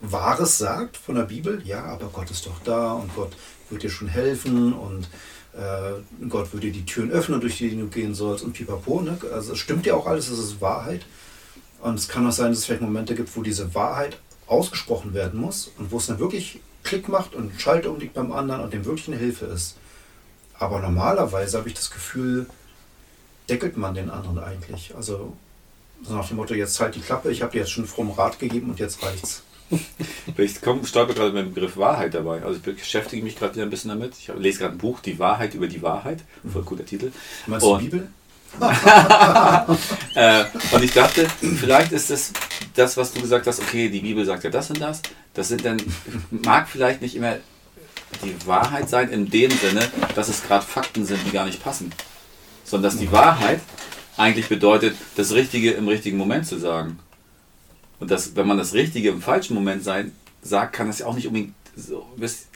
Wahres 0.00 0.58
sagt 0.58 0.96
von 0.96 1.16
der 1.16 1.22
Bibel. 1.22 1.62
Ja, 1.64 1.84
aber 1.84 2.08
Gott 2.08 2.30
ist 2.30 2.46
doch 2.46 2.60
da 2.62 2.92
und 2.92 3.12
Gott 3.16 3.32
wird 3.70 3.82
dir 3.82 3.90
schon 3.90 4.08
helfen 4.08 4.72
und 4.72 5.08
äh, 5.54 6.26
Gott 6.28 6.52
würde 6.52 6.66
dir 6.66 6.72
die 6.72 6.84
Türen 6.84 7.10
öffnen, 7.10 7.40
durch 7.40 7.58
die 7.58 7.76
du 7.76 7.88
gehen 7.88 8.14
sollst 8.14 8.44
und 8.44 8.52
pipapo. 8.52 9.00
Ne? 9.00 9.18
Also 9.32 9.52
es 9.52 9.58
stimmt 9.58 9.86
ja 9.86 9.94
auch 9.94 10.06
alles, 10.06 10.28
es 10.28 10.38
ist 10.38 10.60
Wahrheit. 10.60 11.04
Und 11.80 11.94
es 11.94 12.08
kann 12.08 12.26
auch 12.26 12.32
sein, 12.32 12.50
dass 12.50 12.58
es 12.58 12.64
vielleicht 12.64 12.82
Momente 12.82 13.14
gibt, 13.14 13.34
wo 13.36 13.42
diese 13.42 13.74
Wahrheit 13.74 14.18
ausgesprochen 14.46 15.14
werden 15.14 15.40
muss 15.40 15.70
und 15.78 15.92
wo 15.92 15.98
es 15.98 16.06
dann 16.06 16.18
wirklich 16.18 16.60
Klick 16.82 17.08
macht 17.08 17.34
und 17.34 17.54
ein 17.54 17.58
Schalter 17.58 17.90
umliegt 17.90 18.14
beim 18.14 18.32
anderen 18.32 18.62
und 18.62 18.72
dem 18.72 18.84
wirklich 18.84 19.08
eine 19.08 19.16
Hilfe 19.16 19.46
ist. 19.46 19.76
Aber 20.58 20.80
normalerweise 20.80 21.58
habe 21.58 21.68
ich 21.68 21.74
das 21.74 21.90
Gefühl, 21.90 22.46
deckelt 23.48 23.76
man 23.76 23.94
den 23.94 24.10
anderen 24.10 24.38
eigentlich. 24.38 24.94
Also 24.96 25.36
so 26.02 26.14
nach 26.14 26.26
dem 26.26 26.36
Motto, 26.36 26.54
jetzt 26.54 26.78
halt 26.80 26.94
die 26.94 27.00
Klappe, 27.00 27.30
ich 27.30 27.42
habe 27.42 27.52
dir 27.52 27.58
jetzt 27.58 27.70
schon 27.70 27.86
fromm 27.86 28.10
Rat 28.10 28.38
gegeben 28.38 28.70
und 28.70 28.78
jetzt 28.78 29.02
reicht's. 29.02 29.42
Ich 30.36 30.60
komme, 30.60 30.86
stolper 30.86 31.14
gerade 31.14 31.32
mit 31.32 31.46
dem 31.46 31.54
Begriff 31.54 31.76
Wahrheit 31.76 32.14
dabei. 32.14 32.42
Also 32.42 32.60
ich 32.64 32.76
beschäftige 32.76 33.22
mich 33.24 33.36
gerade 33.36 33.54
wieder 33.54 33.64
ein 33.64 33.70
bisschen 33.70 33.88
damit. 33.90 34.14
Ich 34.18 34.28
lese 34.36 34.60
gerade 34.60 34.74
ein 34.74 34.78
Buch, 34.78 35.00
Die 35.00 35.18
Wahrheit 35.18 35.54
über 35.54 35.66
die 35.66 35.82
Wahrheit. 35.82 36.20
Voll 36.50 36.62
cooler 36.62 36.84
Titel. 36.86 37.10
Meinst 37.46 37.66
du 37.66 37.70
Und- 37.72 37.80
die 37.82 37.88
Bibel? 37.88 38.08
Äh, 40.14 40.44
und 40.72 40.82
ich 40.82 40.92
dachte, 40.92 41.28
vielleicht 41.60 41.92
ist 41.92 42.10
es 42.10 42.32
das, 42.74 42.96
was 42.96 43.12
du 43.12 43.20
gesagt 43.20 43.46
hast, 43.46 43.60
okay, 43.60 43.88
die 43.88 44.00
Bibel 44.00 44.24
sagt 44.24 44.42
ja 44.44 44.50
das 44.50 44.70
und 44.70 44.80
das. 44.80 45.02
Das 45.34 45.48
sind 45.48 45.64
dann, 45.64 45.76
mag 46.30 46.68
vielleicht 46.68 47.02
nicht 47.02 47.14
immer 47.14 47.36
die 48.24 48.34
Wahrheit 48.46 48.88
sein 48.88 49.10
in 49.10 49.28
dem 49.30 49.50
Sinne, 49.50 49.86
dass 50.14 50.28
es 50.28 50.42
gerade 50.42 50.64
Fakten 50.64 51.04
sind, 51.04 51.20
die 51.26 51.30
gar 51.30 51.44
nicht 51.44 51.62
passen. 51.62 51.92
Sondern 52.64 52.90
dass 52.90 52.98
die 52.98 53.12
Wahrheit 53.12 53.60
eigentlich 54.16 54.48
bedeutet, 54.48 54.96
das 55.16 55.32
Richtige 55.32 55.72
im 55.72 55.86
richtigen 55.86 56.16
Moment 56.16 56.46
zu 56.46 56.58
sagen. 56.58 56.98
Und 58.00 58.10
dass, 58.10 58.36
wenn 58.36 58.46
man 58.46 58.58
das 58.58 58.74
Richtige 58.74 59.08
im 59.10 59.22
falschen 59.22 59.54
Moment 59.54 59.82
sein, 59.82 60.12
sagt, 60.42 60.72
kann 60.72 60.86
das 60.86 61.00
ja 61.00 61.06
auch 61.06 61.14
nicht 61.14 61.26
unbedingt 61.26 61.54
so, 61.76 62.06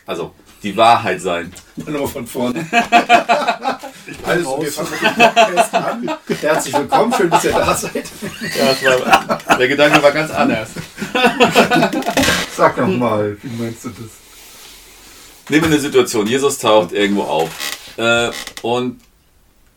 also 0.06 0.34
die 0.62 0.76
Wahrheit 0.76 1.20
sein. 1.20 1.52
Nur 1.76 2.08
von 2.08 2.26
vorne. 2.26 2.66
also, 4.24 4.60
wir 4.60 4.72
fangen 4.72 4.90
mit 5.54 5.74
an. 5.74 6.10
Herzlich 6.40 6.74
willkommen, 6.74 7.12
schön, 7.12 7.30
dass 7.30 7.44
ihr 7.44 7.52
da 7.52 7.74
seid. 7.74 8.10
Ja, 8.56 8.66
das 8.66 8.84
war, 8.84 9.56
der 9.58 9.68
Gedanke 9.68 10.02
war 10.02 10.12
ganz 10.12 10.30
anders. 10.30 10.70
Sag 12.56 12.76
doch 12.76 12.86
mal, 12.86 13.36
wie 13.42 13.62
meinst 13.62 13.84
du 13.84 13.90
das? 13.90 14.10
Nehmen 15.48 15.62
wir 15.64 15.70
eine 15.72 15.80
Situation, 15.80 16.26
Jesus 16.26 16.58
taucht 16.58 16.92
irgendwo 16.92 17.22
auf 17.22 17.50
äh, 17.96 18.30
und 18.62 19.00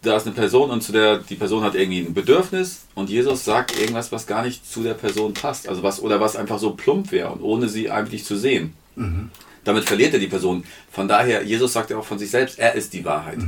da 0.05 0.17
ist 0.17 0.25
eine 0.25 0.35
Person 0.35 0.69
und 0.69 0.81
zu 0.81 0.91
der 0.91 1.17
die 1.17 1.35
Person 1.35 1.63
hat 1.63 1.75
irgendwie 1.75 1.99
ein 1.99 2.13
Bedürfnis 2.13 2.85
und 2.95 3.09
Jesus 3.09 3.43
sagt 3.43 3.77
irgendwas, 3.79 4.11
was 4.11 4.27
gar 4.27 4.43
nicht 4.43 4.69
zu 4.69 4.83
der 4.83 4.93
Person 4.93 5.33
passt, 5.33 5.67
also 5.67 5.83
was 5.83 6.01
oder 6.01 6.19
was 6.19 6.35
einfach 6.35 6.59
so 6.59 6.71
plump 6.71 7.11
wäre 7.11 7.31
und 7.31 7.41
ohne 7.41 7.67
sie 7.67 7.89
eigentlich 7.91 8.23
zu 8.23 8.35
sehen. 8.35 8.73
Damit 9.65 9.85
verliert 9.85 10.13
er 10.13 10.19
die 10.19 10.27
Person. 10.27 10.63
Von 10.91 11.07
daher, 11.07 11.43
Jesus 11.43 11.73
sagt 11.73 11.89
ja 11.89 11.97
auch 11.97 12.05
von 12.05 12.19
sich 12.19 12.29
selbst, 12.29 12.59
er 12.59 12.75
ist 12.75 12.93
die 12.93 13.03
Wahrheit. 13.03 13.39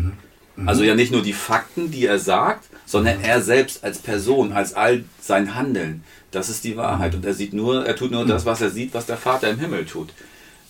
Also 0.65 0.83
ja 0.83 0.95
nicht 0.95 1.11
nur 1.11 1.21
die 1.21 1.33
Fakten, 1.33 1.91
die 1.91 2.05
er 2.07 2.17
sagt, 2.17 2.65
sondern 2.85 3.21
er 3.21 3.41
selbst 3.41 3.83
als 3.83 3.99
Person, 3.99 4.51
als 4.53 4.73
all 4.73 5.03
sein 5.21 5.53
Handeln. 5.53 6.03
Das 6.31 6.49
ist 6.49 6.63
die 6.63 6.75
Wahrheit. 6.75 7.13
Und 7.13 7.23
er 7.25 7.35
sieht 7.35 7.53
nur, 7.53 7.85
er 7.85 7.95
tut 7.95 8.11
nur 8.11 8.25
das, 8.25 8.45
was 8.45 8.61
er 8.61 8.71
sieht, 8.71 8.93
was 8.95 9.05
der 9.05 9.17
Vater 9.17 9.49
im 9.49 9.59
Himmel 9.59 9.85
tut. 9.85 10.09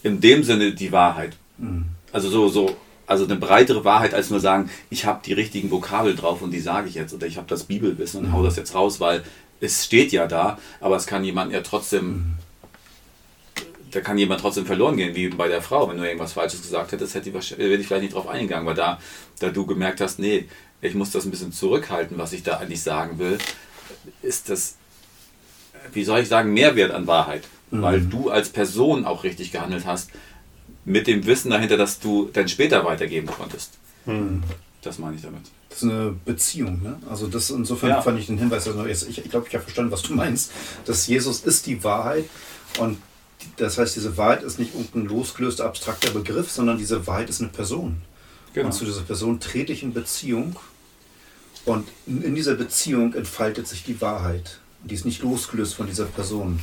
In 0.04 0.19
dem 0.19 0.43
Sinne 0.43 0.73
die 0.73 0.91
Wahrheit. 0.91 1.38
Also 2.12 2.30
so, 2.30 2.50
so, 2.50 2.76
also 3.08 3.24
eine 3.24 3.38
breitere 3.38 3.84
Wahrheit 3.86 4.13
als 4.13 4.30
nur 4.30 4.39
sagen, 4.39 4.70
ich 4.89 5.06
habe 5.06 5.22
die 5.26 5.34
richtigen 5.34 5.72
Vokabeln 5.72 6.15
drauf 6.17 6.41
und 6.41 6.52
die 6.52 6.60
sage 6.60 6.89
ich 6.89 6.96
jetzt 6.96 7.13
oder 7.13 7.26
ich 7.26 7.38
habe 7.38 7.48
das 7.48 7.63
Bibelwissen 7.63 8.20
und 8.24 8.34
hau 8.34 8.43
das 8.43 8.58
jetzt 8.58 8.76
raus, 8.76 9.00
weil 9.00 9.24
es 9.60 9.86
steht 9.86 10.12
ja 10.12 10.28
da, 10.28 10.60
aber 10.82 10.98
es 10.98 11.08
kann 11.08 11.24
jemand 11.24 11.52
ja 11.52 11.62
trotzdem, 11.62 12.34
da 13.91 14.02
kann 14.02 14.17
jemand 14.17 14.41
trotzdem 14.41 14.65
verloren 14.65 14.98
gehen, 14.98 15.15
wie 15.15 15.30
bei 15.30 15.48
der 15.48 15.62
Frau. 15.62 15.89
Wenn 15.89 15.98
du 15.98 16.04
irgendwas 16.04 16.34
Falsches 16.34 16.62
gesagt 16.62 16.91
hättest, 16.91 17.15
hätte 17.15 17.30
ich, 17.30 17.34
wahrscheinlich- 17.36 17.70
wäre 17.70 17.80
ich 17.82 17.88
vielleicht 17.88 18.04
nicht 18.04 18.13
drauf 18.13 18.28
eingegangen, 18.28 18.67
weil 18.67 18.76
da, 18.76 19.00
da 19.39 19.50
du 19.50 19.65
gemerkt 19.65 20.02
hast, 20.02 20.20
nee, 20.20 20.48
ich 20.82 20.93
muss 20.93 21.10
das 21.12 21.26
ein 21.26 21.32
bisschen 21.32 21.54
zurückhalten, 21.54 22.17
was 22.17 22.34
ich 22.34 22.43
da 22.43 22.58
eigentlich 22.58 22.84
sagen 22.84 23.17
will, 23.17 23.38
ist 24.22 24.50
das, 24.50 24.76
wie 25.93 26.04
soll 26.04 26.20
ich 26.20 26.28
sagen, 26.28 26.54
Mehrwert 26.54 26.91
an 26.91 27.08
Wahrheit. 27.08 27.43
Weil 27.70 28.00
du 28.00 28.30
als 28.30 28.48
Person 28.50 29.04
auch 29.06 29.26
richtig 29.26 29.52
gehandelt 29.52 29.86
hast, 29.86 30.12
mit 30.88 31.06
dem 31.06 31.26
Wissen 31.26 31.52
dahinter, 31.52 31.76
dass 31.76 32.00
du 32.00 32.30
dann 32.32 32.47
später 32.47 32.84
weitergeben 32.86 33.28
konntest. 33.28 33.73
Das 34.82 34.97
meine 35.00 35.17
ich 35.17 35.21
damit. 35.21 35.41
Das 35.69 35.80
ist 35.80 35.84
eine 35.84 36.15
Beziehung, 36.23 36.82
ne? 36.82 36.97
Also 37.10 37.28
das 37.28 37.50
insofern 37.50 37.89
Ja. 37.89 38.02
fand 38.02 38.17
ich 38.19 38.28
den 38.28 38.38
Hinweis, 38.38 38.67
also 38.67 38.86
jetzt, 38.86 39.08
ich, 39.10 39.17
ich 39.23 39.30
glaube, 39.30 39.47
ich 39.50 39.54
habe 39.54 39.63
verstanden, 39.63 39.91
was 39.91 40.02
du 40.02 40.13
meinst, 40.15 40.52
dass 40.86 41.06
Jesus 41.08 41.41
ist 41.41 41.65
die 41.65 41.84
Wahrheit 41.84 42.23
und 42.80 43.00
das 43.58 43.78
heißt, 43.78 43.95
diese 43.97 44.15
Wahrheit 44.15 44.43
ist 44.43 44.60
nicht 44.60 44.73
irgendein 44.73 45.06
losgelöster, 45.06 45.65
abstrakter 45.65 46.12
Begriff, 46.12 46.50
sondern 46.50 46.78
diese 46.78 47.06
Wahrheit 47.06 47.30
ist 47.30 47.41
eine 47.41 47.50
Person. 47.50 48.02
Genau. 48.54 48.67
Und 48.67 48.71
zu 48.71 48.86
dieser 48.86 49.02
Person 49.02 49.41
trete 49.41 49.73
ich 49.73 49.84
in 49.84 49.93
Beziehung 49.93 50.56
und 51.65 51.88
in 52.08 52.34
dieser 52.34 52.56
Beziehung 52.56 53.13
entfaltet 53.13 53.67
sich 53.67 53.84
die 53.84 54.00
Wahrheit. 54.00 54.60
Die 54.86 54.95
ist 54.95 55.04
nicht 55.06 55.21
losgelöst 55.21 55.76
von 55.76 55.86
dieser 55.88 56.06
Person. 56.06 56.62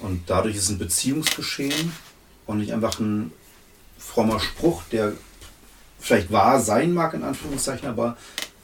Und 0.00 0.22
dadurch 0.26 0.56
ist 0.56 0.68
ein 0.68 0.78
Beziehungsgeschehen 0.78 1.92
und 2.46 2.58
nicht 2.58 2.72
einfach 2.72 2.98
ein 2.98 3.30
frommer 4.06 4.40
Spruch, 4.40 4.82
der 4.90 5.12
vielleicht 5.98 6.32
wahr 6.32 6.60
sein 6.60 6.92
mag, 6.92 7.14
in 7.14 7.22
Anführungszeichen, 7.22 7.88
aber 7.88 8.16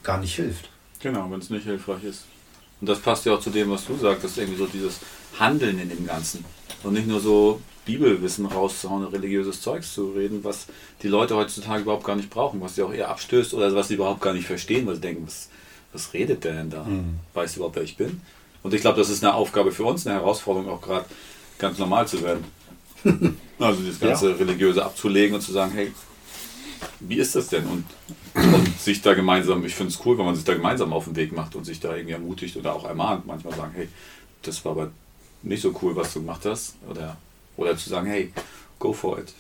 gar 0.03 0.19
nicht 0.19 0.35
hilft. 0.35 0.69
Genau, 1.01 1.31
wenn 1.31 1.39
es 1.39 1.51
nicht 1.51 1.65
hilfreich 1.65 2.05
ist. 2.05 2.25
Und 2.81 2.89
das 2.89 3.01
passt 3.01 3.25
ja 3.27 3.35
auch 3.35 3.41
zu 3.41 3.51
dem, 3.51 3.71
was 3.71 3.87
du 3.87 3.97
sagtest, 3.97 4.39
irgendwie 4.39 4.59
so 4.59 4.67
dieses 4.67 5.01
Handeln 5.39 5.79
in 5.79 5.89
dem 5.89 6.07
Ganzen. 6.07 6.45
Und 6.83 6.93
nicht 6.95 7.09
nur 7.09 7.21
so 7.21 7.61
Bibelwissen 7.85 8.47
rauszuhauen, 8.47 9.05
religiöses 9.05 9.63
Zeugs 9.63 9.95
zu 9.95 10.11
reden, 10.11 10.45
was 10.45 10.67
die 11.03 11.09
Leute 11.09 11.37
heutzutage 11.37 11.83
überhaupt 11.83 12.05
gar 12.05 12.17
nicht 12.17 12.31
brauchen, 12.31 12.61
was 12.61 12.75
sie 12.75 12.83
auch 12.83 12.93
eher 12.93 13.09
abstößt 13.09 13.55
oder 13.55 13.75
was 13.75 13.89
sie 13.89 13.95
überhaupt 13.95 14.21
gar 14.21 14.35
nicht 14.35 14.47
verstehen, 14.47 14.87
weil 14.87 14.97
sie 14.97 15.01
denken, 15.01 15.27
was, 15.27 15.49
was 15.93 16.13
redet 16.13 16.45
der 16.45 16.53
denn 16.53 16.71
da? 16.71 16.85
Mhm. 16.85 17.19
Weißt 17.35 17.57
du 17.57 17.61
überhaupt, 17.61 17.77
wer 17.77 17.83
ich 17.83 17.97
bin? 17.97 18.21
Und 18.63 18.75
ich 18.75 18.83
glaube, 18.83 18.99
das 18.99 19.09
ist 19.09 19.25
eine 19.25 19.35
Aufgabe 19.35 19.73
für 19.73 19.85
uns, 19.85 20.07
eine 20.07 20.17
Herausforderung 20.17 20.69
auch 20.69 20.83
gerade 20.83 21.07
ganz 21.59 21.79
normal 21.79 22.07
zu 22.07 22.23
werden. 22.23 22.45
also 23.59 23.83
das 23.83 24.01
ganze 24.01 24.31
ja. 24.31 24.37
Religiöse 24.37 24.85
abzulegen 24.85 25.35
und 25.35 25.41
zu 25.41 25.53
sagen, 25.53 25.73
hey, 25.73 25.93
wie 27.01 27.17
ist 27.17 27.35
das 27.35 27.49
denn? 27.49 27.67
Und, 27.67 27.85
und 28.35 28.79
sich 28.79 29.03
da 29.03 29.15
gemeinsam, 29.15 29.65
ich 29.65 29.75
finde 29.75 29.93
es 29.93 30.01
cool, 30.05 30.19
wenn 30.19 30.25
man 30.25 30.35
sich 30.35 30.45
da 30.45 30.55
gemeinsam 30.55 30.93
auf 30.93 31.05
den 31.05 31.17
Weg 31.17 31.33
macht 31.33 31.55
und 31.55 31.65
sich 31.65 31.81
da 31.81 31.95
irgendwie 31.95 32.15
ermutigt 32.15 32.57
oder 32.57 32.75
auch 32.75 32.85
ermahnt, 32.85 33.27
manchmal 33.27 33.55
sagen, 33.55 33.73
hey, 33.75 33.89
das 34.43 34.65
war 34.65 34.73
aber 34.73 34.91
nicht 35.43 35.63
so 35.63 35.75
cool, 35.83 35.97
was 35.97 36.13
du 36.13 36.21
gemacht 36.21 36.45
hast. 36.45 36.77
Oder, 36.89 37.17
oder 37.57 37.77
zu 37.77 37.89
sagen, 37.89 38.07
hey, 38.07 38.33
go 38.79 38.93
for 38.93 39.19
it. 39.19 39.33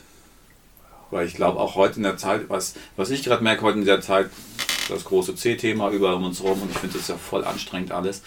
Weil 1.10 1.26
ich 1.26 1.34
glaube, 1.34 1.58
auch 1.58 1.74
heute 1.74 1.96
in 1.96 2.02
der 2.02 2.16
Zeit, 2.16 2.48
was, 2.48 2.74
was 2.96 3.10
ich 3.10 3.22
gerade 3.22 3.42
merke 3.42 3.62
heute 3.62 3.78
in 3.78 3.84
der 3.84 4.00
Zeit, 4.00 4.30
das 4.88 5.04
große 5.04 5.34
C-Thema 5.34 5.90
über 5.90 6.16
uns 6.16 6.42
rum 6.42 6.62
und 6.62 6.70
ich 6.70 6.78
finde 6.78 6.98
das 6.98 7.08
ja 7.08 7.16
voll 7.16 7.44
anstrengend 7.44 7.92
alles. 7.92 8.22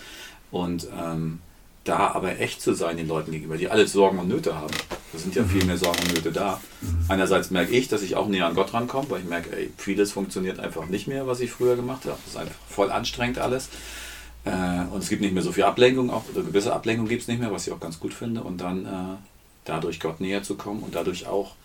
Und 0.52 0.88
ähm, 0.98 1.40
da 1.84 2.12
aber 2.12 2.40
echt 2.40 2.62
zu 2.62 2.74
sein 2.74 2.98
den 2.98 3.08
Leuten 3.08 3.32
gegenüber, 3.32 3.58
die 3.58 3.70
alle 3.70 3.88
Sorgen 3.88 4.20
und 4.20 4.28
Nöte 4.28 4.56
haben. 4.56 4.74
Da 5.14 5.20
sind 5.20 5.36
ja 5.36 5.44
viel 5.44 5.62
mhm. 5.62 5.68
mehr 5.68 5.78
Sorgen 5.78 6.00
und 6.04 6.14
Nöte 6.14 6.32
da. 6.32 6.62
Mhm. 6.82 7.06
Einerseits 7.08 7.52
merke 7.52 7.72
ich, 7.72 7.88
dass 7.88 8.02
ich 8.02 8.16
auch 8.16 8.28
näher 8.28 8.48
an 8.48 8.56
Gott 8.56 8.74
rankomme, 8.74 9.10
weil 9.10 9.22
ich 9.22 9.28
merke, 9.28 9.56
ey, 9.56 9.72
vieles 9.78 10.12
funktioniert 10.12 10.60
einfach 10.60 10.88
nicht 10.88 11.08
mehr, 11.08 11.28
was 11.28 11.40
ich 11.40 11.52
früher 11.52 11.76
gemacht 11.76 12.06
habe. 12.06 12.18
Das 12.26 12.34
ist 12.34 12.38
einfach 12.38 12.56
voll 12.70 12.92
anstrengend 12.92 13.40
alles. 13.40 13.70
Äh, 14.46 14.86
und 14.92 15.04
es 15.04 15.10
gibt 15.10 15.22
nicht 15.22 15.34
mehr 15.34 15.44
so 15.44 15.52
viel 15.52 15.64
Ablenkung, 15.64 16.10
auch 16.10 16.24
oder 16.34 16.44
gewisse 16.44 16.74
Ablenkung 16.74 17.08
gibt 17.08 17.24
es 17.24 17.28
nicht 17.28 17.40
mehr, 17.40 17.52
was 17.52 17.68
ich 17.68 17.74
auch 17.74 17.80
ganz 17.80 18.00
gut 18.00 18.14
finde. 18.14 18.42
Und 18.42 18.60
dann 18.62 18.86
äh, 18.86 19.18
dadurch 19.66 20.00
Gott 20.00 20.20
näher 20.22 20.44
zu 20.44 20.56
kommen 20.56 20.82
und 20.82 20.96
dadurch 20.96 21.28
auch 21.28 21.56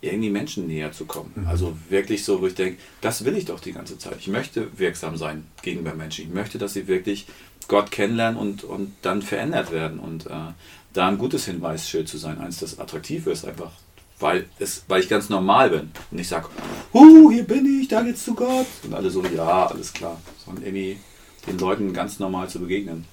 irgendwie 0.00 0.30
Menschen 0.30 0.66
näher 0.66 0.92
zu 0.92 1.06
kommen. 1.06 1.32
Mhm. 1.34 1.46
Also 1.46 1.76
wirklich 1.88 2.24
so, 2.24 2.40
wo 2.40 2.46
ich 2.46 2.54
denke, 2.54 2.78
das 3.00 3.24
will 3.24 3.36
ich 3.36 3.46
doch 3.46 3.60
die 3.60 3.72
ganze 3.72 3.98
Zeit. 3.98 4.16
Ich 4.20 4.28
möchte 4.28 4.68
wirksam 4.78 5.16
sein 5.16 5.46
gegenüber 5.62 5.94
Menschen. 5.94 6.26
Ich 6.26 6.34
möchte, 6.34 6.58
dass 6.58 6.74
sie 6.74 6.86
wirklich 6.86 7.26
Gott 7.68 7.90
kennenlernen 7.90 8.38
und, 8.38 8.64
und 8.64 8.94
dann 9.02 9.22
verändert 9.22 9.72
werden. 9.72 9.98
Und 9.98 10.26
äh, 10.26 10.52
da 10.96 11.08
ein 11.08 11.18
gutes 11.18 11.44
Hinweisschild 11.44 12.08
zu 12.08 12.18
sein, 12.18 12.40
eins, 12.40 12.60
das 12.60 12.78
attraktiv 12.78 13.26
ist, 13.26 13.44
einfach 13.44 13.70
weil, 14.18 14.46
es, 14.58 14.84
weil 14.88 15.02
ich 15.02 15.08
ganz 15.08 15.28
normal 15.28 15.70
bin. 15.70 15.90
Und 16.10 16.18
ich 16.18 16.28
sage, 16.28 16.48
huh, 16.92 17.30
hier 17.30 17.44
bin 17.44 17.80
ich, 17.80 17.88
da 17.88 18.02
geht's 18.02 18.24
zu 18.24 18.34
Gott. 18.34 18.66
Und 18.82 18.94
alle 18.94 19.10
so, 19.10 19.22
ja, 19.24 19.66
alles 19.66 19.92
klar. 19.92 20.20
Sondern 20.44 20.64
irgendwie 20.64 20.98
den 21.46 21.58
Leuten 21.58 21.92
ganz 21.92 22.18
normal 22.18 22.48
zu 22.48 22.60
begegnen. 22.60 23.04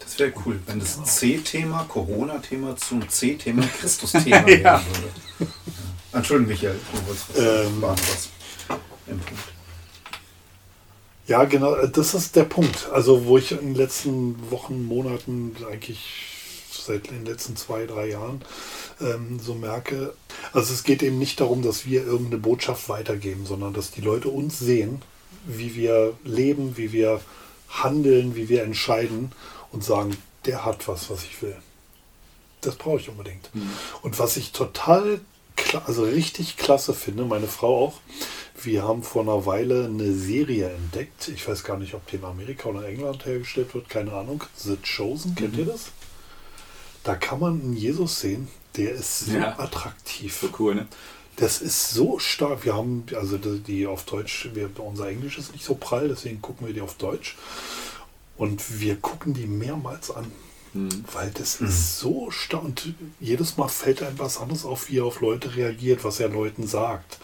Das 0.00 0.18
wäre 0.18 0.32
cool, 0.44 0.58
wenn 0.66 0.80
das 0.80 1.02
C-Thema, 1.04 1.84
Corona-Thema 1.88 2.76
zum 2.76 3.08
C-Thema 3.08 3.62
Christus-Thema 3.80 4.46
werden 4.46 4.62
ja. 4.62 4.82
würde. 4.82 5.52
Entschuldigung, 6.12 6.52
Michael, 6.52 6.76
du 6.92 7.06
wolltest 7.06 7.26
ähm, 7.38 7.82
was 7.82 8.28
im 9.06 9.18
Punkt. 9.20 9.42
Ja, 11.28 11.44
genau, 11.44 11.74
äh, 11.76 11.88
das 11.88 12.14
ist 12.14 12.34
der 12.34 12.42
Punkt. 12.42 12.88
Also, 12.92 13.24
wo 13.26 13.38
ich 13.38 13.52
in 13.52 13.58
den 13.58 13.74
letzten 13.76 14.50
Wochen, 14.50 14.84
Monaten, 14.84 15.54
eigentlich 15.70 16.29
seit 16.90 17.10
den 17.10 17.24
letzten 17.24 17.56
zwei, 17.56 17.86
drei 17.86 18.08
Jahren 18.08 18.42
ähm, 19.00 19.38
so 19.40 19.54
merke, 19.54 20.14
also 20.52 20.72
es 20.72 20.82
geht 20.82 21.02
eben 21.02 21.18
nicht 21.18 21.40
darum, 21.40 21.62
dass 21.62 21.86
wir 21.86 22.04
irgendeine 22.04 22.38
Botschaft 22.38 22.88
weitergeben, 22.88 23.46
sondern 23.46 23.72
dass 23.72 23.90
die 23.90 24.00
Leute 24.00 24.28
uns 24.28 24.58
sehen, 24.58 25.02
wie 25.46 25.74
wir 25.74 26.14
leben, 26.24 26.76
wie 26.76 26.92
wir 26.92 27.20
handeln, 27.68 28.34
wie 28.34 28.48
wir 28.48 28.64
entscheiden 28.64 29.32
und 29.72 29.84
sagen, 29.84 30.16
der 30.44 30.64
hat 30.64 30.88
was, 30.88 31.10
was 31.10 31.24
ich 31.24 31.40
will. 31.42 31.56
Das 32.60 32.76
brauche 32.76 32.98
ich 32.98 33.08
unbedingt. 33.08 33.54
Mhm. 33.54 33.70
Und 34.02 34.18
was 34.18 34.36
ich 34.36 34.52
total, 34.52 35.20
also 35.86 36.02
richtig 36.02 36.56
klasse 36.56 36.92
finde, 36.92 37.24
meine 37.24 37.46
Frau 37.46 37.86
auch, 37.86 38.00
wir 38.62 38.82
haben 38.82 39.02
vor 39.02 39.22
einer 39.22 39.46
Weile 39.46 39.86
eine 39.86 40.12
Serie 40.12 40.70
entdeckt. 40.70 41.28
Ich 41.28 41.48
weiß 41.48 41.64
gar 41.64 41.78
nicht, 41.78 41.94
ob 41.94 42.06
die 42.08 42.16
in 42.16 42.24
Amerika 42.24 42.68
oder 42.68 42.86
England 42.86 43.24
hergestellt 43.24 43.72
wird, 43.74 43.88
keine 43.88 44.12
Ahnung. 44.12 44.44
The 44.56 44.76
Chosen, 44.76 45.34
kennt 45.34 45.54
mhm. 45.54 45.60
ihr 45.60 45.66
das? 45.66 45.92
Da 47.04 47.14
kann 47.14 47.40
man 47.40 47.60
einen 47.60 47.72
Jesus 47.72 48.20
sehen, 48.20 48.48
der 48.76 48.92
ist 48.92 49.20
so 49.20 49.32
ja. 49.32 49.58
attraktiv. 49.58 50.36
So 50.36 50.48
cool, 50.58 50.74
ne? 50.74 50.88
Das 51.36 51.62
ist 51.62 51.90
so 51.90 52.18
stark. 52.18 52.64
Wir 52.64 52.74
haben, 52.74 53.04
also 53.14 53.38
die, 53.38 53.86
auf 53.86 54.04
Deutsch, 54.04 54.50
wir, 54.52 54.68
unser 54.78 55.08
Englisch 55.08 55.38
ist 55.38 55.52
nicht 55.52 55.64
so 55.64 55.74
prall, 55.74 56.08
deswegen 56.08 56.42
gucken 56.42 56.66
wir 56.66 56.74
die 56.74 56.82
auf 56.82 56.94
Deutsch. 56.94 57.36
Und 58.36 58.80
wir 58.80 58.96
gucken 58.96 59.32
die 59.32 59.46
mehrmals 59.46 60.10
an. 60.10 60.30
Mhm. 60.74 61.04
Weil 61.12 61.30
das 61.30 61.60
mhm. 61.60 61.68
ist 61.68 61.98
so 61.98 62.30
stark. 62.30 62.64
Und 62.64 62.94
jedes 63.18 63.56
Mal 63.56 63.68
fällt 63.68 64.02
einem 64.02 64.18
was 64.18 64.38
anderes 64.38 64.64
auf, 64.64 64.90
wie 64.90 64.98
er 64.98 65.06
auf 65.06 65.20
Leute 65.20 65.56
reagiert, 65.56 66.04
was 66.04 66.20
er 66.20 66.28
Leuten 66.28 66.66
sagt 66.66 67.18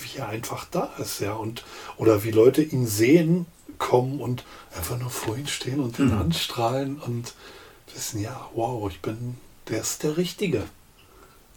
wie 0.00 0.18
er 0.18 0.28
einfach 0.28 0.66
da 0.70 0.90
ist, 0.98 1.20
ja. 1.20 1.34
Und, 1.34 1.64
oder 1.96 2.24
wie 2.24 2.30
Leute 2.30 2.62
ihn 2.62 2.86
sehen, 2.86 3.46
kommen 3.78 4.20
und 4.20 4.44
einfach 4.76 4.98
nur 4.98 5.10
vor 5.10 5.36
ihm 5.36 5.46
stehen 5.46 5.80
und 5.80 5.98
ihn 5.98 6.06
mhm. 6.06 6.18
anstrahlen 6.18 6.98
und 6.98 7.34
wissen, 7.92 8.20
ja, 8.20 8.48
wow, 8.54 8.90
ich 8.90 9.00
bin, 9.00 9.36
der 9.68 9.80
ist 9.80 10.02
der 10.02 10.16
Richtige. 10.16 10.64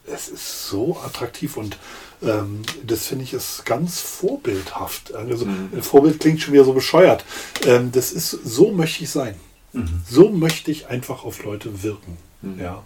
Es 0.05 0.29
ist 0.29 0.69
so 0.69 0.97
attraktiv 1.03 1.57
und 1.57 1.77
ähm, 2.21 2.61
das 2.85 3.07
finde 3.07 3.25
ich 3.25 3.33
ist 3.33 3.65
ganz 3.65 3.99
vorbildhaft. 3.99 5.13
Also 5.13 5.45
mhm. 5.45 5.81
Vorbild 5.81 6.19
klingt 6.19 6.41
schon 6.41 6.53
wieder 6.53 6.63
so 6.63 6.73
bescheuert. 6.73 7.25
Ähm, 7.65 7.91
das 7.91 8.11
ist, 8.11 8.31
so 8.31 8.71
möchte 8.71 9.03
ich 9.03 9.09
sein. 9.09 9.35
Mhm. 9.73 10.01
So 10.09 10.29
möchte 10.29 10.71
ich 10.71 10.87
einfach 10.87 11.25
auf 11.25 11.43
Leute 11.43 11.83
wirken. 11.83 12.17
Mhm. 12.41 12.59
Ja. 12.59 12.83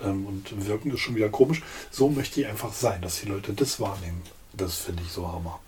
Ähm, 0.00 0.26
und 0.26 0.66
wirken 0.66 0.92
ist 0.92 1.00
schon 1.00 1.16
wieder 1.16 1.28
komisch. 1.28 1.62
So 1.90 2.08
möchte 2.08 2.40
ich 2.40 2.46
einfach 2.46 2.72
sein, 2.72 3.02
dass 3.02 3.20
die 3.20 3.28
Leute 3.28 3.52
das 3.52 3.80
wahrnehmen. 3.80 4.22
Das 4.52 4.76
finde 4.76 5.02
ich 5.04 5.10
so 5.10 5.26
Hammer. 5.26 5.58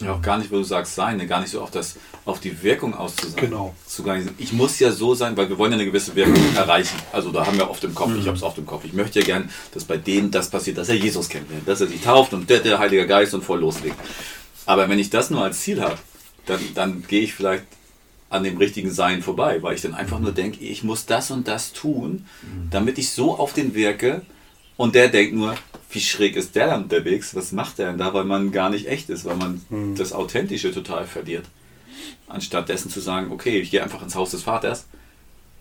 Ja, 0.00 0.14
auch 0.14 0.22
gar 0.22 0.38
nicht, 0.38 0.50
wo 0.52 0.56
du 0.56 0.62
sagst, 0.62 0.94
sein, 0.94 1.16
ne? 1.16 1.26
gar 1.26 1.40
nicht 1.40 1.50
so 1.50 1.60
auf, 1.60 1.72
das, 1.72 1.96
auf 2.24 2.38
die 2.38 2.62
Wirkung 2.62 2.94
auszusagen. 2.94 3.50
Genau. 3.50 3.74
Zu 3.86 4.04
gar 4.04 4.16
nicht, 4.16 4.28
ich 4.38 4.52
muss 4.52 4.78
ja 4.78 4.92
so 4.92 5.14
sein, 5.14 5.36
weil 5.36 5.48
wir 5.48 5.58
wollen 5.58 5.72
ja 5.72 5.78
eine 5.78 5.86
gewisse 5.86 6.14
Wirkung 6.14 6.40
erreichen. 6.56 6.96
Also 7.12 7.32
da 7.32 7.44
haben 7.46 7.56
wir 7.56 7.68
oft 7.68 7.82
im 7.82 7.94
Kopf, 7.94 8.10
mhm. 8.10 8.20
ich 8.20 8.26
habe 8.26 8.36
es 8.36 8.42
oft 8.42 8.58
im 8.58 8.66
Kopf. 8.66 8.84
Ich 8.84 8.92
möchte 8.92 9.18
ja 9.20 9.26
gern, 9.26 9.50
dass 9.74 9.84
bei 9.84 9.96
denen 9.96 10.30
das 10.30 10.50
passiert, 10.50 10.78
dass 10.78 10.88
er 10.88 10.96
Jesus 10.96 11.28
kennenlernt, 11.28 11.66
dass 11.66 11.80
er 11.80 11.88
sich 11.88 12.00
tauft 12.00 12.32
und 12.32 12.48
der, 12.48 12.60
der 12.60 12.78
Heilige 12.78 13.06
Geist 13.06 13.34
und 13.34 13.42
voll 13.42 13.60
loslegt. 13.60 13.96
Aber 14.66 14.88
wenn 14.88 14.98
ich 14.98 15.10
das 15.10 15.30
nur 15.30 15.42
als 15.42 15.60
Ziel 15.60 15.80
habe, 15.80 15.98
dann, 16.46 16.60
dann 16.74 17.04
gehe 17.08 17.22
ich 17.22 17.34
vielleicht 17.34 17.64
an 18.30 18.44
dem 18.44 18.56
richtigen 18.58 18.90
Sein 18.90 19.22
vorbei, 19.22 19.62
weil 19.62 19.74
ich 19.74 19.82
dann 19.82 19.94
einfach 19.94 20.20
nur 20.20 20.32
denke, 20.32 20.64
ich 20.64 20.84
muss 20.84 21.06
das 21.06 21.30
und 21.30 21.48
das 21.48 21.72
tun, 21.72 22.26
mhm. 22.42 22.70
damit 22.70 22.98
ich 22.98 23.10
so 23.10 23.36
auf 23.36 23.52
den 23.52 23.74
wirke 23.74 24.22
und 24.76 24.94
der 24.94 25.08
denkt 25.08 25.34
nur, 25.34 25.54
wie 25.90 26.00
schräg 26.00 26.36
ist 26.36 26.54
der 26.54 26.66
dann 26.68 26.84
unterwegs? 26.84 27.34
Was 27.34 27.52
macht 27.52 27.78
der 27.78 27.88
denn 27.88 27.98
da? 27.98 28.12
Weil 28.12 28.24
man 28.24 28.52
gar 28.52 28.70
nicht 28.70 28.88
echt 28.88 29.08
ist, 29.08 29.24
weil 29.24 29.36
man 29.36 29.64
hm. 29.68 29.94
das 29.96 30.12
Authentische 30.12 30.72
total 30.72 31.06
verliert. 31.06 31.46
Anstatt 32.26 32.68
dessen 32.68 32.90
zu 32.90 33.00
sagen, 33.00 33.32
okay, 33.32 33.58
ich 33.60 33.70
gehe 33.70 33.82
einfach 33.82 34.02
ins 34.02 34.14
Haus 34.14 34.32
des 34.32 34.42
Vaters 34.42 34.86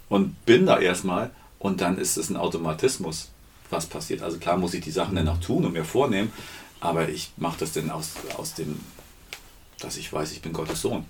und 0.09 0.45
bin 0.45 0.65
da 0.65 0.79
erstmal 0.79 1.31
und 1.59 1.81
dann 1.81 1.97
ist 1.97 2.17
es 2.17 2.29
ein 2.29 2.37
Automatismus, 2.37 3.29
was 3.69 3.85
passiert. 3.85 4.21
Also 4.21 4.37
klar 4.37 4.57
muss 4.57 4.73
ich 4.73 4.81
die 4.83 4.91
Sachen 4.91 5.15
dann 5.15 5.29
auch 5.29 5.39
tun 5.39 5.65
und 5.65 5.73
mir 5.73 5.85
vornehmen, 5.85 6.31
aber 6.79 7.09
ich 7.09 7.31
mache 7.37 7.59
das 7.59 7.71
dann 7.71 7.89
aus, 7.89 8.13
aus 8.35 8.53
dem, 8.53 8.79
dass 9.79 9.97
ich 9.97 10.11
weiß, 10.11 10.31
ich 10.33 10.41
bin 10.41 10.53
Gottes 10.53 10.81
Sohn. 10.81 11.05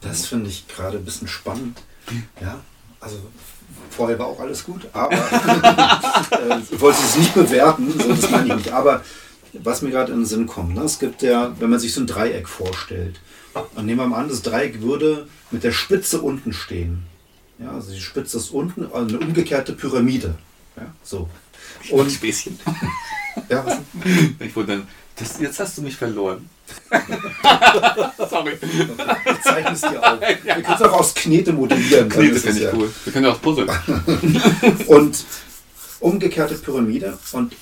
Das 0.00 0.26
finde 0.26 0.50
ich 0.50 0.68
gerade 0.68 0.98
ein 0.98 1.04
bisschen 1.04 1.28
spannend. 1.28 1.82
Ja, 2.40 2.60
also 3.00 3.18
vorher 3.90 4.18
war 4.18 4.26
auch 4.26 4.40
alles 4.40 4.64
gut, 4.64 4.82
aber 4.92 5.12
äh, 6.32 6.60
ich 6.70 6.80
wollte 6.80 6.98
es 7.02 7.16
nicht 7.16 7.34
bewerten, 7.34 7.92
so, 7.98 8.08
das 8.08 8.30
meine 8.30 8.48
ich 8.48 8.56
nicht. 8.56 8.72
Aber 8.72 9.02
was 9.52 9.82
mir 9.82 9.90
gerade 9.90 10.12
in 10.12 10.20
den 10.20 10.26
Sinn 10.26 10.46
kommt, 10.46 10.74
ne, 10.74 10.82
es 10.82 10.98
gibt 10.98 11.22
ja, 11.22 11.54
wenn 11.58 11.70
man 11.70 11.80
sich 11.80 11.92
so 11.92 12.00
ein 12.00 12.06
Dreieck 12.06 12.48
vorstellt, 12.48 13.20
und 13.74 13.86
nehmen 13.86 14.00
wir 14.00 14.06
mal 14.06 14.20
an, 14.20 14.28
das 14.28 14.42
Dreieck 14.42 14.82
würde 14.82 15.28
mit 15.50 15.64
der 15.64 15.72
Spitze 15.72 16.20
unten 16.20 16.52
stehen. 16.52 17.04
Ja, 17.58 17.72
also 17.72 17.92
die 17.92 18.00
Spitze 18.00 18.36
ist 18.36 18.50
unten, 18.50 18.84
also 18.92 19.16
eine 19.16 19.26
umgekehrte 19.26 19.72
Pyramide. 19.72 20.34
Ja, 20.76 20.94
so. 21.02 21.28
Und 21.90 22.10
Späßchen. 22.10 22.58
Ja, 23.50 23.66
was? 23.66 23.76
Ich 24.40 24.54
dann, 24.54 24.88
das, 25.16 25.38
jetzt 25.38 25.60
hast 25.60 25.76
du 25.76 25.82
mich 25.82 25.94
verloren. 25.94 26.48
Sorry. 28.30 28.58
Ich 28.60 29.40
zeichne 29.42 29.72
es 29.72 29.80
dir 29.80 30.02
auf. 30.02 30.20
Wir 30.20 30.36
können 30.36 30.74
es 30.74 30.82
auch 30.82 30.92
aus 30.92 31.14
Knete 31.14 31.52
modellieren. 31.52 32.08
Knete 32.08 32.40
finde 32.40 32.58
ich 32.58 32.64
ja. 32.64 32.72
cool. 32.74 32.92
Wir 33.04 33.12
können 33.12 33.26
ja 33.26 33.32
auch 33.32 33.42
puzzeln. 33.42 33.68
und 34.86 35.24
umgekehrte 36.00 36.54
Pyramide. 36.54 37.18
Und 37.32 37.54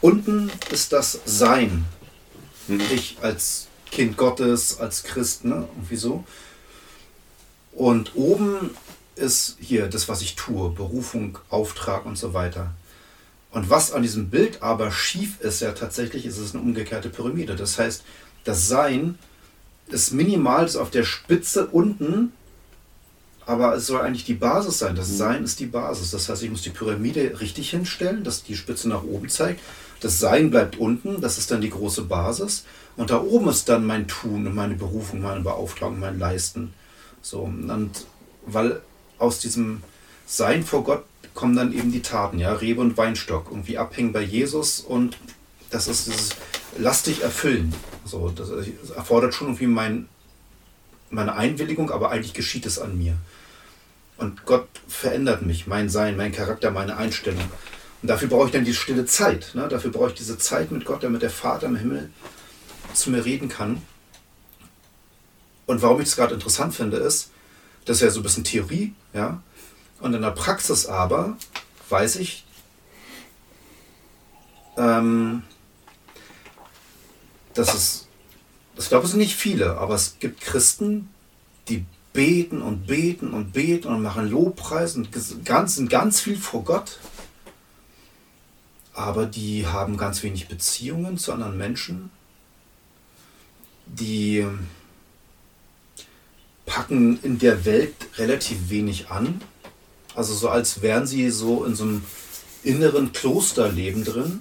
unten 0.00 0.50
ist 0.70 0.92
das 0.92 1.20
Sein. 1.24 1.84
Mhm. 2.68 2.80
Ich 2.92 3.16
als 3.22 3.68
Kind 3.90 4.16
Gottes, 4.16 4.78
als 4.80 5.04
Christ, 5.04 5.44
ne? 5.44 5.68
Irgendwie 5.76 5.96
so. 5.96 6.24
Und 7.72 8.12
oben 8.14 8.70
ist 9.16 9.56
hier 9.60 9.86
das, 9.86 10.08
was 10.08 10.22
ich 10.22 10.36
tue. 10.36 10.70
Berufung, 10.70 11.38
Auftrag 11.48 12.06
und 12.06 12.16
so 12.16 12.34
weiter. 12.34 12.72
Und 13.50 13.70
was 13.70 13.92
an 13.92 14.02
diesem 14.02 14.28
Bild 14.28 14.62
aber 14.62 14.90
schief 14.90 15.40
ist, 15.40 15.60
ja 15.60 15.72
tatsächlich, 15.72 16.26
ist 16.26 16.36
es 16.36 16.52
eine 16.52 16.62
umgekehrte 16.62 17.08
Pyramide. 17.08 17.56
Das 17.56 17.78
heißt, 17.78 18.02
das 18.46 18.68
Sein 18.68 19.18
ist 19.88 20.12
minimal 20.12 20.64
ist 20.64 20.76
auf 20.76 20.90
der 20.90 21.04
Spitze 21.04 21.66
unten, 21.66 22.32
aber 23.44 23.74
es 23.74 23.86
soll 23.86 24.00
eigentlich 24.00 24.24
die 24.24 24.34
Basis 24.34 24.78
sein. 24.78 24.96
Das 24.96 25.16
Sein 25.16 25.44
ist 25.44 25.60
die 25.60 25.66
Basis. 25.66 26.10
Das 26.10 26.28
heißt, 26.28 26.42
ich 26.42 26.50
muss 26.50 26.62
die 26.62 26.70
Pyramide 26.70 27.40
richtig 27.40 27.70
hinstellen, 27.70 28.24
dass 28.24 28.42
die 28.42 28.56
Spitze 28.56 28.88
nach 28.88 29.04
oben 29.04 29.28
zeigt. 29.28 29.60
Das 30.00 30.18
Sein 30.18 30.50
bleibt 30.50 30.78
unten, 30.78 31.20
das 31.20 31.38
ist 31.38 31.50
dann 31.50 31.60
die 31.60 31.70
große 31.70 32.02
Basis. 32.02 32.64
Und 32.96 33.10
da 33.10 33.20
oben 33.20 33.48
ist 33.48 33.68
dann 33.68 33.86
mein 33.86 34.08
Tun 34.08 34.46
und 34.46 34.54
meine 34.54 34.74
Berufung, 34.74 35.20
meine 35.20 35.40
Beauftragung, 35.40 36.00
mein 36.00 36.18
Leisten. 36.18 36.74
So, 37.22 37.42
und 37.42 37.90
weil 38.46 38.80
aus 39.18 39.38
diesem 39.38 39.82
Sein 40.26 40.64
vor 40.64 40.82
Gott 40.82 41.04
kommen 41.34 41.54
dann 41.54 41.72
eben 41.72 41.92
die 41.92 42.02
Taten, 42.02 42.38
ja, 42.38 42.52
Rebe 42.52 42.80
und 42.80 42.96
Weinstock, 42.96 43.48
irgendwie 43.50 43.78
abhängen 43.78 44.12
bei 44.12 44.22
Jesus 44.22 44.80
und 44.80 45.16
das 45.70 45.88
ist 45.88 46.06
dieses 46.06 46.30
lastig 46.78 47.22
erfüllen. 47.22 47.74
So, 48.04 48.30
das 48.30 48.50
erfordert 48.94 49.34
schon 49.34 49.48
irgendwie 49.48 49.66
mein, 49.66 50.08
meine 51.10 51.34
Einwilligung, 51.34 51.90
aber 51.90 52.10
eigentlich 52.10 52.34
geschieht 52.34 52.66
es 52.66 52.78
an 52.78 52.96
mir. 52.98 53.16
Und 54.16 54.46
Gott 54.46 54.68
verändert 54.88 55.42
mich, 55.42 55.66
mein 55.66 55.88
Sein, 55.88 56.16
mein 56.16 56.32
Charakter, 56.32 56.70
meine 56.70 56.96
Einstellung. 56.96 57.50
Und 58.02 58.08
dafür 58.08 58.28
brauche 58.28 58.46
ich 58.46 58.52
dann 58.52 58.64
die 58.64 58.74
stille 58.74 59.04
Zeit. 59.04 59.50
Ne? 59.54 59.68
Dafür 59.68 59.90
brauche 59.90 60.08
ich 60.08 60.14
diese 60.14 60.38
Zeit 60.38 60.70
mit 60.70 60.84
Gott, 60.84 61.02
damit 61.02 61.22
der 61.22 61.30
Vater 61.30 61.66
im 61.66 61.76
Himmel 61.76 62.10
zu 62.94 63.10
mir 63.10 63.24
reden 63.24 63.48
kann. 63.48 63.82
Und 65.66 65.82
warum 65.82 66.00
ich 66.00 66.08
es 66.08 66.16
gerade 66.16 66.34
interessant 66.34 66.74
finde, 66.74 66.98
ist, 66.98 67.30
das 67.84 67.96
ist 67.96 68.02
ja 68.02 68.10
so 68.10 68.20
ein 68.20 68.22
bisschen 68.22 68.44
Theorie, 68.44 68.94
ja. 69.12 69.42
Und 70.00 70.14
in 70.14 70.22
der 70.22 70.30
Praxis 70.30 70.86
aber 70.86 71.36
weiß 71.88 72.16
ich, 72.16 72.44
ähm, 74.76 75.42
dass 77.56 77.74
es, 77.74 78.06
ich 78.78 78.88
glaube, 78.88 79.04
es 79.04 79.10
sind 79.10 79.20
nicht 79.20 79.36
viele, 79.36 79.78
aber 79.78 79.94
es 79.94 80.18
gibt 80.18 80.40
Christen, 80.40 81.08
die 81.68 81.84
beten 82.12 82.62
und 82.62 82.86
beten 82.86 83.32
und 83.32 83.52
beten 83.52 83.88
und 83.88 84.02
machen 84.02 84.30
Lobpreis 84.30 84.96
und 84.96 85.10
ganz, 85.44 85.74
sind 85.74 85.90
ganz 85.90 86.20
viel 86.20 86.36
vor 86.36 86.64
Gott, 86.64 86.98
aber 88.94 89.26
die 89.26 89.66
haben 89.66 89.96
ganz 89.96 90.22
wenig 90.22 90.48
Beziehungen 90.48 91.18
zu 91.18 91.32
anderen 91.32 91.58
Menschen. 91.58 92.10
Die 93.86 94.46
packen 96.64 97.22
in 97.22 97.38
der 97.38 97.64
Welt 97.64 97.94
relativ 98.16 98.70
wenig 98.70 99.10
an. 99.10 99.40
Also 100.14 100.34
so 100.34 100.48
als 100.48 100.80
wären 100.80 101.06
sie 101.06 101.30
so 101.30 101.64
in 101.64 101.74
so 101.74 101.84
einem 101.84 102.02
inneren 102.64 103.12
Klosterleben 103.12 104.04
drin. 104.04 104.40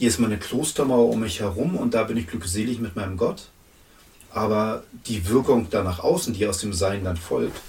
Hier 0.00 0.08
ist 0.08 0.18
meine 0.18 0.38
Klostermauer 0.38 1.10
um 1.10 1.20
mich 1.20 1.40
herum 1.40 1.76
und 1.76 1.92
da 1.92 2.04
bin 2.04 2.16
ich 2.16 2.26
glückselig 2.26 2.78
mit 2.78 2.96
meinem 2.96 3.18
Gott. 3.18 3.50
Aber 4.32 4.82
die 5.04 5.28
Wirkung 5.28 5.68
da 5.68 5.82
nach 5.82 5.98
außen, 5.98 6.32
die 6.32 6.46
aus 6.46 6.56
dem 6.56 6.72
Sein 6.72 7.04
dann 7.04 7.18
folgt, 7.18 7.60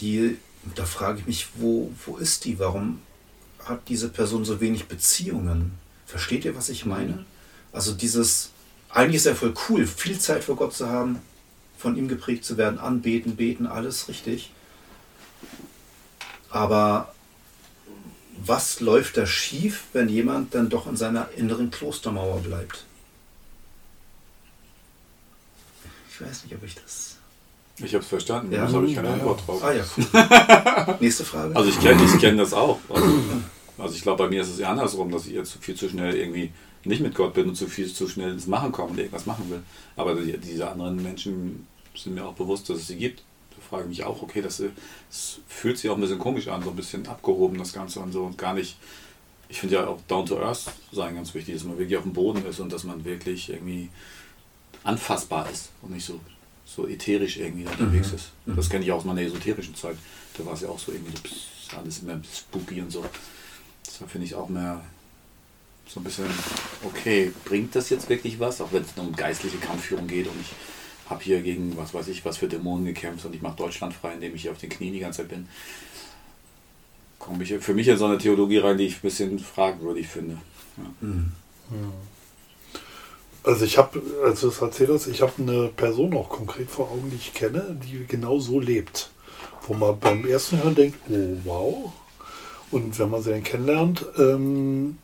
die, 0.00 0.38
da 0.76 0.84
frage 0.84 1.18
ich 1.18 1.26
mich, 1.26 1.48
wo, 1.56 1.90
wo 2.06 2.16
ist 2.16 2.44
die? 2.44 2.60
Warum 2.60 3.00
hat 3.64 3.88
diese 3.88 4.08
Person 4.08 4.44
so 4.44 4.60
wenig 4.60 4.86
Beziehungen? 4.86 5.72
Versteht 6.06 6.44
ihr, 6.44 6.54
was 6.54 6.68
ich 6.68 6.86
meine? 6.86 7.24
Also 7.72 7.92
dieses, 7.92 8.50
eigentlich 8.88 9.16
ist 9.16 9.26
ja 9.26 9.34
voll 9.34 9.54
cool, 9.68 9.88
viel 9.88 10.20
Zeit 10.20 10.44
vor 10.44 10.54
Gott 10.54 10.74
zu 10.74 10.88
haben, 10.88 11.18
von 11.76 11.96
ihm 11.96 12.06
geprägt 12.06 12.44
zu 12.44 12.56
werden, 12.56 12.78
anbeten, 12.78 13.34
beten, 13.34 13.66
alles 13.66 14.06
richtig. 14.06 14.52
Aber 16.50 17.12
was 18.44 18.80
läuft 18.80 19.16
da 19.16 19.26
schief, 19.26 19.84
wenn 19.92 20.08
jemand 20.08 20.54
dann 20.54 20.68
doch 20.68 20.86
in 20.86 20.96
seiner 20.96 21.28
inneren 21.36 21.70
Klostermauer 21.70 22.40
bleibt? 22.40 22.84
Ich 26.10 26.20
weiß 26.20 26.44
nicht, 26.44 26.54
ob 26.54 26.64
ich 26.64 26.74
das. 26.74 27.16
Ich 27.82 27.94
habe 27.94 28.02
es 28.02 28.08
verstanden, 28.08 28.52
ja. 28.52 28.66
da 28.66 28.72
habe 28.72 28.86
ich 28.86 28.94
keine 28.94 29.08
ja, 29.08 29.14
Antwort 29.14 29.46
drauf. 29.46 29.64
Ah 29.64 29.72
ja, 29.72 29.84
cool. 29.96 30.96
Nächste 31.00 31.24
Frage. 31.24 31.56
Also 31.56 31.70
ich 31.70 31.80
kenne 31.80 32.02
ich 32.04 32.20
kenn 32.20 32.36
das 32.36 32.52
auch. 32.52 32.78
Also, 32.90 33.06
also 33.78 33.94
ich 33.94 34.02
glaube, 34.02 34.24
bei 34.24 34.28
mir 34.28 34.42
ist 34.42 34.50
es 34.50 34.58
eher 34.58 34.68
andersrum, 34.68 35.10
dass 35.10 35.26
ich 35.26 35.32
jetzt 35.32 35.56
viel 35.60 35.74
zu 35.74 35.88
schnell 35.88 36.14
irgendwie 36.14 36.52
nicht 36.84 37.00
mit 37.00 37.14
Gott 37.14 37.34
bin 37.34 37.48
und 37.48 37.54
zu 37.54 37.66
viel 37.66 37.90
zu 37.92 38.08
schnell 38.08 38.32
ins 38.32 38.46
Machen 38.46 38.72
komme 38.72 38.90
und 38.90 38.98
irgendwas 38.98 39.26
machen 39.26 39.50
will. 39.50 39.62
Aber 39.96 40.14
die, 40.14 40.36
diese 40.36 40.68
anderen 40.68 41.02
Menschen 41.02 41.66
sind 41.94 42.14
mir 42.14 42.24
auch 42.24 42.34
bewusst, 42.34 42.68
dass 42.68 42.78
es 42.78 42.88
sie 42.88 42.96
gibt. 42.96 43.22
Frage 43.60 43.84
ich 43.84 43.88
mich 43.88 44.04
auch, 44.04 44.22
okay, 44.22 44.42
das, 44.42 44.62
das 45.08 45.38
fühlt 45.46 45.78
sich 45.78 45.90
auch 45.90 45.96
ein 45.96 46.00
bisschen 46.00 46.18
komisch 46.18 46.48
an, 46.48 46.62
so 46.62 46.70
ein 46.70 46.76
bisschen 46.76 47.06
abgehoben 47.06 47.58
das 47.58 47.72
Ganze 47.72 48.00
und 48.00 48.12
so 48.12 48.24
und 48.24 48.38
gar 48.38 48.54
nicht. 48.54 48.76
Ich 49.48 49.60
finde 49.60 49.76
ja 49.76 49.86
auch 49.86 50.00
down 50.06 50.26
to 50.26 50.38
earth 50.40 50.70
sein 50.92 51.16
ganz 51.16 51.34
wichtig, 51.34 51.54
dass 51.54 51.64
man 51.64 51.76
wirklich 51.78 51.96
auf 51.96 52.04
dem 52.04 52.12
Boden 52.12 52.44
ist 52.46 52.60
und 52.60 52.72
dass 52.72 52.84
man 52.84 53.04
wirklich 53.04 53.50
irgendwie 53.50 53.88
anfassbar 54.84 55.50
ist 55.50 55.70
und 55.82 55.92
nicht 55.92 56.04
so, 56.04 56.20
so 56.64 56.86
ätherisch 56.86 57.36
irgendwie 57.36 57.66
unterwegs 57.66 58.10
mhm. 58.10 58.14
ist. 58.14 58.30
Das 58.46 58.70
kenne 58.70 58.84
ich 58.84 58.92
auch 58.92 58.98
aus 58.98 59.04
meiner 59.04 59.22
esoterischen 59.22 59.74
Zeit. 59.74 59.96
Da 60.38 60.46
war 60.46 60.54
es 60.54 60.60
ja 60.60 60.68
auch 60.68 60.78
so 60.78 60.92
irgendwie 60.92 61.12
alles 61.76 62.00
immer 62.00 62.20
spooky 62.32 62.80
und 62.80 62.90
so. 62.90 63.04
Da 63.98 64.06
finde 64.06 64.26
ich 64.26 64.34
auch 64.34 64.48
mehr 64.48 64.80
so 65.86 66.00
ein 66.00 66.04
bisschen, 66.04 66.26
okay, 66.84 67.32
bringt 67.44 67.74
das 67.74 67.90
jetzt 67.90 68.08
wirklich 68.08 68.38
was, 68.38 68.60
auch 68.60 68.72
wenn 68.72 68.82
es 68.82 68.96
nur 68.96 69.06
um 69.06 69.16
geistliche 69.16 69.58
Kampfführung 69.58 70.06
geht 70.06 70.28
und 70.28 70.40
ich 70.40 70.52
habe 71.10 71.22
hier 71.22 71.42
gegen 71.42 71.76
was 71.76 71.92
weiß 71.92 72.08
ich 72.08 72.24
was 72.24 72.38
für 72.38 72.48
Dämonen 72.48 72.86
gekämpft 72.86 73.24
und 73.26 73.34
ich 73.34 73.42
mache 73.42 73.56
Deutschland 73.56 73.92
frei, 73.92 74.14
indem 74.14 74.34
ich 74.34 74.42
hier 74.42 74.52
auf 74.52 74.58
den 74.58 74.70
Knien 74.70 74.92
die 74.92 75.00
ganze 75.00 75.18
Zeit 75.18 75.28
bin. 75.28 75.48
Komme 77.18 77.42
ich 77.42 77.52
für 77.58 77.74
mich 77.74 77.88
in 77.88 77.98
so 77.98 78.06
eine 78.06 78.18
Theologie 78.18 78.58
rein, 78.58 78.78
die 78.78 78.86
ich 78.86 78.96
ein 78.96 79.02
bisschen 79.02 79.38
fragwürdig 79.38 80.06
finde. 80.06 80.38
Ja. 80.76 80.84
Mhm. 81.00 81.32
Also 83.42 83.64
ich 83.64 83.78
habe, 83.78 84.02
als 84.24 84.40
du 84.40 84.48
es 84.48 84.60
erzählst, 84.60 85.06
ich 85.06 85.22
habe 85.22 85.32
eine 85.38 85.68
Person 85.68 86.14
auch 86.14 86.28
konkret 86.28 86.70
vor 86.70 86.90
Augen, 86.90 87.10
die 87.10 87.16
ich 87.16 87.32
kenne, 87.32 87.78
die 87.82 88.04
genau 88.06 88.38
so 88.38 88.60
lebt. 88.60 89.10
Wo 89.66 89.74
man 89.74 89.98
beim 89.98 90.26
ersten 90.26 90.62
Hören 90.62 90.74
denkt, 90.74 90.98
oh 91.08 91.36
wow. 91.44 91.92
Und 92.70 92.98
wenn 92.98 93.10
man 93.10 93.22
sie 93.22 93.30
dann 93.30 93.42
kennenlernt, 93.42 94.04
ähm, 94.18 94.98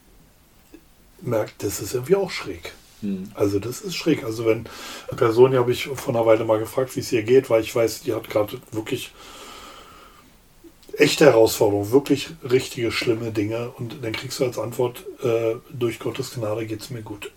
merkt, 1.20 1.62
das 1.62 1.80
ist 1.80 1.94
irgendwie 1.94 2.16
auch 2.16 2.30
schräg. 2.30 2.74
Mhm. 3.03 3.30
Also 3.34 3.59
das 3.59 3.80
ist 3.80 3.97
schräg. 3.97 4.24
Also 4.24 4.47
wenn 4.47 4.66
eine 5.09 5.16
Person, 5.16 5.51
die 5.51 5.59
habe 5.59 5.72
ich 5.72 5.84
vor 5.84 6.14
einer 6.14 6.26
Weile 6.26 6.44
mal 6.44 6.59
gefragt, 6.59 6.94
wie 6.97 7.01
es 7.01 7.12
ihr 7.12 7.22
geht, 7.22 7.51
weil 7.51 7.62
ich 7.62 7.74
weiß, 7.74 8.03
die 8.03 8.14
hat 8.14 8.28
gerade 8.30 8.61
wirklich 8.72 9.12
echte 10.99 11.26
Herausforderungen, 11.26 11.92
wirklich 11.92 12.30
richtige 12.42 12.90
schlimme 12.90 13.32
Dinge. 13.32 13.70
Und 13.70 14.03
dann 14.03 14.12
kriegst 14.12 14.40
du 14.40 14.44
als 14.44 14.59
Antwort, 14.59 15.05
äh, 15.22 15.57
durch 15.70 15.99
Gottes 15.99 16.32
Gnade 16.32 16.66
geht 16.66 16.80
es 16.80 16.90
mir 16.90 17.03
gut. 17.03 17.30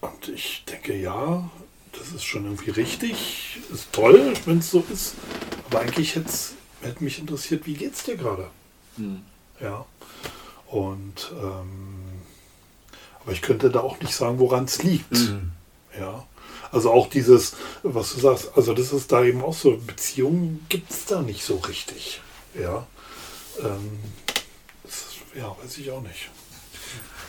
Und 0.00 0.28
ich 0.28 0.64
denke, 0.64 0.96
ja, 0.96 1.50
das 1.92 2.12
ist 2.12 2.24
schon 2.24 2.44
irgendwie 2.44 2.70
richtig, 2.70 3.58
ist 3.72 3.92
toll, 3.92 4.32
wenn 4.44 4.58
es 4.58 4.70
so 4.70 4.84
ist. 4.92 5.14
Aber 5.68 5.80
eigentlich 5.80 6.14
hätte 6.14 7.02
mich 7.02 7.18
interessiert, 7.18 7.66
wie 7.66 7.74
geht 7.74 7.94
es 7.94 8.04
dir 8.04 8.16
gerade? 8.16 8.48
Mhm. 8.96 9.22
Ja. 9.60 9.84
Und 10.70 11.32
ähm, 11.40 11.98
aber 13.20 13.32
ich 13.32 13.42
könnte 13.42 13.70
da 13.70 13.80
auch 13.80 14.00
nicht 14.00 14.14
sagen, 14.14 14.38
woran 14.38 14.64
es 14.64 14.82
liegt. 14.82 15.12
Mhm. 15.12 15.52
Ja. 15.98 16.24
Also 16.70 16.90
auch 16.90 17.08
dieses, 17.08 17.56
was 17.82 18.14
du 18.14 18.20
sagst, 18.20 18.50
also 18.56 18.74
das 18.74 18.92
ist 18.92 19.10
da 19.10 19.24
eben 19.24 19.42
auch 19.42 19.54
so, 19.54 19.76
Beziehungen 19.76 20.64
gibt 20.68 20.90
es 20.90 21.06
da 21.06 21.22
nicht 21.22 21.44
so 21.44 21.56
richtig. 21.56 22.20
Ja. 22.58 22.86
Ähm, 23.60 23.98
das, 24.82 25.06
ja, 25.34 25.56
weiß 25.62 25.78
ich 25.78 25.90
auch 25.90 26.02
nicht. 26.02 26.30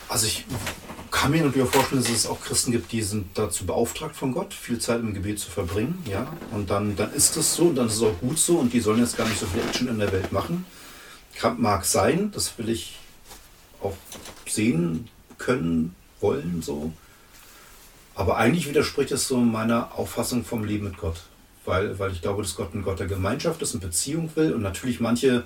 Also 0.09 0.25
ich 0.25 0.45
kann 1.11 1.31
mir 1.31 1.43
natürlich 1.43 1.69
vorstellen, 1.69 2.01
dass 2.01 2.11
es 2.11 2.27
auch 2.27 2.41
Christen 2.41 2.71
gibt, 2.71 2.91
die 2.91 3.03
sind 3.03 3.37
dazu 3.37 3.65
beauftragt 3.65 4.15
von 4.15 4.33
Gott, 4.33 4.53
viel 4.53 4.79
Zeit 4.79 5.01
im 5.01 5.13
Gebet 5.13 5.39
zu 5.39 5.51
verbringen, 5.51 6.03
ja. 6.09 6.33
Und 6.51 6.69
dann, 6.69 6.95
dann 6.95 7.13
ist 7.13 7.37
es 7.37 7.55
so 7.55 7.63
und 7.63 7.75
dann 7.75 7.87
ist 7.87 7.97
es 7.97 8.03
auch 8.03 8.19
gut 8.19 8.39
so 8.39 8.57
und 8.57 8.73
die 8.73 8.79
sollen 8.79 8.99
jetzt 8.99 9.17
gar 9.17 9.27
nicht 9.27 9.39
so 9.39 9.45
viel 9.45 9.61
Action 9.61 9.87
in 9.87 9.99
der 9.99 10.11
Welt 10.11 10.31
machen. 10.31 10.65
Mag 11.57 11.85
sein, 11.85 12.31
das 12.31 12.57
will 12.57 12.69
ich 12.69 12.98
auch 13.81 13.95
sehen 14.47 15.07
können, 15.37 15.95
wollen, 16.19 16.61
so. 16.61 16.91
Aber 18.15 18.37
eigentlich 18.37 18.67
widerspricht 18.67 19.11
es 19.11 19.27
so 19.27 19.37
meiner 19.37 19.97
Auffassung 19.97 20.43
vom 20.43 20.65
Leben 20.65 20.85
mit 20.85 20.97
Gott. 20.97 21.21
Weil, 21.65 21.97
weil 21.99 22.11
ich 22.11 22.21
glaube, 22.21 22.41
dass 22.41 22.55
Gott 22.55 22.73
ein 22.73 22.83
Gott 22.83 22.99
der 22.99 23.07
Gemeinschaft 23.07 23.61
ist, 23.61 23.73
eine 23.73 23.85
Beziehung 23.85 24.29
will. 24.35 24.53
Und 24.53 24.61
natürlich 24.61 24.99
manche, 24.99 25.45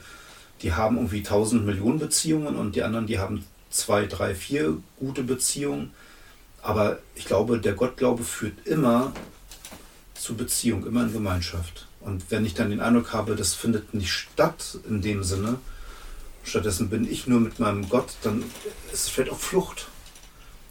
die 0.62 0.74
haben 0.74 0.96
irgendwie 0.98 1.22
tausend 1.22 1.66
Millionen 1.66 2.00
Beziehungen 2.00 2.56
und 2.56 2.76
die 2.76 2.84
anderen, 2.84 3.08
die 3.08 3.20
haben 3.20 3.46
zwei, 3.70 4.06
drei, 4.06 4.34
vier 4.34 4.78
gute 5.00 5.24
Beziehungen. 5.24 5.92
Aber 6.62 7.00
ich 7.16 7.26
glaube, 7.26 7.60
der 7.60 7.74
Gottglaube 7.74 8.24
führt 8.24 8.66
immer 8.66 9.14
zu 10.16 10.36
Beziehung, 10.36 10.86
immer 10.88 11.04
in 11.04 11.14
Gemeinschaft. 11.14 11.88
Und 12.00 12.32
wenn 12.32 12.46
ich 12.46 12.54
dann 12.54 12.70
den 12.70 12.80
Eindruck 12.80 13.14
habe, 13.14 13.36
das 13.36 13.54
findet 13.54 13.94
nicht 13.94 14.12
statt 14.12 14.78
in 14.88 15.02
dem 15.02 15.24
Sinne, 15.24 15.60
stattdessen 16.44 16.90
bin 16.90 17.10
ich 17.10 17.28
nur 17.28 17.40
mit 17.40 17.60
meinem 17.60 17.90
Gott, 17.90 18.16
dann 18.22 18.44
ist 18.92 19.06
es 19.06 19.10
vielleicht 19.10 19.32
auch 19.32 19.40
Flucht. 19.40 19.88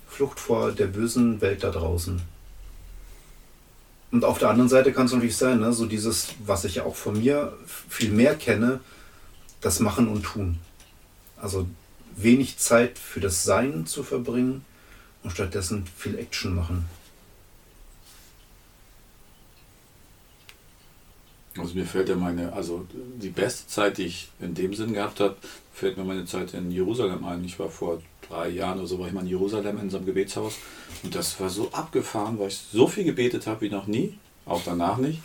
Flucht 0.08 0.38
vor 0.38 0.72
der 0.72 0.86
bösen 0.86 1.40
Welt 1.40 1.64
da 1.64 1.70
draußen. 1.70 2.20
Und 4.10 4.24
auf 4.24 4.38
der 4.38 4.50
anderen 4.50 4.68
Seite 4.68 4.92
kann 4.92 5.06
es 5.06 5.12
natürlich 5.12 5.38
sein, 5.38 5.60
ne, 5.60 5.72
so 5.72 5.86
dieses, 5.86 6.34
was 6.44 6.64
ich 6.64 6.76
ja 6.76 6.84
auch 6.84 6.96
von 6.96 7.18
mir 7.18 7.56
viel 7.88 8.10
mehr 8.10 8.36
kenne, 8.36 8.80
das 9.62 9.80
Machen 9.80 10.08
und 10.08 10.22
Tun. 10.22 10.58
Also 11.40 11.66
wenig 12.14 12.58
Zeit 12.58 12.98
für 12.98 13.20
das 13.20 13.42
Sein 13.42 13.86
zu 13.86 14.02
verbringen 14.02 14.66
und 15.22 15.30
stattdessen 15.30 15.86
viel 15.96 16.18
Action 16.18 16.54
machen. 16.54 16.84
Also 21.56 21.74
mir 21.74 21.86
fällt 21.86 22.08
ja 22.08 22.16
meine, 22.16 22.52
also 22.52 22.86
die 22.92 23.28
beste 23.28 23.66
Zeit, 23.66 23.98
die 23.98 24.04
ich 24.04 24.30
in 24.40 24.54
dem 24.54 24.74
Sinn 24.74 24.94
gehabt 24.94 25.20
habe, 25.20 25.36
fällt 25.72 25.96
mir 25.96 26.04
meine 26.04 26.24
Zeit 26.24 26.54
in 26.54 26.70
Jerusalem 26.70 27.24
ein. 27.24 27.44
Ich 27.44 27.58
war 27.58 27.68
vor 27.68 28.00
drei 28.28 28.48
Jahren 28.48 28.78
oder 28.78 28.86
so, 28.86 28.98
war 28.98 29.06
ich 29.06 29.12
mal 29.12 29.22
in 29.22 29.28
Jerusalem 29.28 29.78
in 29.78 29.90
so 29.90 29.96
einem 29.96 30.06
Gebetshaus 30.06 30.54
und 31.02 31.14
das 31.14 31.38
war 31.40 31.48
so 31.48 31.70
abgefahren, 31.72 32.38
weil 32.38 32.48
ich 32.48 32.58
so 32.72 32.86
viel 32.86 33.04
gebetet 33.04 33.46
habe 33.46 33.62
wie 33.62 33.70
noch 33.70 33.86
nie, 33.86 34.18
auch 34.46 34.62
danach 34.64 34.96
nicht. 34.98 35.20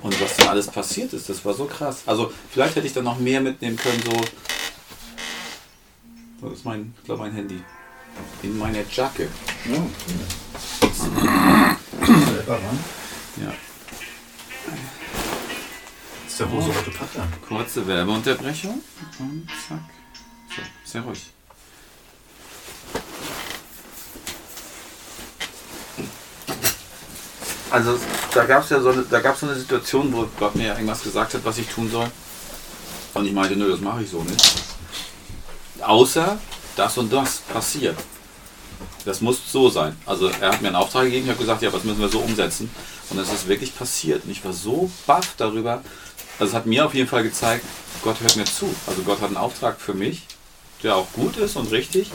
Und 0.00 0.20
was 0.20 0.36
dann 0.36 0.48
alles 0.48 0.68
passiert 0.68 1.12
ist, 1.12 1.28
das 1.28 1.44
war 1.44 1.54
so 1.54 1.66
krass. 1.66 2.02
Also 2.06 2.32
vielleicht 2.50 2.76
hätte 2.76 2.86
ich 2.86 2.92
dann 2.92 3.04
noch 3.04 3.18
mehr 3.18 3.40
mitnehmen 3.40 3.76
können, 3.76 4.02
so. 4.04 4.20
Das 6.42 6.52
ist 6.58 6.64
mein, 6.64 6.94
ich 6.98 7.04
glaube 7.04 7.22
mein 7.22 7.32
Handy. 7.32 7.60
In 8.42 8.58
meiner 8.58 8.82
Jacke. 8.90 9.28
Ja. 9.66 9.76
Ja. 13.40 13.52
Ist 16.40 16.48
der 16.48 16.58
rosa-rote 16.58 16.90
Packer. 16.90 17.28
Kurze 17.46 17.86
Werbeunterbrechung 17.86 18.80
und 19.18 19.46
zack. 19.68 19.78
So, 20.48 20.62
sehr 20.90 21.02
ruhig. 21.02 21.20
Also 27.70 27.98
da 28.32 28.44
gab 28.46 28.64
es 28.64 28.70
ja 28.70 28.80
so 28.80 28.88
eine, 28.88 29.02
da 29.02 29.20
gab's 29.20 29.40
so 29.40 29.48
eine 29.48 29.54
Situation, 29.54 30.10
wo 30.14 30.26
Gott 30.38 30.56
mir 30.56 30.68
irgendwas 30.68 31.02
gesagt 31.02 31.34
hat, 31.34 31.44
was 31.44 31.58
ich 31.58 31.68
tun 31.68 31.90
soll. 31.90 32.10
Und 33.12 33.26
ich 33.26 33.32
meinte, 33.32 33.54
nö, 33.54 33.70
das 33.70 33.80
mache 33.80 34.02
ich 34.02 34.08
so 34.08 34.22
nicht. 34.22 34.42
Außer 35.82 36.38
das 36.74 36.96
und 36.96 37.12
das 37.12 37.40
passiert. 37.40 37.98
Das 39.04 39.20
muss 39.20 39.40
so 39.52 39.68
sein. 39.68 39.94
Also 40.06 40.28
er 40.28 40.52
hat 40.52 40.62
mir 40.62 40.68
einen 40.68 40.76
Auftrag 40.76 41.04
gegeben, 41.04 41.24
ich 41.24 41.30
habe 41.30 41.40
gesagt, 41.40 41.60
ja, 41.60 41.70
was 41.70 41.84
müssen 41.84 42.00
wir 42.00 42.08
so 42.08 42.20
umsetzen. 42.20 42.70
Und 43.10 43.18
es 43.18 43.30
ist 43.30 43.46
wirklich 43.48 43.76
passiert. 43.76 44.24
Und 44.24 44.30
ich 44.30 44.42
war 44.42 44.54
so 44.54 44.90
baff 45.06 45.34
darüber. 45.36 45.82
Also 46.40 46.52
es 46.52 46.56
hat 46.56 46.66
mir 46.66 46.86
auf 46.86 46.94
jeden 46.94 47.08
Fall 47.08 47.22
gezeigt, 47.22 47.64
Gott 48.02 48.20
hört 48.20 48.36
mir 48.36 48.46
zu. 48.46 48.74
Also 48.86 49.02
Gott 49.02 49.20
hat 49.20 49.28
einen 49.28 49.36
Auftrag 49.36 49.78
für 49.78 49.92
mich, 49.92 50.22
der 50.82 50.96
auch 50.96 51.12
gut 51.12 51.36
ist 51.36 51.54
und 51.56 51.70
richtig. 51.70 52.10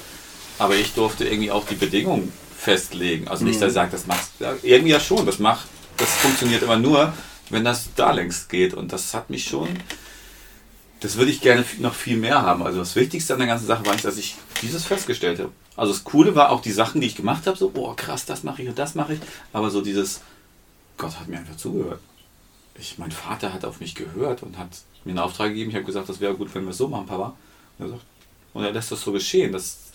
Aber 0.58 0.76
ich 0.76 0.94
durfte 0.94 1.26
irgendwie 1.26 1.52
auch 1.52 1.66
die 1.68 1.76
Bedingungen 1.76 2.34
festlegen. 2.58 3.28
Also 3.28 3.46
nicht, 3.46 3.62
dass 3.62 3.70
er 3.70 3.74
sagt, 3.74 3.94
das 3.94 4.08
machst 4.08 4.32
ja, 4.40 4.56
irgendwie 4.64 4.94
ja 4.94 5.00
schon. 5.00 5.28
Das 5.28 5.38
macht, 5.38 5.68
das 5.98 6.10
funktioniert 6.10 6.64
immer 6.64 6.78
nur, 6.78 7.14
wenn 7.52 7.64
das 7.64 7.90
da 7.96 8.12
längst 8.12 8.50
geht. 8.50 8.74
Und 8.74 8.92
das 8.92 9.14
hat 9.14 9.30
mich 9.30 9.44
schon, 9.44 9.70
das 11.02 11.18
würde 11.18 11.30
ich 11.30 11.42
gerne 11.42 11.64
noch 11.78 11.94
viel 11.94 12.18
mehr 12.18 12.42
haben. 12.42 12.64
Also 12.64 12.80
das 12.80 12.96
Wichtigste 12.96 13.34
an 13.34 13.40
der 13.40 13.48
ganzen 13.48 13.68
Sache 13.68 13.86
war 13.86 13.94
nicht, 13.94 14.06
dass 14.06 14.18
ich 14.18 14.38
dieses 14.64 14.86
festgestellt 14.86 15.38
habe. 15.38 15.52
Also 15.76 15.94
das 15.94 16.04
Coole 16.04 16.34
war 16.34 16.50
auch 16.50 16.62
die 16.62 16.72
Sachen, 16.72 17.00
die 17.00 17.08
ich 17.08 17.16
gemacht 17.16 17.46
habe, 17.46 17.58
so, 17.58 17.70
boah, 17.70 17.96
krass, 17.96 18.26
das 18.26 18.42
mache 18.42 18.64
ich 18.64 18.70
und 18.70 18.80
das 18.80 18.96
mache 18.96 19.14
ich. 19.14 19.20
Aber 19.54 19.70
so 19.70 19.82
dieses, 19.82 20.22
Gott 20.98 21.20
hat 21.20 21.28
mir 21.28 21.38
einfach 21.38 21.58
zugehört. 21.58 22.00
Ich, 22.78 22.98
mein 22.98 23.12
Vater 23.12 23.54
hat 23.54 23.66
auf 23.66 23.80
mich 23.80 23.96
gehört 23.96 24.44
und 24.44 24.58
hat 24.58 24.70
mir 25.04 25.12
einen 25.12 25.20
Auftrag 25.20 25.50
gegeben. 25.50 25.70
Ich 25.70 25.76
habe 25.76 25.86
gesagt, 25.86 26.10
das 26.10 26.20
wäre 26.20 26.36
gut, 26.36 26.54
wenn 26.54 26.64
wir 26.64 26.72
es 26.72 26.78
so 26.78 26.88
machen, 26.88 27.06
Papa. 27.06 27.36
Und 27.78 27.86
er, 27.86 27.90
sagt, 27.90 28.04
und 28.54 28.64
er 28.64 28.72
lässt 28.72 28.92
das 28.92 29.02
so 29.02 29.12
geschehen. 29.12 29.52
Das 29.52 29.92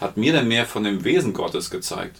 hat 0.00 0.16
mir 0.16 0.32
dann 0.32 0.48
mehr 0.48 0.66
von 0.66 0.84
dem 0.84 1.04
Wesen 1.04 1.32
Gottes 1.32 1.70
gezeigt. 1.70 2.18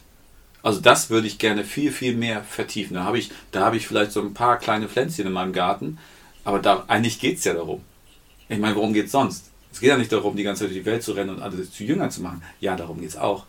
Also 0.63 0.81
das 0.81 1.11
würde 1.11 1.27
ich 1.27 1.39
gerne 1.39 1.65
viel, 1.65 1.91
viel 1.91 2.15
mehr 2.15 2.45
vertiefen. 2.45 2.95
Da 2.95 3.05
habe 3.05 3.19
ich, 3.19 3.31
da 3.51 3.65
habe 3.65 3.77
ich 3.77 3.87
vielleicht 3.87 4.13
so 4.13 4.21
ein 4.21 4.35
paar 4.35 4.59
kleine 4.59 4.89
Pflänzchen 4.89 5.27
in 5.27 5.33
meinem 5.33 5.53
Garten, 5.53 5.99
aber 6.45 6.61
da, 6.61 6.85
eigentlich 6.87 7.19
geht 7.19 7.39
es 7.39 7.45
ja 7.45 7.55
darum. 7.55 7.83
Ich 8.49 8.59
meine, 8.59 8.77
worum 8.77 8.93
geht 8.93 9.07
es 9.07 9.13
sonst? 9.13 9.51
Es 9.73 9.81
geht 9.81 9.89
ja 9.89 9.97
nicht 9.97 10.13
darum, 10.13 10.37
die 10.37 10.43
ganze 10.43 10.61
Zeit 10.61 10.71
durch 10.71 10.81
die 10.81 10.87
Welt 10.87 11.03
zu 11.03 11.13
rennen 11.13 11.31
und 11.31 11.43
alles 11.43 11.73
zu 11.73 11.85
Jüngern 11.85 12.11
zu 12.11 12.21
machen. 12.21 12.43
Ja, 12.61 12.77
darum 12.77 13.01
geht 13.01 13.11
es 13.11 13.17
auch. 13.17 13.47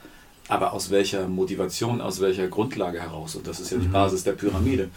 Aber 0.47 0.73
aus 0.73 0.89
welcher 0.89 1.27
Motivation, 1.27 2.01
aus 2.01 2.21
welcher 2.21 2.47
Grundlage 2.47 3.01
heraus? 3.01 3.35
Und 3.35 3.47
das 3.47 3.59
ist 3.59 3.71
ja 3.71 3.77
die 3.77 3.87
Basis 3.87 4.23
der 4.23 4.33
Pyramide. 4.33 4.89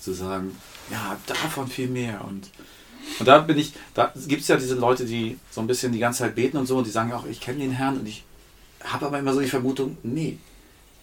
Zu 0.00 0.12
sagen, 0.12 0.56
ja, 0.90 1.16
davon 1.26 1.68
viel 1.68 1.88
mehr. 1.88 2.24
Und, 2.24 2.48
und 3.18 3.26
da 3.26 3.38
bin 3.38 3.58
ich, 3.58 3.72
da 3.94 4.12
gibt 4.26 4.42
es 4.42 4.48
ja 4.48 4.56
diese 4.56 4.74
Leute, 4.74 5.04
die 5.04 5.38
so 5.50 5.60
ein 5.60 5.66
bisschen 5.66 5.92
die 5.92 5.98
ganze 5.98 6.20
Zeit 6.20 6.34
beten 6.34 6.56
und 6.56 6.66
so 6.66 6.78
und 6.78 6.86
die 6.86 6.90
sagen 6.90 7.12
auch, 7.12 7.26
ich 7.26 7.40
kenne 7.40 7.58
den 7.58 7.72
Herrn 7.72 7.98
und 7.98 8.08
ich 8.08 8.24
habe 8.84 9.06
aber 9.06 9.18
immer 9.18 9.34
so 9.34 9.40
die 9.40 9.46
Vermutung, 9.46 9.98
nee, 10.02 10.38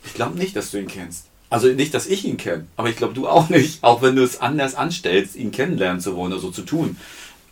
ich 0.06 0.14
glaube 0.14 0.38
nicht, 0.38 0.56
dass 0.56 0.72
du 0.72 0.80
ihn 0.80 0.88
kennst. 0.88 1.26
Also 1.50 1.68
nicht, 1.68 1.94
dass 1.94 2.08
ich 2.08 2.26
ihn 2.26 2.38
kenne, 2.38 2.66
aber 2.76 2.90
ich 2.90 2.96
glaube 2.96 3.14
du 3.14 3.28
auch 3.28 3.50
nicht, 3.50 3.84
auch 3.84 4.02
wenn 4.02 4.16
du 4.16 4.24
es 4.24 4.42
anders 4.42 4.76
anstellst, 4.76 5.36
ihn 5.36 5.52
kennenlernen 5.52 6.02
zu 6.02 6.16
wollen 6.16 6.34
oder 6.34 6.42
so 6.42 6.52
zu 6.52 6.64
tun, 6.64 6.98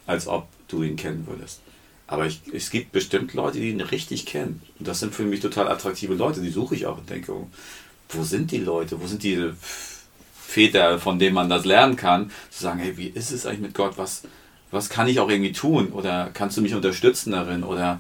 als 0.08 0.28
ob 0.28 0.48
du 0.68 0.84
ihn 0.84 0.96
kennen 0.96 1.28
würdest. 1.28 1.62
Aber 2.08 2.26
ich, 2.26 2.42
es 2.52 2.70
gibt 2.70 2.92
bestimmt 2.92 3.34
Leute, 3.34 3.60
die 3.60 3.70
ihn 3.70 3.82
richtig 3.82 4.26
kennen. 4.26 4.62
Und 4.78 4.88
das 4.88 5.00
sind 5.00 5.16
für 5.16 5.24
mich 5.24 5.40
total 5.40 5.68
attraktive 5.68 6.14
Leute, 6.14 6.42
die 6.42 6.50
suche 6.50 6.76
ich 6.76 6.86
auch 6.86 6.98
und 6.98 7.10
denke, 7.10 7.34
wo 8.10 8.24
sind 8.24 8.52
die 8.52 8.60
Leute? 8.60 9.02
Wo 9.02 9.08
sind 9.08 9.24
die 9.24 9.52
Väter, 10.46 11.00
von 11.00 11.20
denen 11.20 11.36
man 11.36 11.50
das 11.50 11.66
lernen 11.66 11.96
kann? 11.96 12.32
Zu 12.50 12.64
sagen, 12.64 12.80
hey, 12.80 12.98
wie 12.98 13.08
ist 13.08 13.32
es 13.32 13.46
eigentlich 13.46 13.62
mit 13.62 13.74
Gott? 13.74 13.94
Was, 13.98 14.24
was 14.72 14.90
kann 14.90 15.08
ich 15.08 15.20
auch 15.20 15.30
irgendwie 15.30 15.52
tun? 15.52 15.92
Oder 15.92 16.30
kannst 16.34 16.58
du 16.58 16.62
mich 16.62 16.74
unterstützen 16.74 17.32
darin? 17.32 17.64
Oder 17.64 18.00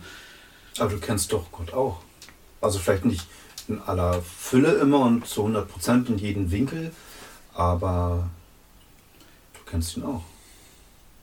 Aber 0.77 0.89
du 0.89 0.99
kennst 0.99 1.31
doch 1.33 1.51
Gott 1.51 1.73
auch. 1.73 2.01
Also 2.61 2.79
vielleicht 2.79 3.05
nicht 3.05 3.25
in 3.67 3.81
aller 3.81 4.21
Fülle 4.21 4.73
immer 4.73 4.99
und 4.99 5.25
zu 5.27 5.41
100 5.41 5.67
Prozent 5.67 6.09
in 6.09 6.17
jedem 6.17 6.51
Winkel, 6.51 6.91
aber 7.53 8.29
du 9.53 9.59
kennst 9.69 9.97
ihn 9.97 10.03
auch. 10.03 10.23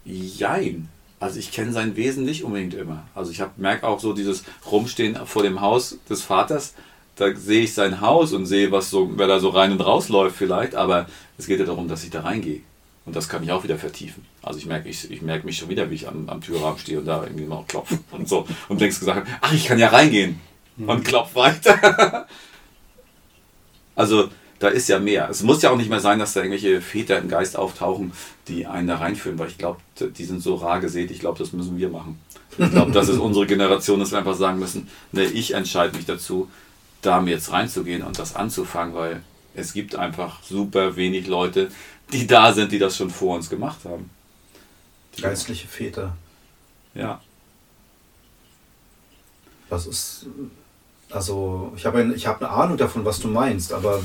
Jein. 0.04 0.88
Also 1.18 1.38
ich 1.38 1.52
kenne 1.52 1.72
sein 1.72 1.96
Wesen 1.96 2.24
nicht 2.24 2.44
unbedingt 2.44 2.72
immer. 2.72 3.04
Also 3.14 3.30
ich 3.30 3.42
merke 3.56 3.86
auch 3.86 4.00
so 4.00 4.14
dieses 4.14 4.44
Rumstehen 4.70 5.26
vor 5.26 5.42
dem 5.42 5.60
Haus 5.60 5.98
des 6.08 6.22
Vaters. 6.22 6.74
Da 7.20 7.36
sehe 7.36 7.64
ich 7.64 7.74
sein 7.74 8.00
Haus 8.00 8.32
und 8.32 8.46
sehe, 8.46 8.72
was 8.72 8.88
so, 8.88 9.10
wer 9.16 9.26
da 9.26 9.40
so 9.40 9.50
rein 9.50 9.72
und 9.72 9.80
raus 9.82 10.08
läuft 10.08 10.36
vielleicht. 10.36 10.74
Aber 10.74 11.06
es 11.36 11.46
geht 11.46 11.60
ja 11.60 11.66
darum, 11.66 11.86
dass 11.86 12.02
ich 12.02 12.08
da 12.08 12.22
reingehe. 12.22 12.62
Und 13.04 13.14
das 13.14 13.28
kann 13.28 13.42
ich 13.42 13.52
auch 13.52 13.62
wieder 13.62 13.76
vertiefen. 13.76 14.24
Also 14.42 14.58
ich 14.58 14.64
merke 14.64 14.88
ich, 14.88 15.10
ich 15.10 15.20
merk 15.20 15.44
mich 15.44 15.58
schon 15.58 15.68
wieder, 15.68 15.90
wie 15.90 15.96
ich 15.96 16.08
am, 16.08 16.30
am 16.30 16.40
Türrahmen 16.40 16.78
stehe 16.78 16.98
und 16.98 17.04
da 17.04 17.22
irgendwie 17.22 17.44
mal 17.44 17.62
klopfe 17.68 17.98
und 18.12 18.26
so. 18.26 18.46
Und 18.70 18.80
denkst 18.80 19.00
gesagt, 19.00 19.28
ach, 19.42 19.52
ich 19.52 19.66
kann 19.66 19.78
ja 19.78 19.88
reingehen. 19.88 20.40
Und 20.78 21.04
klopf 21.04 21.34
weiter. 21.34 22.26
also 23.94 24.30
da 24.58 24.68
ist 24.68 24.88
ja 24.88 24.98
mehr. 24.98 25.28
Es 25.28 25.42
muss 25.42 25.60
ja 25.60 25.72
auch 25.72 25.76
nicht 25.76 25.90
mehr 25.90 26.00
sein, 26.00 26.18
dass 26.20 26.32
da 26.32 26.40
irgendwelche 26.40 26.80
Väter 26.80 27.18
im 27.18 27.28
Geist 27.28 27.54
auftauchen, 27.54 28.12
die 28.48 28.64
einen 28.64 28.88
da 28.88 28.96
reinführen, 28.96 29.38
weil 29.38 29.48
ich 29.48 29.58
glaube, 29.58 29.80
die 30.00 30.24
sind 30.24 30.42
so 30.42 30.54
rar 30.54 30.80
gesät. 30.80 31.10
Ich 31.10 31.20
glaube, 31.20 31.38
das 31.38 31.52
müssen 31.52 31.76
wir 31.76 31.90
machen. 31.90 32.18
Ich 32.56 32.70
glaube, 32.70 32.92
das 32.92 33.10
ist 33.10 33.18
unsere 33.18 33.46
Generation, 33.46 34.00
dass 34.00 34.10
wir 34.10 34.18
einfach 34.18 34.36
sagen 34.36 34.58
müssen, 34.58 34.88
ne, 35.12 35.24
ich 35.24 35.52
entscheide 35.52 35.94
mich 35.94 36.06
dazu, 36.06 36.48
da 37.02 37.22
jetzt 37.24 37.52
reinzugehen 37.52 38.02
und 38.02 38.18
das 38.18 38.34
anzufangen, 38.36 38.94
weil 38.94 39.22
es 39.54 39.72
gibt 39.72 39.94
einfach 39.94 40.42
super 40.42 40.96
wenig 40.96 41.26
Leute, 41.26 41.70
die 42.12 42.26
da 42.26 42.52
sind, 42.52 42.72
die 42.72 42.78
das 42.78 42.96
schon 42.96 43.10
vor 43.10 43.36
uns 43.36 43.48
gemacht 43.50 43.80
haben. 43.84 44.10
Die, 45.16 45.22
Geistliche 45.22 45.66
Väter. 45.66 46.16
ja, 46.94 47.20
Was 49.68 49.86
ist. 49.86 50.26
Also, 51.10 51.72
ich 51.76 51.84
habe 51.86 51.98
ein, 51.98 52.14
ich 52.14 52.26
hab 52.26 52.40
eine 52.40 52.50
Ahnung 52.50 52.76
davon, 52.76 53.04
was 53.04 53.18
du 53.18 53.26
meinst, 53.28 53.72
aber 53.72 54.00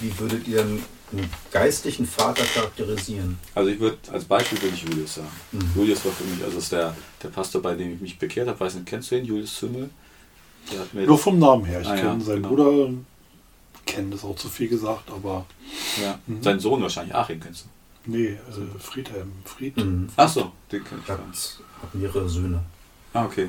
wie 0.00 0.16
würdet 0.18 0.46
ihr 0.46 0.60
einen 0.60 0.84
geistlichen 1.50 2.06
Vater 2.06 2.44
charakterisieren? 2.44 3.38
Also 3.54 3.70
ich 3.70 3.80
würde 3.80 3.98
als 4.12 4.24
Beispiel 4.24 4.62
würde 4.62 4.76
ich 4.76 4.82
Julius 4.82 5.14
sagen. 5.16 5.28
Mhm. 5.50 5.72
Julius 5.74 6.04
war 6.04 6.12
für 6.12 6.24
mich, 6.24 6.42
also 6.44 6.58
ist 6.58 6.70
der, 6.70 6.96
der 7.22 7.28
Pastor, 7.28 7.60
bei 7.60 7.74
dem 7.74 7.94
ich 7.94 8.00
mich 8.00 8.18
bekehrt 8.18 8.48
habe, 8.48 8.60
weiß 8.60 8.74
nicht, 8.74 8.86
kennst 8.86 9.10
du 9.10 9.16
ihn, 9.16 9.24
Julius 9.24 9.56
Zümmel? 9.56 9.90
Nur 10.92 11.18
vom 11.18 11.38
Namen 11.38 11.64
her. 11.64 11.80
Ich 11.80 11.88
Ah, 11.88 11.96
ja, 11.96 12.02
kenne 12.02 12.20
seinen 12.22 12.42
genau. 12.42 12.48
Bruder, 12.48 12.90
kenne 13.86 14.10
das 14.10 14.24
auch 14.24 14.36
zu 14.36 14.48
viel 14.48 14.68
gesagt, 14.68 15.10
aber 15.10 15.46
ja, 16.00 16.18
Mhm. 16.26 16.42
sein 16.42 16.60
Sohn 16.60 16.82
wahrscheinlich, 16.82 17.14
Achim 17.14 17.40
kennst 17.40 17.64
du. 17.64 18.10
nee, 18.12 18.38
also 18.46 18.62
Friedhelm, 18.78 19.32
Fried. 19.44 19.76
Mhm. 19.76 20.08
Ach 20.16 20.28
so, 20.28 20.52
den 20.70 20.84
kenn 20.84 20.98
ich 21.00 21.08
Ich 21.08 21.12
habe 21.82 21.98
mehrere 21.98 22.28
Söhne. 22.28 22.60
Ah, 23.12 23.24
okay. 23.24 23.48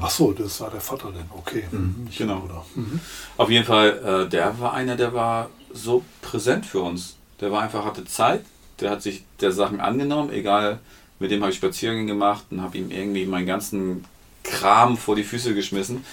Ach 0.00 0.10
so, 0.10 0.32
das 0.32 0.60
war 0.60 0.70
der 0.70 0.80
Vater 0.82 1.10
denn, 1.12 1.24
okay. 1.30 1.64
Mhm, 1.70 2.04
Nicht 2.04 2.18
genau. 2.18 2.46
Mhm. 2.74 3.00
Auf 3.38 3.48
jeden 3.48 3.64
Fall, 3.64 4.24
äh, 4.26 4.28
der 4.28 4.58
war 4.60 4.74
einer, 4.74 4.96
der 4.96 5.14
war 5.14 5.48
so 5.72 6.04
präsent 6.20 6.66
für 6.66 6.80
uns. 6.80 7.16
Der 7.40 7.50
war 7.50 7.62
einfach, 7.62 7.84
hatte 7.86 8.04
Zeit, 8.04 8.44
der 8.80 8.90
hat 8.90 9.02
sich 9.02 9.24
der 9.40 9.52
Sachen 9.52 9.80
angenommen, 9.80 10.30
egal, 10.30 10.80
mit 11.18 11.30
dem 11.30 11.40
habe 11.40 11.50
ich 11.52 11.56
Spaziergänge 11.56 12.06
gemacht 12.06 12.44
und 12.50 12.60
habe 12.60 12.76
ihm 12.76 12.90
irgendwie 12.90 13.24
meinen 13.24 13.46
ganzen 13.46 14.04
Kram 14.42 14.96
vor 14.98 15.16
die 15.16 15.24
Füße 15.24 15.54
geschmissen. 15.54 16.04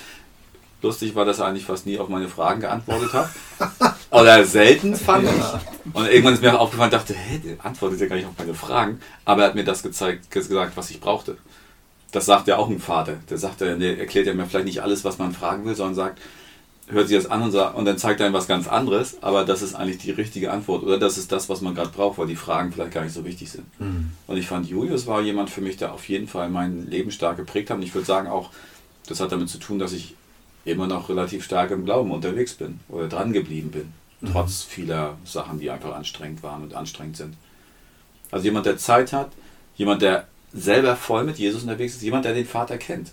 Lustig 0.81 1.15
war, 1.15 1.25
dass 1.25 1.39
er 1.39 1.47
eigentlich 1.47 1.65
fast 1.65 1.85
nie 1.85 1.97
auf 1.97 2.09
meine 2.09 2.27
Fragen 2.27 2.61
geantwortet 2.61 3.13
hat. 3.13 3.29
Oder 4.11 4.45
selten 4.45 4.95
fand 4.95 5.27
ich. 5.27 5.93
Und 5.93 6.07
irgendwann 6.07 6.33
ist 6.33 6.41
mir 6.41 6.59
aufgefallen, 6.59 6.91
dachte, 6.91 7.13
hä, 7.13 7.41
der 7.43 7.65
antwortet 7.65 7.99
ja 8.01 8.07
gar 8.07 8.15
nicht 8.15 8.27
auf 8.27 8.37
meine 8.37 8.53
Fragen. 8.53 8.99
Aber 9.25 9.41
er 9.41 9.47
hat 9.49 9.55
mir 9.55 9.63
das 9.63 9.83
gezeigt, 9.83 10.29
gesagt, 10.31 10.77
was 10.77 10.91
ich 10.91 10.99
brauchte. 10.99 11.37
Das 12.11 12.25
sagt 12.25 12.47
ja 12.47 12.57
auch 12.57 12.69
ein 12.69 12.79
Vater. 12.79 13.17
Der 13.29 13.37
sagt 13.37 13.61
ja, 13.61 13.75
der 13.75 13.99
erklärt 13.99 14.27
ja 14.27 14.33
mir 14.33 14.45
vielleicht 14.45 14.65
nicht 14.65 14.81
alles, 14.81 15.03
was 15.03 15.17
man 15.17 15.33
fragen 15.33 15.65
will, 15.65 15.75
sondern 15.75 15.95
sagt, 15.95 16.21
hört 16.87 17.07
sich 17.07 17.17
das 17.17 17.29
an 17.29 17.41
und, 17.41 17.51
sagt, 17.51 17.75
und 17.75 17.85
dann 17.85 17.97
zeigt 17.97 18.19
er 18.19 18.27
einem 18.27 18.35
was 18.35 18.47
ganz 18.47 18.67
anderes, 18.67 19.21
aber 19.21 19.43
das 19.43 19.61
ist 19.61 19.73
eigentlich 19.73 19.97
die 19.97 20.11
richtige 20.11 20.51
Antwort 20.51 20.83
oder 20.83 20.99
das 20.99 21.17
ist 21.17 21.31
das, 21.31 21.49
was 21.49 21.61
man 21.61 21.73
gerade 21.73 21.89
braucht, 21.89 22.17
weil 22.17 22.27
die 22.27 22.35
Fragen 22.35 22.71
vielleicht 22.71 22.91
gar 22.91 23.03
nicht 23.03 23.13
so 23.13 23.25
wichtig 23.25 23.49
sind. 23.49 23.65
Mhm. 23.79 24.11
Und 24.27 24.37
ich 24.37 24.47
fand, 24.47 24.69
Julius 24.69 25.07
war 25.07 25.21
jemand 25.21 25.49
für 25.49 25.61
mich, 25.61 25.77
der 25.77 25.93
auf 25.93 26.07
jeden 26.07 26.27
Fall 26.27 26.49
mein 26.49 26.87
Leben 26.87 27.11
stark 27.11 27.37
geprägt 27.37 27.69
hat. 27.69 27.77
Und 27.77 27.83
ich 27.83 27.93
würde 27.93 28.05
sagen 28.05 28.27
auch, 28.27 28.51
das 29.07 29.19
hat 29.19 29.31
damit 29.31 29.49
zu 29.49 29.57
tun, 29.57 29.79
dass 29.79 29.93
ich 29.93 30.15
immer 30.65 30.87
noch 30.87 31.09
relativ 31.09 31.43
stark 31.45 31.71
im 31.71 31.85
Glauben 31.85 32.11
unterwegs 32.11 32.53
bin 32.55 32.79
oder 32.89 33.07
dran 33.07 33.31
geblieben 33.33 33.71
bin, 33.71 33.93
Mhm. 34.21 34.31
trotz 34.31 34.63
vieler 34.63 35.17
Sachen, 35.25 35.59
die 35.59 35.69
einfach 35.69 35.93
anstrengend 35.95 36.41
waren 36.43 36.63
und 36.63 36.73
anstrengend 36.73 37.17
sind. 37.17 37.35
Also 38.31 38.45
jemand, 38.45 38.65
der 38.65 38.77
Zeit 38.77 39.13
hat, 39.13 39.31
jemand, 39.75 40.01
der 40.01 40.27
selber 40.53 40.95
voll 40.95 41.23
mit 41.25 41.37
Jesus 41.37 41.63
unterwegs 41.63 41.95
ist, 41.95 42.01
jemand, 42.01 42.25
der 42.25 42.33
den 42.33 42.45
Vater 42.45 42.77
kennt. 42.77 43.11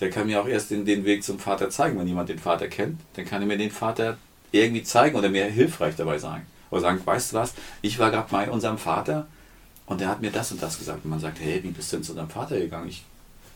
Der 0.00 0.08
kann 0.10 0.26
mir 0.26 0.40
auch 0.40 0.48
erst 0.48 0.70
den, 0.70 0.86
den 0.86 1.04
Weg 1.04 1.22
zum 1.22 1.38
Vater 1.38 1.68
zeigen. 1.68 1.98
Wenn 1.98 2.08
jemand 2.08 2.30
den 2.30 2.38
Vater 2.38 2.68
kennt, 2.68 3.00
dann 3.14 3.26
kann 3.26 3.42
er 3.42 3.46
mir 3.46 3.58
den 3.58 3.70
Vater 3.70 4.16
irgendwie 4.50 4.82
zeigen 4.82 5.16
oder 5.16 5.28
mir 5.28 5.44
hilfreich 5.44 5.94
dabei 5.94 6.18
sein. 6.18 6.46
Oder 6.70 6.80
sagen, 6.80 7.00
weißt 7.04 7.32
du 7.32 7.36
was, 7.36 7.54
ich 7.82 7.98
war 7.98 8.10
gerade 8.10 8.28
bei 8.30 8.50
unserem 8.50 8.78
Vater 8.78 9.26
und 9.86 10.00
der 10.00 10.08
hat 10.08 10.22
mir 10.22 10.30
das 10.30 10.52
und 10.52 10.62
das 10.62 10.78
gesagt. 10.78 11.04
Und 11.04 11.10
man 11.10 11.20
sagt, 11.20 11.38
hey, 11.40 11.62
wie 11.62 11.70
bist 11.70 11.92
du 11.92 11.96
denn 11.96 12.04
zu 12.04 12.14
deinem 12.14 12.30
Vater 12.30 12.58
gegangen? 12.58 12.88
Ich, 12.88 13.04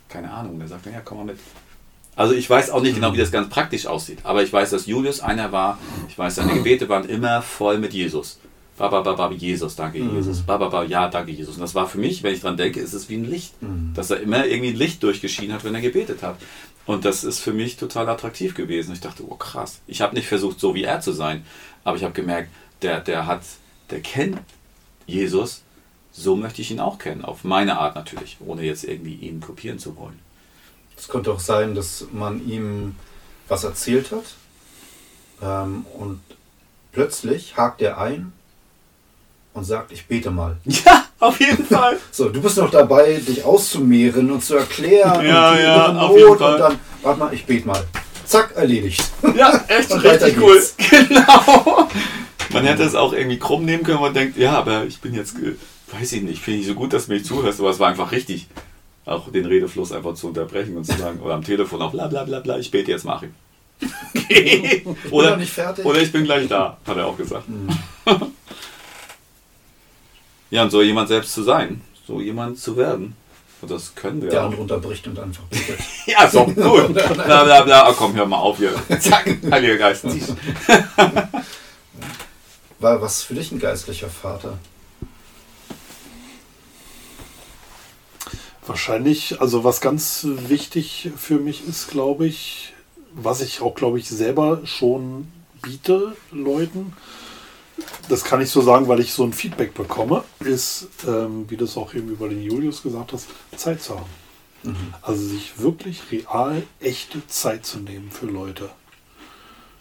keine 0.08 0.30
Ahnung. 0.30 0.56
Und 0.56 0.60
er 0.60 0.68
sagt, 0.68 0.84
ja, 0.86 1.00
komm 1.02 1.18
mal 1.18 1.24
mit. 1.24 1.38
Also 2.16 2.34
ich 2.34 2.48
weiß 2.48 2.70
auch 2.70 2.82
nicht 2.82 2.94
genau, 2.94 3.12
wie 3.12 3.18
das 3.18 3.32
ganz 3.32 3.48
praktisch 3.48 3.86
aussieht. 3.86 4.18
Aber 4.22 4.42
ich 4.42 4.52
weiß, 4.52 4.70
dass 4.70 4.86
Julius 4.86 5.20
einer 5.20 5.52
war, 5.52 5.78
ich 6.08 6.16
weiß, 6.16 6.36
seine 6.36 6.54
Gebete 6.54 6.88
waren 6.88 7.08
immer 7.08 7.42
voll 7.42 7.78
mit 7.78 7.92
Jesus. 7.92 8.38
Baba, 8.76 9.02
Baba, 9.02 9.30
Jesus, 9.30 9.76
danke 9.76 9.98
Jesus. 9.98 10.42
Baba, 10.42 10.68
Baba, 10.68 10.84
ja, 10.84 11.08
danke 11.08 11.30
Jesus. 11.30 11.54
Und 11.54 11.60
das 11.60 11.74
war 11.74 11.86
für 11.86 11.98
mich, 11.98 12.22
wenn 12.22 12.34
ich 12.34 12.40
dran 12.40 12.56
denke, 12.56 12.80
ist 12.80 12.92
es 12.92 13.08
wie 13.08 13.16
ein 13.16 13.24
Licht. 13.24 13.54
Dass 13.94 14.10
er 14.10 14.20
immer 14.20 14.46
irgendwie 14.46 14.70
ein 14.70 14.76
Licht 14.76 15.02
durchgeschienen 15.02 15.54
hat, 15.54 15.64
wenn 15.64 15.74
er 15.74 15.80
gebetet 15.80 16.22
hat. 16.22 16.36
Und 16.86 17.04
das 17.04 17.24
ist 17.24 17.38
für 17.38 17.52
mich 17.52 17.76
total 17.76 18.08
attraktiv 18.08 18.54
gewesen. 18.54 18.92
Ich 18.92 19.00
dachte, 19.00 19.22
oh 19.28 19.36
krass. 19.36 19.80
Ich 19.86 20.00
habe 20.00 20.14
nicht 20.14 20.26
versucht, 20.26 20.60
so 20.60 20.74
wie 20.74 20.84
er 20.84 21.00
zu 21.00 21.12
sein, 21.12 21.44
aber 21.84 21.96
ich 21.96 22.04
habe 22.04 22.14
gemerkt, 22.14 22.50
der, 22.82 23.00
der 23.00 23.26
hat, 23.26 23.42
der 23.90 24.00
kennt 24.00 24.38
Jesus, 25.06 25.62
so 26.12 26.36
möchte 26.36 26.62
ich 26.62 26.70
ihn 26.70 26.80
auch 26.80 26.98
kennen. 26.98 27.24
Auf 27.24 27.44
meine 27.44 27.78
Art 27.78 27.94
natürlich, 27.94 28.38
ohne 28.40 28.62
jetzt 28.62 28.84
irgendwie 28.84 29.14
ihn 29.14 29.40
kopieren 29.40 29.78
zu 29.78 29.96
wollen. 29.96 30.18
Es 30.96 31.08
könnte 31.08 31.32
auch 31.32 31.40
sein, 31.40 31.74
dass 31.74 32.06
man 32.12 32.46
ihm 32.48 32.94
was 33.48 33.64
erzählt 33.64 34.10
hat 34.12 34.24
ähm, 35.42 35.84
und 35.98 36.20
plötzlich 36.92 37.56
hakt 37.56 37.82
er 37.82 37.98
ein 37.98 38.32
und 39.52 39.64
sagt, 39.64 39.92
ich 39.92 40.06
bete 40.06 40.30
mal. 40.30 40.56
Ja, 40.64 41.04
auf 41.20 41.40
jeden 41.40 41.64
Fall. 41.74 41.98
So, 42.10 42.28
du 42.28 42.40
bist 42.40 42.56
noch 42.58 42.70
dabei, 42.70 43.14
dich 43.16 43.44
auszumehren 43.44 44.30
und 44.30 44.42
zu 44.44 44.56
erklären 44.56 45.24
Ja, 45.26 45.50
und 45.50 45.56
die 45.58 45.62
ja, 45.62 45.86
innere 45.86 46.00
auf 46.02 46.16
jeden 46.16 46.38
Fall. 46.38 46.52
und 46.54 46.60
dann, 46.60 46.78
warte 47.02 47.20
mal, 47.20 47.34
ich 47.34 47.44
bete 47.46 47.66
mal. 47.66 47.84
Zack, 48.26 48.54
erledigt. 48.56 49.02
Ja, 49.36 49.62
echt 49.68 49.90
richtig 49.92 50.36
cool. 50.38 50.54
geht's. 50.54 50.74
Genau. 50.90 51.88
Man 52.52 52.64
hätte 52.64 52.84
es 52.84 52.94
auch 52.94 53.12
irgendwie 53.12 53.38
krumm 53.38 53.64
nehmen 53.64 53.82
können 53.82 53.98
und 53.98 54.14
denkt, 54.14 54.36
ja, 54.36 54.52
aber 54.58 54.84
ich 54.84 55.00
bin 55.00 55.12
jetzt, 55.14 55.36
ge- 55.38 55.56
weiß 55.92 56.12
ich 56.12 56.22
nicht, 56.22 56.40
finde 56.42 56.60
ich 56.60 56.66
so 56.66 56.74
gut, 56.74 56.92
dass 56.92 57.06
du 57.06 57.12
mir 57.12 57.18
nicht 57.18 57.26
zuhörst, 57.26 57.58
aber 57.60 57.70
es 57.70 57.78
war 57.80 57.88
einfach 57.88 58.12
richtig, 58.12 58.48
auch 59.06 59.30
den 59.30 59.46
Redefluss 59.46 59.92
einfach 59.92 60.14
zu 60.14 60.28
unterbrechen 60.28 60.76
und 60.76 60.84
zu 60.84 60.96
sagen, 60.96 61.20
oder 61.20 61.34
am 61.34 61.44
Telefon 61.44 61.82
auch 61.82 61.92
bla 61.92 62.06
bla 62.06 62.24
bla 62.24 62.40
bla, 62.40 62.58
ich 62.58 62.70
bete 62.70 62.90
jetzt, 62.90 63.04
Mach 63.04 63.22
ich. 63.22 63.30
Okay. 64.14 64.84
Oder, 65.10 65.30
noch 65.32 65.36
nicht 65.38 65.52
fertig. 65.52 65.84
oder 65.84 66.00
ich 66.00 66.10
bin 66.10 66.24
gleich 66.24 66.48
da, 66.48 66.78
hat 66.86 66.96
er 66.96 67.06
auch 67.06 67.16
gesagt. 67.16 67.44
Ja, 70.50 70.62
und 70.62 70.70
so 70.70 70.82
jemand 70.82 71.08
selbst 71.08 71.32
zu 71.32 71.42
sein, 71.42 71.80
so 72.06 72.20
jemand 72.20 72.58
zu 72.60 72.76
werden. 72.76 73.16
Und 73.60 73.70
das 73.72 73.92
können 73.94 74.22
wir 74.22 74.30
Der 74.30 74.42
auch. 74.42 74.44
andere 74.46 74.60
unterbricht 74.62 75.04
und 75.08 75.18
einfach 75.18 75.42
betet. 75.44 75.80
Ja, 76.06 76.28
so, 76.30 76.44
gut. 76.44 76.94
Bla 76.94 77.42
bla 77.44 77.62
bla, 77.62 77.90
oh, 77.90 77.94
komm, 77.96 78.14
hör 78.14 78.26
mal 78.26 78.36
auf 78.38 78.58
hier. 78.58 78.72
Zack, 79.00 79.36
Heiliger 79.50 79.76
Geist. 79.78 80.04
War 82.78 83.00
was 83.02 83.22
für 83.24 83.34
dich 83.34 83.50
ein 83.50 83.58
geistlicher 83.58 84.08
Vater? 84.08 84.58
Wahrscheinlich, 88.66 89.40
also 89.40 89.62
was 89.64 89.80
ganz 89.80 90.26
wichtig 90.48 91.10
für 91.16 91.38
mich 91.38 91.66
ist, 91.68 91.88
glaube 91.88 92.26
ich, 92.26 92.72
was 93.12 93.40
ich 93.40 93.60
auch, 93.60 93.74
glaube 93.74 93.98
ich, 93.98 94.08
selber 94.08 94.60
schon 94.64 95.28
biete 95.62 96.16
Leuten, 96.32 96.94
das 98.08 98.24
kann 98.24 98.40
ich 98.40 98.50
so 98.50 98.60
sagen, 98.60 98.88
weil 98.88 99.00
ich 99.00 99.12
so 99.12 99.24
ein 99.24 99.32
Feedback 99.32 99.74
bekomme, 99.74 100.24
ist, 100.40 100.88
ähm, 101.06 101.44
wie 101.48 101.56
du 101.56 101.64
es 101.64 101.76
auch 101.76 101.94
eben 101.94 102.08
über 102.08 102.28
den 102.28 102.42
Julius 102.42 102.82
gesagt 102.82 103.12
hast, 103.12 103.26
Zeit 103.56 103.82
zu 103.82 103.96
haben. 103.98 104.10
Also 105.02 105.26
sich 105.26 105.58
wirklich 105.58 106.00
real 106.10 106.62
echte 106.80 107.26
Zeit 107.26 107.66
zu 107.66 107.80
nehmen 107.80 108.10
für 108.10 108.26
Leute. 108.26 108.70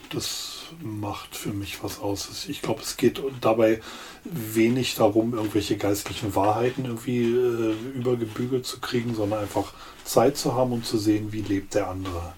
Das 0.10 0.53
macht 0.82 1.36
für 1.36 1.52
mich 1.52 1.84
was 1.84 2.00
aus. 2.00 2.46
Ich 2.48 2.62
glaube, 2.62 2.82
es 2.82 2.98
geht 2.98 3.22
dabei 3.42 3.82
wenig 4.24 4.96
darum, 4.96 5.34
irgendwelche 5.34 5.78
geistlichen 5.78 6.36
Wahrheiten 6.36 6.86
irgendwie 6.86 7.24
äh, 7.24 7.76
übergebügelt 7.96 8.66
zu 8.66 8.80
kriegen, 8.80 9.16
sondern 9.16 9.40
einfach 9.40 9.74
Zeit 10.06 10.38
zu 10.38 10.56
haben 10.56 10.72
und 10.72 10.86
zu 10.86 10.98
sehen, 10.98 11.32
wie 11.32 11.42
lebt 11.42 11.76
der 11.76 11.90
andere. 11.90 12.34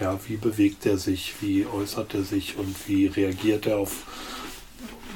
Ja, 0.00 0.18
wie 0.26 0.36
bewegt 0.36 0.86
er 0.86 0.96
sich, 0.96 1.34
wie 1.40 1.66
äußert 1.66 2.14
er 2.14 2.22
sich 2.22 2.56
und 2.56 2.74
wie 2.88 3.06
reagiert 3.06 3.66
er 3.66 3.78
auf 3.78 4.04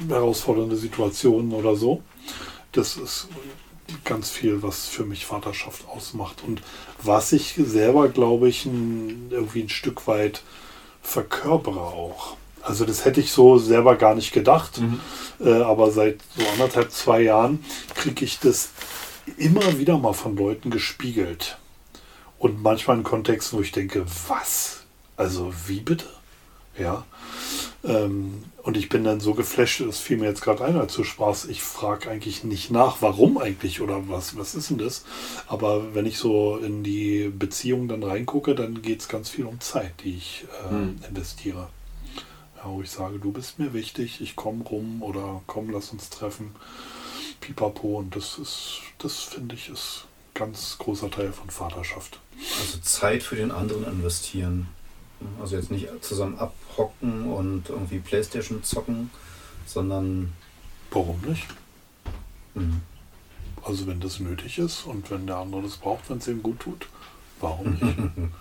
herausfordernde 0.07 0.75
Situationen 0.75 1.53
oder 1.53 1.75
so. 1.75 2.03
Das 2.71 2.97
ist 2.97 3.27
ganz 4.03 4.29
viel, 4.29 4.61
was 4.61 4.87
für 4.87 5.05
mich 5.05 5.25
Vaterschaft 5.25 5.87
ausmacht 5.87 6.43
und 6.45 6.61
was 7.01 7.31
ich 7.31 7.55
selber, 7.57 8.09
glaube 8.09 8.49
ich, 8.49 8.65
ein, 8.65 9.27
irgendwie 9.29 9.61
ein 9.61 9.69
Stück 9.69 10.07
weit 10.07 10.43
verkörpere 11.01 11.81
auch. 11.81 12.35
Also 12.65 12.83
das 12.85 13.05
hätte 13.05 13.19
ich 13.21 13.31
so 13.31 13.57
selber 13.57 13.95
gar 13.95 14.15
nicht 14.15 14.31
gedacht, 14.33 14.81
äh, 15.39 15.51
aber 15.61 15.91
seit 15.91 16.17
so 16.35 16.45
anderthalb, 16.53 16.91
zwei 16.91 17.21
Jahren 17.21 17.63
kriege 17.93 18.25
ich 18.25 18.39
das 18.39 18.69
immer 19.37 19.77
wieder 19.77 19.97
mal 19.97 20.13
von 20.13 20.35
Leuten 20.35 20.71
gespiegelt. 20.71 21.57
Und 22.39 22.61
manchmal 22.63 22.97
in 22.97 23.03
Kontexten, 23.03 23.57
wo 23.59 23.61
ich 23.61 23.71
denke, 23.71 24.05
was? 24.27 24.83
Also 25.15 25.53
wie 25.67 25.79
bitte? 25.79 26.05
Ja. 26.77 27.05
Ähm, 27.83 28.43
und 28.63 28.77
ich 28.77 28.89
bin 28.89 29.03
dann 29.03 29.19
so 29.19 29.35
geflasht, 29.35 29.81
das 29.81 29.99
fiel 29.99 30.17
mir 30.17 30.25
jetzt 30.25 30.41
gerade 30.41 30.65
ein, 30.65 30.75
als 30.75 30.95
du 30.95 31.03
sprachst, 31.03 31.47
ich 31.47 31.61
frage 31.61 32.09
eigentlich 32.09 32.43
nicht 32.43 32.71
nach, 32.71 32.97
warum 33.01 33.37
eigentlich 33.37 33.79
oder 33.79 34.09
was, 34.09 34.35
was 34.37 34.55
ist 34.55 34.71
denn 34.71 34.79
das? 34.79 35.05
Aber 35.47 35.93
wenn 35.93 36.07
ich 36.07 36.17
so 36.17 36.57
in 36.57 36.83
die 36.83 37.29
Beziehung 37.29 37.87
dann 37.87 38.01
reingucke, 38.03 38.55
dann 38.55 38.81
geht 38.81 39.01
es 39.01 39.07
ganz 39.07 39.29
viel 39.29 39.45
um 39.45 39.59
Zeit, 39.61 39.93
die 40.03 40.15
ich 40.17 40.45
äh, 40.65 40.69
Hm. 40.71 40.97
investiere. 41.07 41.69
Wo 42.65 42.81
ich 42.81 42.89
sage, 42.91 43.19
du 43.19 43.31
bist 43.31 43.59
mir 43.59 43.73
wichtig, 43.73 44.21
ich 44.21 44.35
komme 44.35 44.63
rum 44.63 45.01
oder 45.03 45.41
komm, 45.47 45.69
lass 45.69 45.91
uns 45.91 46.09
treffen. 46.09 46.55
Pipapo. 47.41 47.97
Und 47.99 48.15
das 48.15 48.37
ist, 48.39 48.79
das 48.97 49.19
finde 49.23 49.55
ich, 49.55 49.69
ist 49.69 50.05
ein 50.05 50.33
ganz 50.33 50.77
großer 50.79 51.11
Teil 51.11 51.31
von 51.31 51.49
Vaterschaft. 51.49 52.19
Also 52.59 52.79
Zeit 52.79 53.23
für 53.23 53.35
den 53.35 53.51
anderen 53.51 53.85
investieren. 53.85 54.67
Also 55.39 55.55
jetzt 55.55 55.71
nicht 55.71 55.87
zusammen 56.01 56.37
abhocken 56.39 57.31
und 57.31 57.69
irgendwie 57.69 57.99
Playstation 57.99 58.63
zocken, 58.63 59.09
sondern 59.65 60.33
Warum 60.91 61.19
nicht? 61.21 61.47
mh, 62.53 62.75
Also 63.63 63.87
wenn 63.87 63.99
das 63.99 64.19
nötig 64.19 64.59
ist 64.59 64.85
und 64.85 65.09
wenn 65.11 65.27
der 65.27 65.37
andere 65.37 65.63
das 65.63 65.77
braucht, 65.77 66.09
wenn 66.09 66.17
es 66.17 66.27
ihm 66.27 66.43
gut 66.43 66.59
tut, 66.59 66.87
warum 67.39 67.73
nicht? 67.73 67.97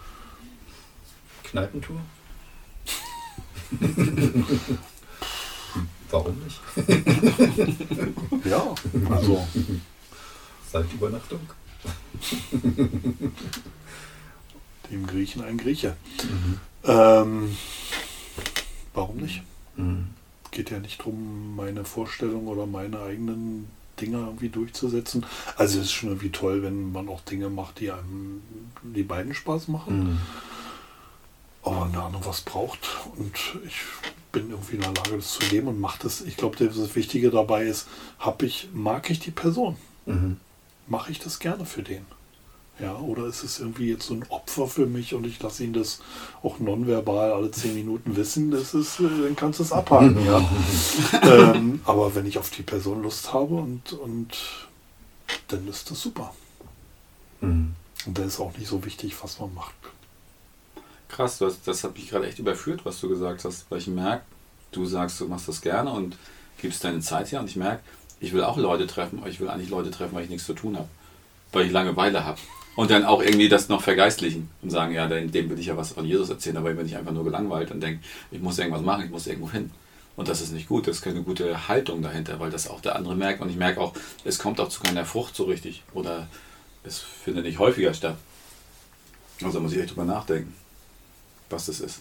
Kneipentour? 1.44 2.00
Warum 6.10 6.36
nicht? 6.44 6.60
ja, 8.44 8.74
also 9.10 9.46
Saltübernachtung? 10.70 11.40
dem 14.90 15.06
Griechen 15.06 15.42
ein 15.42 15.58
Grieche. 15.58 15.96
Mhm. 16.22 16.60
Ähm, 16.84 17.56
warum 18.92 19.16
nicht? 19.16 19.42
Mhm. 19.76 20.08
Geht 20.50 20.70
ja 20.70 20.78
nicht 20.78 21.00
darum, 21.00 21.56
meine 21.56 21.84
Vorstellung 21.84 22.46
oder 22.46 22.66
meine 22.66 23.00
eigenen 23.00 23.68
Dinge 24.00 24.18
irgendwie 24.18 24.48
durchzusetzen. 24.48 25.24
Also 25.56 25.78
es 25.78 25.86
ist 25.86 25.92
schon 25.92 26.10
irgendwie 26.10 26.30
toll, 26.30 26.62
wenn 26.62 26.92
man 26.92 27.08
auch 27.08 27.20
Dinge 27.22 27.48
macht, 27.48 27.80
die 27.80 27.90
einem 27.90 28.42
die 28.82 29.02
beiden 29.02 29.34
Spaß 29.34 29.68
machen. 29.68 29.98
Mhm. 29.98 30.18
Aber 31.64 31.84
eine 31.84 32.02
Ahnung 32.02 32.22
was 32.24 32.42
braucht 32.42 32.78
und 33.16 33.36
ich 33.66 33.74
bin 34.32 34.50
irgendwie 34.50 34.76
in 34.76 34.82
der 34.82 34.92
Lage, 34.92 35.16
das 35.16 35.32
zu 35.32 35.46
leben 35.46 35.68
und 35.68 35.80
mache 35.80 36.00
das. 36.02 36.20
Ich 36.20 36.36
glaube, 36.36 36.56
das 36.56 36.94
Wichtige 36.94 37.30
dabei 37.30 37.64
ist, 37.64 37.88
hab 38.18 38.42
ich, 38.42 38.68
mag 38.72 39.08
ich 39.10 39.20
die 39.20 39.30
Person? 39.30 39.76
Mhm. 40.06 40.38
Mache 40.86 41.12
ich 41.12 41.20
das 41.20 41.38
gerne 41.38 41.64
für 41.64 41.82
den? 41.82 42.04
Ja, 42.80 42.96
oder 42.96 43.26
ist 43.26 43.44
es 43.44 43.60
irgendwie 43.60 43.88
jetzt 43.88 44.06
so 44.06 44.14
ein 44.14 44.24
Opfer 44.28 44.66
für 44.66 44.86
mich 44.86 45.14
und 45.14 45.24
ich 45.24 45.40
lasse 45.40 45.62
ihn 45.62 45.72
das 45.72 46.00
auch 46.42 46.58
nonverbal 46.58 47.32
alle 47.32 47.50
zehn 47.52 47.74
Minuten 47.74 48.16
wissen, 48.16 48.50
das 48.50 48.74
ist, 48.74 48.98
äh, 48.98 49.04
dann 49.04 49.36
kannst 49.36 49.60
du 49.60 49.62
es 49.62 49.70
abhaken, 49.70 50.26
ja. 50.26 50.42
ähm, 51.22 51.80
aber 51.84 52.16
wenn 52.16 52.26
ich 52.26 52.36
auf 52.36 52.50
die 52.50 52.62
Person 52.62 53.02
Lust 53.02 53.32
habe 53.32 53.54
und, 53.54 53.92
und 53.92 54.36
dann 55.48 55.68
ist 55.68 55.90
das 55.90 56.00
super. 56.00 56.34
Mhm. 57.40 57.74
Und 58.06 58.18
dann 58.18 58.26
ist 58.26 58.40
auch 58.40 58.56
nicht 58.58 58.68
so 58.68 58.84
wichtig, 58.84 59.14
was 59.22 59.38
man 59.38 59.54
macht. 59.54 59.74
Krass, 61.14 61.38
das, 61.38 61.62
das 61.62 61.84
hat 61.84 61.94
mich 61.94 62.10
gerade 62.10 62.26
echt 62.26 62.38
überführt, 62.38 62.80
was 62.84 63.00
du 63.00 63.08
gesagt 63.08 63.44
hast, 63.44 63.70
weil 63.70 63.78
ich 63.78 63.86
merke, 63.86 64.24
du 64.72 64.84
sagst, 64.86 65.20
du 65.20 65.28
machst 65.28 65.48
das 65.48 65.60
gerne 65.60 65.90
und 65.90 66.16
gibst 66.60 66.84
deine 66.84 67.00
Zeit 67.00 67.30
her 67.32 67.40
und 67.40 67.48
ich 67.48 67.56
merke, 67.56 67.80
ich 68.20 68.32
will 68.32 68.42
auch 68.42 68.56
Leute 68.56 68.86
treffen, 68.86 69.18
aber 69.20 69.28
ich 69.28 69.40
will 69.40 69.48
eigentlich 69.48 69.70
Leute 69.70 69.90
treffen, 69.90 70.14
weil 70.14 70.24
ich 70.24 70.30
nichts 70.30 70.46
zu 70.46 70.54
tun 70.54 70.76
habe, 70.76 70.88
weil 71.52 71.66
ich 71.66 71.72
Langeweile 71.72 72.24
habe. 72.24 72.38
Und 72.76 72.90
dann 72.90 73.04
auch 73.04 73.22
irgendwie 73.22 73.48
das 73.48 73.68
noch 73.68 73.82
vergeistlichen 73.82 74.50
und 74.62 74.70
sagen, 74.70 74.92
ja, 74.94 75.06
dem, 75.06 75.32
will 75.32 75.58
ich 75.58 75.66
ja 75.66 75.76
was 75.76 75.92
von 75.92 76.04
Jesus 76.04 76.28
erzählen, 76.28 76.56
aber 76.56 76.72
ich 76.72 76.96
einfach 76.96 77.12
nur 77.12 77.24
gelangweilt 77.24 77.70
und 77.70 77.80
denke, 77.80 78.02
ich 78.32 78.40
muss 78.40 78.58
irgendwas 78.58 78.82
machen, 78.82 79.04
ich 79.04 79.10
muss 79.10 79.28
irgendwo 79.28 79.50
hin. 79.50 79.70
Und 80.16 80.28
das 80.28 80.40
ist 80.40 80.52
nicht 80.52 80.68
gut, 80.68 80.86
das 80.86 80.96
ist 80.96 81.02
keine 81.02 81.22
gute 81.22 81.68
Haltung 81.68 82.02
dahinter, 82.02 82.40
weil 82.40 82.50
das 82.50 82.68
auch 82.68 82.80
der 82.80 82.96
andere 82.96 83.14
merkt. 83.14 83.40
Und 83.40 83.48
ich 83.48 83.56
merke 83.56 83.80
auch, 83.80 83.94
es 84.24 84.38
kommt 84.38 84.60
auch 84.60 84.68
zu 84.68 84.80
keiner 84.80 85.04
Frucht 85.04 85.36
so 85.36 85.44
richtig. 85.44 85.82
Oder 85.92 86.28
es 86.82 86.98
findet 86.98 87.44
nicht 87.44 87.58
häufiger 87.58 87.94
statt. 87.94 88.16
Also 89.42 89.60
muss 89.60 89.72
ich 89.72 89.78
echt 89.78 89.90
drüber 89.90 90.04
nachdenken, 90.04 90.54
was 91.54 91.66
das 91.66 91.80
ist. 91.80 92.00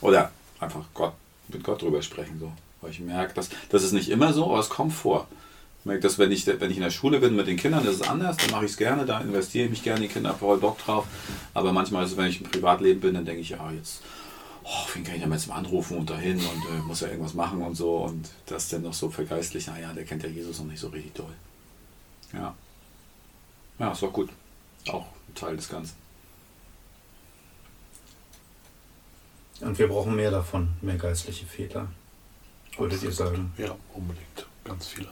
Oder 0.00 0.30
einfach 0.60 0.84
Gott, 0.94 1.14
mit 1.48 1.64
Gott 1.64 1.82
drüber 1.82 2.02
sprechen. 2.02 2.38
So. 2.38 2.52
Weil 2.80 2.90
ich 2.90 3.00
merke, 3.00 3.34
dass, 3.34 3.50
das 3.70 3.82
ist 3.82 3.92
nicht 3.92 4.10
immer 4.10 4.32
so, 4.32 4.46
aber 4.46 4.58
es 4.58 4.68
kommt 4.68 4.92
vor. 4.92 5.28
Ich 5.80 5.86
merke, 5.86 6.02
dass 6.02 6.18
wenn 6.18 6.30
ich, 6.30 6.46
wenn 6.46 6.70
ich 6.70 6.76
in 6.76 6.82
der 6.82 6.90
Schule 6.90 7.18
bin 7.20 7.34
mit 7.34 7.46
den 7.46 7.56
Kindern, 7.56 7.84
ist 7.84 8.00
es 8.00 8.02
anders, 8.02 8.36
dann 8.36 8.50
mache 8.50 8.64
ich 8.64 8.72
es 8.72 8.76
gerne, 8.76 9.04
da 9.04 9.20
investiere 9.20 9.64
ich 9.64 9.70
mich 9.70 9.82
gerne 9.82 10.00
die 10.00 10.08
Kinder, 10.08 10.30
habe 10.30 10.38
voll 10.38 10.58
Bock 10.58 10.78
drauf. 10.78 11.06
Aber 11.54 11.72
manchmal 11.72 12.04
ist 12.04 12.12
es, 12.12 12.16
wenn 12.16 12.26
ich 12.26 12.40
im 12.40 12.48
Privatleben 12.48 13.00
bin, 13.00 13.14
dann 13.14 13.24
denke 13.24 13.40
ich, 13.40 13.50
ja, 13.50 13.70
jetzt, 13.72 14.02
oh, 14.64 14.86
wen 14.94 15.02
kann 15.04 15.16
ich 15.16 15.22
denn 15.22 15.32
jetzt 15.32 15.48
mal 15.48 15.56
anrufen 15.56 15.98
und 15.98 16.10
dahin 16.10 16.36
und 16.36 16.44
äh, 16.44 16.82
muss 16.86 17.00
ja 17.00 17.08
irgendwas 17.08 17.34
machen 17.34 17.62
und 17.62 17.74
so. 17.74 17.96
Und 17.96 18.28
das 18.46 18.68
dann 18.68 18.82
noch 18.82 18.94
so 18.94 19.10
vergeistlich, 19.10 19.66
naja, 19.66 19.92
der 19.92 20.04
kennt 20.04 20.22
ja 20.22 20.28
Jesus 20.28 20.60
noch 20.60 20.66
nicht 20.66 20.80
so 20.80 20.88
richtig 20.88 21.14
toll. 21.14 21.34
Ja. 22.32 22.54
Ja, 23.78 23.92
ist 23.92 24.04
auch 24.04 24.12
gut. 24.12 24.30
Auch 24.88 25.06
ein 25.28 25.34
Teil 25.34 25.56
des 25.56 25.68
Ganzen. 25.68 26.01
Und 29.62 29.78
wir 29.78 29.88
brauchen 29.88 30.14
mehr 30.16 30.30
davon, 30.30 30.68
mehr 30.82 30.96
geistliche 30.96 31.46
Väter. 31.46 31.88
Würdet 32.76 33.02
ihr 33.02 33.12
sagen? 33.12 33.52
Ja, 33.58 33.76
unbedingt. 33.94 34.46
Ganz 34.64 34.88
viele. 34.88 35.08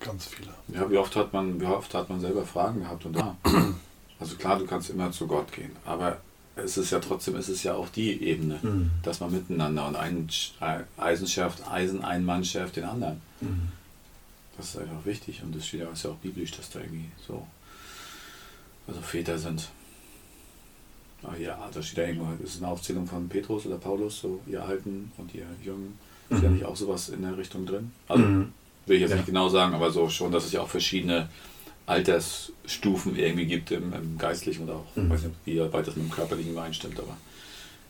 Ganz 0.00 0.26
viele. 0.26 0.52
Ja, 0.68 0.90
wie 0.90 0.96
oft 0.96 1.14
hat 1.14 1.32
man, 1.32 1.60
wie 1.60 1.64
oft 1.66 1.94
hat 1.94 2.08
man 2.08 2.20
selber 2.20 2.44
Fragen 2.44 2.80
gehabt 2.80 3.04
und 3.06 3.12
da. 3.14 3.36
Also 4.18 4.36
klar, 4.36 4.58
du 4.58 4.66
kannst 4.66 4.90
immer 4.90 5.12
zu 5.12 5.26
Gott 5.26 5.52
gehen, 5.52 5.70
aber 5.84 6.20
es 6.56 6.76
ist 6.76 6.90
ja 6.90 6.98
trotzdem, 6.98 7.36
es 7.36 7.48
ist 7.48 7.62
ja 7.62 7.74
auch 7.74 7.88
die 7.88 8.22
Ebene, 8.22 8.58
Mhm. 8.62 8.90
dass 9.02 9.20
man 9.20 9.30
miteinander 9.32 9.86
und 9.86 9.96
ein 9.96 10.28
Eisen 10.96 11.26
schärft 11.26 11.66
Eisen, 11.70 12.04
ein 12.04 12.24
Mann 12.24 12.44
schärft 12.44 12.76
den 12.76 12.84
anderen. 12.84 13.20
Mhm. 13.40 13.68
Das 14.56 14.70
ist 14.70 14.78
einfach 14.78 15.04
wichtig 15.04 15.42
und 15.42 15.54
das 15.56 15.66
steht 15.66 15.80
ja, 15.80 15.88
ist 15.90 16.04
ja 16.04 16.10
auch 16.10 16.16
biblisch, 16.16 16.50
dass 16.52 16.70
da 16.70 16.80
irgendwie 16.80 17.10
so, 17.26 17.46
also 18.86 19.00
Väter 19.00 19.38
sind. 19.38 19.68
Ah, 21.24 21.36
ja, 21.38 21.70
da 21.72 21.80
steht 21.82 21.98
ja 21.98 22.04
irgendwo, 22.04 22.26
das 22.40 22.54
ist 22.54 22.62
eine 22.62 22.72
Aufzählung 22.72 23.06
von 23.06 23.28
Petrus 23.28 23.64
oder 23.66 23.76
Paulus, 23.78 24.20
so 24.20 24.40
ihr 24.46 24.64
Alten 24.64 25.12
und 25.18 25.32
ihr 25.34 25.46
Jungen. 25.62 25.96
Ist 26.30 26.42
ja 26.42 26.48
Mhm. 26.48 26.54
nicht 26.56 26.64
auch 26.64 26.74
sowas 26.76 27.10
in 27.10 27.22
der 27.22 27.36
Richtung 27.36 27.64
drin? 27.64 27.92
Also 28.08 28.24
Mhm. 28.24 28.52
will 28.86 28.96
ich 28.96 29.02
jetzt 29.02 29.10
Ja. 29.10 29.16
nicht 29.16 29.26
genau 29.26 29.48
sagen, 29.48 29.72
aber 29.74 29.90
so 29.90 30.08
schon, 30.08 30.32
dass 30.32 30.44
es 30.44 30.52
ja 30.52 30.60
auch 30.62 30.68
verschiedene 30.68 31.28
Altersstufen 31.86 33.16
irgendwie 33.16 33.46
gibt 33.46 33.70
im, 33.70 33.92
im 33.92 34.18
Geistlichen 34.18 34.64
oder 34.64 34.74
auch, 34.76 34.96
Mhm. 34.96 35.10
weiß 35.10 35.22
nicht, 35.24 35.34
wie 35.44 35.58
weit 35.60 35.86
das 35.86 35.96
mit 35.96 36.06
dem 36.06 36.10
Körperlichen 36.10 36.52
übereinstimmt, 36.52 36.98
aber 36.98 37.16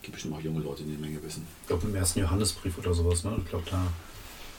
gibt 0.01 0.13
bestimmt 0.13 0.35
auch 0.35 0.41
junge 0.41 0.59
Leute, 0.61 0.83
die 0.83 0.91
eine 0.91 0.99
Menge 0.99 1.23
wissen. 1.23 1.47
Ich 1.61 1.67
glaube 1.67 1.87
im 1.87 1.95
ersten 1.95 2.19
Johannesbrief 2.19 2.77
oder 2.77 2.93
sowas, 2.93 3.23
ne? 3.23 3.35
Ich 3.43 3.49
glaube, 3.49 3.65
da 3.69 3.81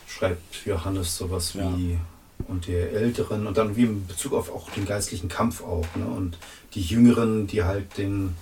schreibt 0.08 0.64
Johannes 0.66 1.16
sowas 1.16 1.54
Ja. 1.54 1.72
wie 1.76 1.98
und 2.48 2.66
die 2.66 2.74
Älteren 2.74 3.46
und 3.46 3.56
dann 3.56 3.76
wie 3.76 3.82
in 3.82 4.06
Bezug 4.06 4.32
auf 4.32 4.50
auch 4.52 4.70
den 4.70 4.84
geistlichen 4.86 5.28
Kampf 5.28 5.62
auch, 5.62 5.86
ne? 5.96 6.06
Und 6.06 6.38
die 6.74 6.82
Jüngeren, 6.82 7.46
die 7.46 7.62
halt 7.62 7.96
den 7.98 8.34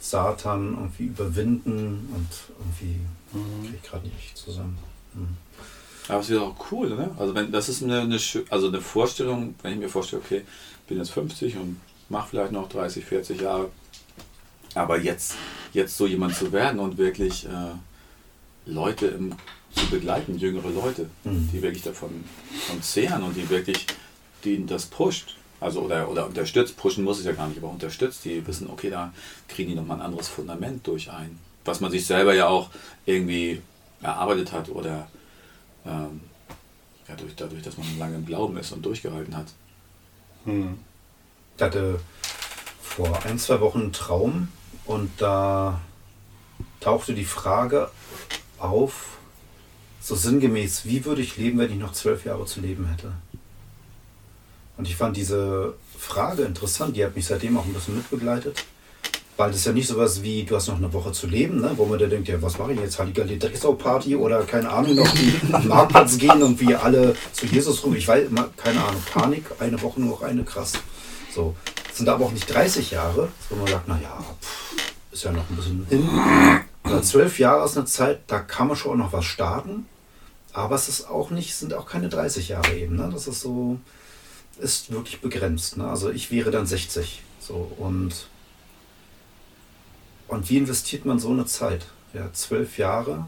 Satan 0.00 0.74
irgendwie 0.74 1.04
überwinden 1.04 2.08
und 2.14 2.28
irgendwie 2.58 3.00
kriege 3.62 3.76
ich 3.76 3.88
gerade 3.88 4.08
nicht 4.08 4.36
zusammen. 4.36 4.78
Mhm. 5.14 5.36
Aber 6.08 6.20
es 6.20 6.30
ist 6.30 6.38
auch 6.38 6.56
cool, 6.72 6.88
ne? 6.90 7.10
Also 7.18 7.34
wenn 7.34 7.52
das 7.52 7.68
ist 7.68 7.82
eine, 7.82 8.00
eine, 8.00 8.18
also 8.48 8.68
eine 8.68 8.80
Vorstellung, 8.80 9.54
wenn 9.62 9.74
ich 9.74 9.78
mir 9.78 9.88
vorstelle, 9.88 10.22
okay, 10.24 10.42
bin 10.88 10.98
jetzt 10.98 11.10
50 11.10 11.56
und 11.56 11.80
mache 12.08 12.30
vielleicht 12.30 12.52
noch 12.52 12.68
30, 12.68 13.04
40 13.04 13.40
Jahre, 13.42 13.70
aber 14.74 14.98
jetzt, 15.00 15.34
jetzt 15.72 15.96
so 15.96 16.06
jemand 16.06 16.34
zu 16.34 16.50
werden 16.50 16.80
und 16.80 16.98
wirklich 16.98 17.46
äh, 17.46 17.74
Leute 18.66 19.06
im, 19.06 19.34
zu 19.74 19.86
begleiten, 19.88 20.36
jüngere 20.38 20.70
Leute, 20.70 21.08
Mhm. 21.22 21.48
die 21.52 21.62
wirklich 21.62 21.84
davon 21.84 22.24
von 22.66 22.82
zehren 22.82 23.22
und 23.22 23.36
die 23.36 23.48
wirklich, 23.48 23.86
die 24.44 24.64
das 24.66 24.86
pusht. 24.86 25.36
Also 25.60 25.82
oder, 25.82 26.08
oder 26.08 26.26
unterstützt, 26.26 26.76
pushen 26.76 27.04
muss 27.04 27.18
es 27.18 27.26
ja 27.26 27.32
gar 27.32 27.46
nicht, 27.46 27.58
aber 27.58 27.68
unterstützt, 27.68 28.24
die 28.24 28.46
wissen, 28.46 28.68
okay, 28.70 28.90
da 28.90 29.12
kriegen 29.46 29.70
die 29.70 29.76
nochmal 29.76 29.98
ein 29.98 30.06
anderes 30.06 30.28
Fundament 30.28 30.86
durch 30.86 31.10
ein. 31.10 31.38
Was 31.64 31.80
man 31.80 31.90
sich 31.90 32.06
selber 32.06 32.34
ja 32.34 32.48
auch 32.48 32.70
irgendwie 33.04 33.60
erarbeitet 34.00 34.52
hat 34.52 34.70
oder 34.70 35.06
ähm, 35.84 36.20
ja, 37.06 37.14
durch, 37.16 37.34
dadurch, 37.36 37.62
dass 37.62 37.76
man 37.76 37.98
lange 37.98 38.16
im 38.16 38.26
Glauben 38.26 38.56
ist 38.56 38.72
und 38.72 38.84
durchgehalten 38.84 39.36
hat. 39.36 39.46
Hm. 40.44 40.78
Ich 41.56 41.62
hatte 41.62 42.00
vor 42.80 43.24
ein, 43.24 43.38
zwei 43.38 43.60
Wochen 43.60 43.80
einen 43.80 43.92
Traum 43.92 44.48
und 44.86 45.10
da 45.18 45.80
tauchte 46.80 47.14
die 47.14 47.24
Frage 47.24 47.90
auf, 48.58 49.18
so 50.00 50.14
sinngemäß, 50.14 50.86
wie 50.86 51.04
würde 51.04 51.20
ich 51.20 51.36
leben, 51.36 51.58
wenn 51.58 51.70
ich 51.70 51.78
noch 51.78 51.92
zwölf 51.92 52.24
Jahre 52.24 52.46
zu 52.46 52.60
leben 52.60 52.86
hätte? 52.86 53.12
Und 54.80 54.88
ich 54.88 54.96
fand 54.96 55.14
diese 55.14 55.74
Frage 55.98 56.44
interessant, 56.44 56.96
die 56.96 57.04
hat 57.04 57.14
mich 57.14 57.26
seitdem 57.26 57.58
auch 57.58 57.66
ein 57.66 57.74
bisschen 57.74 57.98
mitbegleitet. 57.98 58.64
Weil 59.36 59.50
das 59.50 59.58
ist 59.58 59.66
ja 59.66 59.72
nicht 59.72 59.88
sowas 59.88 60.22
wie, 60.22 60.44
du 60.44 60.56
hast 60.56 60.68
noch 60.68 60.78
eine 60.78 60.90
Woche 60.94 61.12
zu 61.12 61.26
leben, 61.26 61.60
ne? 61.60 61.72
wo 61.76 61.84
man 61.84 61.98
da 61.98 62.06
denkt, 62.06 62.28
ja, 62.28 62.40
was 62.40 62.56
mache 62.56 62.72
ich 62.72 62.80
jetzt? 62.80 62.98
Halligalli 62.98 63.38
Drecksau-Party 63.38 64.16
oder 64.16 64.42
keine 64.44 64.70
Ahnung, 64.70 64.94
noch 64.94 65.12
die 65.12 65.38
Marktplatz 65.68 66.16
gehen 66.16 66.42
und 66.42 66.58
wir 66.60 66.82
alle 66.82 67.14
zu 67.30 67.44
Jesus 67.44 67.84
rum. 67.84 67.94
Ich 67.94 68.08
weiß 68.08 68.28
immer, 68.28 68.48
keine 68.56 68.82
Ahnung, 68.82 69.02
Panik, 69.12 69.44
eine 69.58 69.82
Woche 69.82 70.00
nur 70.00 70.12
noch 70.12 70.22
eine, 70.22 70.44
krass. 70.44 70.72
So. 71.34 71.54
Das 71.86 71.98
sind 71.98 72.08
aber 72.08 72.24
auch 72.24 72.32
nicht 72.32 72.46
30 72.46 72.92
Jahre, 72.92 73.28
wo 73.50 73.56
man 73.56 73.66
sagt, 73.66 73.86
naja, 73.86 74.24
ist 75.12 75.24
ja 75.24 75.30
noch 75.30 75.44
ein 75.50 75.56
bisschen 75.56 75.86
hin. 75.90 76.08
Oder 76.84 77.02
zwölf 77.02 77.38
Jahre 77.38 77.66
ist 77.66 77.76
eine 77.76 77.84
Zeit, 77.84 78.20
da 78.28 78.38
kann 78.38 78.68
man 78.68 78.78
schon 78.78 78.92
auch 78.92 79.04
noch 79.04 79.12
was 79.12 79.26
starten. 79.26 79.84
Aber 80.54 80.74
es 80.74 80.88
ist 80.88 81.06
auch 81.10 81.28
nicht, 81.28 81.54
sind 81.54 81.74
auch 81.74 81.84
keine 81.84 82.08
30 82.08 82.48
Jahre 82.48 82.74
eben. 82.74 82.96
Ne? 82.96 83.10
Das 83.12 83.28
ist 83.28 83.42
so, 83.42 83.78
ist 84.60 84.92
wirklich 84.92 85.20
begrenzt. 85.20 85.76
Ne? 85.76 85.88
Also 85.88 86.10
ich 86.10 86.30
wäre 86.30 86.50
dann 86.50 86.66
60. 86.66 87.22
So, 87.40 87.72
und, 87.78 88.28
und 90.28 90.48
wie 90.50 90.58
investiert 90.58 91.04
man 91.04 91.18
so 91.18 91.30
eine 91.30 91.46
Zeit? 91.46 91.86
Ja, 92.12 92.32
zwölf 92.32 92.78
Jahre. 92.78 93.26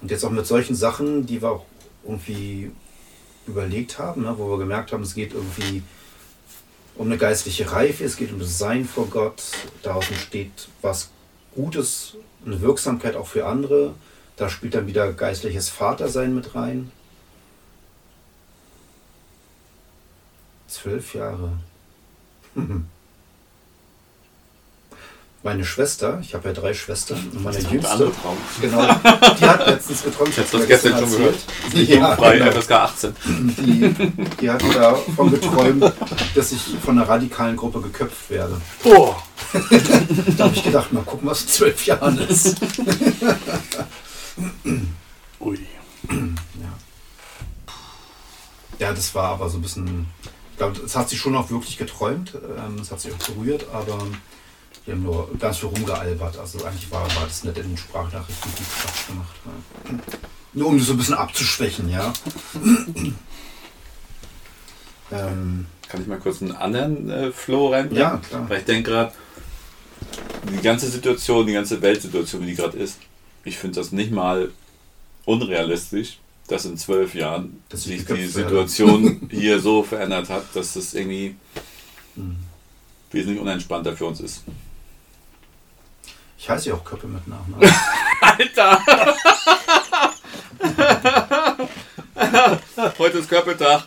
Und 0.00 0.10
jetzt 0.10 0.24
auch 0.24 0.30
mit 0.30 0.46
solchen 0.46 0.74
Sachen, 0.74 1.26
die 1.26 1.42
wir 1.42 1.50
auch 1.50 1.66
irgendwie 2.04 2.70
überlegt 3.46 3.98
haben, 3.98 4.22
ne? 4.22 4.34
wo 4.38 4.48
wir 4.50 4.58
gemerkt 4.58 4.92
haben, 4.92 5.02
es 5.02 5.14
geht 5.14 5.34
irgendwie 5.34 5.82
um 6.96 7.06
eine 7.06 7.18
geistliche 7.18 7.72
Reife, 7.72 8.04
es 8.04 8.16
geht 8.16 8.32
um 8.32 8.38
das 8.38 8.58
Sein 8.58 8.84
vor 8.84 9.06
Gott. 9.06 9.42
Daraus 9.82 10.08
entsteht 10.10 10.68
was 10.80 11.10
Gutes, 11.54 12.16
eine 12.44 12.60
Wirksamkeit 12.60 13.16
auch 13.16 13.26
für 13.26 13.46
andere. 13.46 13.94
Da 14.36 14.48
spielt 14.48 14.74
dann 14.74 14.86
wieder 14.86 15.12
geistliches 15.12 15.68
Vatersein 15.68 16.34
mit 16.34 16.54
rein. 16.54 16.90
Zwölf 20.68 21.14
Jahre. 21.14 21.52
Meine 25.42 25.62
Schwester, 25.66 26.20
ich 26.22 26.32
habe 26.34 26.48
ja 26.48 26.54
drei 26.54 26.72
Schwestern, 26.72 27.18
und 27.18 27.44
meine 27.44 27.58
Das 27.58 27.70
jüngste, 27.70 28.10
genau, 28.62 28.82
die 29.38 29.44
hat 29.44 29.66
letztens 29.66 30.02
geträumt. 30.02 30.30
Ich 30.30 30.38
habe 30.38 30.46
hab 30.48 30.58
das 30.58 30.66
gestern 30.66 30.98
schon 31.00 31.10
gehört. 31.10 31.34
erzählt. 31.66 31.88
Ja, 31.90 32.16
Frei, 32.16 32.38
genau. 32.38 32.50
FSK 32.52 32.70
18. 32.72 33.14
Die, 33.58 33.94
die 34.40 34.50
hat 34.50 34.62
davon 34.74 35.30
geträumt, 35.30 35.92
dass 36.34 36.50
ich 36.50 36.62
von 36.82 36.98
einer 36.98 37.06
radikalen 37.06 37.56
Gruppe 37.56 37.82
geköpft 37.82 38.30
werde. 38.30 38.58
Oh, 38.84 39.14
Da 40.38 40.44
habe 40.44 40.54
ich 40.54 40.64
gedacht, 40.64 40.90
mal 40.94 41.02
gucken, 41.04 41.28
was 41.28 41.42
in 41.42 41.48
zwölf 41.48 41.84
Jahren 41.84 42.16
ist. 42.20 42.56
ui. 45.40 45.58
Ja. 46.08 46.72
ja, 48.78 48.92
das 48.94 49.14
war 49.14 49.32
aber 49.32 49.50
so 49.50 49.58
ein 49.58 49.62
bisschen. 49.62 50.06
Ich 50.54 50.58
glaube, 50.58 50.78
das 50.80 50.94
hat 50.94 51.08
sie 51.10 51.16
schon 51.16 51.34
auch 51.34 51.50
wirklich 51.50 51.76
geträumt. 51.76 52.32
ähm, 52.34 52.76
Das 52.78 52.92
hat 52.92 53.00
sie 53.00 53.10
auch 53.12 53.18
berührt, 53.26 53.66
aber 53.72 53.98
wir 54.84 54.94
haben 54.94 55.02
nur 55.02 55.28
ganz 55.36 55.58
viel 55.58 55.68
rumgealbert. 55.68 56.38
Also 56.38 56.64
eigentlich 56.64 56.88
war, 56.92 57.02
war 57.16 57.24
das 57.24 57.42
nicht 57.42 57.58
in 57.58 57.70
den 57.70 57.76
Sprachnachrichten 57.76 58.52
gut 58.52 58.66
Quatsch 58.80 59.06
gemacht. 59.08 59.34
Ja. 59.44 59.98
Nur 60.52 60.68
um 60.68 60.78
das 60.78 60.86
so 60.86 60.92
ein 60.92 60.98
bisschen 60.98 61.14
abzuschwächen, 61.16 61.90
ja. 61.90 62.12
ähm, 65.10 65.66
Kann 65.88 66.00
ich 66.00 66.06
mal 66.06 66.20
kurz 66.20 66.40
einen 66.40 66.52
anderen 66.52 67.10
äh, 67.10 67.32
Flow 67.32 67.72
reinbringen? 67.72 68.00
ja, 68.00 68.18
klar. 68.18 68.48
Weil 68.48 68.60
ich 68.60 68.64
denke 68.64 68.90
gerade, 68.92 69.12
die 70.52 70.62
ganze 70.62 70.88
Situation, 70.88 71.48
die 71.48 71.52
ganze 71.52 71.82
Weltsituation, 71.82 72.42
wie 72.42 72.46
die 72.46 72.54
gerade 72.54 72.78
ist, 72.78 72.98
ich 73.42 73.58
finde 73.58 73.80
das 73.80 73.90
nicht 73.90 74.12
mal 74.12 74.52
unrealistisch, 75.24 76.18
dass 76.48 76.64
in 76.66 76.76
zwölf 76.76 77.14
Jahren 77.14 77.62
ich 77.72 77.80
sich 77.80 78.04
die. 78.04 78.26
Situation 78.26 79.26
hier 79.30 79.60
so 79.60 79.82
verändert 79.82 80.28
hat, 80.28 80.44
dass 80.54 80.74
das 80.74 80.94
irgendwie 80.94 81.36
Hm. 82.16 82.36
wesentlich 83.10 83.40
unentspannter 83.40 83.96
für 83.96 84.06
uns 84.06 84.20
ist. 84.20 84.44
Ich 86.38 86.48
heiße 86.48 86.68
ja 86.68 86.74
auch 86.76 86.84
Köppe 86.84 87.06
mit 87.08 87.26
Nachnamen. 87.26 87.68
Alter! 88.20 88.80
Heute 92.98 93.18
ist 93.18 93.28
Körpertag. 93.28 93.84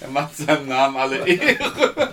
er 0.00 0.08
macht 0.10 0.36
seinem 0.36 0.68
Namen 0.68 0.96
alle 0.96 1.26
Ehre. 1.26 2.12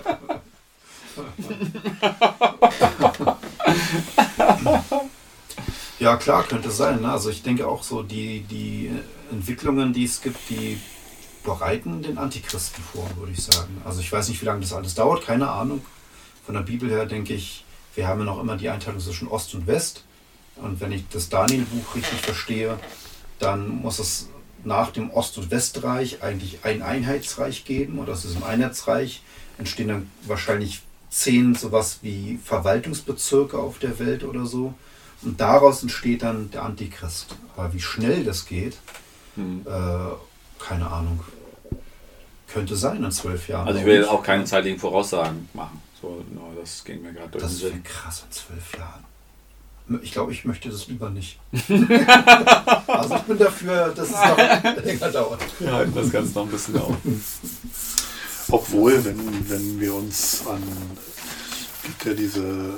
Ja, 6.00 6.16
klar, 6.16 6.44
könnte 6.44 6.70
sein. 6.70 7.02
Ne? 7.02 7.12
Also 7.12 7.28
ich 7.28 7.42
denke 7.42 7.68
auch 7.68 7.82
so, 7.82 8.02
die, 8.02 8.40
die 8.40 8.90
Entwicklungen, 9.30 9.92
die 9.92 10.04
es 10.04 10.22
gibt, 10.22 10.38
die 10.48 10.80
bereiten 11.44 12.00
den 12.00 12.16
Antichristen 12.16 12.82
vor, 12.82 13.06
würde 13.18 13.32
ich 13.32 13.42
sagen. 13.42 13.82
Also 13.84 14.00
ich 14.00 14.10
weiß 14.10 14.30
nicht, 14.30 14.40
wie 14.40 14.46
lange 14.46 14.62
das 14.62 14.72
alles 14.72 14.94
dauert, 14.94 15.26
keine 15.26 15.50
Ahnung. 15.50 15.84
Von 16.46 16.54
der 16.54 16.62
Bibel 16.62 16.88
her 16.88 17.04
denke 17.04 17.34
ich, 17.34 17.66
wir 17.94 18.08
haben 18.08 18.20
ja 18.20 18.24
noch 18.24 18.40
immer 18.40 18.56
die 18.56 18.70
Einteilung 18.70 18.98
zwischen 18.98 19.28
Ost 19.28 19.54
und 19.54 19.66
West. 19.66 20.04
Und 20.56 20.80
wenn 20.80 20.90
ich 20.90 21.04
das 21.10 21.28
Daniel-Buch 21.28 21.94
richtig 21.94 22.20
verstehe, 22.20 22.78
dann 23.38 23.68
muss 23.68 23.98
es 23.98 24.30
nach 24.64 24.92
dem 24.92 25.10
Ost- 25.10 25.36
und 25.36 25.50
Westreich 25.50 26.22
eigentlich 26.22 26.60
ein 26.64 26.80
Einheitsreich 26.80 27.66
geben. 27.66 27.98
Und 27.98 28.08
aus 28.08 28.22
diesem 28.22 28.42
Einheitsreich 28.42 29.20
entstehen 29.58 29.88
dann 29.88 30.10
wahrscheinlich 30.22 30.80
zehn 31.10 31.54
sowas 31.54 31.98
wie 32.00 32.38
Verwaltungsbezirke 32.42 33.58
auf 33.58 33.78
der 33.78 33.98
Welt 33.98 34.24
oder 34.24 34.46
so. 34.46 34.72
Und 35.22 35.40
daraus 35.40 35.82
entsteht 35.82 36.22
dann 36.22 36.50
der 36.50 36.62
Antichrist. 36.62 37.34
Aber 37.56 37.72
wie 37.74 37.80
schnell 37.80 38.24
das 38.24 38.46
geht, 38.46 38.76
Hm. 39.36 39.64
äh, 39.66 40.62
keine 40.64 40.90
Ahnung. 40.90 41.20
Könnte 42.48 42.74
sein 42.74 43.04
in 43.04 43.10
zwölf 43.12 43.48
Jahren. 43.48 43.68
Also 43.68 43.78
ich 43.78 43.86
will 43.86 44.04
auch 44.06 44.22
keine 44.24 44.44
zeitlichen 44.44 44.80
Voraussagen 44.80 45.48
machen. 45.54 45.80
So, 46.02 46.24
no, 46.34 46.52
das 46.60 46.82
ging 46.84 47.00
mir 47.02 47.12
gerade 47.12 47.28
durch 47.30 47.44
Das 47.44 47.62
wäre 47.62 47.78
krass 47.80 48.24
in 48.26 48.32
zwölf 48.32 48.76
Jahren. 48.76 49.04
Ich 50.02 50.12
glaube, 50.12 50.32
ich 50.32 50.44
möchte 50.44 50.68
das 50.68 50.86
lieber 50.88 51.10
nicht. 51.10 51.38
also 52.86 53.16
ich 53.16 53.22
bin 53.22 53.38
dafür, 53.38 53.92
dass 53.94 54.08
es 54.08 54.14
noch 54.14 54.36
länger 54.84 55.10
dauert. 55.10 55.40
Wir 55.60 55.72
halten 55.72 55.94
das 55.94 56.10
Ganze 56.10 56.32
noch 56.34 56.44
ein 56.44 56.50
bisschen 56.50 56.78
auf. 56.78 56.96
Obwohl, 58.50 59.04
wenn, 59.04 59.48
wenn 59.50 59.80
wir 59.80 59.94
uns 59.94 60.44
an. 60.46 60.62
gibt 61.84 62.04
ja 62.04 62.14
diese 62.14 62.74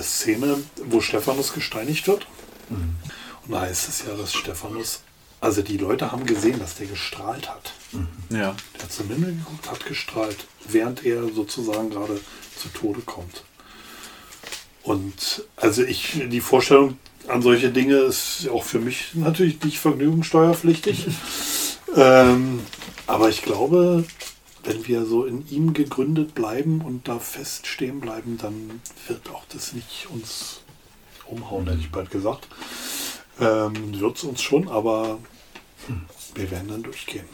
Szene, 0.00 0.58
wo 0.86 1.00
Stephanus 1.00 1.52
gesteinigt 1.52 2.06
wird. 2.06 2.26
Mhm. 2.68 2.96
Und 3.46 3.52
da 3.52 3.62
heißt 3.62 3.88
es 3.88 4.04
ja, 4.06 4.14
dass 4.14 4.34
Stephanus. 4.34 5.00
Also 5.40 5.62
die 5.62 5.76
Leute 5.76 6.10
haben 6.10 6.26
gesehen, 6.26 6.58
dass 6.58 6.74
der 6.74 6.86
gestrahlt 6.86 7.48
hat. 7.48 7.72
Ja. 8.30 8.56
Der 8.74 8.82
hat 8.82 8.92
zum 8.92 9.08
Himmel 9.08 9.36
geguckt, 9.36 9.70
hat 9.70 9.86
gestrahlt, 9.86 10.46
während 10.68 11.04
er 11.04 11.28
sozusagen 11.32 11.90
gerade 11.90 12.20
zu 12.56 12.68
Tode 12.68 13.00
kommt. 13.00 13.44
Und 14.82 15.44
also 15.56 15.82
ich, 15.84 16.22
die 16.28 16.40
Vorstellung 16.40 16.98
an 17.28 17.42
solche 17.42 17.70
Dinge 17.70 17.96
ist 17.96 18.48
auch 18.48 18.64
für 18.64 18.80
mich 18.80 19.10
natürlich 19.14 19.62
nicht 19.62 19.78
vergnügungssteuerpflichtig. 19.78 21.06
ähm, 21.96 22.60
aber 23.06 23.28
ich 23.28 23.42
glaube, 23.42 24.04
wenn 24.68 24.86
wir 24.86 25.06
so 25.06 25.24
in 25.24 25.48
ihm 25.48 25.72
gegründet 25.72 26.34
bleiben 26.34 26.82
und 26.82 27.08
da 27.08 27.18
fest 27.18 27.66
stehen 27.66 28.00
bleiben, 28.00 28.36
dann 28.36 28.82
wird 29.06 29.30
auch 29.30 29.44
das 29.48 29.72
nicht 29.72 30.08
uns 30.10 30.60
umhauen, 31.24 31.66
hätte 31.66 31.80
ich 31.80 31.90
bald 31.90 32.10
gesagt. 32.10 32.46
Ähm, 33.40 33.98
wird 33.98 34.18
es 34.18 34.24
uns 34.24 34.42
schon, 34.42 34.68
aber 34.68 35.18
wir 36.34 36.50
werden 36.50 36.68
dann 36.68 36.82
durchgehen. 36.82 37.24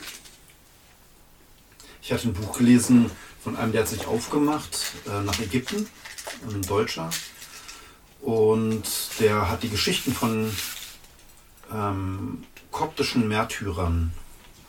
Ich 2.03 2.13
hatte 2.13 2.29
ein 2.29 2.35
Buch 2.35 2.57
gelesen 2.57 3.11
von 3.43 3.57
einem, 3.57 3.73
der 3.73 3.81
hat 3.81 3.89
sich 3.89 4.07
aufgemacht 4.07 4.93
äh, 5.07 5.21
nach 5.23 5.41
Ägypten, 5.41 5.89
ein 6.49 6.63
Deutscher. 6.63 7.11
Und 8.21 8.85
der 9.19 9.51
hat 9.51 9.65
die 9.65 9.71
Geschichten 9.71 10.13
von 10.13 10.55
ähm, 11.73 12.45
koptischen 12.71 13.27
Märtyrern 13.27 14.13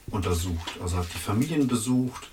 untersucht. 0.08 0.80
Also 0.82 0.98
hat 0.98 1.08
die 1.14 1.20
Familien 1.20 1.68
besucht, 1.68 2.30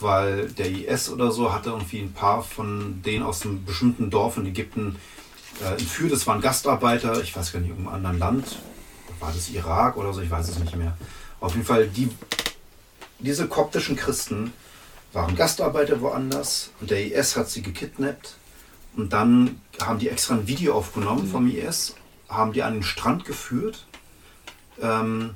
weil 0.00 0.48
der 0.48 0.70
IS 0.70 1.10
oder 1.10 1.30
so 1.30 1.52
hatte 1.52 1.70
irgendwie 1.70 2.00
ein 2.00 2.12
paar 2.12 2.42
von 2.42 3.02
denen 3.02 3.24
aus 3.24 3.42
einem 3.42 3.64
bestimmten 3.64 4.10
Dorf 4.10 4.36
in 4.36 4.46
Ägypten 4.46 4.96
äh, 5.62 5.72
entführt. 5.72 6.12
Das 6.12 6.26
waren 6.26 6.40
Gastarbeiter, 6.40 7.20
ich 7.22 7.36
weiß 7.36 7.52
gar 7.52 7.60
nicht, 7.60 7.70
in 7.70 7.76
einem 7.76 7.88
anderen 7.88 8.18
Land. 8.18 8.58
War 9.20 9.32
das 9.32 9.50
Irak 9.50 9.96
oder 9.96 10.12
so, 10.12 10.20
ich 10.20 10.30
weiß 10.30 10.48
es 10.48 10.58
nicht 10.58 10.76
mehr. 10.76 10.96
Auf 11.40 11.54
jeden 11.54 11.66
Fall, 11.66 11.86
die, 11.86 12.08
diese 13.18 13.46
koptischen 13.46 13.96
Christen 13.96 14.52
waren 15.12 15.36
Gastarbeiter 15.36 16.00
woanders 16.00 16.70
und 16.80 16.90
der 16.90 17.06
IS 17.06 17.36
hat 17.36 17.48
sie 17.48 17.62
gekidnappt. 17.62 18.34
Und 18.96 19.12
dann 19.12 19.60
haben 19.80 19.98
die 19.98 20.08
extra 20.08 20.34
ein 20.34 20.46
Video 20.46 20.74
aufgenommen 20.74 21.26
vom 21.26 21.48
IS, 21.48 21.94
haben 22.28 22.52
die 22.52 22.62
an 22.62 22.74
den 22.74 22.82
Strand 22.82 23.24
geführt. 23.24 23.86
Ähm, 24.80 25.34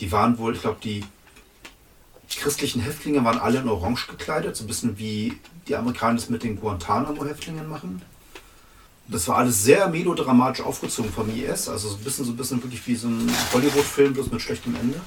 die 0.00 0.10
waren 0.12 0.38
wohl, 0.38 0.54
ich 0.54 0.62
glaube, 0.62 0.78
die 0.82 1.04
christlichen 2.36 2.80
Häftlinge 2.80 3.24
waren 3.24 3.38
alle 3.38 3.60
in 3.60 3.68
Orange 3.68 4.06
gekleidet, 4.08 4.56
so 4.56 4.64
ein 4.64 4.66
bisschen 4.66 4.98
wie 4.98 5.38
die 5.68 5.76
Amerikaner 5.76 6.18
es 6.18 6.30
mit 6.30 6.42
den 6.42 6.60
Guantanamo-Häftlingen 6.60 7.68
machen. 7.68 8.02
Das 9.08 9.28
war 9.28 9.36
alles 9.36 9.62
sehr 9.62 9.88
melodramatisch 9.88 10.64
aufgezogen 10.64 11.12
vom 11.12 11.28
IS, 11.28 11.68
also 11.68 11.90
so 11.90 11.96
ein 11.96 12.04
bisschen, 12.04 12.24
so 12.24 12.32
ein 12.32 12.36
bisschen 12.36 12.62
wirklich 12.62 12.86
wie 12.86 12.96
so 12.96 13.08
ein 13.08 13.30
Hollywood-Film, 13.52 14.14
bloß 14.14 14.30
mit 14.30 14.40
schlechtem 14.40 14.74
Ende. 14.76 15.00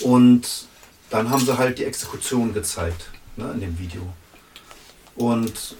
Und 0.00 0.66
dann 1.10 1.30
haben 1.30 1.44
sie 1.44 1.56
halt 1.56 1.78
die 1.78 1.84
Exekution 1.84 2.52
gezeigt 2.52 3.10
ne, 3.36 3.50
in 3.54 3.60
dem 3.60 3.78
Video. 3.78 4.02
Und 5.14 5.76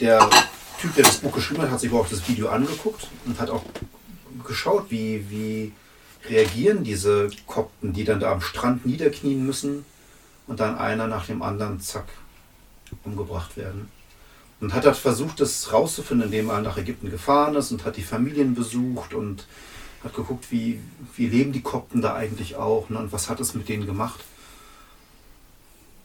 der 0.00 0.28
Typ, 0.80 0.94
der 0.96 1.04
das 1.04 1.18
Buch 1.18 1.32
geschrieben 1.32 1.62
hat, 1.62 1.70
hat 1.70 1.80
sich 1.80 1.92
auch 1.92 2.08
das 2.08 2.28
Video 2.28 2.48
angeguckt 2.48 3.06
und 3.24 3.38
hat 3.38 3.50
auch 3.50 3.62
geschaut, 4.44 4.86
wie, 4.88 5.24
wie 5.30 5.72
reagieren 6.28 6.84
diese 6.84 7.30
Kopten, 7.46 7.92
die 7.92 8.04
dann 8.04 8.20
da 8.20 8.32
am 8.32 8.40
Strand 8.40 8.86
niederknien 8.86 9.44
müssen 9.44 9.84
und 10.46 10.60
dann 10.60 10.76
einer 10.76 11.06
nach 11.06 11.26
dem 11.26 11.42
anderen, 11.42 11.80
zack, 11.80 12.06
umgebracht 13.04 13.56
werden. 13.56 13.88
Und 14.60 14.74
hat 14.74 14.86
halt 14.86 14.96
versucht, 14.96 15.40
das 15.40 15.72
rauszufinden, 15.72 16.26
indem 16.26 16.50
er 16.50 16.60
nach 16.60 16.76
Ägypten 16.76 17.10
gefahren 17.10 17.56
ist 17.56 17.72
und 17.72 17.84
hat 17.84 17.96
die 17.96 18.02
Familien 18.02 18.54
besucht 18.54 19.12
und 19.12 19.46
hat 20.04 20.14
geguckt, 20.14 20.46
wie, 20.50 20.80
wie 21.16 21.28
leben 21.28 21.52
die 21.52 21.62
Kopten 21.62 22.00
da 22.00 22.14
eigentlich 22.14 22.56
auch 22.56 22.88
ne, 22.88 22.98
und 22.98 23.12
was 23.12 23.28
hat 23.28 23.40
es 23.40 23.54
mit 23.54 23.68
denen 23.68 23.86
gemacht. 23.86 24.20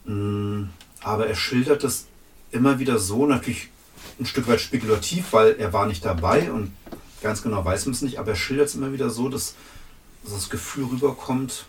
Mm, 0.04 0.64
Aber 1.02 1.26
er 1.28 1.36
schildert 1.36 1.84
es 1.84 2.06
immer 2.50 2.78
wieder 2.78 2.98
so, 2.98 3.26
natürlich 3.26 3.68
ein 4.18 4.26
Stück 4.26 4.48
weit 4.48 4.60
spekulativ, 4.60 5.32
weil 5.32 5.56
er 5.58 5.72
war 5.72 5.86
nicht 5.86 6.04
dabei 6.04 6.50
und 6.50 6.72
ganz 7.22 7.42
genau 7.42 7.64
weiß 7.64 7.86
man 7.86 7.94
es 7.94 8.02
nicht, 8.02 8.18
aber 8.18 8.30
er 8.30 8.36
schildert 8.36 8.68
es 8.68 8.74
immer 8.74 8.92
wieder 8.92 9.10
so, 9.10 9.28
dass, 9.28 9.54
dass 10.22 10.32
das 10.32 10.50
Gefühl 10.50 10.86
rüberkommt, 10.86 11.66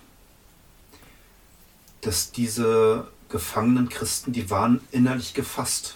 dass 2.01 2.31
diese 2.31 3.07
gefangenen 3.29 3.89
Christen, 3.89 4.31
die 4.31 4.49
waren 4.49 4.81
innerlich 4.91 5.33
gefasst. 5.33 5.95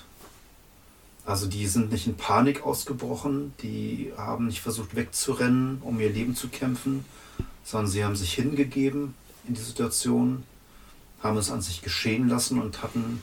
Also 1.26 1.48
die 1.48 1.68
sind 1.68 1.92
nicht 1.92 2.06
in 2.06 2.18
Panik 2.18 2.64
ausgebrochen, 2.64 3.54
die 3.62 4.12
haben 4.18 4.48
nicht 4.48 4.62
versucht 4.62 4.96
wegzurennen, 4.96 5.82
um 5.82 6.00
ihr 6.00 6.10
Leben 6.10 6.36
zu 6.36 6.50
kämpfen, 6.50 7.06
sondern 7.64 7.90
sie 7.90 8.04
haben 8.04 8.16
sich 8.16 8.34
hingegeben 8.34 9.14
in 9.48 9.54
die 9.54 9.62
Situation, 9.62 10.44
haben 11.22 11.38
es 11.38 11.50
an 11.50 11.62
sich 11.62 11.82
geschehen 11.82 12.28
lassen 12.28 12.62
und 12.62 12.84
hatten, 12.84 13.22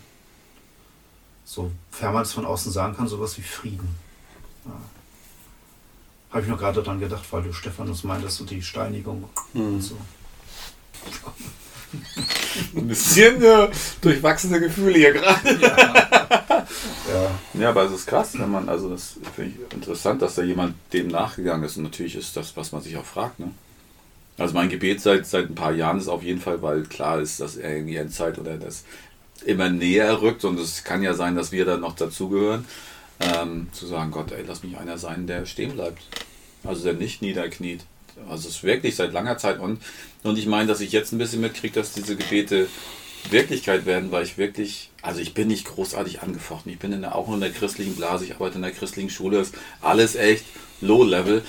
sofern 1.44 2.14
man 2.14 2.22
es 2.22 2.32
von 2.32 2.46
außen 2.46 2.72
sagen 2.72 2.96
kann, 2.96 3.06
sowas 3.06 3.36
wie 3.36 3.42
Frieden. 3.42 3.88
Ja. 4.64 4.72
Habe 6.30 6.42
ich 6.42 6.48
nur 6.48 6.58
gerade 6.58 6.82
daran 6.82 7.00
gedacht, 7.00 7.24
weil 7.30 7.42
du 7.42 7.52
Stephanus 7.52 8.04
meintest 8.04 8.40
und 8.40 8.50
die 8.50 8.62
Steinigung 8.62 9.28
und 9.54 9.80
so. 9.80 9.96
Ein 12.76 12.86
bisschen 12.86 13.42
äh, 13.42 13.68
durchwachsene 14.00 14.60
Gefühle 14.60 14.98
hier 14.98 15.12
gerade. 15.12 15.58
Ja. 17.12 17.30
Ja, 17.60 17.70
aber 17.70 17.84
es 17.84 17.92
ist 17.92 18.06
krass, 18.06 18.38
wenn 18.38 18.50
man, 18.50 18.68
also 18.68 18.88
das 18.90 19.16
finde 19.34 19.50
ich 19.50 19.74
interessant, 19.74 20.22
dass 20.22 20.36
da 20.36 20.42
jemand 20.42 20.76
dem 20.92 21.08
nachgegangen 21.08 21.64
ist. 21.64 21.76
Und 21.76 21.84
natürlich 21.84 22.14
ist 22.14 22.36
das, 22.36 22.56
was 22.56 22.70
man 22.70 22.80
sich 22.82 22.96
auch 22.96 23.04
fragt. 23.04 23.40
Ne? 23.40 23.50
Also 24.38 24.54
mein 24.54 24.68
Gebet 24.68 25.00
seit, 25.00 25.26
seit 25.26 25.50
ein 25.50 25.54
paar 25.54 25.72
Jahren 25.72 25.98
ist 25.98 26.08
auf 26.08 26.22
jeden 26.22 26.40
Fall, 26.40 26.62
weil 26.62 26.84
klar 26.84 27.20
ist, 27.20 27.40
dass 27.40 27.56
er 27.56 27.74
irgendwie 27.74 27.96
Endzeit 27.96 28.38
oder 28.38 28.56
das 28.56 28.84
immer 29.44 29.68
näher 29.68 30.22
rückt 30.22 30.44
und 30.44 30.58
es 30.58 30.84
kann 30.84 31.02
ja 31.02 31.14
sein, 31.14 31.34
dass 31.34 31.52
wir 31.52 31.64
da 31.64 31.76
noch 31.76 31.96
dazugehören, 31.96 32.64
ähm, 33.20 33.68
zu 33.72 33.86
sagen, 33.86 34.10
Gott, 34.10 34.32
ey, 34.32 34.44
lass 34.46 34.62
mich 34.62 34.76
einer 34.76 34.98
sein, 34.98 35.26
der 35.26 35.46
stehen 35.46 35.72
bleibt. 35.72 36.02
Also 36.64 36.84
der 36.84 36.94
nicht 36.94 37.22
niederkniet. 37.22 37.82
Also 38.28 38.48
es 38.48 38.56
ist 38.56 38.64
wirklich 38.64 38.96
seit 38.96 39.12
langer 39.12 39.38
Zeit 39.38 39.60
und, 39.60 39.80
und 40.24 40.38
ich 40.38 40.46
meine, 40.46 40.66
dass 40.66 40.80
ich 40.80 40.92
jetzt 40.92 41.12
ein 41.12 41.18
bisschen 41.18 41.40
mitkriege, 41.40 41.74
dass 41.74 41.92
diese 41.92 42.16
Gebete 42.16 42.66
Wirklichkeit 43.28 43.86
werden, 43.86 44.10
weil 44.10 44.24
ich 44.24 44.38
wirklich, 44.38 44.90
also 45.02 45.20
ich 45.20 45.34
bin 45.34 45.48
nicht 45.48 45.66
großartig 45.66 46.22
angefochten. 46.22 46.72
Ich 46.72 46.78
bin 46.78 46.92
in 46.92 47.02
der, 47.02 47.14
auch 47.14 47.32
in 47.32 47.40
der 47.40 47.50
christlichen 47.50 47.94
Blase, 47.96 48.24
ich 48.24 48.34
arbeite 48.34 48.56
in 48.56 48.62
der 48.62 48.72
christlichen 48.72 49.10
Schule, 49.10 49.40
ist 49.40 49.54
alles 49.82 50.14
echt 50.16 50.44
low 50.80 51.04
level 51.04 51.42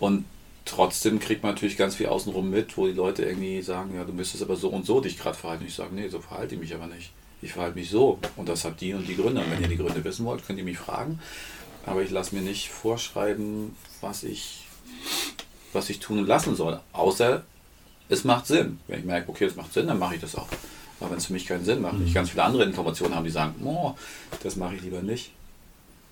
und 0.00 0.24
trotzdem 0.64 1.20
kriegt 1.20 1.42
man 1.42 1.52
natürlich 1.52 1.76
ganz 1.76 1.94
viel 1.94 2.06
außenrum 2.06 2.50
mit, 2.50 2.76
wo 2.76 2.86
die 2.86 2.92
Leute 2.92 3.24
irgendwie 3.24 3.62
sagen, 3.62 3.94
ja, 3.94 4.04
du 4.04 4.12
müsstest 4.12 4.42
aber 4.42 4.56
so 4.56 4.68
und 4.68 4.84
so 4.84 5.00
dich 5.00 5.18
gerade 5.18 5.36
verhalten. 5.36 5.64
Ich 5.66 5.74
sage, 5.74 5.94
nee, 5.94 6.08
so 6.08 6.20
verhalte 6.20 6.54
ich 6.54 6.60
mich 6.60 6.74
aber 6.74 6.86
nicht. 6.86 7.10
Ich 7.42 7.52
verhalte 7.52 7.78
mich 7.78 7.90
so 7.90 8.18
und 8.36 8.48
das 8.48 8.64
hat 8.64 8.80
die 8.80 8.94
und 8.94 9.06
die 9.06 9.16
Gründe. 9.16 9.42
Und 9.42 9.50
wenn 9.50 9.60
ihr 9.60 9.68
die 9.68 9.76
Gründe 9.76 10.02
wissen 10.04 10.24
wollt, 10.24 10.46
könnt 10.46 10.58
ihr 10.58 10.64
mich 10.64 10.78
fragen. 10.78 11.18
Aber 11.84 12.02
ich 12.02 12.10
lasse 12.10 12.34
mir 12.34 12.42
nicht 12.42 12.70
vorschreiben, 12.70 13.76
was 14.00 14.22
ich, 14.22 14.66
was 15.72 15.90
ich 15.90 15.98
tun 15.98 16.20
und 16.20 16.26
lassen 16.26 16.54
soll. 16.54 16.80
Außer 16.92 17.42
es 18.08 18.24
macht 18.24 18.46
Sinn. 18.46 18.78
Wenn 18.86 19.00
ich 19.00 19.04
merke, 19.04 19.28
okay, 19.28 19.46
es 19.46 19.56
macht 19.56 19.72
Sinn, 19.72 19.88
dann 19.88 19.98
mache 19.98 20.14
ich 20.14 20.20
das 20.20 20.36
auch. 20.36 20.46
Aber 21.00 21.10
wenn 21.10 21.18
es 21.18 21.26
für 21.26 21.32
mich 21.32 21.46
keinen 21.46 21.64
Sinn 21.64 21.80
macht, 21.80 21.98
mhm. 21.98 22.06
ich 22.06 22.14
ganz 22.14 22.30
viele 22.30 22.44
andere 22.44 22.64
Informationen 22.64 23.14
habe, 23.14 23.26
die 23.26 23.32
sagen, 23.32 23.54
oh, 23.64 23.94
das 24.42 24.54
mache 24.54 24.76
ich 24.76 24.82
lieber 24.82 25.02
nicht. 25.02 25.32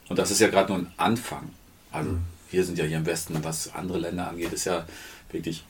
Und 0.09 0.19
das 0.19 0.33
ist 0.33 0.41
ja 0.41 0.49
gerade 0.49 0.73
nur 0.73 0.81
ein 0.81 0.93
Anfang. 0.97 1.51
Also 1.93 2.11
mhm. 2.11 2.23
wir 2.51 2.65
sind 2.65 2.77
ja 2.77 2.85
hier 2.85 2.97
im 2.97 3.07
Westen, 3.07 3.39
was 3.45 3.73
andere 3.73 3.99
Länder 3.99 4.29
angeht, 4.29 4.53
ist 4.53 4.65
ja 4.65 4.85
wirklich 5.31 5.63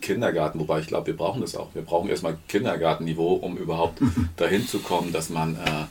Kindergarten, 0.00 0.58
wobei 0.60 0.80
ich 0.80 0.86
glaube, 0.86 1.08
wir 1.08 1.16
brauchen 1.16 1.40
das 1.40 1.56
auch. 1.56 1.74
Wir 1.74 1.82
brauchen 1.82 2.08
erstmal 2.08 2.36
Kindergartenniveau, 2.48 3.34
um 3.34 3.56
überhaupt 3.56 4.00
dahin 4.36 4.66
zu 4.66 4.80
kommen, 4.80 5.12
dass 5.12 5.30
man 5.30 5.56
äh, 5.56 5.84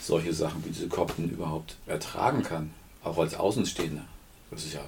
solche 0.00 0.32
Sachen 0.32 0.64
wie 0.64 0.70
diese 0.70 0.88
Kopten 0.88 1.30
überhaupt 1.30 1.76
ertragen 1.86 2.42
kann, 2.42 2.70
auch 3.02 3.18
als 3.18 3.34
Außenstehender. 3.34 4.04
Das 4.50 4.64
ist 4.64 4.74
ja 4.74 4.80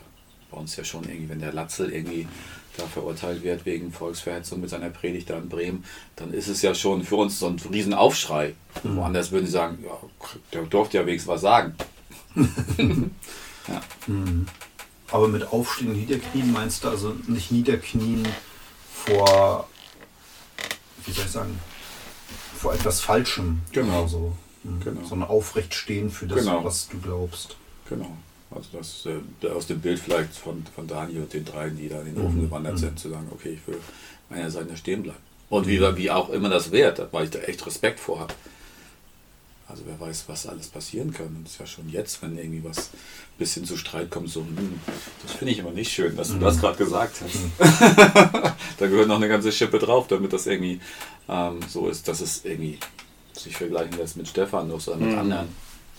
bei 0.51 0.59
uns 0.59 0.77
ja 0.77 0.85
schon 0.85 1.05
irgendwie, 1.05 1.29
wenn 1.29 1.41
der 1.41 1.53
Latzel 1.53 1.93
irgendwie 1.93 2.29
da 2.77 2.85
verurteilt 2.87 3.43
wird 3.43 3.65
wegen 3.65 3.91
Volksverhetzung 3.91 4.61
mit 4.61 4.71
seiner 4.71 4.91
Predigt 4.91 5.31
da 5.31 5.39
in 5.39 5.49
Bremen, 5.49 5.85
dann 6.15 6.33
ist 6.33 6.49
es 6.49 6.63
ja 6.63 6.75
schon 6.75 7.05
für 7.05 7.17
uns 7.17 7.39
so 7.39 7.47
ein 7.47 7.59
Riesenaufschrei. 7.73 8.55
Mhm. 8.83 8.97
Woanders 8.97 9.33
würden 9.33 9.47
sie 9.47 9.53
sagen, 9.53 9.79
ja, 9.83 9.99
der 10.53 10.63
durfte 10.63 10.99
ja 10.99 11.07
wenigstens 11.07 11.33
was 11.33 11.41
sagen. 11.41 11.75
ja. 12.37 13.81
Mhm. 14.07 14.47
Aber 15.11 15.29
mit 15.29 15.53
Aufstehen 15.53 15.91
und 15.91 15.97
Niederknien 15.97 16.53
meinst 16.53 16.85
du 16.85 16.89
also 16.89 17.15
nicht 17.27 17.53
Niederknien 17.53 18.27
vor, 18.93 19.69
wie 21.05 21.13
soll 21.13 21.25
ich 21.25 21.31
sagen, 21.31 21.61
vor 22.57 22.75
etwas 22.75 23.01
Falschem. 23.01 23.63
Genau. 23.73 24.07
So, 24.07 24.33
mhm. 24.65 24.81
genau. 24.81 25.05
Sondern 25.05 25.29
aufrecht 25.29 25.75
stehen 25.75 26.11
für 26.11 26.27
das, 26.27 26.41
genau. 26.41 26.65
was 26.65 26.89
du 26.89 26.99
glaubst. 26.99 27.57
Genau. 27.89 28.17
Also 28.51 28.69
das 28.73 29.07
äh, 29.07 29.49
aus 29.49 29.67
dem 29.67 29.81
Bild 29.81 29.99
vielleicht 29.99 30.35
von, 30.35 30.65
von 30.75 30.87
Daniel 30.87 31.23
und 31.23 31.33
den 31.33 31.45
dreien, 31.45 31.77
die 31.77 31.89
da 31.89 32.01
in 32.01 32.15
den 32.15 32.25
Ofen 32.25 32.39
mhm. 32.39 32.43
gewandert 32.43 32.75
mhm. 32.75 32.79
sind, 32.79 32.99
zu 32.99 33.11
sagen, 33.11 33.29
okay, 33.33 33.59
ich 33.61 33.67
will 33.67 33.81
meiner 34.29 34.51
Seite 34.51 34.77
stehen 34.77 35.03
bleiben. 35.03 35.19
Und 35.49 35.67
wie, 35.69 35.81
wie 35.97 36.11
auch 36.11 36.31
immer 36.31 36.49
das 36.49 36.73
wird, 36.73 37.13
weil 37.13 37.25
ich 37.25 37.31
da 37.31 37.39
echt 37.41 37.65
Respekt 37.67 38.01
vor 38.01 38.21
habe. 38.21 38.35
Also 39.69 39.83
wer 39.85 39.99
weiß, 39.99 40.25
was 40.29 40.47
alles 40.47 40.69
passieren 40.69 41.13
kann. 41.13 41.27
Und 41.27 41.47
es 41.47 41.55
ist 41.55 41.61
ja 41.61 41.67
schon 41.67 41.89
jetzt, 41.89 42.23
wenn 42.23 42.39
irgendwie 42.39 42.63
was 42.63 42.79
ein 42.79 43.39
bisschen 43.39 43.65
zu 43.65 43.77
Streit 43.77 44.11
kommt, 44.11 44.31
so, 44.31 44.41
hm, 44.41 44.79
das 45.23 45.33
finde 45.33 45.53
ich 45.53 45.59
immer 45.59 45.73
nicht 45.73 45.93
schön, 45.93 46.17
dass 46.17 46.29
du 46.29 46.35
mhm. 46.35 46.41
das 46.41 46.61
gerade 46.61 46.79
gesagt 46.79 47.17
hast. 47.21 47.35
Mhm. 47.35 47.53
da 48.79 48.87
gehört 48.87 49.09
noch 49.09 49.17
eine 49.17 49.29
ganze 49.29 49.51
Schippe 49.51 49.79
drauf, 49.79 50.07
damit 50.07 50.33
das 50.33 50.47
irgendwie 50.47 50.81
ähm, 51.29 51.59
so 51.69 51.89
ist, 51.89 52.07
dass 52.07 52.21
es 52.21 52.45
irgendwie 52.45 52.79
sich 53.33 53.57
vergleichen 53.57 53.97
lässt 53.99 54.17
mit 54.17 54.29
Stephanus 54.29 54.89
oder 54.89 54.99
mit 54.99 55.11
mhm. 55.11 55.19
anderen. 55.19 55.49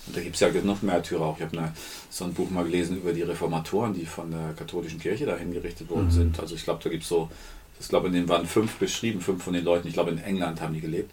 Und 0.07 0.15
da 0.15 0.21
gibt 0.21 0.35
es 0.35 0.39
ja 0.39 0.49
genug 0.49 0.81
Märtyrer 0.83 1.21
auch. 1.21 1.37
Ich 1.37 1.43
habe 1.43 1.73
so 2.09 2.23
ein 2.23 2.33
Buch 2.33 2.49
mal 2.49 2.63
gelesen 2.63 2.97
über 2.97 3.11
die 3.11 3.23
Reformatoren, 3.23 3.93
die 3.93 4.05
von 4.05 4.31
der 4.31 4.53
katholischen 4.53 4.99
Kirche 4.99 5.25
da 5.25 5.35
hingerichtet 5.35 5.89
worden 5.89 6.05
mhm. 6.05 6.11
sind. 6.11 6.39
Also 6.39 6.55
ich 6.55 6.63
glaube, 6.63 6.81
da 6.81 6.89
gibt 6.89 7.03
es 7.03 7.09
so, 7.09 7.29
ich 7.79 7.89
glaube, 7.89 8.07
in 8.07 8.13
denen 8.13 8.29
waren 8.29 8.47
fünf 8.47 8.75
beschrieben, 8.75 9.19
fünf 9.19 9.43
von 9.43 9.51
den 9.51 9.65
Leuten. 9.65 9.89
Ich 9.89 9.93
glaube, 9.93 10.11
in 10.11 10.19
England 10.19 10.61
haben 10.61 10.73
die 10.73 10.79
gelebt. 10.79 11.11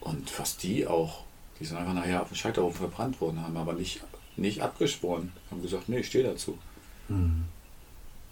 Und 0.00 0.30
fast 0.30 0.62
die 0.62 0.86
auch 0.86 1.24
die 1.62 1.68
sind 1.68 1.76
einfach 1.76 1.94
nachher 1.94 2.20
auf 2.20 2.28
dem 2.28 2.36
Scheiterhaufen 2.36 2.80
verbrannt 2.80 3.20
worden, 3.20 3.40
haben 3.40 3.56
aber 3.56 3.74
nicht, 3.74 4.00
nicht 4.34 4.62
abgeschworen. 4.62 5.32
Haben 5.48 5.62
gesagt, 5.62 5.88
nee, 5.88 6.00
ich 6.00 6.08
stehe 6.08 6.24
dazu. 6.24 6.58
Hm. 7.06 7.44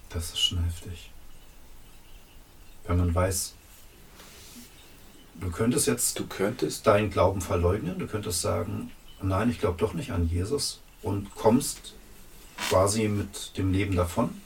Das 0.09 0.31
ist 0.31 0.41
schon 0.41 0.65
heftig. 0.65 1.13
Wenn 2.89 2.97
man 2.97 3.15
weiß, 3.15 3.55
du 5.41 5.51
könntest 5.53 5.87
jetzt 5.87 6.19
du 6.19 6.27
könntest 6.27 6.89
deinen 6.89 7.11
Glauben 7.11 7.41
verleugnen, 7.41 8.01
du 8.01 8.09
könntest 8.09 8.41
sagen, 8.41 8.91
nein, 9.23 9.49
ich 9.49 9.61
glaube 9.61 9.79
doch 9.79 9.95
nicht 9.95 10.11
an 10.11 10.29
Jesus 10.29 10.81
und 11.03 11.33
kommst 11.37 11.95
quasi 12.69 13.07
mit 13.07 13.57
dem 13.57 13.73
Leben 13.73 13.95
davon. 13.95 14.41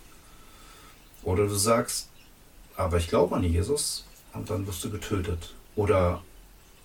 Oder 1.22 1.46
du 1.46 1.54
sagst, 1.54 2.10
aber 2.76 2.98
ich 2.98 3.08
glaube 3.08 3.34
an 3.34 3.44
Jesus 3.44 4.04
und 4.34 4.50
dann 4.50 4.66
wirst 4.66 4.84
du 4.84 4.90
getötet. 4.90 5.54
Oder 5.74 6.22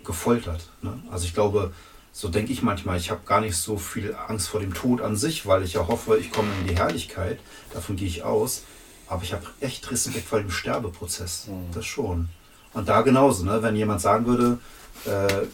gefoltert. 0.06 0.70
Ne? 0.82 0.98
Also 1.12 1.26
ich 1.26 1.34
glaube, 1.34 1.74
so 2.12 2.28
denke 2.28 2.52
ich 2.52 2.62
manchmal, 2.62 2.98
ich 2.98 3.12
habe 3.12 3.22
gar 3.26 3.42
nicht 3.42 3.56
so 3.56 3.78
viel 3.78 4.16
Angst 4.28 4.50
vor 4.50 4.60
dem 4.60 4.74
Tod 4.74 5.02
an 5.02 5.16
sich, 5.16 5.46
weil 5.46 5.64
ich 5.64 5.74
ja 5.74 5.88
hoffe, 5.88 6.18
ich 6.18 6.32
komme 6.32 6.50
in 6.62 6.68
die 6.68 6.78
Herrlichkeit. 6.78 7.40
Davon 7.74 7.96
gehe 7.96 8.08
ich 8.08 8.24
aus. 8.24 8.64
Aber 9.08 9.24
ich 9.24 9.34
habe 9.34 9.46
echt 9.60 9.90
Respekt 9.90 10.28
vor 10.28 10.40
dem 10.40 10.52
Sterbeprozess. 10.52 11.48
Mhm. 11.48 11.74
Das 11.74 11.86
schon. 11.86 12.30
Und 12.74 12.88
da 12.88 13.02
genauso, 13.02 13.44
ne? 13.44 13.62
wenn 13.64 13.76
jemand 13.76 14.02
sagen 14.02 14.26
würde, 14.28 14.60
äh, 15.06 15.48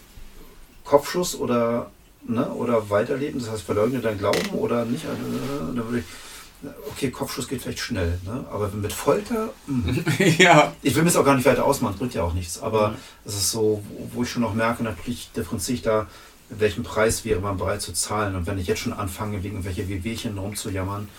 Kopfschuss 0.83 1.35
oder, 1.35 1.89
ne, 2.27 2.47
oder 2.49 2.89
weiterleben, 2.89 3.39
das 3.39 3.49
heißt 3.49 3.63
verleugne 3.63 3.99
dein 3.99 4.17
Glauben 4.17 4.49
oder 4.49 4.85
nicht, 4.85 5.05
äh, 5.05 5.07
dann 5.59 5.75
würde 5.77 5.99
ich, 5.99 6.05
okay, 6.89 7.11
Kopfschuss 7.11 7.47
geht 7.47 7.61
vielleicht 7.61 7.79
schnell, 7.79 8.19
ne? 8.25 8.45
aber 8.51 8.69
mit 8.69 8.93
Folter, 8.93 9.49
hm. 9.67 10.03
ja. 10.37 10.73
ich 10.81 10.95
will 10.95 11.03
mir 11.03 11.09
das 11.09 11.17
auch 11.17 11.25
gar 11.25 11.35
nicht 11.35 11.45
weiter 11.45 11.65
ausmachen, 11.65 11.97
bringt 11.97 12.13
ja 12.13 12.23
auch 12.23 12.33
nichts, 12.33 12.61
aber 12.61 12.95
es 13.23 13.33
mhm. 13.33 13.39
ist 13.39 13.51
so, 13.51 13.83
wo 14.13 14.23
ich 14.23 14.29
schon 14.29 14.41
noch 14.41 14.53
merke, 14.53 14.83
natürlich 14.83 15.31
differenziere 15.31 15.75
ich 15.75 15.81
da, 15.81 16.07
welchen 16.49 16.83
Preis 16.83 17.25
wäre 17.25 17.39
man 17.39 17.57
bereit 17.57 17.81
zu 17.81 17.93
zahlen 17.93 18.35
und 18.35 18.47
wenn 18.47 18.57
ich 18.57 18.67
jetzt 18.67 18.79
schon 18.79 18.93
anfange, 18.93 19.43
wegen 19.43 19.65
welcher 19.65 19.87
Wehwehchen 19.87 20.37
rumzujammern, 20.37 21.09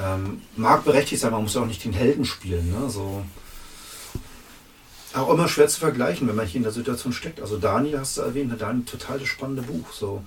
ähm, 0.00 0.42
mag 0.56 0.84
berechtigt 0.84 1.20
sein, 1.20 1.32
man 1.32 1.42
muss 1.42 1.56
auch 1.56 1.66
nicht 1.66 1.84
den 1.84 1.92
Helden 1.92 2.24
spielen, 2.24 2.70
ne? 2.70 2.88
so, 2.88 3.24
auch 5.14 5.32
immer 5.32 5.48
schwer 5.48 5.68
zu 5.68 5.80
vergleichen, 5.80 6.28
wenn 6.28 6.36
man 6.36 6.46
hier 6.46 6.58
in 6.58 6.62
der 6.62 6.72
Situation 6.72 7.12
steckt. 7.12 7.40
Also 7.40 7.58
Daniel 7.58 7.98
hast 7.98 8.18
du 8.18 8.22
erwähnt, 8.22 8.50
ne? 8.50 8.56
Daniel 8.56 8.84
total 8.84 9.18
das 9.18 9.28
spannende 9.28 9.62
Buch, 9.62 9.92
so, 9.92 10.22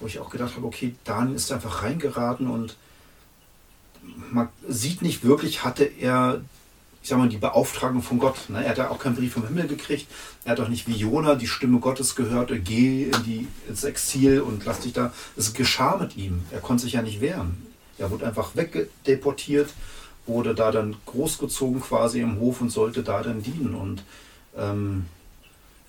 wo 0.00 0.06
ich 0.06 0.18
auch 0.18 0.30
gedacht 0.30 0.56
habe, 0.56 0.66
okay, 0.66 0.94
Daniel 1.04 1.36
ist 1.36 1.52
einfach 1.52 1.82
reingeraten 1.82 2.48
und 2.48 2.76
man 4.30 4.48
sieht 4.68 5.02
nicht 5.02 5.24
wirklich, 5.24 5.64
hatte 5.64 5.84
er, 5.84 6.40
ich 7.02 7.08
sag 7.08 7.18
mal, 7.18 7.28
die 7.28 7.38
Beauftragung 7.38 8.00
von 8.00 8.18
Gott. 8.18 8.48
Ne? 8.48 8.62
Er 8.64 8.70
hat 8.70 8.78
ja 8.78 8.90
auch 8.90 8.98
keinen 8.98 9.16
Brief 9.16 9.32
vom 9.32 9.46
Himmel 9.46 9.66
gekriegt. 9.66 10.06
Er 10.44 10.52
hat 10.52 10.60
auch 10.60 10.68
nicht 10.68 10.86
wie 10.86 10.94
Jona 10.94 11.34
die 11.34 11.48
Stimme 11.48 11.80
Gottes 11.80 12.14
gehört, 12.14 12.52
geh 12.64 13.04
in 13.04 13.24
die, 13.24 13.48
ins 13.68 13.82
Exil 13.82 14.40
und 14.40 14.64
lass 14.64 14.80
dich 14.80 14.92
da. 14.92 15.12
Es 15.36 15.52
geschah 15.52 15.96
mit 15.96 16.16
ihm. 16.16 16.44
Er 16.52 16.60
konnte 16.60 16.84
sich 16.84 16.92
ja 16.92 17.02
nicht 17.02 17.20
wehren. 17.20 17.66
Er 17.98 18.10
wurde 18.10 18.26
einfach 18.26 18.54
wegdeportiert, 18.54 19.70
wurde 20.26 20.54
da 20.54 20.70
dann 20.70 20.94
großgezogen 21.06 21.80
quasi 21.80 22.20
im 22.20 22.38
Hof 22.38 22.60
und 22.60 22.70
sollte 22.70 23.02
da 23.02 23.22
dann 23.22 23.42
dienen. 23.42 23.74
Und 23.74 24.04
ähm, 24.56 25.06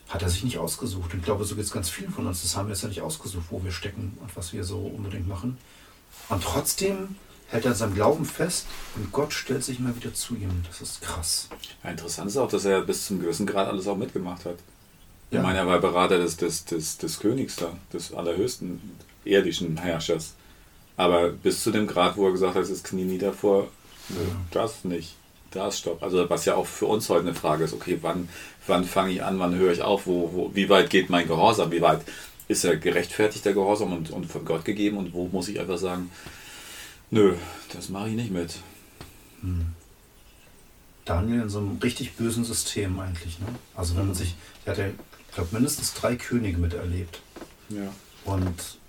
hat 0.10 0.24
er 0.24 0.30
sich 0.30 0.44
nicht 0.44 0.58
ausgesucht. 0.58 1.14
Und 1.14 1.20
ich 1.20 1.26
glaube, 1.26 1.46
so 1.46 1.56
geht 1.56 1.66
es 1.66 1.72
ganz 1.72 1.90
vielen 1.90 2.12
von 2.12 2.26
uns. 2.26 2.42
Das 2.42 2.56
haben 2.56 2.68
wir 2.68 2.74
jetzt 2.74 2.84
ja 2.84 2.90
nicht 2.90 3.02
ausgesucht, 3.02 3.46
wo 3.52 3.64
wir 3.64 3.72
stecken 3.72 4.18
und 4.20 4.36
was 4.36 4.54
wir 4.54 4.64
so 4.64 4.78
unbedingt 4.80 5.28
machen. 5.28 5.58
Und 6.30 6.44
trotzdem 6.44 7.16
hält 7.48 7.66
er 7.66 7.72
an 7.72 7.78
seinem 7.78 7.96
Glauben 7.96 8.26
fest 8.26 8.68
und 8.96 9.12
Gott 9.12 9.34
stellt 9.34 9.64
sich 9.64 9.80
immer 9.80 9.96
wieder 9.96 10.14
zu 10.14 10.36
ihm. 10.36 10.64
Das 10.68 10.82
ist 10.82 11.02
krass. 11.02 11.50
Ja, 11.84 11.92
interessant 11.92 12.30
ist 12.30 12.38
auch, 12.38 12.50
dass 12.50 12.66
er 12.66 12.82
bis 12.82 13.06
zum 13.06 13.20
gewissen 13.20 13.46
Grad 13.46 13.68
alles 13.68 13.88
auch 13.88 13.98
mitgemacht 13.98 14.46
hat. 14.46 14.58
Ja. 15.32 15.40
Ich 15.40 15.46
meine, 15.46 15.60
er 15.60 15.68
war 15.68 15.80
Berater 15.80 16.18
des, 16.18 16.38
des, 16.38 16.66
des, 16.66 16.98
des 16.98 17.20
Königs 17.20 17.56
da, 17.56 17.72
des 17.92 18.14
allerhöchsten 18.14 18.82
irdischen 19.26 19.78
Herrschers. 19.78 20.36
Aber 20.96 21.30
bis 21.30 21.64
zu 21.64 21.72
dem 21.72 21.88
Grad, 21.88 22.18
wo 22.18 22.28
er 22.28 22.32
gesagt 22.32 22.56
hat, 22.56 22.64
es 22.64 22.84
Knie 22.84 23.04
nieder 23.04 23.34
vor, 23.34 23.68
ja. 24.10 24.16
das 24.52 24.84
nicht. 24.84 25.16
Da 25.52 25.68
ist 25.68 25.80
Stopp. 25.80 26.02
Also 26.02 26.30
was 26.30 26.46
ja 26.46 26.56
auch 26.56 26.66
für 26.66 26.88
uns 26.88 27.10
heute 27.10 27.28
eine 27.28 27.36
Frage 27.36 27.64
ist, 27.64 27.74
okay, 27.74 28.00
wann, 28.02 28.30
wann 28.68 28.86
fange 28.86 29.14
ich 29.14 29.24
an, 29.24 29.40
wann 29.40 29.56
höre 29.56 29.72
ich 29.72 29.82
auf, 29.82 30.08
wo, 30.08 30.32
wo, 30.34 30.52
wie 30.54 30.70
weit 30.70 30.90
geht 30.90 31.10
mein 31.10 31.28
Gehorsam, 31.28 31.72
wie 31.72 31.82
weit 31.82 32.02
ist 32.48 32.64
er 32.64 32.78
gerechtfertigt, 32.78 33.46
der 33.46 33.54
Gehorsam 33.54 33.94
und, 33.94 34.12
und 34.12 34.26
von 34.26 34.46
Gott 34.46 34.66
gegeben 34.66 34.98
und 34.98 35.14
wo 35.14 35.28
muss 35.28 35.48
ich 35.48 35.60
einfach 35.60 35.78
sagen, 35.78 36.12
Nö, 37.14 37.36
das 37.72 37.90
mache 37.90 38.10
ich 38.10 38.16
nicht 38.16 38.32
mit. 38.32 38.56
Hm. 39.42 39.68
Daniel 41.06 41.42
in 41.42 41.50
so 41.50 41.60
einem 41.60 41.78
richtig 41.78 42.14
bösen 42.14 42.44
System 42.44 43.00
eigentlich. 43.00 43.40
Ne? 43.40 43.46
Also 43.76 43.96
wenn 43.96 44.08
man 44.08 44.16
sich, 44.16 44.34
er 44.66 44.72
hat 44.72 44.80
ja, 44.80 44.88
ich 44.88 45.36
glaube, 45.36 45.50
mindestens 45.52 45.94
drei 45.94 46.16
Könige 46.16 46.58
miterlebt. 46.58 47.22
Ja. 47.70 47.94
Und 48.26 48.80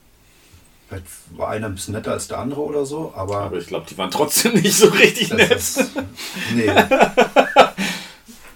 vielleicht 0.88 1.04
war 1.36 1.50
einer 1.50 1.66
ein 1.66 1.74
bisschen 1.74 1.92
netter 1.92 2.12
als 2.12 2.26
der 2.26 2.38
andere 2.38 2.62
oder 2.62 2.86
so, 2.86 3.12
aber. 3.14 3.40
Aber 3.40 3.58
ich 3.58 3.66
glaube, 3.66 3.84
die 3.90 3.98
waren 3.98 4.10
trotzdem 4.10 4.54
nicht 4.62 4.74
so 4.74 4.88
richtig 4.88 5.30
nett. 5.34 5.50
Ist, 5.50 5.84
nee. 6.54 6.70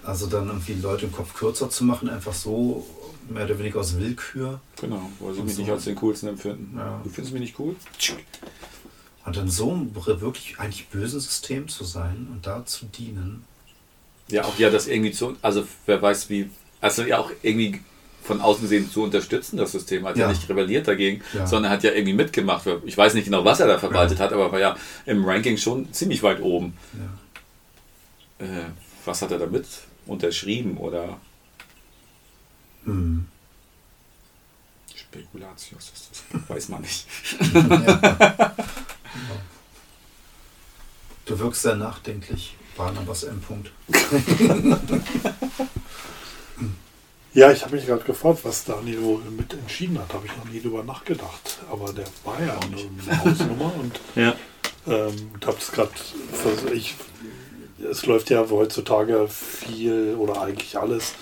also 0.03 0.29
dann 0.29 0.47
irgendwie 0.47 0.75
Leute 0.75 1.05
im 1.05 1.13
Kopf 1.13 1.35
kürzer 1.35 1.69
zu 1.69 1.85
machen, 1.85 2.09
einfach 2.09 2.33
so 2.33 2.87
mehr 3.29 3.45
oder 3.45 3.59
weniger 3.59 3.81
aus 3.81 3.99
Willkür. 3.99 4.61
Genau, 4.81 5.11
weil 5.21 5.35
sie 5.35 5.43
mich 5.43 5.57
so. 5.57 5.61
nicht 5.61 5.71
als 5.71 5.85
den 5.85 5.97
coolsten 5.97 6.29
empfinden. 6.29 6.75
Ja. 6.79 7.03
Du 7.05 7.11
findest 7.11 7.35
mich 7.35 7.43
nicht 7.43 7.59
cool? 7.59 7.77
Und 9.29 9.37
in 9.37 9.51
so 9.51 9.71
einem 9.71 9.95
wirklich 9.95 10.59
eigentlich 10.59 10.89
bösen 10.89 11.21
System 11.21 11.69
zu 11.69 11.85
sein 11.85 12.29
und 12.33 12.47
da 12.47 12.65
zu 12.65 12.87
dienen. 12.87 13.45
Ja, 14.29 14.45
auch 14.45 14.59
ja, 14.59 14.71
das 14.71 14.87
irgendwie 14.87 15.13
zu, 15.13 15.37
also 15.43 15.67
wer 15.87 16.01
weiß 16.01 16.31
wie, 16.31 16.51
also 16.81 17.03
ja 17.03 17.19
auch 17.19 17.31
irgendwie 17.43 17.81
von 18.23 18.41
außen 18.41 18.63
gesehen 18.63 18.91
zu 18.91 19.03
unterstützen, 19.03 19.57
das 19.57 19.73
System. 19.73 20.07
Hat 20.07 20.17
ja, 20.17 20.27
ja 20.27 20.33
nicht 20.33 20.49
rebelliert 20.49 20.87
dagegen, 20.87 21.23
ja. 21.35 21.47
sondern 21.47 21.73
hat 21.73 21.83
ja 21.83 21.93
irgendwie 21.93 22.13
mitgemacht. 22.13 22.67
Ich 22.85 22.97
weiß 22.97 23.15
nicht 23.15 23.25
genau, 23.25 23.45
was 23.45 23.61
er 23.61 23.67
da 23.67 23.79
verwaltet 23.79 24.19
ja. 24.19 24.25
hat, 24.25 24.33
aber 24.33 24.53
war 24.53 24.61
ja 24.61 24.77
im 25.07 25.25
Ranking 25.25 25.57
schon 25.57 25.93
ziemlich 25.93 26.23
weit 26.23 26.41
oben. 26.41 26.75
Äh, 28.39 28.45
was 29.05 29.23
hat 29.23 29.31
er 29.31 29.39
damit 29.39 29.67
unterschrieben 30.07 30.77
oder? 30.77 31.19
Hm. 32.85 33.27
Spekulatius 34.95 35.93
das. 36.31 36.49
Weiß 36.49 36.69
man 36.69 36.83
nicht. 36.83 37.07
Du 41.27 41.39
wirkst 41.39 41.63
sehr 41.63 41.77
nachdenklich, 41.77 42.57
Barnabas 42.77 43.25
M. 43.25 43.41
Punkt. 43.41 43.71
Ja, 47.35 47.53
ich 47.53 47.63
habe 47.65 47.77
mich 47.77 47.87
gerade 47.87 48.03
gefragt, 48.05 48.41
was 48.43 48.65
Danilo 48.65 49.21
mit 49.37 49.53
entschieden 49.53 49.99
hat. 49.99 50.13
Habe 50.13 50.27
ich 50.27 50.37
noch 50.37 50.47
nie 50.47 50.61
drüber 50.61 50.83
nachgedacht. 50.83 51.59
Aber 51.71 51.93
der 51.93 52.07
war 52.25 52.41
ja 52.43 52.59
eine, 52.59 52.77
eine 53.13 53.25
Hausnummer 53.25 53.73
und 53.79 54.01
Ja. 54.17 54.35
ähm, 54.87 55.31
habe 55.47 55.59
es 55.59 55.71
gerade 55.71 55.91
Es 57.91 58.07
läuft 58.07 58.31
ja 58.31 58.45
heutzutage 58.51 59.29
viel 59.29 60.17
oder 60.19 60.41
eigentlich 60.43 60.77
alles 60.79 61.13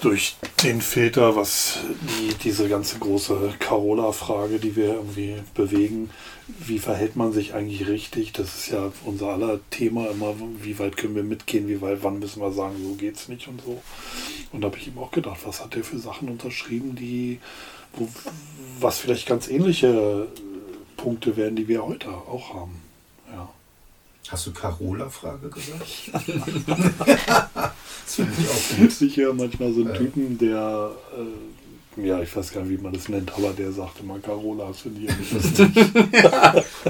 durch 0.00 0.36
den 0.62 0.80
Filter, 0.80 1.36
was 1.36 1.78
die, 2.18 2.34
diese 2.34 2.68
ganze 2.68 2.98
große 2.98 3.54
Carola-Frage, 3.58 4.58
die 4.58 4.76
wir 4.76 4.94
irgendwie 4.94 5.36
bewegen, 5.54 6.10
wie 6.46 6.78
verhält 6.78 7.16
man 7.16 7.32
sich 7.32 7.54
eigentlich 7.54 7.86
richtig? 7.88 8.32
Das 8.32 8.54
ist 8.54 8.70
ja 8.70 8.92
unser 9.04 9.28
aller 9.28 9.60
Thema 9.70 10.10
immer, 10.10 10.34
wie 10.60 10.78
weit 10.78 10.96
können 10.96 11.14
wir 11.14 11.22
mitgehen, 11.22 11.68
wie 11.68 11.80
weit, 11.80 12.02
wann 12.02 12.18
müssen 12.18 12.42
wir 12.42 12.52
sagen, 12.52 12.76
so 12.82 12.94
geht's 12.94 13.28
nicht 13.28 13.48
und 13.48 13.62
so. 13.62 13.80
Und 14.52 14.60
da 14.60 14.66
habe 14.68 14.78
ich 14.78 14.88
ihm 14.88 14.98
auch 14.98 15.10
gedacht, 15.10 15.40
was 15.44 15.62
hat 15.62 15.74
der 15.74 15.84
für 15.84 15.98
Sachen 15.98 16.28
unterschrieben, 16.28 16.94
die, 16.96 17.40
wo, 17.94 18.08
was 18.80 18.98
vielleicht 18.98 19.26
ganz 19.26 19.48
ähnliche 19.48 20.28
Punkte 20.96 21.36
wären, 21.36 21.56
die 21.56 21.68
wir 21.68 21.84
heute 21.84 22.08
auch 22.08 22.54
haben. 22.54 22.83
Hast 24.28 24.46
du 24.46 24.52
Carola-Frage 24.52 25.50
gesagt? 25.50 26.10
das 26.66 28.14
finde 28.14 28.32
ich 28.38 28.48
auch 28.48 28.78
gut. 28.78 29.00
Ich 29.02 29.16
höre 29.16 29.34
manchmal 29.34 29.72
so 29.72 29.84
einen. 29.84 29.94
Typen, 29.94 30.38
der, 30.38 30.92
äh, 31.98 32.06
ja, 32.06 32.20
ich 32.22 32.34
weiß 32.34 32.52
gar 32.52 32.62
nicht, 32.62 32.78
wie 32.78 32.82
man 32.82 32.94
das 32.94 33.08
nennt, 33.08 33.32
aber 33.34 33.52
der 33.52 33.70
sagt 33.70 34.00
immer 34.00 34.18
Carola, 34.18 34.66
das 34.68 34.86
ich 34.86 35.08
ja 35.08 35.14
nicht 35.14 35.32
lustig. 35.32 35.76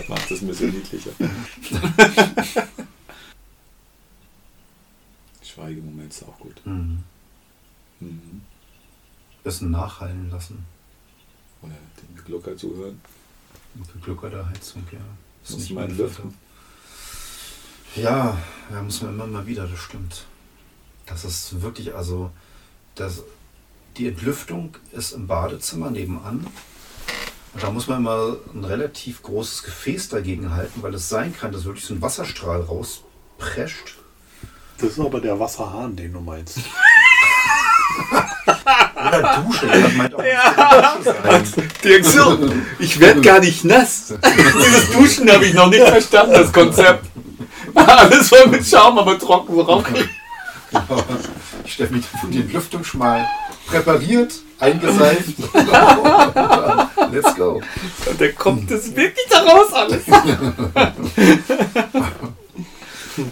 Macht 0.09 0.30
es 0.30 0.43
ein 0.43 0.47
bisschen 0.47 0.70
niedlicher. 0.70 1.11
Schweigemoment 5.43 6.12
ist 6.12 6.22
auch 6.22 6.39
gut. 6.39 6.64
Mhm. 6.64 7.01
Mhm. 8.01 8.43
Bisschen 9.43 9.70
nachhallen 9.72 10.30
lassen. 10.30 10.64
Oder 11.62 11.74
dem 12.01 12.24
Glucker 12.24 12.57
zuhören. 12.57 13.01
Mit 13.74 13.93
gegluckerter 13.93 14.49
Heizung, 14.49 14.85
ja. 14.93 14.99
Ist 15.43 15.51
Muss 15.51 15.61
nicht 15.61 15.72
mein 15.72 15.97
lüften. 15.97 16.35
Ja, 17.97 18.36
ja, 18.72 18.82
muss 18.82 19.03
man 19.03 19.14
immer 19.14 19.26
mal 19.26 19.47
wieder, 19.47 19.66
das 19.66 19.78
stimmt. 19.78 20.24
Das 21.07 21.24
ist 21.24 21.62
wirklich, 21.62 21.95
also, 21.95 22.30
das, 22.97 23.22
die 23.97 24.09
Entlüftung 24.09 24.76
ist 24.92 25.12
im 25.12 25.28
Badezimmer 25.28 25.90
nebenan. 25.90 26.47
Und 27.53 27.62
da 27.62 27.70
muss 27.70 27.86
man 27.86 27.99
immer 27.99 28.36
ein 28.53 28.64
relativ 28.64 29.22
großes 29.22 29.62
Gefäß 29.62 30.09
dagegen 30.09 30.53
halten, 30.53 30.82
weil 30.82 30.95
es 30.95 31.09
sein 31.09 31.36
kann, 31.36 31.53
dass 31.53 31.64
wirklich 31.64 31.84
so 31.84 31.95
ein 31.95 32.03
Wasserstrahl 32.03 32.62
rausprescht. 32.62 33.95
Das 34.78 34.90
ist 34.90 34.99
aber 34.99 35.20
der 35.20 35.38
Wasserhahn, 35.38 35.95
den 35.95 36.14
du 36.14 36.20
meinst. 36.20 36.59
Oder 38.97 39.45
Dusche, 39.47 39.66
das 39.66 39.92
meint 39.95 40.14
auch 40.14 40.24
ja. 40.24 40.97
Dusche 40.97 41.14
sein. 41.22 41.70
Dirk 41.84 42.05
so, 42.05 42.51
ich 42.80 42.99
werde 42.99 43.20
gar 43.20 43.38
nicht 43.38 43.64
nass. 43.64 44.14
Dieses 44.24 44.90
Duschen 44.90 45.30
habe 45.30 45.47
ich 45.47 45.55
noch 45.55 45.68
nicht 45.68 45.86
verstanden, 45.86 46.32
das 46.32 46.53
Konzept. 46.53 47.14
Alles 47.87 48.29
voll 48.29 48.47
mit 48.49 48.66
Schaum, 48.66 48.99
aber 48.99 49.18
trocken 49.18 49.55
so 49.55 49.62
rauf. 49.62 49.85
Ich 51.64 51.75
stelle 51.75 51.91
mich 51.91 52.07
von 52.07 52.31
die 52.31 52.41
Entlüftung 52.41 52.85
schon 52.85 53.01
mal 53.01 53.27
präpariert, 53.66 54.35
eingeseift. 54.59 55.35
Let's 57.12 57.35
go. 57.37 57.61
Und 58.07 58.20
dann 58.20 58.35
kommt 58.35 58.70
es 58.70 58.95
wirklich 58.95 59.27
daraus 59.29 59.72
alles. 59.72 60.03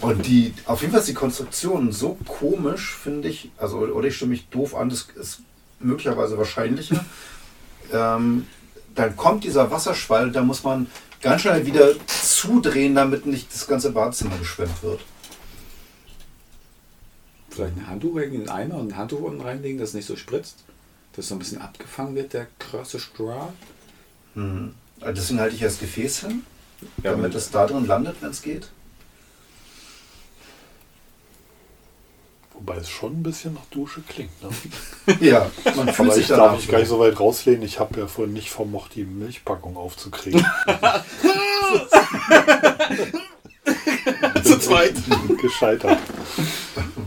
Und 0.01 0.25
die, 0.25 0.53
auf 0.65 0.79
jeden 0.81 0.91
Fall 0.93 1.01
ist 1.01 1.09
die 1.09 1.13
Konstruktion 1.13 1.91
so 1.91 2.17
komisch, 2.25 2.95
finde 2.95 3.27
ich, 3.27 3.51
also 3.57 3.79
oder 3.79 4.07
ich 4.07 4.15
stimme 4.15 4.31
mich 4.31 4.47
doof 4.47 4.75
an, 4.75 4.87
das 4.89 5.07
ist 5.15 5.41
möglicherweise 5.81 6.37
wahrscheinlicher. 6.37 7.03
Ähm, 7.91 8.47
dann 8.95 9.17
kommt 9.17 9.43
dieser 9.43 9.71
Wasserschwall, 9.71 10.31
da 10.31 10.41
muss 10.41 10.63
man 10.63 10.87
ganz 11.23 11.41
schnell 11.41 11.65
wieder 11.65 11.89
zudrehen, 12.07 12.93
damit 12.95 13.25
nicht 13.25 13.51
das 13.53 13.65
ganze 13.67 13.91
Badezimmer 13.91 14.37
geschwemmt 14.37 14.83
wird. 14.83 15.01
Vielleicht 17.49 17.77
ein 17.77 17.87
Handtuch 17.87 18.17
in 18.17 18.31
den 18.31 18.49
Eimer 18.49 18.75
und 18.75 18.91
ein 18.91 18.97
Handtuch 18.97 19.21
unten 19.21 19.41
reinlegen, 19.41 19.79
dass 19.79 19.89
es 19.89 19.95
nicht 19.95 20.07
so 20.07 20.15
spritzt. 20.15 20.57
Dass 21.15 21.27
so 21.27 21.35
ein 21.35 21.39
bisschen 21.39 21.61
abgefangen 21.61 22.15
wird, 22.15 22.33
der 22.33 22.47
krasse 22.57 22.99
Strahl. 22.99 23.53
Mhm. 24.33 24.73
Also 24.99 25.13
Deswegen 25.13 25.39
halte 25.39 25.55
ich 25.55 25.61
ja 25.61 25.67
das 25.67 25.79
Gefäß 25.79 26.21
hin, 26.21 26.43
Ja, 27.03 27.11
damit 27.11 27.27
mit- 27.33 27.35
es 27.35 27.51
da 27.51 27.67
drin 27.67 27.85
landet, 27.85 28.15
wenn 28.21 28.31
es 28.31 28.41
geht. 28.41 28.69
Wobei 32.65 32.77
es 32.79 32.89
schon 32.89 33.11
ein 33.19 33.23
bisschen 33.23 33.55
nach 33.55 33.65
Dusche 33.71 34.01
klingt. 34.07 34.31
Ne? 34.41 34.49
Ja, 35.19 35.51
man 35.75 35.87
fühlt 35.89 35.99
Aber 35.99 36.11
sich 36.13 36.21
ich 36.23 36.27
danach. 36.29 36.45
darf 36.51 36.57
mich 36.57 36.69
gar 36.69 36.79
nicht 36.79 36.87
so 36.87 36.97
weit 36.97 37.19
rauslehnen. 37.19 37.61
Ich 37.63 37.77
habe 37.79 37.99
ja 37.99 38.07
vorhin 38.07 38.33
nicht 38.33 38.51
vermocht, 38.51 38.95
die 38.95 39.03
Milchpackung 39.03 39.75
aufzukriegen. 39.75 40.45
Zu 44.43 44.59
zweit. 44.59 44.93
Gescheitert. 45.41 45.97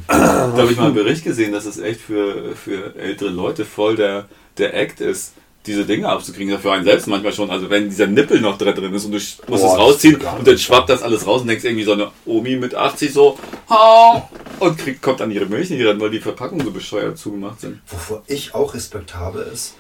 Da 0.09 0.52
habe 0.57 0.70
ich 0.70 0.76
mal 0.76 0.86
einen 0.86 0.94
Bericht 0.94 1.24
gesehen, 1.24 1.52
dass 1.52 1.64
es 1.64 1.78
echt 1.78 2.00
für, 2.02 2.54
für 2.54 2.94
ältere 2.96 3.30
Leute 3.30 3.64
voll 3.64 3.96
der, 3.96 4.28
der 4.59 4.74
Act 4.74 5.00
ist, 5.00 5.32
diese 5.66 5.84
Dinge 5.84 6.09
abzukriegen. 6.09 6.52
Ja, 6.52 6.59
Für 6.59 6.72
einen 6.72 6.84
selbst 6.84 7.07
manchmal 7.07 7.32
schon. 7.32 7.50
Also 7.50 7.70
wenn 7.70 7.88
dieser 7.88 8.07
Nippel 8.07 8.40
noch 8.40 8.59
da 8.59 8.72
drin 8.72 8.94
ist 8.94 9.04
und 9.07 9.12
du 9.12 9.16
musst 9.16 9.44
Boah, 9.46 9.57
es 9.57 9.62
rausziehen 9.78 10.16
und 10.38 10.46
dann 10.46 10.59
schwappt 10.59 10.90
das 10.90 11.02
alles 11.02 11.26
raus 11.26 11.40
und 11.42 11.48
denkst 11.48 11.64
irgendwie 11.64 11.84
so 11.84 11.92
eine 11.92 12.11
Omi 12.24 12.57
mit 12.57 12.74
80 12.74 13.12
so 13.12 13.38
"Ha", 13.68 14.28
und 14.61 14.78
kriegt, 14.78 15.02
kommt 15.02 15.20
an 15.20 15.30
ihre 15.30 15.46
Milch 15.46 15.70
nicht 15.70 15.84
ran, 15.86 16.00
weil 16.00 16.11
die 16.11 16.20
Verpackungen 16.20 16.64
so 16.64 16.72
bescheuert 16.72 17.18
zugemacht 17.18 17.61
sind. 17.61 17.80
Wovor 17.86 18.22
ich 18.26 18.54
auch 18.54 18.74
Respekt 18.74 19.14
habe, 19.14 19.40
ist 19.40 19.74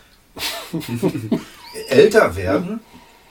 älter 1.88 2.36
werden, 2.36 2.80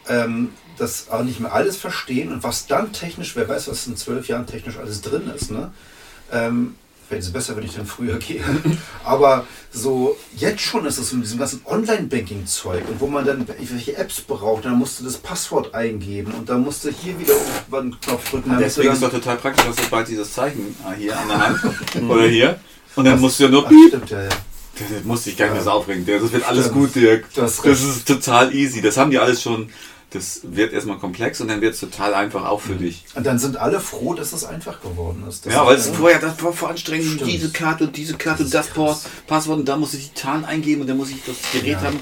ähm, 0.08 0.50
das 0.78 1.10
auch 1.10 1.24
nicht 1.24 1.40
mehr 1.40 1.54
alles 1.54 1.78
verstehen 1.78 2.32
und 2.32 2.44
was 2.44 2.68
dann 2.68 2.92
technisch, 2.94 3.36
wer 3.36 3.48
weiß, 3.48 3.68
was 3.68 3.88
in 3.88 3.96
zwölf 3.96 4.28
Jahren 4.28 4.46
technisch 4.46 4.78
alles 4.78 5.02
drin 5.02 5.32
ist, 5.34 5.52
ne? 5.52 5.72
Ähm, 6.32 6.76
Wäre 7.10 7.22
es 7.22 7.32
besser, 7.32 7.56
wenn 7.56 7.64
ich 7.64 7.76
dann 7.76 7.86
früher 7.86 8.18
gehe. 8.20 8.44
Aber 9.04 9.46
so, 9.72 10.18
jetzt 10.36 10.62
schon 10.62 10.86
ist 10.86 10.98
es 10.98 11.14
mit 11.14 11.26
diesem 11.26 11.38
ganzen 11.40 11.62
Online-Banking-Zeug 11.66 12.84
und 12.90 13.00
wo 13.00 13.08
man 13.08 13.26
dann 13.26 13.46
welche 13.48 13.96
Apps 13.98 14.22
braucht, 14.22 14.66
dann 14.66 14.78
musst 14.78 15.00
du 15.00 15.04
das 15.04 15.18
Passwort 15.18 15.74
eingeben 15.76 16.34
und 16.34 16.50
dann 16.50 16.64
musst 16.64 16.84
du 16.84 16.90
hier 16.90 17.20
wieder 17.20 17.34
irgendwann 17.34 17.82
einen 17.82 18.00
Knopf 18.00 18.32
drücken. 18.32 18.58
Deswegen 18.60 18.94
ist 18.94 19.04
doch 19.04 19.12
total 19.12 19.38
praktisch, 19.38 19.66
dass 19.66 19.76
du 19.76 19.90
bald 19.90 20.08
dieses 20.08 20.34
Zeichen 20.34 20.76
ah, 20.84 20.94
hier 20.98 21.18
an 21.18 21.28
der 21.28 21.48
Hand 21.48 21.60
oder 22.10 22.28
hier. 22.28 22.60
Und 22.96 23.06
dann 23.06 23.20
musst 23.20 23.40
du 23.40 23.44
ja 23.44 23.50
nur 23.50 23.66
Ach, 23.68 23.72
stimmt, 23.88 24.10
ja, 24.10 24.24
ja. 24.24 24.30
Das 24.78 25.04
musst 25.04 25.26
dich 25.26 25.38
gar 25.38 25.54
nicht 25.54 25.64
so 25.64 25.72
aufregen. 25.72 26.06
Das 26.06 26.32
wird 26.32 26.46
alles 26.46 26.66
Stimmt. 26.66 26.80
gut, 26.80 26.96
Dirk. 26.96 27.26
Das 27.34 27.64
recht. 27.64 27.82
ist 27.82 28.08
total 28.08 28.54
easy. 28.54 28.82
Das 28.82 28.98
haben 28.98 29.10
die 29.10 29.18
alles 29.18 29.42
schon. 29.42 29.70
Das 30.16 30.40
wird 30.44 30.72
erstmal 30.72 30.98
komplex 30.98 31.42
und 31.42 31.50
dann 31.50 31.60
wird 31.62 31.74
es 31.74 31.80
total 31.82 32.14
einfach 32.14 32.46
auch 32.46 32.62
für 32.62 32.76
dich. 32.76 33.04
Und 33.16 33.26
dann 33.26 33.38
sind 33.38 33.58
alle 33.58 33.80
froh, 33.82 34.14
dass 34.14 34.32
es 34.34 34.46
einfach 34.46 34.80
geworden 34.82 35.24
ist. 35.28 35.46
Das 35.46 35.54
Ja, 35.54 35.62
ist- 35.64 35.68
weil 35.68 35.76
es 35.78 35.88
vorher, 35.90 36.20
das 36.20 36.42
war 36.42 36.54
vor 36.54 36.70
anstrengend, 36.70 37.16
Stimmt. 37.16 37.30
diese 37.32 37.50
Karte 37.52 37.84
und 37.86 37.98
diese 37.98 38.16
Karte 38.16 38.44
Das 38.44 38.46
und 38.48 38.54
das 38.54 38.66
krass. 38.68 38.76
Port, 38.76 38.98
Passwort 39.28 39.60
und 39.60 39.66
da 39.68 39.76
muss 39.76 39.94
ich 39.94 40.10
die 40.10 40.14
Zahlen 40.16 40.46
eingeben 40.46 40.82
und 40.82 40.88
dann 40.88 40.98
muss 40.98 41.10
ich 41.10 41.18
das 41.26 41.36
Gerät 41.52 41.74
Ja. 41.74 41.82
haben. 41.82 42.00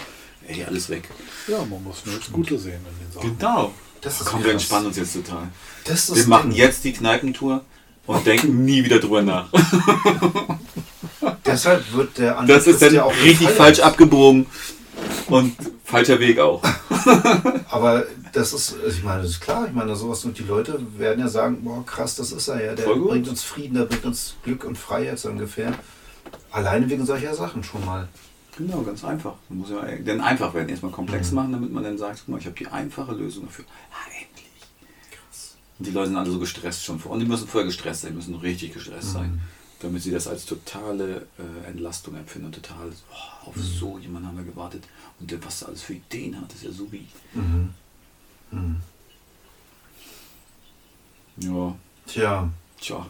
Ey, 0.47 0.63
alles 0.65 0.89
weg. 0.89 1.09
Ja, 1.47 1.57
man 1.59 1.83
muss 1.83 2.05
nur 2.05 2.17
das 2.17 2.31
Gute 2.31 2.59
sehen 2.59 2.73
in 2.85 3.05
den 3.07 3.13
Sachen. 3.13 3.37
Genau. 3.37 3.71
Das 4.01 4.19
ist 4.19 4.25
Komm, 4.25 4.39
krass. 4.39 4.45
wir 4.45 4.51
entspannen 4.53 4.85
uns 4.87 4.97
jetzt 4.97 5.13
total. 5.13 5.47
Das 5.85 5.99
ist 6.03 6.09
Wir 6.09 6.15
das 6.17 6.27
machen 6.27 6.49
Ding. 6.51 6.59
jetzt 6.59 6.83
die 6.83 6.93
Kneipentour 6.93 7.63
und 8.05 8.25
denken 8.27 8.63
nie 8.65 8.83
wieder 8.83 8.99
drüber 8.99 9.21
nach. 9.21 9.49
Deshalb 11.45 11.93
wird 11.93 12.17
der 12.17 12.41
Das 12.43 12.67
ist 12.67 12.81
dann 12.81 12.93
ja 12.93 13.03
auch 13.03 13.13
richtig 13.23 13.49
falsch 13.49 13.79
abgebogen 13.79 14.45
und 15.27 15.55
falscher 15.83 16.19
Weg 16.19 16.39
auch. 16.39 16.61
Aber 17.69 18.05
das 18.31 18.53
ist, 18.53 18.75
also 18.83 18.87
ich 18.97 19.03
meine, 19.03 19.21
das 19.23 19.31
ist 19.31 19.41
klar. 19.41 19.65
Ich 19.67 19.73
meine, 19.73 19.95
sowas 19.95 20.23
und 20.25 20.37
die 20.37 20.43
Leute 20.43 20.79
werden 20.97 21.19
ja 21.19 21.27
sagen, 21.27 21.63
boah, 21.63 21.85
krass, 21.85 22.15
das 22.15 22.31
ist 22.31 22.47
er 22.47 22.63
ja. 22.63 22.75
Der 22.75 22.85
Voll 22.85 22.99
bringt 22.99 23.27
uns 23.27 23.43
Frieden, 23.43 23.75
der 23.75 23.85
bringt 23.85 24.05
uns 24.05 24.35
Glück 24.43 24.63
und 24.63 24.77
Freiheit 24.77 25.19
so 25.19 25.29
ungefähr. 25.29 25.73
Alleine 26.51 26.89
wegen 26.89 27.05
solcher 27.05 27.33
Sachen 27.35 27.63
schon 27.63 27.85
mal. 27.85 28.07
Genau, 28.57 28.81
ganz 28.81 29.03
einfach. 29.03 29.33
Man 29.49 29.59
muss 29.59 29.69
ja 29.71 29.83
dann 30.05 30.21
einfach 30.21 30.53
werden, 30.53 30.69
erstmal 30.69 30.91
komplex 30.91 31.31
Mhm. 31.31 31.35
machen, 31.35 31.51
damit 31.53 31.71
man 31.73 31.83
dann 31.83 31.97
sagt, 31.97 32.19
guck 32.25 32.29
mal, 32.29 32.39
ich 32.39 32.45
habe 32.45 32.55
die 32.55 32.67
einfache 32.67 33.13
Lösung 33.13 33.45
dafür. 33.45 33.65
Ah, 33.91 34.05
endlich. 34.09 34.45
Krass. 35.11 35.55
Und 35.79 35.87
die 35.87 35.91
Leute 35.91 36.09
sind 36.09 36.17
alle 36.17 36.29
so 36.29 36.37
gestresst 36.39 36.83
schon 36.85 36.99
vor. 36.99 37.11
Und 37.13 37.19
die 37.19 37.25
müssen 37.25 37.47
vorher 37.47 37.65
gestresst 37.67 38.01
sein, 38.01 38.11
die 38.11 38.17
müssen 38.17 38.35
richtig 38.35 38.73
gestresst 38.73 39.09
Mhm. 39.09 39.13
sein, 39.13 39.41
damit 39.83 40.01
sie 40.01 40.11
das 40.11 40.27
als 40.27 40.45
totale 40.45 41.27
äh, 41.37 41.67
Entlastung 41.67 42.15
empfinden 42.15 42.47
und 42.47 42.55
total, 42.55 42.91
oh, 43.11 43.49
auf 43.49 43.55
Mhm. 43.55 43.61
so 43.61 43.99
jemanden 43.99 44.27
haben 44.29 44.37
wir 44.37 44.45
gewartet. 44.45 44.83
Und 45.19 45.29
der, 45.29 45.43
was 45.45 45.61
er 45.61 45.67
alles 45.69 45.83
für 45.83 45.93
Ideen 45.93 46.39
hat, 46.39 46.51
ist 46.53 46.63
ja 46.63 46.71
so 46.71 46.91
wie. 46.91 47.07
Mhm. 47.33 47.69
Mhm. 48.51 48.77
Ja, 51.37 51.75
Tja, 52.05 52.49
tja. 52.79 53.05